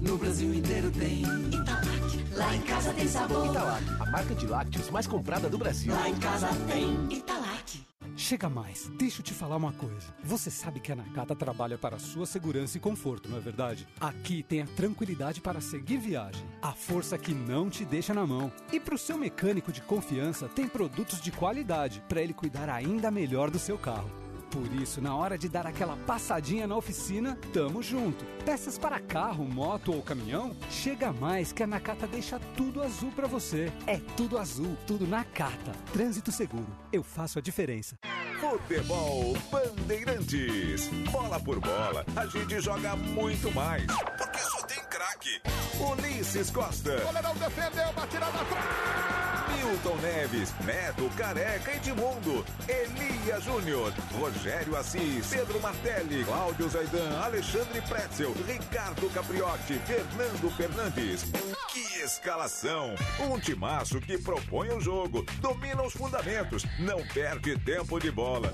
No 0.00 0.18
Brasil 0.18 0.52
inteiro 0.52 0.90
tem 0.90 1.22
Italac. 1.22 2.34
Lá 2.34 2.56
em 2.56 2.60
casa 2.62 2.92
tem 2.92 3.06
sabor. 3.06 3.46
Italac, 3.46 3.84
a 4.00 4.10
marca 4.10 4.34
de 4.34 4.46
lácteos 4.48 4.90
mais 4.90 5.06
comprada 5.06 5.48
do 5.48 5.56
Brasil. 5.56 5.94
Lá 5.94 6.08
em 6.08 6.16
casa 6.16 6.48
tem 6.66 7.16
Italac. 7.16 7.86
Chega 8.16 8.48
mais, 8.48 8.90
deixa 8.98 9.20
eu 9.20 9.24
te 9.24 9.32
falar 9.32 9.56
uma 9.56 9.72
coisa. 9.72 10.12
Você 10.24 10.50
sabe 10.50 10.80
que 10.80 10.90
a 10.90 10.96
Nakata 10.96 11.36
trabalha 11.36 11.78
para 11.78 11.94
a 11.94 12.00
sua 12.00 12.26
segurança 12.26 12.76
e 12.76 12.80
conforto, 12.80 13.28
não 13.28 13.38
é 13.38 13.40
verdade? 13.40 13.86
Aqui 14.00 14.42
tem 14.42 14.62
a 14.62 14.66
tranquilidade 14.66 15.40
para 15.40 15.60
seguir 15.60 15.98
viagem, 15.98 16.44
a 16.60 16.72
força 16.72 17.16
que 17.16 17.32
não 17.32 17.70
te 17.70 17.84
deixa 17.84 18.12
na 18.12 18.26
mão. 18.26 18.52
E 18.72 18.80
para 18.80 18.96
o 18.96 18.98
seu 18.98 19.16
mecânico 19.16 19.70
de 19.70 19.80
confiança, 19.80 20.48
tem 20.48 20.66
produtos 20.66 21.20
de 21.20 21.30
qualidade 21.30 22.02
para 22.08 22.20
ele 22.20 22.34
cuidar 22.34 22.68
ainda 22.68 23.10
melhor 23.12 23.48
do 23.48 23.58
seu 23.58 23.78
carro. 23.78 24.19
Por 24.50 24.66
isso, 24.82 25.00
na 25.00 25.14
hora 25.14 25.38
de 25.38 25.48
dar 25.48 25.64
aquela 25.66 25.96
passadinha 25.96 26.66
na 26.66 26.76
oficina, 26.76 27.38
tamo 27.52 27.82
junto. 27.82 28.24
Peças 28.44 28.76
para 28.76 28.98
carro, 28.98 29.44
moto 29.44 29.94
ou 29.94 30.02
caminhão? 30.02 30.56
Chega 30.68 31.12
mais 31.12 31.52
que 31.52 31.62
a 31.62 31.66
Nakata 31.66 32.06
deixa 32.06 32.40
tudo 32.56 32.82
azul 32.82 33.12
para 33.12 33.28
você. 33.28 33.72
É 33.86 33.98
tudo 34.16 34.36
azul, 34.38 34.76
tudo 34.86 35.06
Nakata. 35.06 35.70
Trânsito 35.92 36.32
seguro. 36.32 36.66
Eu 36.92 37.04
faço 37.04 37.38
a 37.38 37.42
diferença. 37.42 37.96
Futebol 38.40 39.36
Bandeirantes. 39.52 40.88
Bola 41.12 41.38
por 41.38 41.60
bola, 41.60 42.04
a 42.16 42.26
gente 42.26 42.60
joga 42.60 42.96
muito 42.96 43.54
mais. 43.54 43.86
Porque 43.86 44.38
só 44.38 44.62
tem 44.66 44.82
craque. 44.84 45.40
Ulisses 45.78 46.50
Costa. 46.50 46.96
O 46.96 47.06
goleirão 47.06 47.34
defendeu, 47.34 47.92
batida 47.92 48.26
na 48.26 48.44
trave. 48.44 49.09
Milton 49.56 49.96
Neves, 49.96 50.54
Neto, 50.64 51.10
Careca, 51.16 51.72
Edmundo, 51.72 52.44
Elia 52.68 53.40
Júnior, 53.40 53.92
Rogério 54.18 54.76
Assis, 54.76 55.26
Pedro 55.28 55.60
Martelli, 55.60 56.24
Cláudio 56.24 56.68
Zaidan, 56.68 57.20
Alexandre 57.22 57.80
Pretzel, 57.82 58.34
Ricardo 58.46 59.08
Capriotti, 59.10 59.74
Fernando 59.86 60.50
Fernandes. 60.56 61.24
Que 61.72 62.02
escalação! 62.02 62.94
Um 63.20 63.38
timaço 63.38 64.00
que 64.00 64.18
propõe 64.18 64.70
o 64.70 64.80
jogo, 64.80 65.24
domina 65.40 65.82
os 65.82 65.92
fundamentos, 65.92 66.64
não 66.78 67.04
perde 67.08 67.58
tempo 67.58 67.98
de 67.98 68.10
bola. 68.10 68.52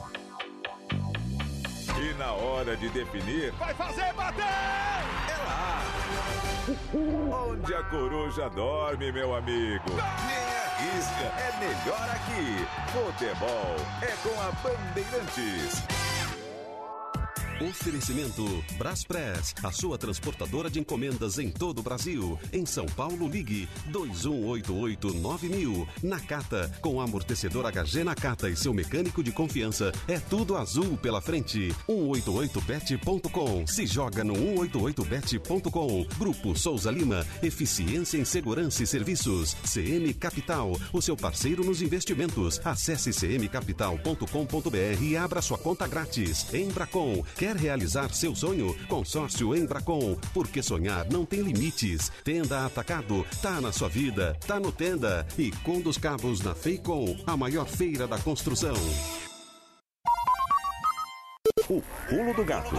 E 1.98 2.14
na 2.18 2.32
hora 2.32 2.76
de 2.76 2.88
definir, 2.90 3.52
vai 3.52 3.74
fazer 3.74 4.12
bater! 4.12 4.42
É 4.42 5.36
lá! 5.44 5.82
Onde 6.94 7.74
a 7.74 7.82
coruja 7.84 8.50
dorme, 8.50 9.12
meu 9.12 9.34
amigo. 9.34 9.84
Nem 10.26 10.45
arrisca, 10.76 11.32
é 11.38 11.52
melhor 11.58 12.10
aqui. 12.10 12.66
Futebol 12.92 13.76
é 14.02 14.14
com 14.22 14.40
a 14.40 14.52
Bandeirantes. 14.62 16.05
Oferecimento 17.60 18.44
Braspress, 18.76 19.54
a 19.62 19.72
sua 19.72 19.96
transportadora 19.96 20.68
de 20.68 20.78
encomendas 20.78 21.38
em 21.38 21.50
todo 21.50 21.78
o 21.78 21.82
Brasil. 21.82 22.38
Em 22.52 22.66
São 22.66 22.84
Paulo, 22.84 23.26
ligue 23.26 23.66
2188-9000. 23.90 25.86
Nakata, 26.02 26.70
com 26.82 27.00
amortecedor 27.00 27.64
HG 27.64 28.04
Nakata 28.04 28.50
e 28.50 28.56
seu 28.56 28.74
mecânico 28.74 29.22
de 29.22 29.32
confiança, 29.32 29.90
é 30.06 30.18
tudo 30.18 30.54
azul 30.56 30.98
pela 30.98 31.22
frente. 31.22 31.74
188bet.com. 31.88 33.66
Se 33.66 33.86
joga 33.86 34.22
no 34.22 34.34
188bet.com. 34.34 36.06
Grupo 36.18 36.58
Souza 36.58 36.90
Lima, 36.90 37.26
eficiência 37.42 38.18
em 38.18 38.24
segurança 38.24 38.82
e 38.82 38.86
serviços. 38.86 39.56
CM 39.64 40.12
Capital, 40.12 40.78
o 40.92 41.00
seu 41.00 41.16
parceiro 41.16 41.64
nos 41.64 41.80
investimentos. 41.80 42.60
Acesse 42.64 43.12
cmcapital.com.br 43.12 45.02
e 45.02 45.16
abra 45.16 45.40
sua 45.40 45.56
conta 45.56 45.86
grátis. 45.86 46.52
Embracon, 46.52 47.24
Quer 47.45 47.45
realizar 47.54 48.12
seu 48.12 48.34
sonho? 48.34 48.74
Consórcio 48.88 49.54
Embracon. 49.54 50.16
Porque 50.32 50.62
sonhar 50.62 51.06
não 51.10 51.24
tem 51.24 51.40
limites. 51.40 52.10
Tenda 52.24 52.64
Atacado. 52.64 53.26
Tá 53.42 53.60
na 53.60 53.72
sua 53.72 53.88
vida. 53.88 54.36
Tá 54.46 54.58
no 54.58 54.72
Tenda. 54.72 55.26
E 55.38 55.50
com 55.62 55.80
dos 55.80 55.98
Cabos 55.98 56.40
na 56.40 56.54
Feicom. 56.54 57.16
A 57.26 57.36
maior 57.36 57.66
feira 57.66 58.06
da 58.08 58.18
construção. 58.18 58.74
O 61.70 61.82
pulo 62.08 62.34
do 62.34 62.44
gato. 62.44 62.76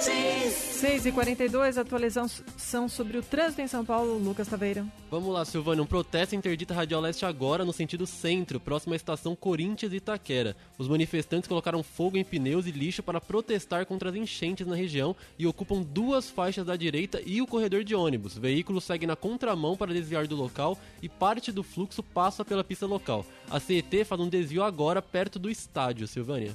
6 0.00 1.06
e 1.06 1.12
42 1.12 1.78
atualização 1.78 2.88
sobre 2.88 3.16
o 3.16 3.22
trânsito 3.22 3.62
em 3.62 3.68
São 3.68 3.84
Paulo, 3.84 4.18
Lucas 4.18 4.48
Taveira. 4.48 4.84
Vamos 5.08 5.32
lá, 5.32 5.44
Silvânia. 5.44 5.82
Um 5.82 5.86
protesto 5.86 6.34
interdita 6.34 6.74
Radial 6.74 7.00
Leste 7.00 7.24
agora 7.24 7.64
no 7.64 7.72
sentido 7.72 8.04
centro, 8.04 8.58
próximo 8.58 8.92
à 8.92 8.96
estação 8.96 9.36
Corinthians 9.36 9.92
e 9.92 9.96
Itaquera. 9.96 10.56
Os 10.76 10.88
manifestantes 10.88 11.48
colocaram 11.48 11.82
fogo 11.82 12.18
em 12.18 12.24
pneus 12.24 12.66
e 12.66 12.72
lixo 12.72 13.04
para 13.04 13.20
protestar 13.20 13.86
contra 13.86 14.10
as 14.10 14.16
enchentes 14.16 14.66
na 14.66 14.74
região 14.74 15.14
e 15.38 15.46
ocupam 15.46 15.80
duas 15.80 16.28
faixas 16.28 16.66
da 16.66 16.76
direita 16.76 17.22
e 17.24 17.40
o 17.40 17.46
corredor 17.46 17.84
de 17.84 17.94
ônibus. 17.94 18.36
Veículos 18.36 18.84
seguem 18.84 19.06
na 19.06 19.16
contramão 19.16 19.76
para 19.76 19.94
desviar 19.94 20.26
do 20.26 20.36
local 20.36 20.76
e 21.00 21.08
parte 21.08 21.52
do 21.52 21.62
fluxo 21.62 22.02
passa 22.02 22.44
pela 22.44 22.64
pista 22.64 22.84
local. 22.84 23.24
A 23.48 23.58
CET 23.58 24.04
faz 24.04 24.20
um 24.20 24.28
desvio 24.28 24.64
agora 24.64 25.00
perto 25.00 25.38
do 25.38 25.48
estádio, 25.48 26.06
Silvânia. 26.06 26.52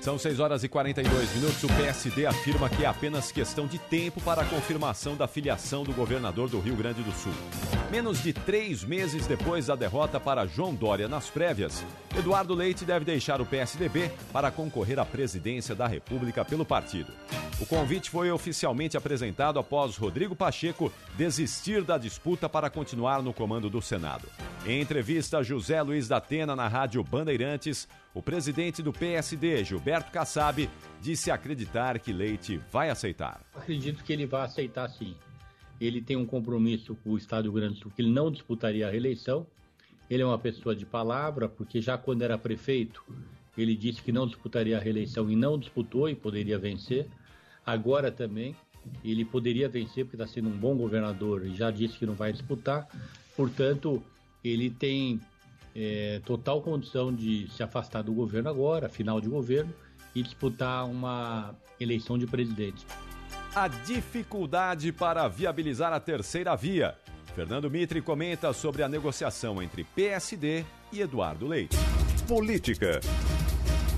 São 0.00 0.16
6 0.16 0.38
horas 0.38 0.62
e 0.62 0.68
42 0.68 1.34
minutos. 1.34 1.62
O 1.64 1.68
PSD 1.68 2.24
afirma 2.24 2.68
que 2.68 2.84
é 2.84 2.86
apenas 2.86 3.32
questão 3.32 3.66
de 3.66 3.78
tempo 3.78 4.20
para 4.20 4.42
a 4.42 4.44
confirmação 4.44 5.16
da 5.16 5.26
filiação 5.26 5.82
do 5.82 5.92
governador 5.92 6.48
do 6.48 6.60
Rio 6.60 6.76
Grande 6.76 7.02
do 7.02 7.12
Sul. 7.12 7.32
Menos 7.90 8.22
de 8.22 8.32
três 8.32 8.84
meses 8.84 9.26
depois 9.26 9.66
da 9.66 9.74
derrota 9.74 10.20
para 10.20 10.46
João 10.46 10.74
Dória 10.74 11.08
nas 11.08 11.28
prévias, 11.28 11.84
Eduardo 12.16 12.54
Leite 12.54 12.84
deve 12.84 13.04
deixar 13.04 13.40
o 13.40 13.46
PSDB 13.46 14.10
para 14.32 14.50
concorrer 14.50 14.98
à 14.98 15.04
presidência 15.04 15.74
da 15.74 15.86
República 15.86 16.44
pelo 16.44 16.64
partido. 16.64 17.12
O 17.60 17.66
convite 17.66 18.08
foi 18.08 18.30
oficialmente 18.30 18.96
apresentado 18.96 19.58
após 19.58 19.96
Rodrigo 19.96 20.36
Pacheco 20.36 20.92
desistir 21.16 21.82
da 21.82 21.98
disputa 21.98 22.48
para 22.48 22.70
continuar 22.70 23.20
no 23.20 23.32
comando 23.32 23.68
do 23.68 23.82
Senado. 23.82 24.28
Em 24.64 24.80
entrevista 24.80 25.38
a 25.38 25.42
José 25.42 25.82
Luiz 25.82 26.06
da 26.06 26.18
Atena 26.18 26.54
na 26.54 26.68
Rádio 26.68 27.02
Bandeirantes, 27.02 27.88
o 28.18 28.22
presidente 28.22 28.82
do 28.82 28.92
PSD, 28.92 29.62
Gilberto 29.62 30.10
Kassab, 30.10 30.68
disse 31.00 31.30
acreditar 31.30 32.00
que 32.00 32.12
Leite 32.12 32.60
vai 32.72 32.90
aceitar. 32.90 33.40
Acredito 33.54 34.02
que 34.02 34.12
ele 34.12 34.26
vai 34.26 34.44
aceitar 34.44 34.88
sim. 34.88 35.14
Ele 35.80 36.02
tem 36.02 36.16
um 36.16 36.26
compromisso 36.26 36.96
com 36.96 37.10
o 37.10 37.16
Estado 37.16 37.44
do 37.44 37.52
Rio 37.52 37.60
Grande 37.60 37.74
do 37.74 37.82
Sul 37.82 37.92
que 37.94 38.02
ele 38.02 38.10
não 38.10 38.28
disputaria 38.28 38.88
a 38.88 38.90
reeleição. 38.90 39.46
Ele 40.10 40.24
é 40.24 40.26
uma 40.26 40.36
pessoa 40.36 40.74
de 40.74 40.84
palavra, 40.84 41.48
porque 41.48 41.80
já 41.80 41.96
quando 41.96 42.22
era 42.22 42.36
prefeito, 42.36 43.04
ele 43.56 43.76
disse 43.76 44.02
que 44.02 44.10
não 44.10 44.26
disputaria 44.26 44.76
a 44.76 44.80
reeleição 44.80 45.30
e 45.30 45.36
não 45.36 45.56
disputou 45.56 46.08
e 46.08 46.16
poderia 46.16 46.58
vencer. 46.58 47.06
Agora 47.64 48.10
também, 48.10 48.56
ele 49.04 49.24
poderia 49.24 49.68
vencer 49.68 50.04
porque 50.04 50.20
está 50.20 50.26
sendo 50.26 50.48
um 50.48 50.58
bom 50.58 50.76
governador 50.76 51.46
e 51.46 51.54
já 51.54 51.70
disse 51.70 51.96
que 51.96 52.04
não 52.04 52.14
vai 52.14 52.32
disputar. 52.32 52.88
Portanto, 53.36 54.02
ele 54.42 54.70
tem 54.70 55.20
é, 55.74 56.20
total 56.24 56.60
condição 56.62 57.14
de 57.14 57.48
se 57.50 57.62
afastar 57.62 58.02
do 58.02 58.12
governo 58.12 58.48
agora, 58.48 58.88
final 58.88 59.20
de 59.20 59.28
governo, 59.28 59.72
e 60.14 60.22
disputar 60.22 60.86
uma 60.86 61.54
eleição 61.78 62.18
de 62.18 62.26
presidente. 62.26 62.86
a 63.54 63.66
dificuldade 63.68 64.92
para 64.92 65.26
viabilizar 65.26 65.92
a 65.92 65.98
terceira 65.98 66.54
via. 66.54 66.94
Fernando 67.34 67.70
Mitre 67.70 68.00
comenta 68.02 68.52
sobre 68.52 68.82
a 68.82 68.88
negociação 68.88 69.62
entre 69.62 69.84
PSD 69.84 70.64
e 70.92 71.00
Eduardo 71.00 71.46
Leite. 71.46 71.76
Política. 72.26 73.00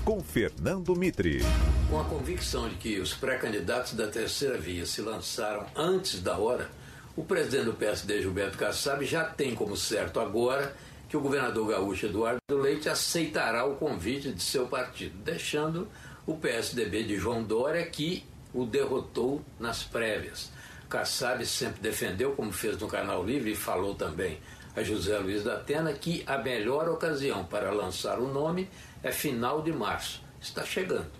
Com 0.05 0.21
Fernando 0.21 0.95
Mitre. 0.95 1.41
Com 1.89 1.99
a 1.99 2.05
convicção 2.05 2.69
de 2.69 2.75
que 2.75 2.99
os 2.99 3.13
pré-candidatos 3.13 3.93
da 3.93 4.07
terceira 4.07 4.57
via 4.57 4.85
se 4.85 5.01
lançaram 5.01 5.65
antes 5.75 6.21
da 6.21 6.37
hora, 6.37 6.69
o 7.15 7.23
presidente 7.23 7.65
do 7.65 7.73
PSD, 7.73 8.21
Gilberto 8.21 8.57
Kassab, 8.57 9.05
já 9.05 9.25
tem 9.25 9.53
como 9.53 9.75
certo 9.75 10.19
agora 10.19 10.75
que 11.11 11.17
o 11.17 11.19
governador 11.19 11.67
gaúcho 11.67 12.05
Eduardo 12.05 12.39
Leite 12.49 12.87
aceitará 12.87 13.65
o 13.65 13.75
convite 13.75 14.31
de 14.31 14.41
seu 14.41 14.67
partido, 14.67 15.13
deixando 15.17 15.89
o 16.25 16.37
PSDB 16.37 17.03
de 17.03 17.17
João 17.17 17.43
Dória 17.43 17.85
que 17.85 18.23
o 18.53 18.65
derrotou 18.65 19.43
nas 19.59 19.83
prévias. 19.83 20.53
Kassab 20.89 21.45
sempre 21.45 21.81
defendeu, 21.81 22.31
como 22.31 22.53
fez 22.53 22.77
no 22.77 22.87
Canal 22.87 23.25
Livre 23.25 23.51
e 23.51 23.55
falou 23.57 23.93
também 23.93 24.39
a 24.73 24.83
José 24.83 25.19
Luiz 25.19 25.43
da 25.43 25.55
Atena, 25.55 25.91
que 25.91 26.23
a 26.25 26.37
melhor 26.37 26.87
ocasião 26.87 27.43
para 27.43 27.71
lançar 27.71 28.17
o 28.17 28.31
nome 28.31 28.69
é 29.03 29.11
final 29.11 29.61
de 29.61 29.73
março. 29.73 30.23
Está 30.39 30.63
chegando. 30.63 31.11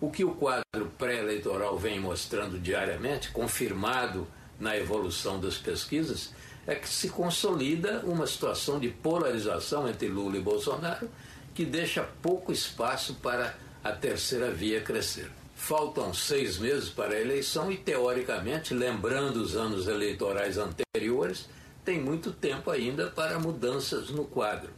O 0.00 0.10
que 0.10 0.24
o 0.24 0.34
quadro 0.34 0.90
pré-eleitoral 0.98 1.78
vem 1.78 2.00
mostrando 2.00 2.58
diariamente, 2.58 3.30
confirmado 3.30 4.26
na 4.58 4.76
evolução 4.76 5.38
das 5.38 5.56
pesquisas, 5.56 6.34
é 6.66 6.74
que 6.74 6.88
se 6.88 7.08
consolida 7.08 8.00
uma 8.04 8.26
situação 8.26 8.78
de 8.78 8.88
polarização 8.88 9.88
entre 9.88 10.08
Lula 10.08 10.36
e 10.36 10.40
Bolsonaro 10.40 11.08
que 11.54 11.64
deixa 11.64 12.02
pouco 12.22 12.52
espaço 12.52 13.14
para 13.14 13.56
a 13.82 13.92
terceira 13.92 14.50
via 14.50 14.80
crescer. 14.80 15.30
Faltam 15.54 16.14
seis 16.14 16.58
meses 16.58 16.88
para 16.88 17.14
a 17.14 17.20
eleição 17.20 17.70
e, 17.70 17.76
teoricamente, 17.76 18.72
lembrando 18.72 19.36
os 19.36 19.56
anos 19.56 19.88
eleitorais 19.88 20.56
anteriores, 20.56 21.48
tem 21.84 22.00
muito 22.00 22.32
tempo 22.32 22.70
ainda 22.70 23.10
para 23.10 23.38
mudanças 23.38 24.10
no 24.10 24.24
quadro. 24.24 24.70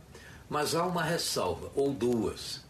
Mas 0.48 0.74
há 0.74 0.84
uma 0.84 1.02
ressalva, 1.02 1.70
ou 1.74 1.92
duas. 1.92 2.60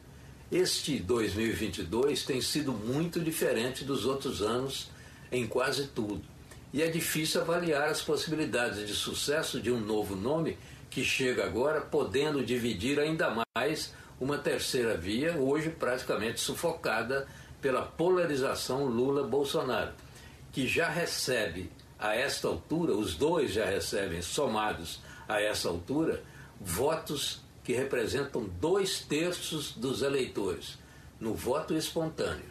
Este 0.50 0.98
2022 0.98 2.24
tem 2.24 2.40
sido 2.40 2.72
muito 2.72 3.18
diferente 3.18 3.84
dos 3.84 4.04
outros 4.04 4.42
anos 4.42 4.90
em 5.30 5.46
quase 5.46 5.86
tudo. 5.86 6.31
E 6.72 6.82
é 6.82 6.88
difícil 6.88 7.42
avaliar 7.42 7.88
as 7.88 8.00
possibilidades 8.00 8.86
de 8.86 8.94
sucesso 8.94 9.60
de 9.60 9.70
um 9.70 9.78
novo 9.78 10.16
nome 10.16 10.56
que 10.88 11.04
chega 11.04 11.44
agora, 11.44 11.82
podendo 11.82 12.44
dividir 12.44 12.98
ainda 12.98 13.44
mais 13.54 13.92
uma 14.18 14.38
terceira 14.38 14.96
via, 14.96 15.36
hoje 15.36 15.68
praticamente 15.68 16.40
sufocada 16.40 17.26
pela 17.60 17.82
polarização 17.82 18.86
Lula-Bolsonaro, 18.86 19.92
que 20.50 20.66
já 20.66 20.88
recebe 20.88 21.70
a 21.98 22.14
esta 22.14 22.48
altura, 22.48 22.92
os 22.92 23.14
dois 23.14 23.52
já 23.52 23.66
recebem 23.66 24.22
somados 24.22 25.00
a 25.28 25.40
essa 25.40 25.68
altura, 25.68 26.22
votos 26.60 27.42
que 27.62 27.72
representam 27.72 28.44
dois 28.60 29.00
terços 29.00 29.72
dos 29.72 30.02
eleitores, 30.02 30.78
no 31.20 31.34
voto 31.34 31.74
espontâneo. 31.74 32.50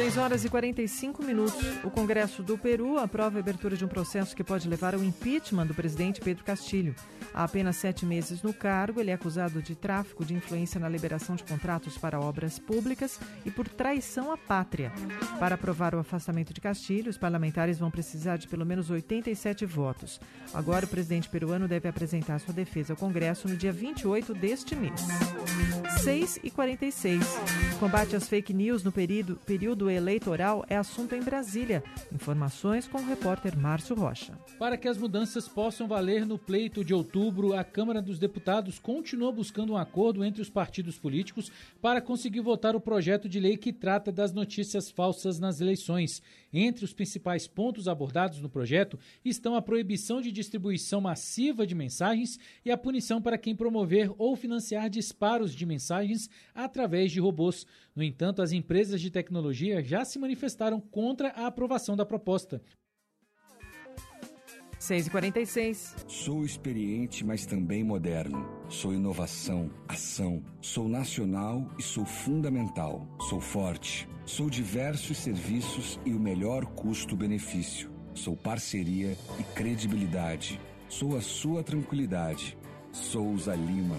6 0.00 0.16
horas 0.16 0.44
e 0.46 0.48
45 0.48 1.22
minutos. 1.22 1.60
O 1.84 1.90
Congresso 1.90 2.42
do 2.42 2.56
Peru 2.56 2.96
aprova 2.96 3.36
a 3.38 3.40
abertura 3.40 3.76
de 3.76 3.84
um 3.84 3.88
processo 3.88 4.34
que 4.34 4.42
pode 4.42 4.66
levar 4.66 4.94
ao 4.94 5.04
impeachment 5.04 5.66
do 5.66 5.74
presidente 5.74 6.22
Pedro 6.22 6.42
Castilho. 6.42 6.94
Há 7.34 7.44
apenas 7.44 7.76
sete 7.76 8.06
meses 8.06 8.42
no 8.42 8.54
cargo, 8.54 8.98
ele 8.98 9.10
é 9.10 9.12
acusado 9.12 9.60
de 9.60 9.74
tráfico 9.74 10.24
de 10.24 10.32
influência 10.32 10.80
na 10.80 10.88
liberação 10.88 11.36
de 11.36 11.44
contratos 11.44 11.98
para 11.98 12.18
obras 12.18 12.58
públicas 12.58 13.20
e 13.44 13.50
por 13.50 13.68
traição 13.68 14.32
à 14.32 14.38
pátria. 14.38 14.90
Para 15.38 15.56
aprovar 15.56 15.94
o 15.94 15.98
afastamento 15.98 16.54
de 16.54 16.62
Castilho, 16.62 17.10
os 17.10 17.18
parlamentares 17.18 17.78
vão 17.78 17.90
precisar 17.90 18.38
de 18.38 18.48
pelo 18.48 18.64
menos 18.64 18.88
87 18.88 19.66
votos. 19.66 20.18
Agora, 20.54 20.86
o 20.86 20.88
presidente 20.88 21.28
peruano 21.28 21.68
deve 21.68 21.90
apresentar 21.90 22.40
sua 22.40 22.54
defesa 22.54 22.94
ao 22.94 22.96
Congresso 22.96 23.46
no 23.46 23.54
dia 23.54 23.70
28 23.70 24.32
deste 24.32 24.74
mês. 24.74 24.98
6 26.02 26.40
e 26.42 26.50
46. 26.50 27.22
Combate 27.78 28.16
às 28.16 28.26
fake 28.26 28.54
news 28.54 28.82
no 28.82 28.90
período, 28.90 29.36
período 29.44 29.89
eleitoral 29.90 30.64
é 30.68 30.76
assunto 30.76 31.14
em 31.14 31.20
Brasília. 31.20 31.82
Informações 32.12 32.86
com 32.86 32.98
o 32.98 33.06
repórter 33.06 33.58
Márcio 33.58 33.96
Rocha. 33.96 34.38
Para 34.58 34.76
que 34.76 34.88
as 34.88 34.96
mudanças 34.96 35.48
possam 35.48 35.86
valer 35.88 36.24
no 36.24 36.38
pleito 36.38 36.84
de 36.84 36.94
outubro, 36.94 37.54
a 37.54 37.64
Câmara 37.64 38.00
dos 38.00 38.18
Deputados 38.18 38.78
continua 38.78 39.32
buscando 39.32 39.72
um 39.72 39.76
acordo 39.76 40.24
entre 40.24 40.40
os 40.40 40.50
partidos 40.50 40.98
políticos 40.98 41.50
para 41.80 42.00
conseguir 42.00 42.40
votar 42.40 42.74
o 42.74 42.80
projeto 42.80 43.28
de 43.28 43.40
lei 43.40 43.56
que 43.56 43.72
trata 43.72 44.10
das 44.10 44.32
notícias 44.32 44.90
falsas 44.90 45.38
nas 45.38 45.60
eleições. 45.60 46.22
Entre 46.52 46.84
os 46.84 46.92
principais 46.92 47.46
pontos 47.46 47.86
abordados 47.86 48.40
no 48.40 48.48
projeto 48.48 48.98
estão 49.24 49.54
a 49.54 49.62
proibição 49.62 50.20
de 50.20 50.32
distribuição 50.32 51.00
massiva 51.00 51.66
de 51.66 51.74
mensagens 51.74 52.38
e 52.64 52.70
a 52.70 52.76
punição 52.76 53.22
para 53.22 53.38
quem 53.38 53.54
promover 53.54 54.10
ou 54.18 54.34
financiar 54.34 54.90
disparos 54.90 55.54
de 55.54 55.64
mensagens 55.64 56.28
através 56.54 57.12
de 57.12 57.20
robôs. 57.20 57.66
No 58.00 58.04
entanto, 58.04 58.40
as 58.40 58.50
empresas 58.50 58.98
de 58.98 59.10
tecnologia 59.10 59.84
já 59.84 60.06
se 60.06 60.18
manifestaram 60.18 60.80
contra 60.80 61.28
a 61.32 61.46
aprovação 61.46 61.94
da 61.94 62.06
proposta. 62.06 62.62
6h46. 64.78 66.08
Sou 66.08 66.42
experiente, 66.42 67.22
mas 67.22 67.44
também 67.44 67.84
moderno. 67.84 68.48
Sou 68.70 68.94
inovação, 68.94 69.70
ação. 69.86 70.42
Sou 70.62 70.88
nacional 70.88 71.70
e 71.78 71.82
sou 71.82 72.06
fundamental. 72.06 73.06
Sou 73.28 73.38
forte. 73.38 74.08
Sou 74.24 74.48
diversos 74.48 75.18
serviços 75.18 76.00
e 76.02 76.14
o 76.14 76.18
melhor 76.18 76.64
custo-benefício. 76.64 77.92
Sou 78.14 78.34
parceria 78.34 79.14
e 79.38 79.42
credibilidade. 79.54 80.58
Sou 80.88 81.18
a 81.18 81.20
sua 81.20 81.62
tranquilidade. 81.62 82.56
Souza 82.92 83.54
Lima. 83.54 83.98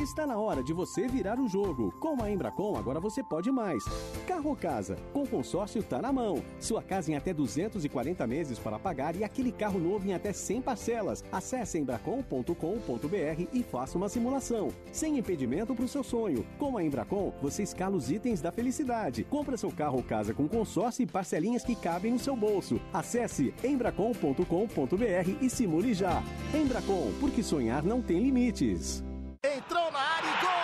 Está 0.00 0.26
na 0.26 0.36
hora 0.36 0.60
de 0.62 0.72
você 0.72 1.06
virar 1.06 1.38
o 1.38 1.48
jogo. 1.48 1.92
Com 2.00 2.20
a 2.20 2.28
Embracon, 2.28 2.76
agora 2.76 2.98
você 2.98 3.22
pode 3.22 3.50
mais. 3.52 3.84
Carro 4.26 4.50
ou 4.50 4.56
casa? 4.56 4.96
Com 5.12 5.24
consórcio 5.24 5.82
tá 5.84 6.02
na 6.02 6.12
mão. 6.12 6.42
Sua 6.58 6.82
casa 6.82 7.12
em 7.12 7.14
até 7.16 7.32
240 7.32 8.26
meses 8.26 8.58
para 8.58 8.78
pagar 8.78 9.14
e 9.14 9.22
aquele 9.22 9.52
carro 9.52 9.78
novo 9.78 10.06
em 10.06 10.12
até 10.12 10.32
100 10.32 10.62
parcelas. 10.62 11.24
Acesse 11.30 11.78
embracon.com.br 11.78 13.48
e 13.52 13.62
faça 13.62 13.96
uma 13.96 14.08
simulação. 14.08 14.68
Sem 14.90 15.16
impedimento 15.16 15.74
para 15.74 15.84
o 15.84 15.88
seu 15.88 16.02
sonho. 16.02 16.44
Com 16.58 16.76
a 16.76 16.82
Embracon, 16.82 17.32
você 17.40 17.62
escala 17.62 17.96
os 17.96 18.10
itens 18.10 18.40
da 18.40 18.50
felicidade. 18.50 19.22
Compra 19.24 19.56
seu 19.56 19.70
carro 19.70 19.98
ou 19.98 20.02
casa 20.02 20.34
com 20.34 20.48
consórcio 20.48 21.04
e 21.04 21.06
parcelinhas 21.06 21.62
que 21.62 21.76
cabem 21.76 22.12
no 22.12 22.18
seu 22.18 22.34
bolso. 22.34 22.80
Acesse 22.92 23.54
embracon.com.br 23.62 25.30
e 25.40 25.48
simule 25.48 25.94
já. 25.94 26.20
Embracon, 26.52 27.12
porque 27.20 27.44
sonhar 27.44 27.84
não 27.84 28.02
tem 28.02 28.18
limites. 28.18 29.04
Entrou 29.46 29.90
na 29.92 29.98
área 29.98 30.26
e 30.26 30.40
gol! 30.40 30.63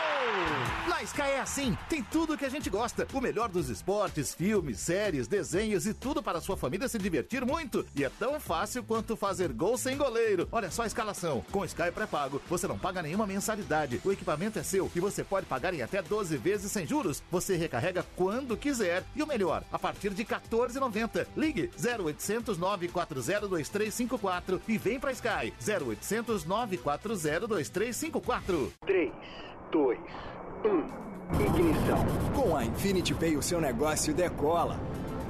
Na 0.88 1.02
Sky 1.02 1.22
é 1.22 1.40
assim, 1.40 1.76
tem 1.88 2.02
tudo 2.02 2.36
que 2.36 2.44
a 2.44 2.48
gente 2.48 2.70
gosta. 2.70 3.06
O 3.12 3.20
melhor 3.20 3.48
dos 3.48 3.68
esportes, 3.68 4.34
filmes, 4.34 4.80
séries, 4.80 5.28
desenhos 5.28 5.86
e 5.86 5.92
tudo 5.92 6.22
para 6.22 6.40
sua 6.40 6.56
família 6.56 6.88
se 6.88 6.98
divertir 6.98 7.44
muito. 7.44 7.84
E 7.94 8.04
é 8.04 8.08
tão 8.08 8.40
fácil 8.40 8.82
quanto 8.82 9.16
fazer 9.16 9.52
gol 9.52 9.76
sem 9.76 9.96
goleiro. 9.96 10.48
Olha 10.50 10.70
só 10.70 10.82
a 10.82 10.86
escalação. 10.86 11.44
Com 11.50 11.64
Sky 11.64 11.90
pré-pago, 11.92 12.40
você 12.48 12.66
não 12.66 12.78
paga 12.78 13.02
nenhuma 13.02 13.26
mensalidade. 13.26 14.00
O 14.04 14.12
equipamento 14.12 14.58
é 14.58 14.62
seu 14.62 14.90
e 14.94 15.00
você 15.00 15.22
pode 15.22 15.46
pagar 15.46 15.74
em 15.74 15.82
até 15.82 16.00
12 16.00 16.36
vezes 16.36 16.72
sem 16.72 16.86
juros. 16.86 17.22
Você 17.30 17.56
recarrega 17.56 18.04
quando 18.16 18.56
quiser. 18.56 19.04
E 19.14 19.22
o 19.22 19.26
melhor, 19.26 19.62
a 19.72 19.78
partir 19.78 20.10
de 20.10 20.22
R$ 20.22 20.28
14,90. 20.50 21.26
Ligue 21.36 21.70
0800 21.76 22.56
940 22.56 23.48
2354 23.48 24.62
e 24.66 24.78
vem 24.78 24.98
pra 24.98 25.12
Sky. 25.12 25.52
0800 25.60 26.44
940 26.44 27.46
2354. 27.46 28.72
3, 28.86 29.12
2, 29.70 29.98
1. 30.64 31.00
Ignição. 31.40 32.06
Com 32.34 32.56
a 32.56 32.64
Infinity 32.64 33.14
Pay, 33.14 33.36
o 33.36 33.42
seu 33.42 33.60
negócio 33.60 34.12
decola. 34.12 34.78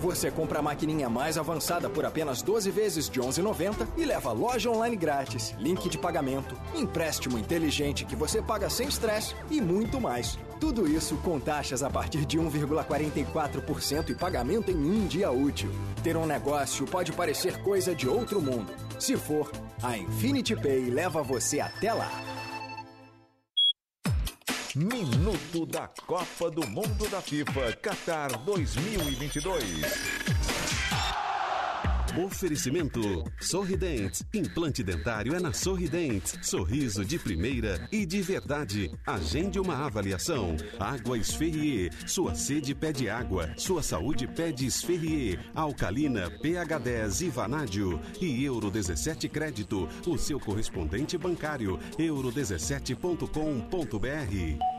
Você 0.00 0.30
compra 0.30 0.60
a 0.60 0.62
maquininha 0.62 1.10
mais 1.10 1.36
avançada 1.36 1.90
por 1.90 2.06
apenas 2.06 2.40
12 2.40 2.70
vezes 2.70 3.08
de 3.08 3.20
11,90 3.20 3.86
e 3.98 4.04
leva 4.06 4.32
loja 4.32 4.70
online 4.70 4.96
grátis, 4.96 5.54
link 5.58 5.90
de 5.90 5.98
pagamento, 5.98 6.56
empréstimo 6.74 7.38
inteligente 7.38 8.06
que 8.06 8.16
você 8.16 8.40
paga 8.40 8.70
sem 8.70 8.88
estresse 8.88 9.36
e 9.50 9.60
muito 9.60 10.00
mais. 10.00 10.38
Tudo 10.58 10.88
isso 10.88 11.16
com 11.18 11.38
taxas 11.38 11.82
a 11.82 11.90
partir 11.90 12.24
de 12.24 12.38
1,44% 12.38 14.08
e 14.08 14.14
pagamento 14.14 14.70
em 14.70 14.76
um 14.76 15.06
dia 15.06 15.30
útil. 15.30 15.70
Ter 16.02 16.16
um 16.16 16.26
negócio 16.26 16.86
pode 16.86 17.12
parecer 17.12 17.62
coisa 17.62 17.94
de 17.94 18.08
outro 18.08 18.40
mundo. 18.40 18.72
Se 18.98 19.18
for, 19.18 19.52
a 19.82 19.98
Infinity 19.98 20.56
Pay 20.56 20.90
leva 20.90 21.22
você 21.22 21.60
até 21.60 21.92
lá. 21.92 22.29
Minuto 24.76 25.66
da 25.66 25.90
Copa 26.06 26.48
do 26.48 26.64
Mundo 26.68 27.08
da 27.10 27.20
FIFA 27.20 27.72
Qatar 27.82 28.38
2022. 28.44 30.39
Oferecimento 32.24 33.00
Sorridentes. 33.40 34.22
Implante 34.34 34.82
dentário 34.82 35.34
é 35.34 35.40
na 35.40 35.54
Sorridentes. 35.54 36.38
Sorriso 36.42 37.02
de 37.02 37.18
primeira 37.18 37.88
e 37.90 38.04
de 38.04 38.20
verdade. 38.20 38.90
Agende 39.06 39.58
uma 39.58 39.86
avaliação. 39.86 40.54
Água 40.78 41.16
Esferrier. 41.16 41.90
Sua 42.06 42.34
sede 42.34 42.74
pede 42.74 43.08
água. 43.08 43.48
Sua 43.56 43.82
saúde 43.82 44.26
pede 44.26 44.66
Esferrier. 44.66 45.40
Alcalina, 45.54 46.30
pH 46.30 46.78
10 46.78 47.20
e 47.22 47.30
Vanádio. 47.30 47.98
E 48.20 48.44
Euro 48.44 48.70
17 48.70 49.26
Crédito. 49.26 49.88
O 50.06 50.18
seu 50.18 50.38
correspondente 50.38 51.16
bancário. 51.16 51.78
euro17.com.br. 51.98 54.69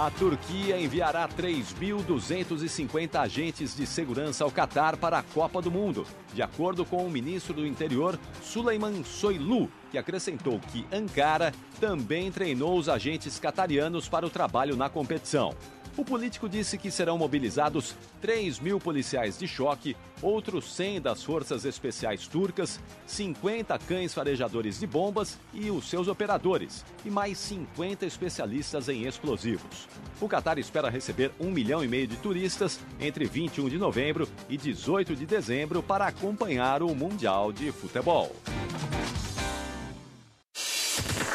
A 0.00 0.12
Turquia 0.12 0.80
enviará 0.80 1.28
3.250 1.28 3.16
agentes 3.16 3.74
de 3.74 3.84
segurança 3.84 4.44
ao 4.44 4.50
Catar 4.50 4.96
para 4.96 5.18
a 5.18 5.24
Copa 5.24 5.60
do 5.60 5.72
Mundo, 5.72 6.06
de 6.32 6.40
acordo 6.40 6.84
com 6.84 7.04
o 7.04 7.10
ministro 7.10 7.52
do 7.52 7.66
Interior, 7.66 8.16
Suleyman 8.40 9.02
Soylu, 9.02 9.68
que 9.90 9.98
acrescentou 9.98 10.60
que 10.60 10.86
Ankara 10.92 11.52
também 11.80 12.30
treinou 12.30 12.78
os 12.78 12.88
agentes 12.88 13.40
catarianos 13.40 14.08
para 14.08 14.24
o 14.24 14.30
trabalho 14.30 14.76
na 14.76 14.88
competição. 14.88 15.52
O 15.98 16.04
político 16.04 16.48
disse 16.48 16.78
que 16.78 16.92
serão 16.92 17.18
mobilizados 17.18 17.92
3 18.20 18.60
mil 18.60 18.78
policiais 18.78 19.36
de 19.36 19.48
choque, 19.48 19.96
outros 20.22 20.72
100 20.72 21.00
das 21.00 21.24
forças 21.24 21.64
especiais 21.64 22.28
turcas, 22.28 22.78
50 23.04 23.76
cães 23.80 24.14
farejadores 24.14 24.78
de 24.78 24.86
bombas 24.86 25.36
e 25.52 25.72
os 25.72 25.90
seus 25.90 26.06
operadores, 26.06 26.84
e 27.04 27.10
mais 27.10 27.36
50 27.38 28.06
especialistas 28.06 28.88
em 28.88 29.08
explosivos. 29.08 29.88
O 30.20 30.28
Catar 30.28 30.56
espera 30.56 30.88
receber 30.88 31.32
um 31.40 31.50
milhão 31.50 31.82
e 31.82 31.88
meio 31.88 32.06
de 32.06 32.16
turistas 32.18 32.78
entre 33.00 33.24
21 33.24 33.68
de 33.68 33.76
novembro 33.76 34.28
e 34.48 34.56
18 34.56 35.16
de 35.16 35.26
dezembro 35.26 35.82
para 35.82 36.06
acompanhar 36.06 36.80
o 36.80 36.94
Mundial 36.94 37.52
de 37.52 37.72
Futebol. 37.72 38.36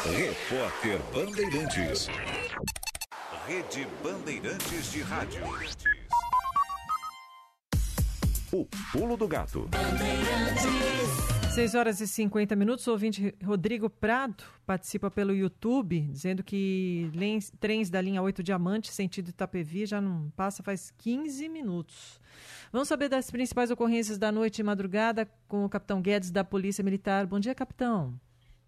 Repórter 0.06 1.00
Bandeirantes. 1.12 2.08
Rede 3.46 3.86
Bandeirantes 4.02 4.90
de 4.92 5.00
Rádio. 5.02 5.42
O 8.52 8.66
Pulo 8.92 9.16
do 9.16 9.26
Gato. 9.26 9.68
6 11.54 11.74
horas 11.74 12.00
e 12.00 12.06
50 12.06 12.54
minutos. 12.56 12.86
O 12.86 12.92
ouvinte 12.92 13.34
Rodrigo 13.44 13.90
Prado 13.90 14.42
participa 14.64 15.10
pelo 15.10 15.34
YouTube, 15.34 16.00
dizendo 16.10 16.42
que 16.42 17.10
lens- 17.14 17.52
trens 17.60 17.90
da 17.90 18.00
linha 18.00 18.22
8 18.22 18.42
Diamante, 18.42 18.92
sentido 18.92 19.28
Itapevi, 19.28 19.86
já 19.86 20.00
não 20.00 20.30
passa 20.36 20.62
faz 20.62 20.92
15 20.98 21.48
minutos. 21.48 22.20
Vamos 22.72 22.88
saber 22.88 23.08
das 23.08 23.30
principais 23.30 23.70
ocorrências 23.70 24.18
da 24.18 24.32
noite 24.32 24.60
e 24.60 24.64
madrugada 24.64 25.28
com 25.48 25.64
o 25.64 25.68
capitão 25.68 26.00
Guedes 26.00 26.30
da 26.30 26.42
Polícia 26.44 26.82
Militar. 26.82 27.26
Bom 27.26 27.38
dia, 27.40 27.54
capitão. 27.54 28.18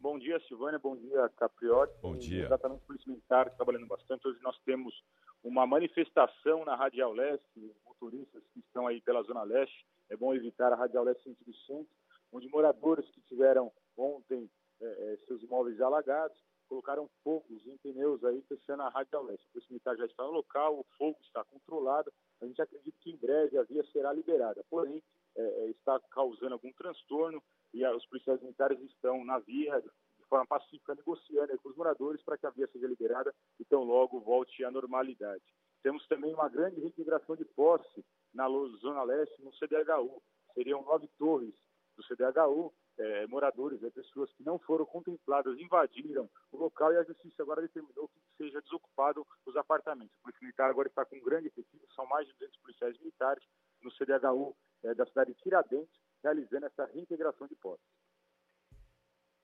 Bom 0.07 0.21
dia, 0.21 0.39
Silvânia. 0.47 0.79
Bom 0.79 0.95
dia, 0.95 1.29
Capriotti. 1.31 1.93
Bom 2.01 2.17
dia. 2.17 2.45
Exatamente, 2.45 2.85
Polícia 2.85 3.11
Militar 3.11 3.51
trabalhando 3.57 3.89
bastante. 3.89 4.29
Hoje 4.29 4.39
nós 4.41 4.57
temos 4.61 4.95
uma 5.43 5.67
manifestação 5.67 6.65
na 6.65 6.77
Radial 6.77 7.13
Leste, 7.13 7.75
motoristas 7.85 8.41
que 8.55 8.61
estão 8.61 8.87
aí 8.87 9.01
pela 9.01 9.25
Zona 9.25 9.43
Leste. 9.43 9.85
É 10.09 10.17
bom 10.17 10.33
evitar 10.33 10.73
a 10.73 10.77
Radial 10.77 11.03
Leste 11.03 11.25
sentido 11.25 11.53
centro, 11.67 11.93
onde 12.31 12.49
moradores 12.49 13.05
que 13.11 13.21
tiveram 13.23 13.73
ontem 13.97 14.49
eh, 14.81 14.85
eh, 14.87 15.19
seus 15.27 15.43
imóveis 15.43 15.81
alagados 15.81 16.39
colocaram 16.69 17.11
fogos 17.25 17.67
em 17.67 17.77
pneus 17.79 18.23
aí, 18.23 18.41
fechando 18.43 18.83
a 18.85 18.89
Radial 18.89 19.25
Leste. 19.25 19.45
A 19.49 19.53
Polícia 19.55 19.73
Militar 19.73 19.97
já 19.97 20.07
está 20.07 20.23
no 20.23 20.31
local, 20.31 20.79
o 20.79 20.87
fogo 20.97 21.19
está 21.23 21.43
controlado. 21.43 22.13
A 22.41 22.47
gente 22.47 22.63
acredita 22.63 22.97
que 23.01 23.11
em 23.11 23.17
breve 23.17 23.59
a 23.59 23.65
via 23.65 23.85
será 23.91 24.13
liberada. 24.13 24.65
Porém, 24.71 25.03
eh, 25.35 25.67
está 25.71 25.99
causando 26.13 26.53
algum 26.53 26.73
transtorno 26.75 27.43
e 27.77 27.87
os 27.87 28.07
policiais 28.07 28.41
militares 28.41 28.81
estão 28.81 29.23
na 29.23 29.39
via 29.39 29.79
de 29.83 30.25
forma 30.31 30.47
pacífica 30.47 30.95
negociando 30.95 31.59
com 31.59 31.69
os 31.69 31.77
moradores 31.77 32.23
para 32.23 32.39
que 32.39 32.47
a 32.47 32.51
via 32.51 32.67
seja 32.69 32.87
liberada 32.87 33.35
e 33.61 33.65
tão 33.67 33.85
logo 33.85 34.19
volte 34.21 34.65
à 34.65 34.71
normalidade. 34.71 35.45
Temos 35.83 36.07
também 36.09 36.33
uma 36.33 36.49
grande 36.49 36.81
reintegração 36.81 37.37
de 37.37 37.45
posse 37.45 38.03
na 38.33 38.49
Zona 38.81 39.03
Leste, 39.03 39.43
no 39.43 39.53
CDHU. 39.53 40.23
Seriam 40.55 40.83
nove 40.83 41.07
torres 41.19 41.55
do 41.97 42.03
CDHU, 42.05 42.73
eh, 42.99 43.27
moradores, 43.27 43.83
eh, 43.83 43.91
pessoas 43.91 44.33
que 44.33 44.43
não 44.43 44.59
foram 44.59 44.87
contempladas, 44.87 45.59
invadiram 45.59 46.31
o 46.51 46.57
local 46.57 46.95
e 46.95 46.97
a 46.97 47.05
Justiça 47.05 47.43
agora 47.43 47.61
determinou 47.61 48.09
que 48.09 48.21
seja 48.39 48.63
desocupado 48.63 49.27
os 49.45 49.55
apartamentos. 49.55 50.15
A 50.17 50.23
Polícia 50.23 50.43
Militar 50.43 50.71
agora 50.71 50.89
está 50.89 51.05
com 51.05 51.17
um 51.17 51.23
grande 51.23 51.49
efetivo, 51.49 51.87
são 51.95 52.07
mais 52.07 52.27
de 52.27 52.33
200 52.35 52.57
policiais 52.59 52.99
militares 52.99 53.45
no 53.83 53.91
CDHU 53.93 54.57
eh, 54.83 54.95
da 54.95 55.05
cidade 55.07 55.35
de 55.35 55.39
Tiradentes, 55.43 56.06
realizando 56.27 56.67
essa 56.67 56.85
reintegração 56.93 57.47
de 57.47 57.55
posse. 57.55 57.83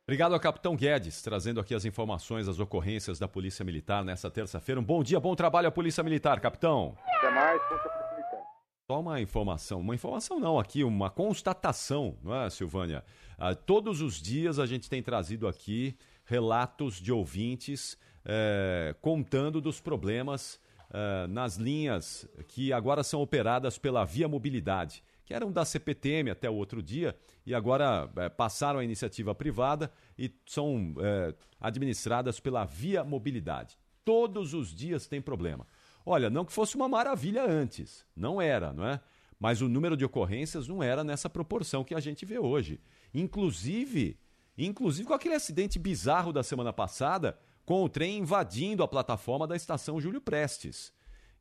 Obrigado 0.04 0.34
ao 0.34 0.40
capitão 0.40 0.74
Guedes, 0.74 1.22
trazendo 1.22 1.60
aqui 1.60 1.74
as 1.74 1.84
informações, 1.84 2.48
as 2.48 2.58
ocorrências 2.58 3.20
da 3.20 3.28
Polícia 3.28 3.64
Militar 3.64 4.04
nessa 4.04 4.28
terça-feira. 4.28 4.80
Um 4.80 4.84
bom 4.84 5.02
dia, 5.02 5.20
bom 5.20 5.34
trabalho 5.36 5.68
à 5.68 5.70
Polícia 5.70 6.02
Militar, 6.02 6.40
capitão. 6.40 6.96
Até 7.06 7.30
mais, 7.30 7.62
Polícia 7.68 7.90
Militar. 8.10 8.42
Só 8.90 9.00
uma 9.00 9.20
informação, 9.20 9.80
uma 9.80 9.94
informação 9.94 10.40
não, 10.40 10.58
aqui 10.58 10.82
uma 10.82 11.08
constatação, 11.08 12.18
não 12.20 12.34
é, 12.34 12.50
Silvânia? 12.50 13.04
Ah, 13.38 13.54
todos 13.54 14.00
os 14.00 14.20
dias 14.20 14.58
a 14.58 14.66
gente 14.66 14.90
tem 14.90 15.00
trazido 15.00 15.46
aqui 15.46 15.96
relatos 16.24 16.96
de 16.96 17.12
ouvintes 17.12 17.96
eh, 18.24 18.94
contando 19.00 19.60
dos 19.60 19.80
problemas 19.80 20.60
eh, 20.92 21.26
nas 21.28 21.56
linhas 21.56 22.28
que 22.48 22.72
agora 22.72 23.02
são 23.02 23.20
operadas 23.22 23.78
pela 23.78 24.04
Via 24.04 24.28
Mobilidade, 24.28 25.02
que 25.32 25.34
eram 25.34 25.50
da 25.50 25.64
CPTM 25.64 26.30
até 26.30 26.50
o 26.50 26.54
outro 26.54 26.82
dia 26.82 27.16
e 27.46 27.54
agora 27.54 28.10
eh, 28.16 28.28
passaram 28.28 28.80
à 28.80 28.84
iniciativa 28.84 29.34
privada 29.34 29.90
e 30.18 30.30
são 30.44 30.94
eh, 31.00 31.34
administradas 31.58 32.38
pela 32.38 32.66
Via 32.66 33.02
Mobilidade. 33.02 33.78
Todos 34.04 34.52
os 34.52 34.74
dias 34.74 35.06
tem 35.06 35.22
problema. 35.22 35.66
Olha, 36.04 36.28
não 36.28 36.44
que 36.44 36.52
fosse 36.52 36.76
uma 36.76 36.86
maravilha 36.86 37.44
antes, 37.48 38.04
não 38.14 38.42
era, 38.42 38.74
não 38.74 38.86
é? 38.86 39.00
Mas 39.40 39.62
o 39.62 39.68
número 39.70 39.96
de 39.96 40.04
ocorrências 40.04 40.68
não 40.68 40.82
era 40.82 41.02
nessa 41.02 41.30
proporção 41.30 41.82
que 41.82 41.94
a 41.94 42.00
gente 42.00 42.26
vê 42.26 42.38
hoje. 42.38 42.78
Inclusive, 43.14 44.18
inclusive 44.58 45.08
com 45.08 45.14
aquele 45.14 45.34
acidente 45.34 45.78
bizarro 45.78 46.30
da 46.30 46.42
semana 46.42 46.74
passada, 46.74 47.38
com 47.64 47.82
o 47.82 47.88
trem 47.88 48.18
invadindo 48.18 48.82
a 48.82 48.88
plataforma 48.88 49.46
da 49.46 49.56
estação 49.56 49.98
Júlio 49.98 50.20
Prestes. 50.20 50.92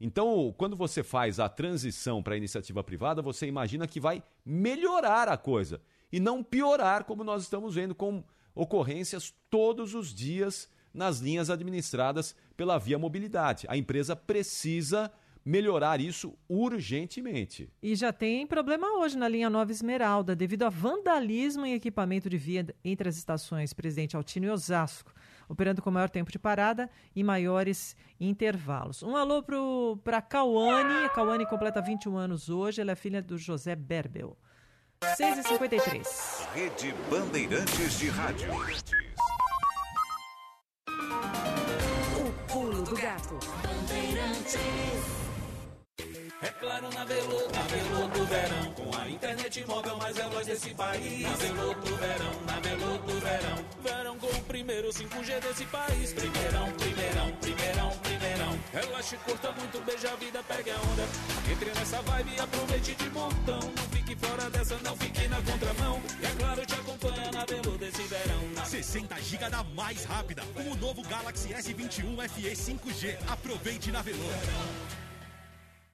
Então, 0.03 0.51
quando 0.57 0.75
você 0.75 1.03
faz 1.03 1.39
a 1.39 1.47
transição 1.47 2.23
para 2.23 2.33
a 2.33 2.37
iniciativa 2.37 2.83
privada, 2.83 3.21
você 3.21 3.45
imagina 3.45 3.85
que 3.85 3.99
vai 3.99 4.23
melhorar 4.43 5.29
a 5.29 5.37
coisa 5.37 5.79
e 6.11 6.19
não 6.19 6.43
piorar, 6.43 7.03
como 7.03 7.23
nós 7.23 7.43
estamos 7.43 7.75
vendo 7.75 7.93
com 7.93 8.23
ocorrências 8.55 9.31
todos 9.47 9.93
os 9.93 10.11
dias 10.11 10.67
nas 10.91 11.19
linhas 11.19 11.51
administradas 11.51 12.35
pela 12.57 12.79
Via 12.79 12.97
Mobilidade. 12.97 13.67
A 13.69 13.77
empresa 13.77 14.15
precisa 14.15 15.11
melhorar 15.45 16.01
isso 16.01 16.33
urgentemente. 16.49 17.69
E 17.81 17.95
já 17.95 18.11
tem 18.11 18.47
problema 18.47 18.99
hoje 18.99 19.15
na 19.15 19.27
linha 19.27 19.51
Nova 19.51 19.71
Esmeralda, 19.71 20.35
devido 20.35 20.63
a 20.63 20.69
vandalismo 20.69 21.63
em 21.63 21.73
equipamento 21.73 22.27
de 22.27 22.37
via 22.37 22.65
entre 22.83 23.07
as 23.07 23.17
estações 23.17 23.71
Presidente 23.71 24.15
Altino 24.15 24.47
e 24.47 24.49
Osasco, 24.49 25.13
operando 25.51 25.81
com 25.81 25.91
maior 25.91 26.09
tempo 26.09 26.31
de 26.31 26.39
parada 26.39 26.89
e 27.13 27.23
maiores 27.23 27.95
intervalos. 28.17 29.03
Um 29.03 29.17
alô 29.17 29.43
para 30.01 30.17
a 30.17 30.21
Cauane. 30.21 31.05
A 31.05 31.09
Cauane 31.09 31.45
completa 31.45 31.81
21 31.81 32.17
anos 32.17 32.49
hoje, 32.49 32.79
ela 32.79 32.93
é 32.93 32.95
filha 32.95 33.21
do 33.21 33.37
José 33.37 33.75
Berbel. 33.75 34.37
6h53. 35.03 36.47
Rede 36.53 36.95
Bandeirantes 37.09 37.99
de 37.99 38.07
Rádio. 38.09 38.49
O 42.17 42.51
pulo 42.51 42.81
do 42.83 42.95
gato. 42.95 43.37
É 46.43 46.49
claro 46.49 46.89
na 46.91 47.05
Veloto, 47.05 47.51
na 47.53 47.61
Veloto 47.61 48.25
Verão, 48.25 48.73
com 48.73 48.97
a 48.97 49.07
internet 49.07 49.63
móvel 49.67 49.95
mais 49.97 50.17
veloz 50.17 50.47
desse 50.47 50.73
país. 50.73 51.21
Na 51.21 51.35
Veloto 51.35 51.95
Verão, 51.95 52.41
na 52.47 52.59
Veloto 52.59 53.13
Verão, 53.19 53.65
verão 53.83 54.17
com 54.17 54.25
o 54.25 54.43
primeiro 54.45 54.89
5G 54.89 55.39
desse 55.39 55.65
país. 55.65 56.13
Primeirão, 56.13 56.71
primeirão, 56.71 57.31
primeirão, 57.33 57.89
primeirão. 57.99 58.59
Relaxe, 58.73 59.17
curta 59.17 59.51
muito, 59.51 59.85
beija 59.85 60.11
a 60.11 60.15
vida, 60.15 60.41
pegue 60.47 60.71
a 60.71 60.77
onda. 60.77 61.03
Entre 61.51 61.79
nessa 61.79 62.01
vibe 62.01 62.31
e 62.35 62.41
aproveite 62.41 62.95
de 62.95 63.09
montão. 63.11 63.59
Não 63.59 63.83
fique 63.91 64.15
fora 64.15 64.49
dessa, 64.49 64.77
não 64.79 64.97
fique 64.97 65.27
na 65.27 65.41
contramão. 65.43 66.01
É 66.23 66.39
claro, 66.39 66.65
te 66.65 66.73
acompanha 66.73 67.31
na 67.31 67.45
Veloto 67.45 67.77
desse 67.77 68.01
verão. 68.01 68.41
Na 68.55 68.65
60 68.65 69.21
GB 69.21 69.47
da 69.47 69.63
mais 69.75 70.05
rápida, 70.05 70.41
com 70.55 70.71
o 70.71 70.75
novo 70.77 71.03
Galaxy 71.03 71.49
S21 71.49 72.27
FE 72.29 72.49
5G. 72.49 73.15
Aproveite 73.29 73.91
na 73.91 74.01
Veloto. 74.01 75.10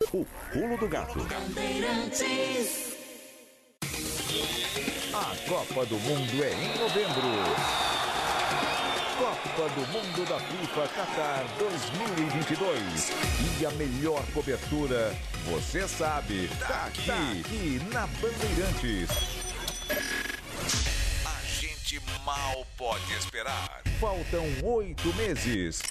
O 0.00 0.24
pulo 0.52 0.76
do 0.78 0.88
gato. 0.88 1.18
A 5.14 5.36
Copa 5.48 5.86
do 5.86 5.96
Mundo 5.98 6.44
é 6.44 6.52
em 6.52 6.78
novembro. 6.78 7.22
Copa 9.18 9.68
do 9.74 9.86
Mundo 9.88 10.28
da 10.28 10.40
FIFA 10.40 10.88
Qatar 10.88 11.44
2022. 11.58 13.12
E 13.60 13.66
a 13.66 13.70
melhor 13.72 14.24
cobertura, 14.32 15.14
você 15.44 15.86
sabe, 15.86 16.48
tá 16.58 16.86
aqui, 16.86 17.10
aqui 17.10 17.80
na 17.92 18.06
Bandeirantes. 18.06 19.10
A 21.26 21.40
gente 21.60 22.00
mal 22.24 22.66
pode 22.78 23.12
esperar. 23.14 23.82
Faltam 24.00 24.44
oito 24.64 25.14
meses. 25.14 25.82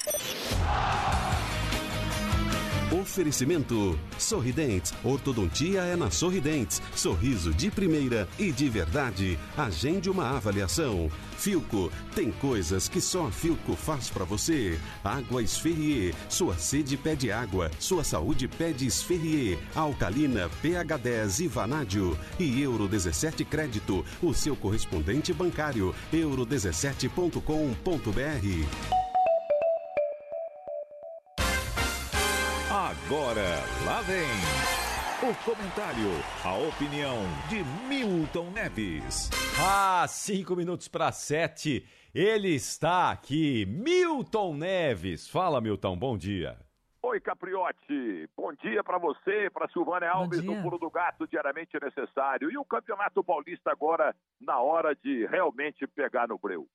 Oferecimento 2.92 3.98
Sorridentes. 4.20 4.94
Ortodontia 5.02 5.84
é 5.84 5.96
na 5.96 6.12
Sorridentes. 6.12 6.82
Sorriso 6.94 7.54
de 7.54 7.72
primeira 7.72 8.28
e 8.38 8.52
de 8.52 8.68
verdade. 8.68 9.40
Agende 9.58 10.10
uma 10.10 10.32
avaliação. 10.32 11.10
Filco. 11.38 11.90
Tem 12.14 12.34
coisas 12.34 12.90
que 12.90 13.00
só 13.00 13.28
a 13.28 13.32
Filco 13.32 13.78
faz 13.78 14.10
pra 14.10 14.26
você. 14.26 14.78
Água 15.04 15.42
Esferrier. 15.42 16.14
Sua 16.28 16.58
sede 16.58 16.98
pede 16.98 17.32
água. 17.32 17.72
Sua 17.80 18.04
saúde 18.04 18.50
pede 18.50 18.86
Esferrier. 18.86 19.58
Alcalina, 19.74 20.50
pH 20.62 20.98
10 20.98 21.40
e 21.40 21.48
Vanádio. 21.48 22.20
E 22.38 22.62
Euro 22.62 22.90
17 22.90 23.46
Crédito. 23.46 24.04
O 24.22 24.34
seu 24.34 24.54
correspondente 24.54 25.32
bancário. 25.32 25.96
euro17.com.br. 26.12 29.01
Agora, 33.12 33.44
lá 33.86 34.00
vem 34.04 34.24
o 35.30 35.36
comentário, 35.44 36.08
a 36.46 36.56
opinião 36.70 37.18
de 37.50 37.62
Milton 37.86 38.52
Neves. 38.52 39.30
Ah, 39.62 40.06
cinco 40.08 40.56
minutos 40.56 40.88
para 40.88 41.12
sete. 41.12 41.86
Ele 42.16 42.56
está 42.56 43.12
aqui, 43.12 43.66
Milton 43.66 44.54
Neves. 44.54 45.28
Fala, 45.30 45.60
Milton, 45.60 45.98
bom 45.98 46.18
dia. 46.18 46.58
Oi, 47.04 47.20
Capriotti. 47.20 48.30
Bom 48.34 48.54
dia 48.54 48.82
para 48.82 48.98
você, 48.98 49.50
para 49.50 49.68
Silvânia 49.68 50.10
Alves, 50.10 50.42
no 50.42 50.62
Pulo 50.62 50.80
do 50.80 50.90
Gato, 50.90 51.28
diariamente 51.28 51.78
necessário. 51.82 52.50
E 52.50 52.58
o 52.58 52.64
Campeonato 52.64 53.22
Paulista 53.22 53.74
agora, 53.74 54.16
na 54.40 54.62
hora 54.62 54.96
de 54.96 55.26
realmente 55.26 55.86
pegar 55.86 56.30
no 56.30 56.38
breu. 56.38 56.66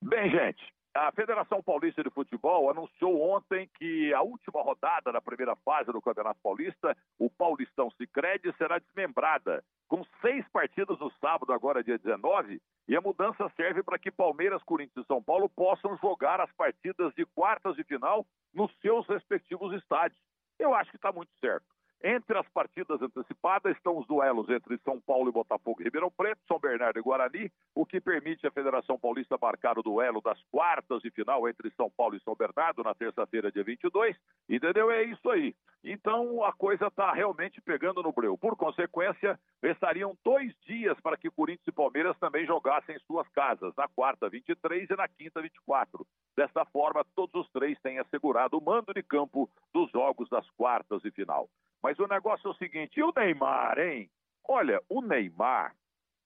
Bem, 0.00 0.30
gente, 0.30 0.64
a 0.94 1.10
Federação 1.10 1.60
Paulista 1.60 2.04
de 2.04 2.10
Futebol 2.10 2.70
anunciou 2.70 3.20
ontem 3.20 3.68
que 3.76 4.14
a 4.14 4.22
última 4.22 4.62
rodada 4.62 5.10
da 5.10 5.20
primeira 5.20 5.56
fase 5.56 5.90
do 5.90 6.00
Campeonato 6.00 6.38
Paulista, 6.40 6.96
o 7.18 7.28
Paulistão 7.28 7.90
Sicredi, 7.90 8.54
será 8.56 8.78
desmembrada, 8.78 9.64
com 9.88 10.04
seis 10.20 10.46
partidas 10.52 10.96
no 11.00 11.10
sábado, 11.20 11.52
agora 11.52 11.82
dia 11.82 11.98
19, 11.98 12.62
e 12.86 12.96
a 12.96 13.00
mudança 13.00 13.50
serve 13.56 13.82
para 13.82 13.98
que 13.98 14.10
Palmeiras, 14.10 14.62
Corinthians 14.62 15.04
e 15.04 15.08
São 15.08 15.20
Paulo 15.20 15.48
possam 15.48 15.96
jogar 15.98 16.40
as 16.40 16.52
partidas 16.52 17.12
de 17.14 17.26
quartas 17.26 17.74
de 17.74 17.82
final 17.82 18.24
nos 18.52 18.72
seus 18.80 19.04
respectivos 19.08 19.74
estádios. 19.74 20.20
Eu 20.60 20.74
acho 20.74 20.90
que 20.90 20.96
está 20.96 21.10
muito 21.10 21.32
certo. 21.40 21.73
Entre 22.06 22.36
as 22.36 22.46
partidas 22.50 23.00
antecipadas 23.00 23.74
estão 23.74 23.96
os 23.96 24.06
duelos 24.06 24.46
entre 24.50 24.76
São 24.84 25.00
Paulo 25.00 25.30
e 25.30 25.32
Botafogo 25.32 25.80
e 25.80 25.84
Ribeirão 25.84 26.10
Preto, 26.10 26.38
São 26.46 26.58
Bernardo 26.58 26.98
e 26.98 27.02
Guarani, 27.02 27.50
o 27.74 27.86
que 27.86 27.98
permite 27.98 28.46
a 28.46 28.50
Federação 28.50 28.98
Paulista 28.98 29.38
marcar 29.40 29.78
o 29.78 29.82
duelo 29.82 30.20
das 30.20 30.38
quartas 30.50 31.00
de 31.00 31.10
final 31.10 31.48
entre 31.48 31.70
São 31.70 31.90
Paulo 31.90 32.14
e 32.14 32.20
São 32.20 32.34
Bernardo 32.34 32.82
na 32.82 32.94
terça-feira, 32.94 33.50
dia 33.50 33.64
22. 33.64 34.14
Entendeu? 34.46 34.90
É 34.90 35.02
isso 35.02 35.30
aí. 35.30 35.56
Então 35.82 36.44
a 36.44 36.52
coisa 36.52 36.88
está 36.88 37.10
realmente 37.10 37.58
pegando 37.62 38.02
no 38.02 38.12
breu. 38.12 38.36
Por 38.36 38.54
consequência, 38.54 39.40
restariam 39.62 40.14
dois 40.22 40.54
dias 40.66 41.00
para 41.00 41.16
que 41.16 41.30
Corinthians 41.30 41.68
e 41.68 41.72
Palmeiras 41.72 42.18
também 42.18 42.44
jogassem 42.44 42.96
em 42.96 43.00
suas 43.06 43.26
casas, 43.30 43.72
na 43.78 43.88
quarta 43.88 44.28
23 44.28 44.90
e 44.90 44.94
na 44.94 45.08
quinta 45.08 45.40
24. 45.40 46.06
Desta 46.36 46.66
forma, 46.66 47.02
todos 47.16 47.34
os 47.34 47.50
três 47.50 47.80
têm 47.80 47.98
assegurado 47.98 48.58
o 48.58 48.62
mando 48.62 48.92
de 48.92 49.02
campo 49.02 49.48
dos 49.72 49.90
jogos 49.90 50.28
das 50.28 50.46
quartas 50.50 51.00
de 51.00 51.10
final. 51.10 51.48
Mas 51.84 51.98
o 51.98 52.06
negócio 52.06 52.48
é 52.48 52.50
o 52.50 52.56
seguinte, 52.56 52.98
e 52.98 53.02
o 53.02 53.12
Neymar, 53.14 53.78
hein? 53.78 54.10
Olha, 54.48 54.80
o 54.88 55.02
Neymar 55.02 55.76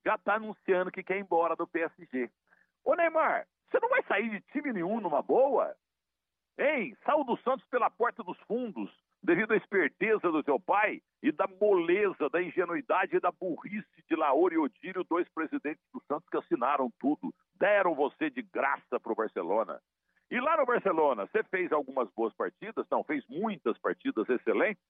já 0.04 0.14
está 0.14 0.34
anunciando 0.36 0.92
que 0.92 1.02
quer 1.02 1.16
ir 1.16 1.22
embora 1.22 1.56
do 1.56 1.66
PSG. 1.66 2.30
Ô 2.84 2.94
Neymar, 2.94 3.44
você 3.68 3.80
não 3.80 3.88
vai 3.88 4.00
sair 4.04 4.30
de 4.30 4.40
time 4.52 4.72
nenhum 4.72 5.00
numa 5.00 5.20
boa? 5.20 5.74
Hein? 6.56 6.96
Saiu 7.04 7.24
do 7.24 7.36
Santos 7.38 7.66
pela 7.66 7.90
porta 7.90 8.22
dos 8.22 8.38
fundos, 8.42 8.88
devido 9.20 9.50
à 9.50 9.56
esperteza 9.56 10.30
do 10.30 10.44
teu 10.44 10.60
pai 10.60 11.02
e 11.20 11.32
da 11.32 11.48
moleza, 11.60 12.30
da 12.30 12.40
ingenuidade 12.40 13.16
e 13.16 13.20
da 13.20 13.32
burrice 13.32 14.04
de 14.08 14.14
Lauro 14.14 14.54
e 14.54 14.58
Odílio, 14.58 15.02
dois 15.10 15.28
presidentes 15.30 15.82
do 15.92 16.00
Santos 16.06 16.28
que 16.28 16.36
assinaram 16.36 16.88
tudo. 17.00 17.34
Deram 17.56 17.96
você 17.96 18.30
de 18.30 18.42
graça 18.42 19.00
para 19.00 19.12
o 19.12 19.16
Barcelona. 19.16 19.80
E 20.30 20.38
lá 20.38 20.56
no 20.56 20.66
Barcelona, 20.66 21.26
você 21.26 21.42
fez 21.42 21.72
algumas 21.72 22.08
boas 22.12 22.32
partidas, 22.34 22.86
não, 22.90 23.02
fez 23.02 23.26
muitas 23.28 23.76
partidas 23.78 24.28
excelentes, 24.28 24.82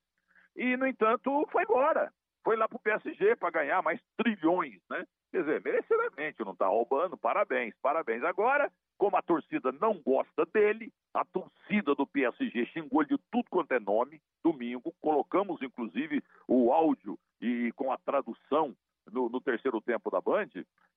e, 0.55 0.77
no 0.77 0.87
entanto, 0.87 1.47
foi 1.51 1.63
embora. 1.63 2.11
Foi 2.43 2.55
lá 2.55 2.67
para 2.67 2.77
o 2.77 2.81
PSG 2.81 3.35
para 3.35 3.51
ganhar 3.51 3.81
mais 3.81 3.99
trilhões, 4.17 4.79
né? 4.89 5.05
Quer 5.31 5.41
dizer, 5.41 5.61
merecidamente, 5.63 6.43
não 6.43 6.53
está 6.53 6.67
roubando, 6.67 7.17
parabéns, 7.17 7.75
parabéns. 7.81 8.23
Agora, 8.23 8.71
como 8.97 9.15
a 9.15 9.21
torcida 9.21 9.71
não 9.73 9.99
gosta 10.01 10.45
dele, 10.53 10.91
a 11.13 11.23
torcida 11.23 11.93
do 11.93 12.07
PSG 12.07 12.65
xingou 12.67 13.03
de 13.03 13.17
tudo 13.31 13.45
quanto 13.49 13.71
é 13.73 13.79
nome. 13.79 14.19
Domingo, 14.43 14.93
colocamos 14.99 15.61
inclusive 15.61 16.23
o 16.47 16.73
áudio 16.73 17.17
e 17.39 17.71
com 17.75 17.91
a 17.91 17.97
tradução 17.97 18.75
no, 19.11 19.29
no 19.29 19.39
terceiro 19.39 19.79
tempo 19.81 20.09
da 20.09 20.19
Band. 20.19 20.49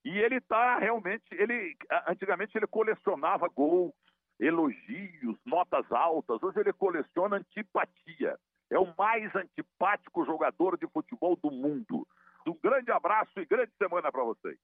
E 0.04 0.18
ele 0.18 0.36
está 0.36 0.78
realmente, 0.78 1.24
ele 1.32 1.76
antigamente 2.08 2.56
ele 2.56 2.66
colecionava 2.66 3.48
gols, 3.48 3.92
elogios, 4.40 5.36
notas 5.44 5.90
altas. 5.92 6.42
Hoje 6.42 6.60
ele 6.60 6.72
coleciona 6.72 7.36
antipatia. 7.36 8.38
É 8.72 8.78
o 8.78 8.92
mais 8.96 9.30
antipático 9.36 10.24
jogador 10.24 10.78
de 10.78 10.86
futebol 10.88 11.36
do 11.36 11.50
mundo. 11.50 12.08
Um 12.48 12.58
grande 12.60 12.90
abraço 12.90 13.38
e 13.38 13.44
grande 13.44 13.70
semana 13.76 14.10
para 14.10 14.24
vocês. 14.24 14.58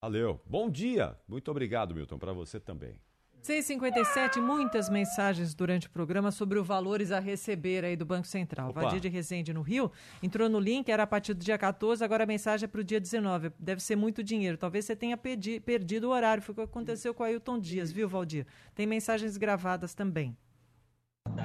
Valeu. 0.00 0.38
Bom 0.44 0.70
dia. 0.70 1.18
Muito 1.26 1.50
obrigado, 1.50 1.94
Milton. 1.94 2.18
Para 2.18 2.34
você 2.34 2.60
também. 2.60 3.00
657, 3.40 4.40
muitas 4.40 4.88
mensagens 4.88 5.54
durante 5.54 5.86
o 5.86 5.90
programa 5.90 6.30
sobre 6.30 6.58
os 6.58 6.66
valores 6.66 7.12
a 7.12 7.18
receber 7.18 7.84
aí 7.84 7.94
do 7.94 8.04
Banco 8.04 8.26
Central. 8.26 8.70
Opa. 8.70 8.82
Vadir 8.82 9.00
de 9.00 9.08
Resende, 9.08 9.52
no 9.52 9.60
Rio, 9.60 9.92
entrou 10.22 10.48
no 10.48 10.58
link, 10.58 10.88
era 10.88 11.02
a 11.02 11.06
partir 11.06 11.34
do 11.34 11.44
dia 11.44 11.58
14, 11.58 12.02
agora 12.02 12.24
a 12.24 12.26
mensagem 12.26 12.64
é 12.64 12.68
para 12.68 12.80
o 12.80 12.84
dia 12.84 12.98
19. 12.98 13.52
Deve 13.58 13.82
ser 13.82 13.96
muito 13.96 14.22
dinheiro. 14.22 14.56
Talvez 14.56 14.86
você 14.86 14.96
tenha 14.96 15.16
perdi, 15.16 15.60
perdido 15.60 16.08
o 16.08 16.10
horário. 16.10 16.42
Foi 16.42 16.54
o 16.54 16.56
que 16.56 16.62
aconteceu 16.62 17.12
com 17.12 17.22
o 17.22 17.26
Ailton 17.26 17.58
Dias, 17.58 17.92
viu, 17.92 18.08
Valdir? 18.08 18.46
Tem 18.74 18.86
mensagens 18.86 19.36
gravadas 19.36 19.94
também. 19.94 20.34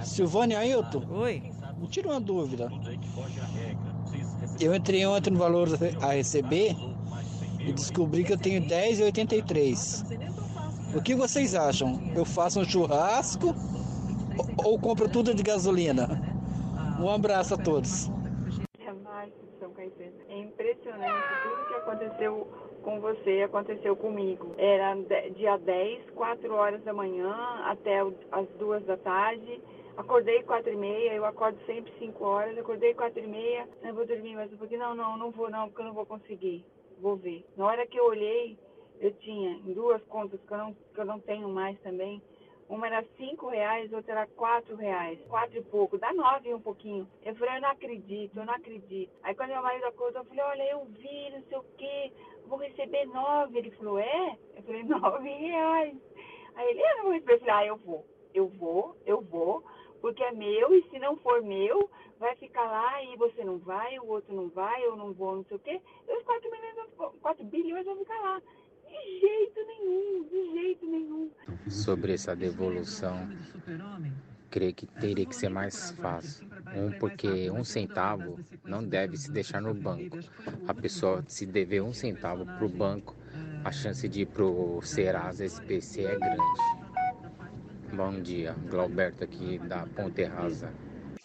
Silvânia 0.04 0.60
Ailton. 0.60 1.04
Oi. 1.12 1.44
Me 1.78 1.88
tira 1.88 2.10
uma 2.10 2.20
dúvida. 2.20 2.70
Eu 4.60 4.76
entrei 4.76 5.06
ontem 5.06 5.32
no 5.32 5.40
valor 5.40 5.70
a 6.02 6.14
receber 6.14 6.76
e 7.60 7.72
descobri 7.72 8.24
que 8.24 8.34
eu 8.34 8.38
tenho 8.38 8.62
10,83. 8.62 10.96
O 10.96 11.02
que 11.02 11.16
vocês 11.16 11.56
acham? 11.56 12.02
Eu 12.16 12.26
faço 12.26 12.60
um 12.60 12.66
churrasco 12.66 13.56
ou, 14.58 14.72
ou 14.72 14.80
compro 14.80 15.08
tudo 15.08 15.34
de 15.34 15.44
gasolina? 15.44 16.22
Um 17.00 17.10
abraço 17.10 17.54
a 17.54 17.58
todos. 17.58 18.10
É 20.28 20.40
impressionante 20.40 21.24
tudo 21.44 21.68
que 21.68 21.74
aconteceu 21.76 22.48
com 22.82 23.00
você 23.00 23.44
aconteceu 23.44 23.96
comigo. 23.96 24.54
Era 24.58 24.96
dia 25.36 25.58
10, 25.58 26.10
4 26.16 26.54
horas 26.54 26.82
da 26.84 26.94
manhã 26.94 27.32
até 27.66 28.00
as 28.00 28.48
2 28.58 28.86
da 28.86 28.98
tarde. 28.98 29.62
Acordei 30.00 30.42
4 30.44 30.72
e 30.72 30.78
meia, 30.78 31.14
eu 31.14 31.26
acordo 31.26 31.60
sempre 31.66 31.92
5 32.00 32.24
horas, 32.24 32.58
acordei 32.58 32.94
4 32.94 33.20
e 33.22 33.28
meia, 33.28 33.68
eu 33.84 33.94
vou 33.94 34.06
dormir 34.06 34.34
mais 34.34 34.52
um 34.54 34.56
pouquinho. 34.56 34.80
Não, 34.80 34.96
não, 34.96 35.18
não 35.18 35.30
vou 35.30 35.50
não, 35.50 35.68
porque 35.68 35.82
eu 35.82 35.88
não 35.88 35.94
vou 35.94 36.06
conseguir. 36.06 36.66
Vou 37.02 37.18
ver. 37.18 37.46
Na 37.58 37.66
hora 37.66 37.86
que 37.86 38.00
eu 38.00 38.06
olhei, 38.06 38.58
eu 39.02 39.12
tinha 39.16 39.60
duas 39.60 40.02
contas 40.06 40.40
que 40.42 40.54
eu 40.54 40.58
não, 40.58 40.74
que 40.74 41.02
eu 41.02 41.04
não 41.04 41.20
tenho 41.20 41.50
mais 41.50 41.78
também, 41.82 42.22
Uma 42.70 42.88
era 42.88 43.04
cinco 43.18 43.50
reais, 43.50 43.92
outra 43.92 44.14
era 44.14 44.28
quatro 44.28 44.78
reais. 44.78 45.20
Quatro 45.28 45.58
e 45.58 45.64
pouco, 45.64 45.98
dá 45.98 46.14
nove 46.14 46.48
e 46.48 46.54
um 46.54 46.62
pouquinho. 46.62 47.06
Eu 47.26 47.36
falei, 47.36 47.58
eu 47.58 47.62
não 47.62 47.70
acredito, 47.70 48.40
eu 48.40 48.46
não 48.46 48.54
acredito. 48.54 49.12
Aí 49.22 49.36
quando 49.36 49.50
meu 49.50 49.62
marido 49.62 49.84
acordou, 49.86 50.22
eu 50.22 50.26
falei, 50.26 50.44
olha, 50.46 50.72
eu 50.72 50.86
vi, 50.86 51.30
não 51.32 51.44
sei 51.44 51.58
o 51.58 51.66
quê, 51.78 52.14
vou 52.48 52.58
receber 52.58 53.06
nove. 53.08 53.58
Ele 53.58 53.72
falou, 53.72 54.00
é? 54.00 54.38
Eu 54.56 54.64
falei, 54.64 54.84
nove 54.88 55.30
reais. 55.30 55.98
Aí 56.56 56.70
ele, 56.70 56.82
eu 56.82 56.96
não 56.98 57.04
vou 57.04 57.12
receber. 57.12 57.34
Eu 57.34 57.40
falei, 57.40 57.54
ah, 57.54 57.66
eu 57.66 57.76
vou, 57.76 58.06
eu 58.34 58.48
vou, 58.48 58.96
eu 59.06 59.22
vou, 59.22 59.64
porque 60.02 60.24
é 60.24 60.32
meu, 60.32 60.74
e 60.74 60.84
se 60.90 61.00
não 61.00 61.16
for 61.18 61.42
meu, 61.42 61.90
vai 62.20 62.36
ficar 62.36 62.64
lá 62.64 63.04
e 63.04 63.16
você 63.16 63.44
não 63.44 63.58
vai, 63.58 63.98
o 64.00 64.08
outro 64.08 64.36
não 64.36 64.50
vai, 64.50 64.86
eu 64.86 64.96
não 64.96 65.14
vou, 65.14 65.38
não 65.38 65.46
sei 65.46 65.58
o 65.58 65.60
quê. 65.60 65.82
E 66.08 66.18
os 66.18 66.24
quatro, 66.24 66.50
milhões, 66.52 67.16
quatro 67.22 67.46
bilhões 67.46 67.86
vão 67.86 67.98
ficar 67.98 68.20
lá. 68.22 68.42
De 68.88 69.20
jeito 69.20 69.66
nenhum, 69.66 70.24
de 70.24 70.52
jeito 70.52 70.86
nenhum. 70.86 71.32
Sobre 71.70 72.14
essa 72.14 72.36
devolução, 72.36 73.30
creio 74.50 74.74
que 74.74 74.86
teria 74.86 75.26
que 75.26 75.36
ser 75.36 75.50
mais 75.50 75.92
fácil. 75.92 76.48
Um, 76.76 76.92
porque 77.00 77.50
um 77.52 77.64
centavo 77.64 78.40
não 78.64 78.84
deve 78.84 79.16
se 79.16 79.32
deixar 79.32 79.62
no 79.62 79.74
banco. 79.74 80.18
A 80.68 80.74
pessoa 80.74 81.24
se 81.28 81.46
dever 81.46 81.82
um 81.82 81.94
centavo 81.94 82.46
para 82.46 82.66
o 82.66 82.70
banco, 82.70 83.16
a 83.64 83.72
chance 83.72 84.08
de 84.08 84.22
ir 84.22 84.26
para 84.26 84.44
o 84.44 84.82
Serasa 84.82 85.46
SPC 85.46 86.04
é 86.04 86.16
grande. 86.16 86.79
Bom 87.94 88.22
dia, 88.22 88.54
Glauberto 88.70 89.24
aqui 89.24 89.58
da 89.60 89.86
Ponte 89.88 90.24
Rasa. 90.24 90.74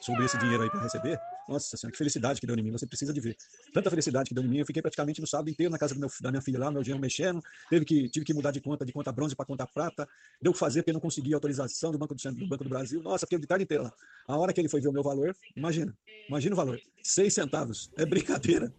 Sobre 0.00 0.24
esse 0.24 0.38
dinheiro 0.38 0.62
aí 0.62 0.70
para 0.70 0.82
receber, 0.82 1.18
nossa 1.48 1.76
senhora, 1.76 1.92
que 1.92 1.98
felicidade 1.98 2.40
que 2.40 2.46
deu 2.46 2.56
em 2.56 2.62
mim, 2.62 2.72
você 2.72 2.86
precisa 2.86 3.12
de 3.12 3.20
ver. 3.20 3.36
Tanta 3.72 3.90
felicidade 3.90 4.28
que 4.28 4.34
deu 4.34 4.44
em 4.44 4.48
mim, 4.48 4.58
eu 4.58 4.66
fiquei 4.66 4.82
praticamente 4.82 5.20
no 5.20 5.26
sábado 5.26 5.50
inteiro 5.50 5.70
na 5.70 5.78
casa 5.78 5.94
meu, 5.94 6.08
da 6.20 6.30
minha 6.30 6.42
filha 6.42 6.58
lá, 6.58 6.70
meu 6.70 6.82
dinheiro 6.82 7.00
mexendo, 7.00 7.40
teve 7.68 7.84
que, 7.84 8.08
tive 8.08 8.24
que 8.24 8.34
mudar 8.34 8.50
de 8.50 8.60
conta, 8.60 8.84
de 8.84 8.92
conta 8.92 9.12
bronze 9.12 9.36
para 9.36 9.46
conta 9.46 9.66
prata, 9.66 10.08
deu 10.40 10.52
que 10.52 10.58
fazer 10.58 10.82
porque 10.82 10.92
não 10.92 11.00
conseguia 11.00 11.36
autorização 11.36 11.92
do 11.92 11.98
Banco 11.98 12.14
do, 12.14 12.32
do 12.32 12.48
Banco 12.48 12.64
do 12.64 12.70
Brasil, 12.70 13.02
nossa, 13.02 13.26
fiquei 13.26 13.38
de 13.38 13.46
tarde 13.46 13.64
inteira 13.64 13.84
lá. 13.84 13.92
A 14.26 14.36
hora 14.36 14.52
que 14.52 14.60
ele 14.60 14.68
foi 14.68 14.80
ver 14.80 14.88
o 14.88 14.92
meu 14.92 15.02
valor, 15.02 15.34
imagina, 15.56 15.94
imagina 16.28 16.54
o 16.54 16.56
valor, 16.56 16.80
seis 17.02 17.34
centavos, 17.34 17.90
é 17.96 18.04
brincadeira. 18.04 18.72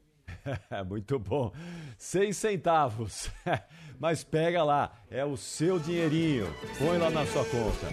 Muito 0.88 1.18
bom. 1.20 1.52
Seis 1.98 2.38
centavos. 2.38 3.30
Mas 3.98 4.26
pega 4.26 4.62
lá, 4.62 4.92
é 5.10 5.24
o 5.24 5.38
seu 5.38 5.80
dinheirinho. 5.80 6.54
Põe 6.78 6.98
lá 6.98 7.10
na 7.10 7.26
sua 7.26 7.46
conta. 7.46 7.88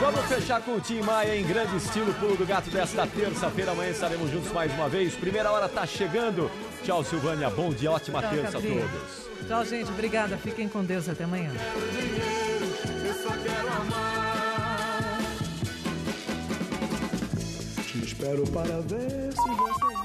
Vamos 0.00 0.24
fechar 0.26 0.60
com 0.60 0.72
o 0.72 0.80
Tim 0.80 1.02
Maia 1.02 1.36
em 1.36 1.46
grande 1.46 1.76
estilo 1.76 2.12
Pulo 2.14 2.36
do 2.36 2.44
Gato 2.44 2.68
desta 2.70 3.06
terça-feira. 3.06 3.70
Amanhã 3.70 3.90
estaremos 3.90 4.28
juntos 4.30 4.50
mais 4.50 4.72
uma 4.72 4.88
vez. 4.88 5.14
Primeira 5.14 5.52
hora 5.52 5.68
tá 5.68 5.86
chegando. 5.86 6.50
Tchau, 6.82 7.04
Silvânia. 7.04 7.48
Bom 7.48 7.70
dia, 7.70 7.92
ótima 7.92 8.20
Tchau, 8.20 8.30
terça 8.32 8.52
Gabriel. 8.52 8.84
a 8.84 8.88
todos. 8.88 9.46
Tchau, 9.46 9.64
gente. 9.64 9.90
Obrigada. 9.90 10.36
Fiquem 10.36 10.68
com 10.68 10.84
Deus. 10.84 11.08
Até 11.08 11.24
amanhã. 11.24 11.52
Te 17.86 17.98
espero 18.04 18.44
para 18.50 18.80
ver 18.80 19.32
se 19.32 19.50
você 19.50 20.03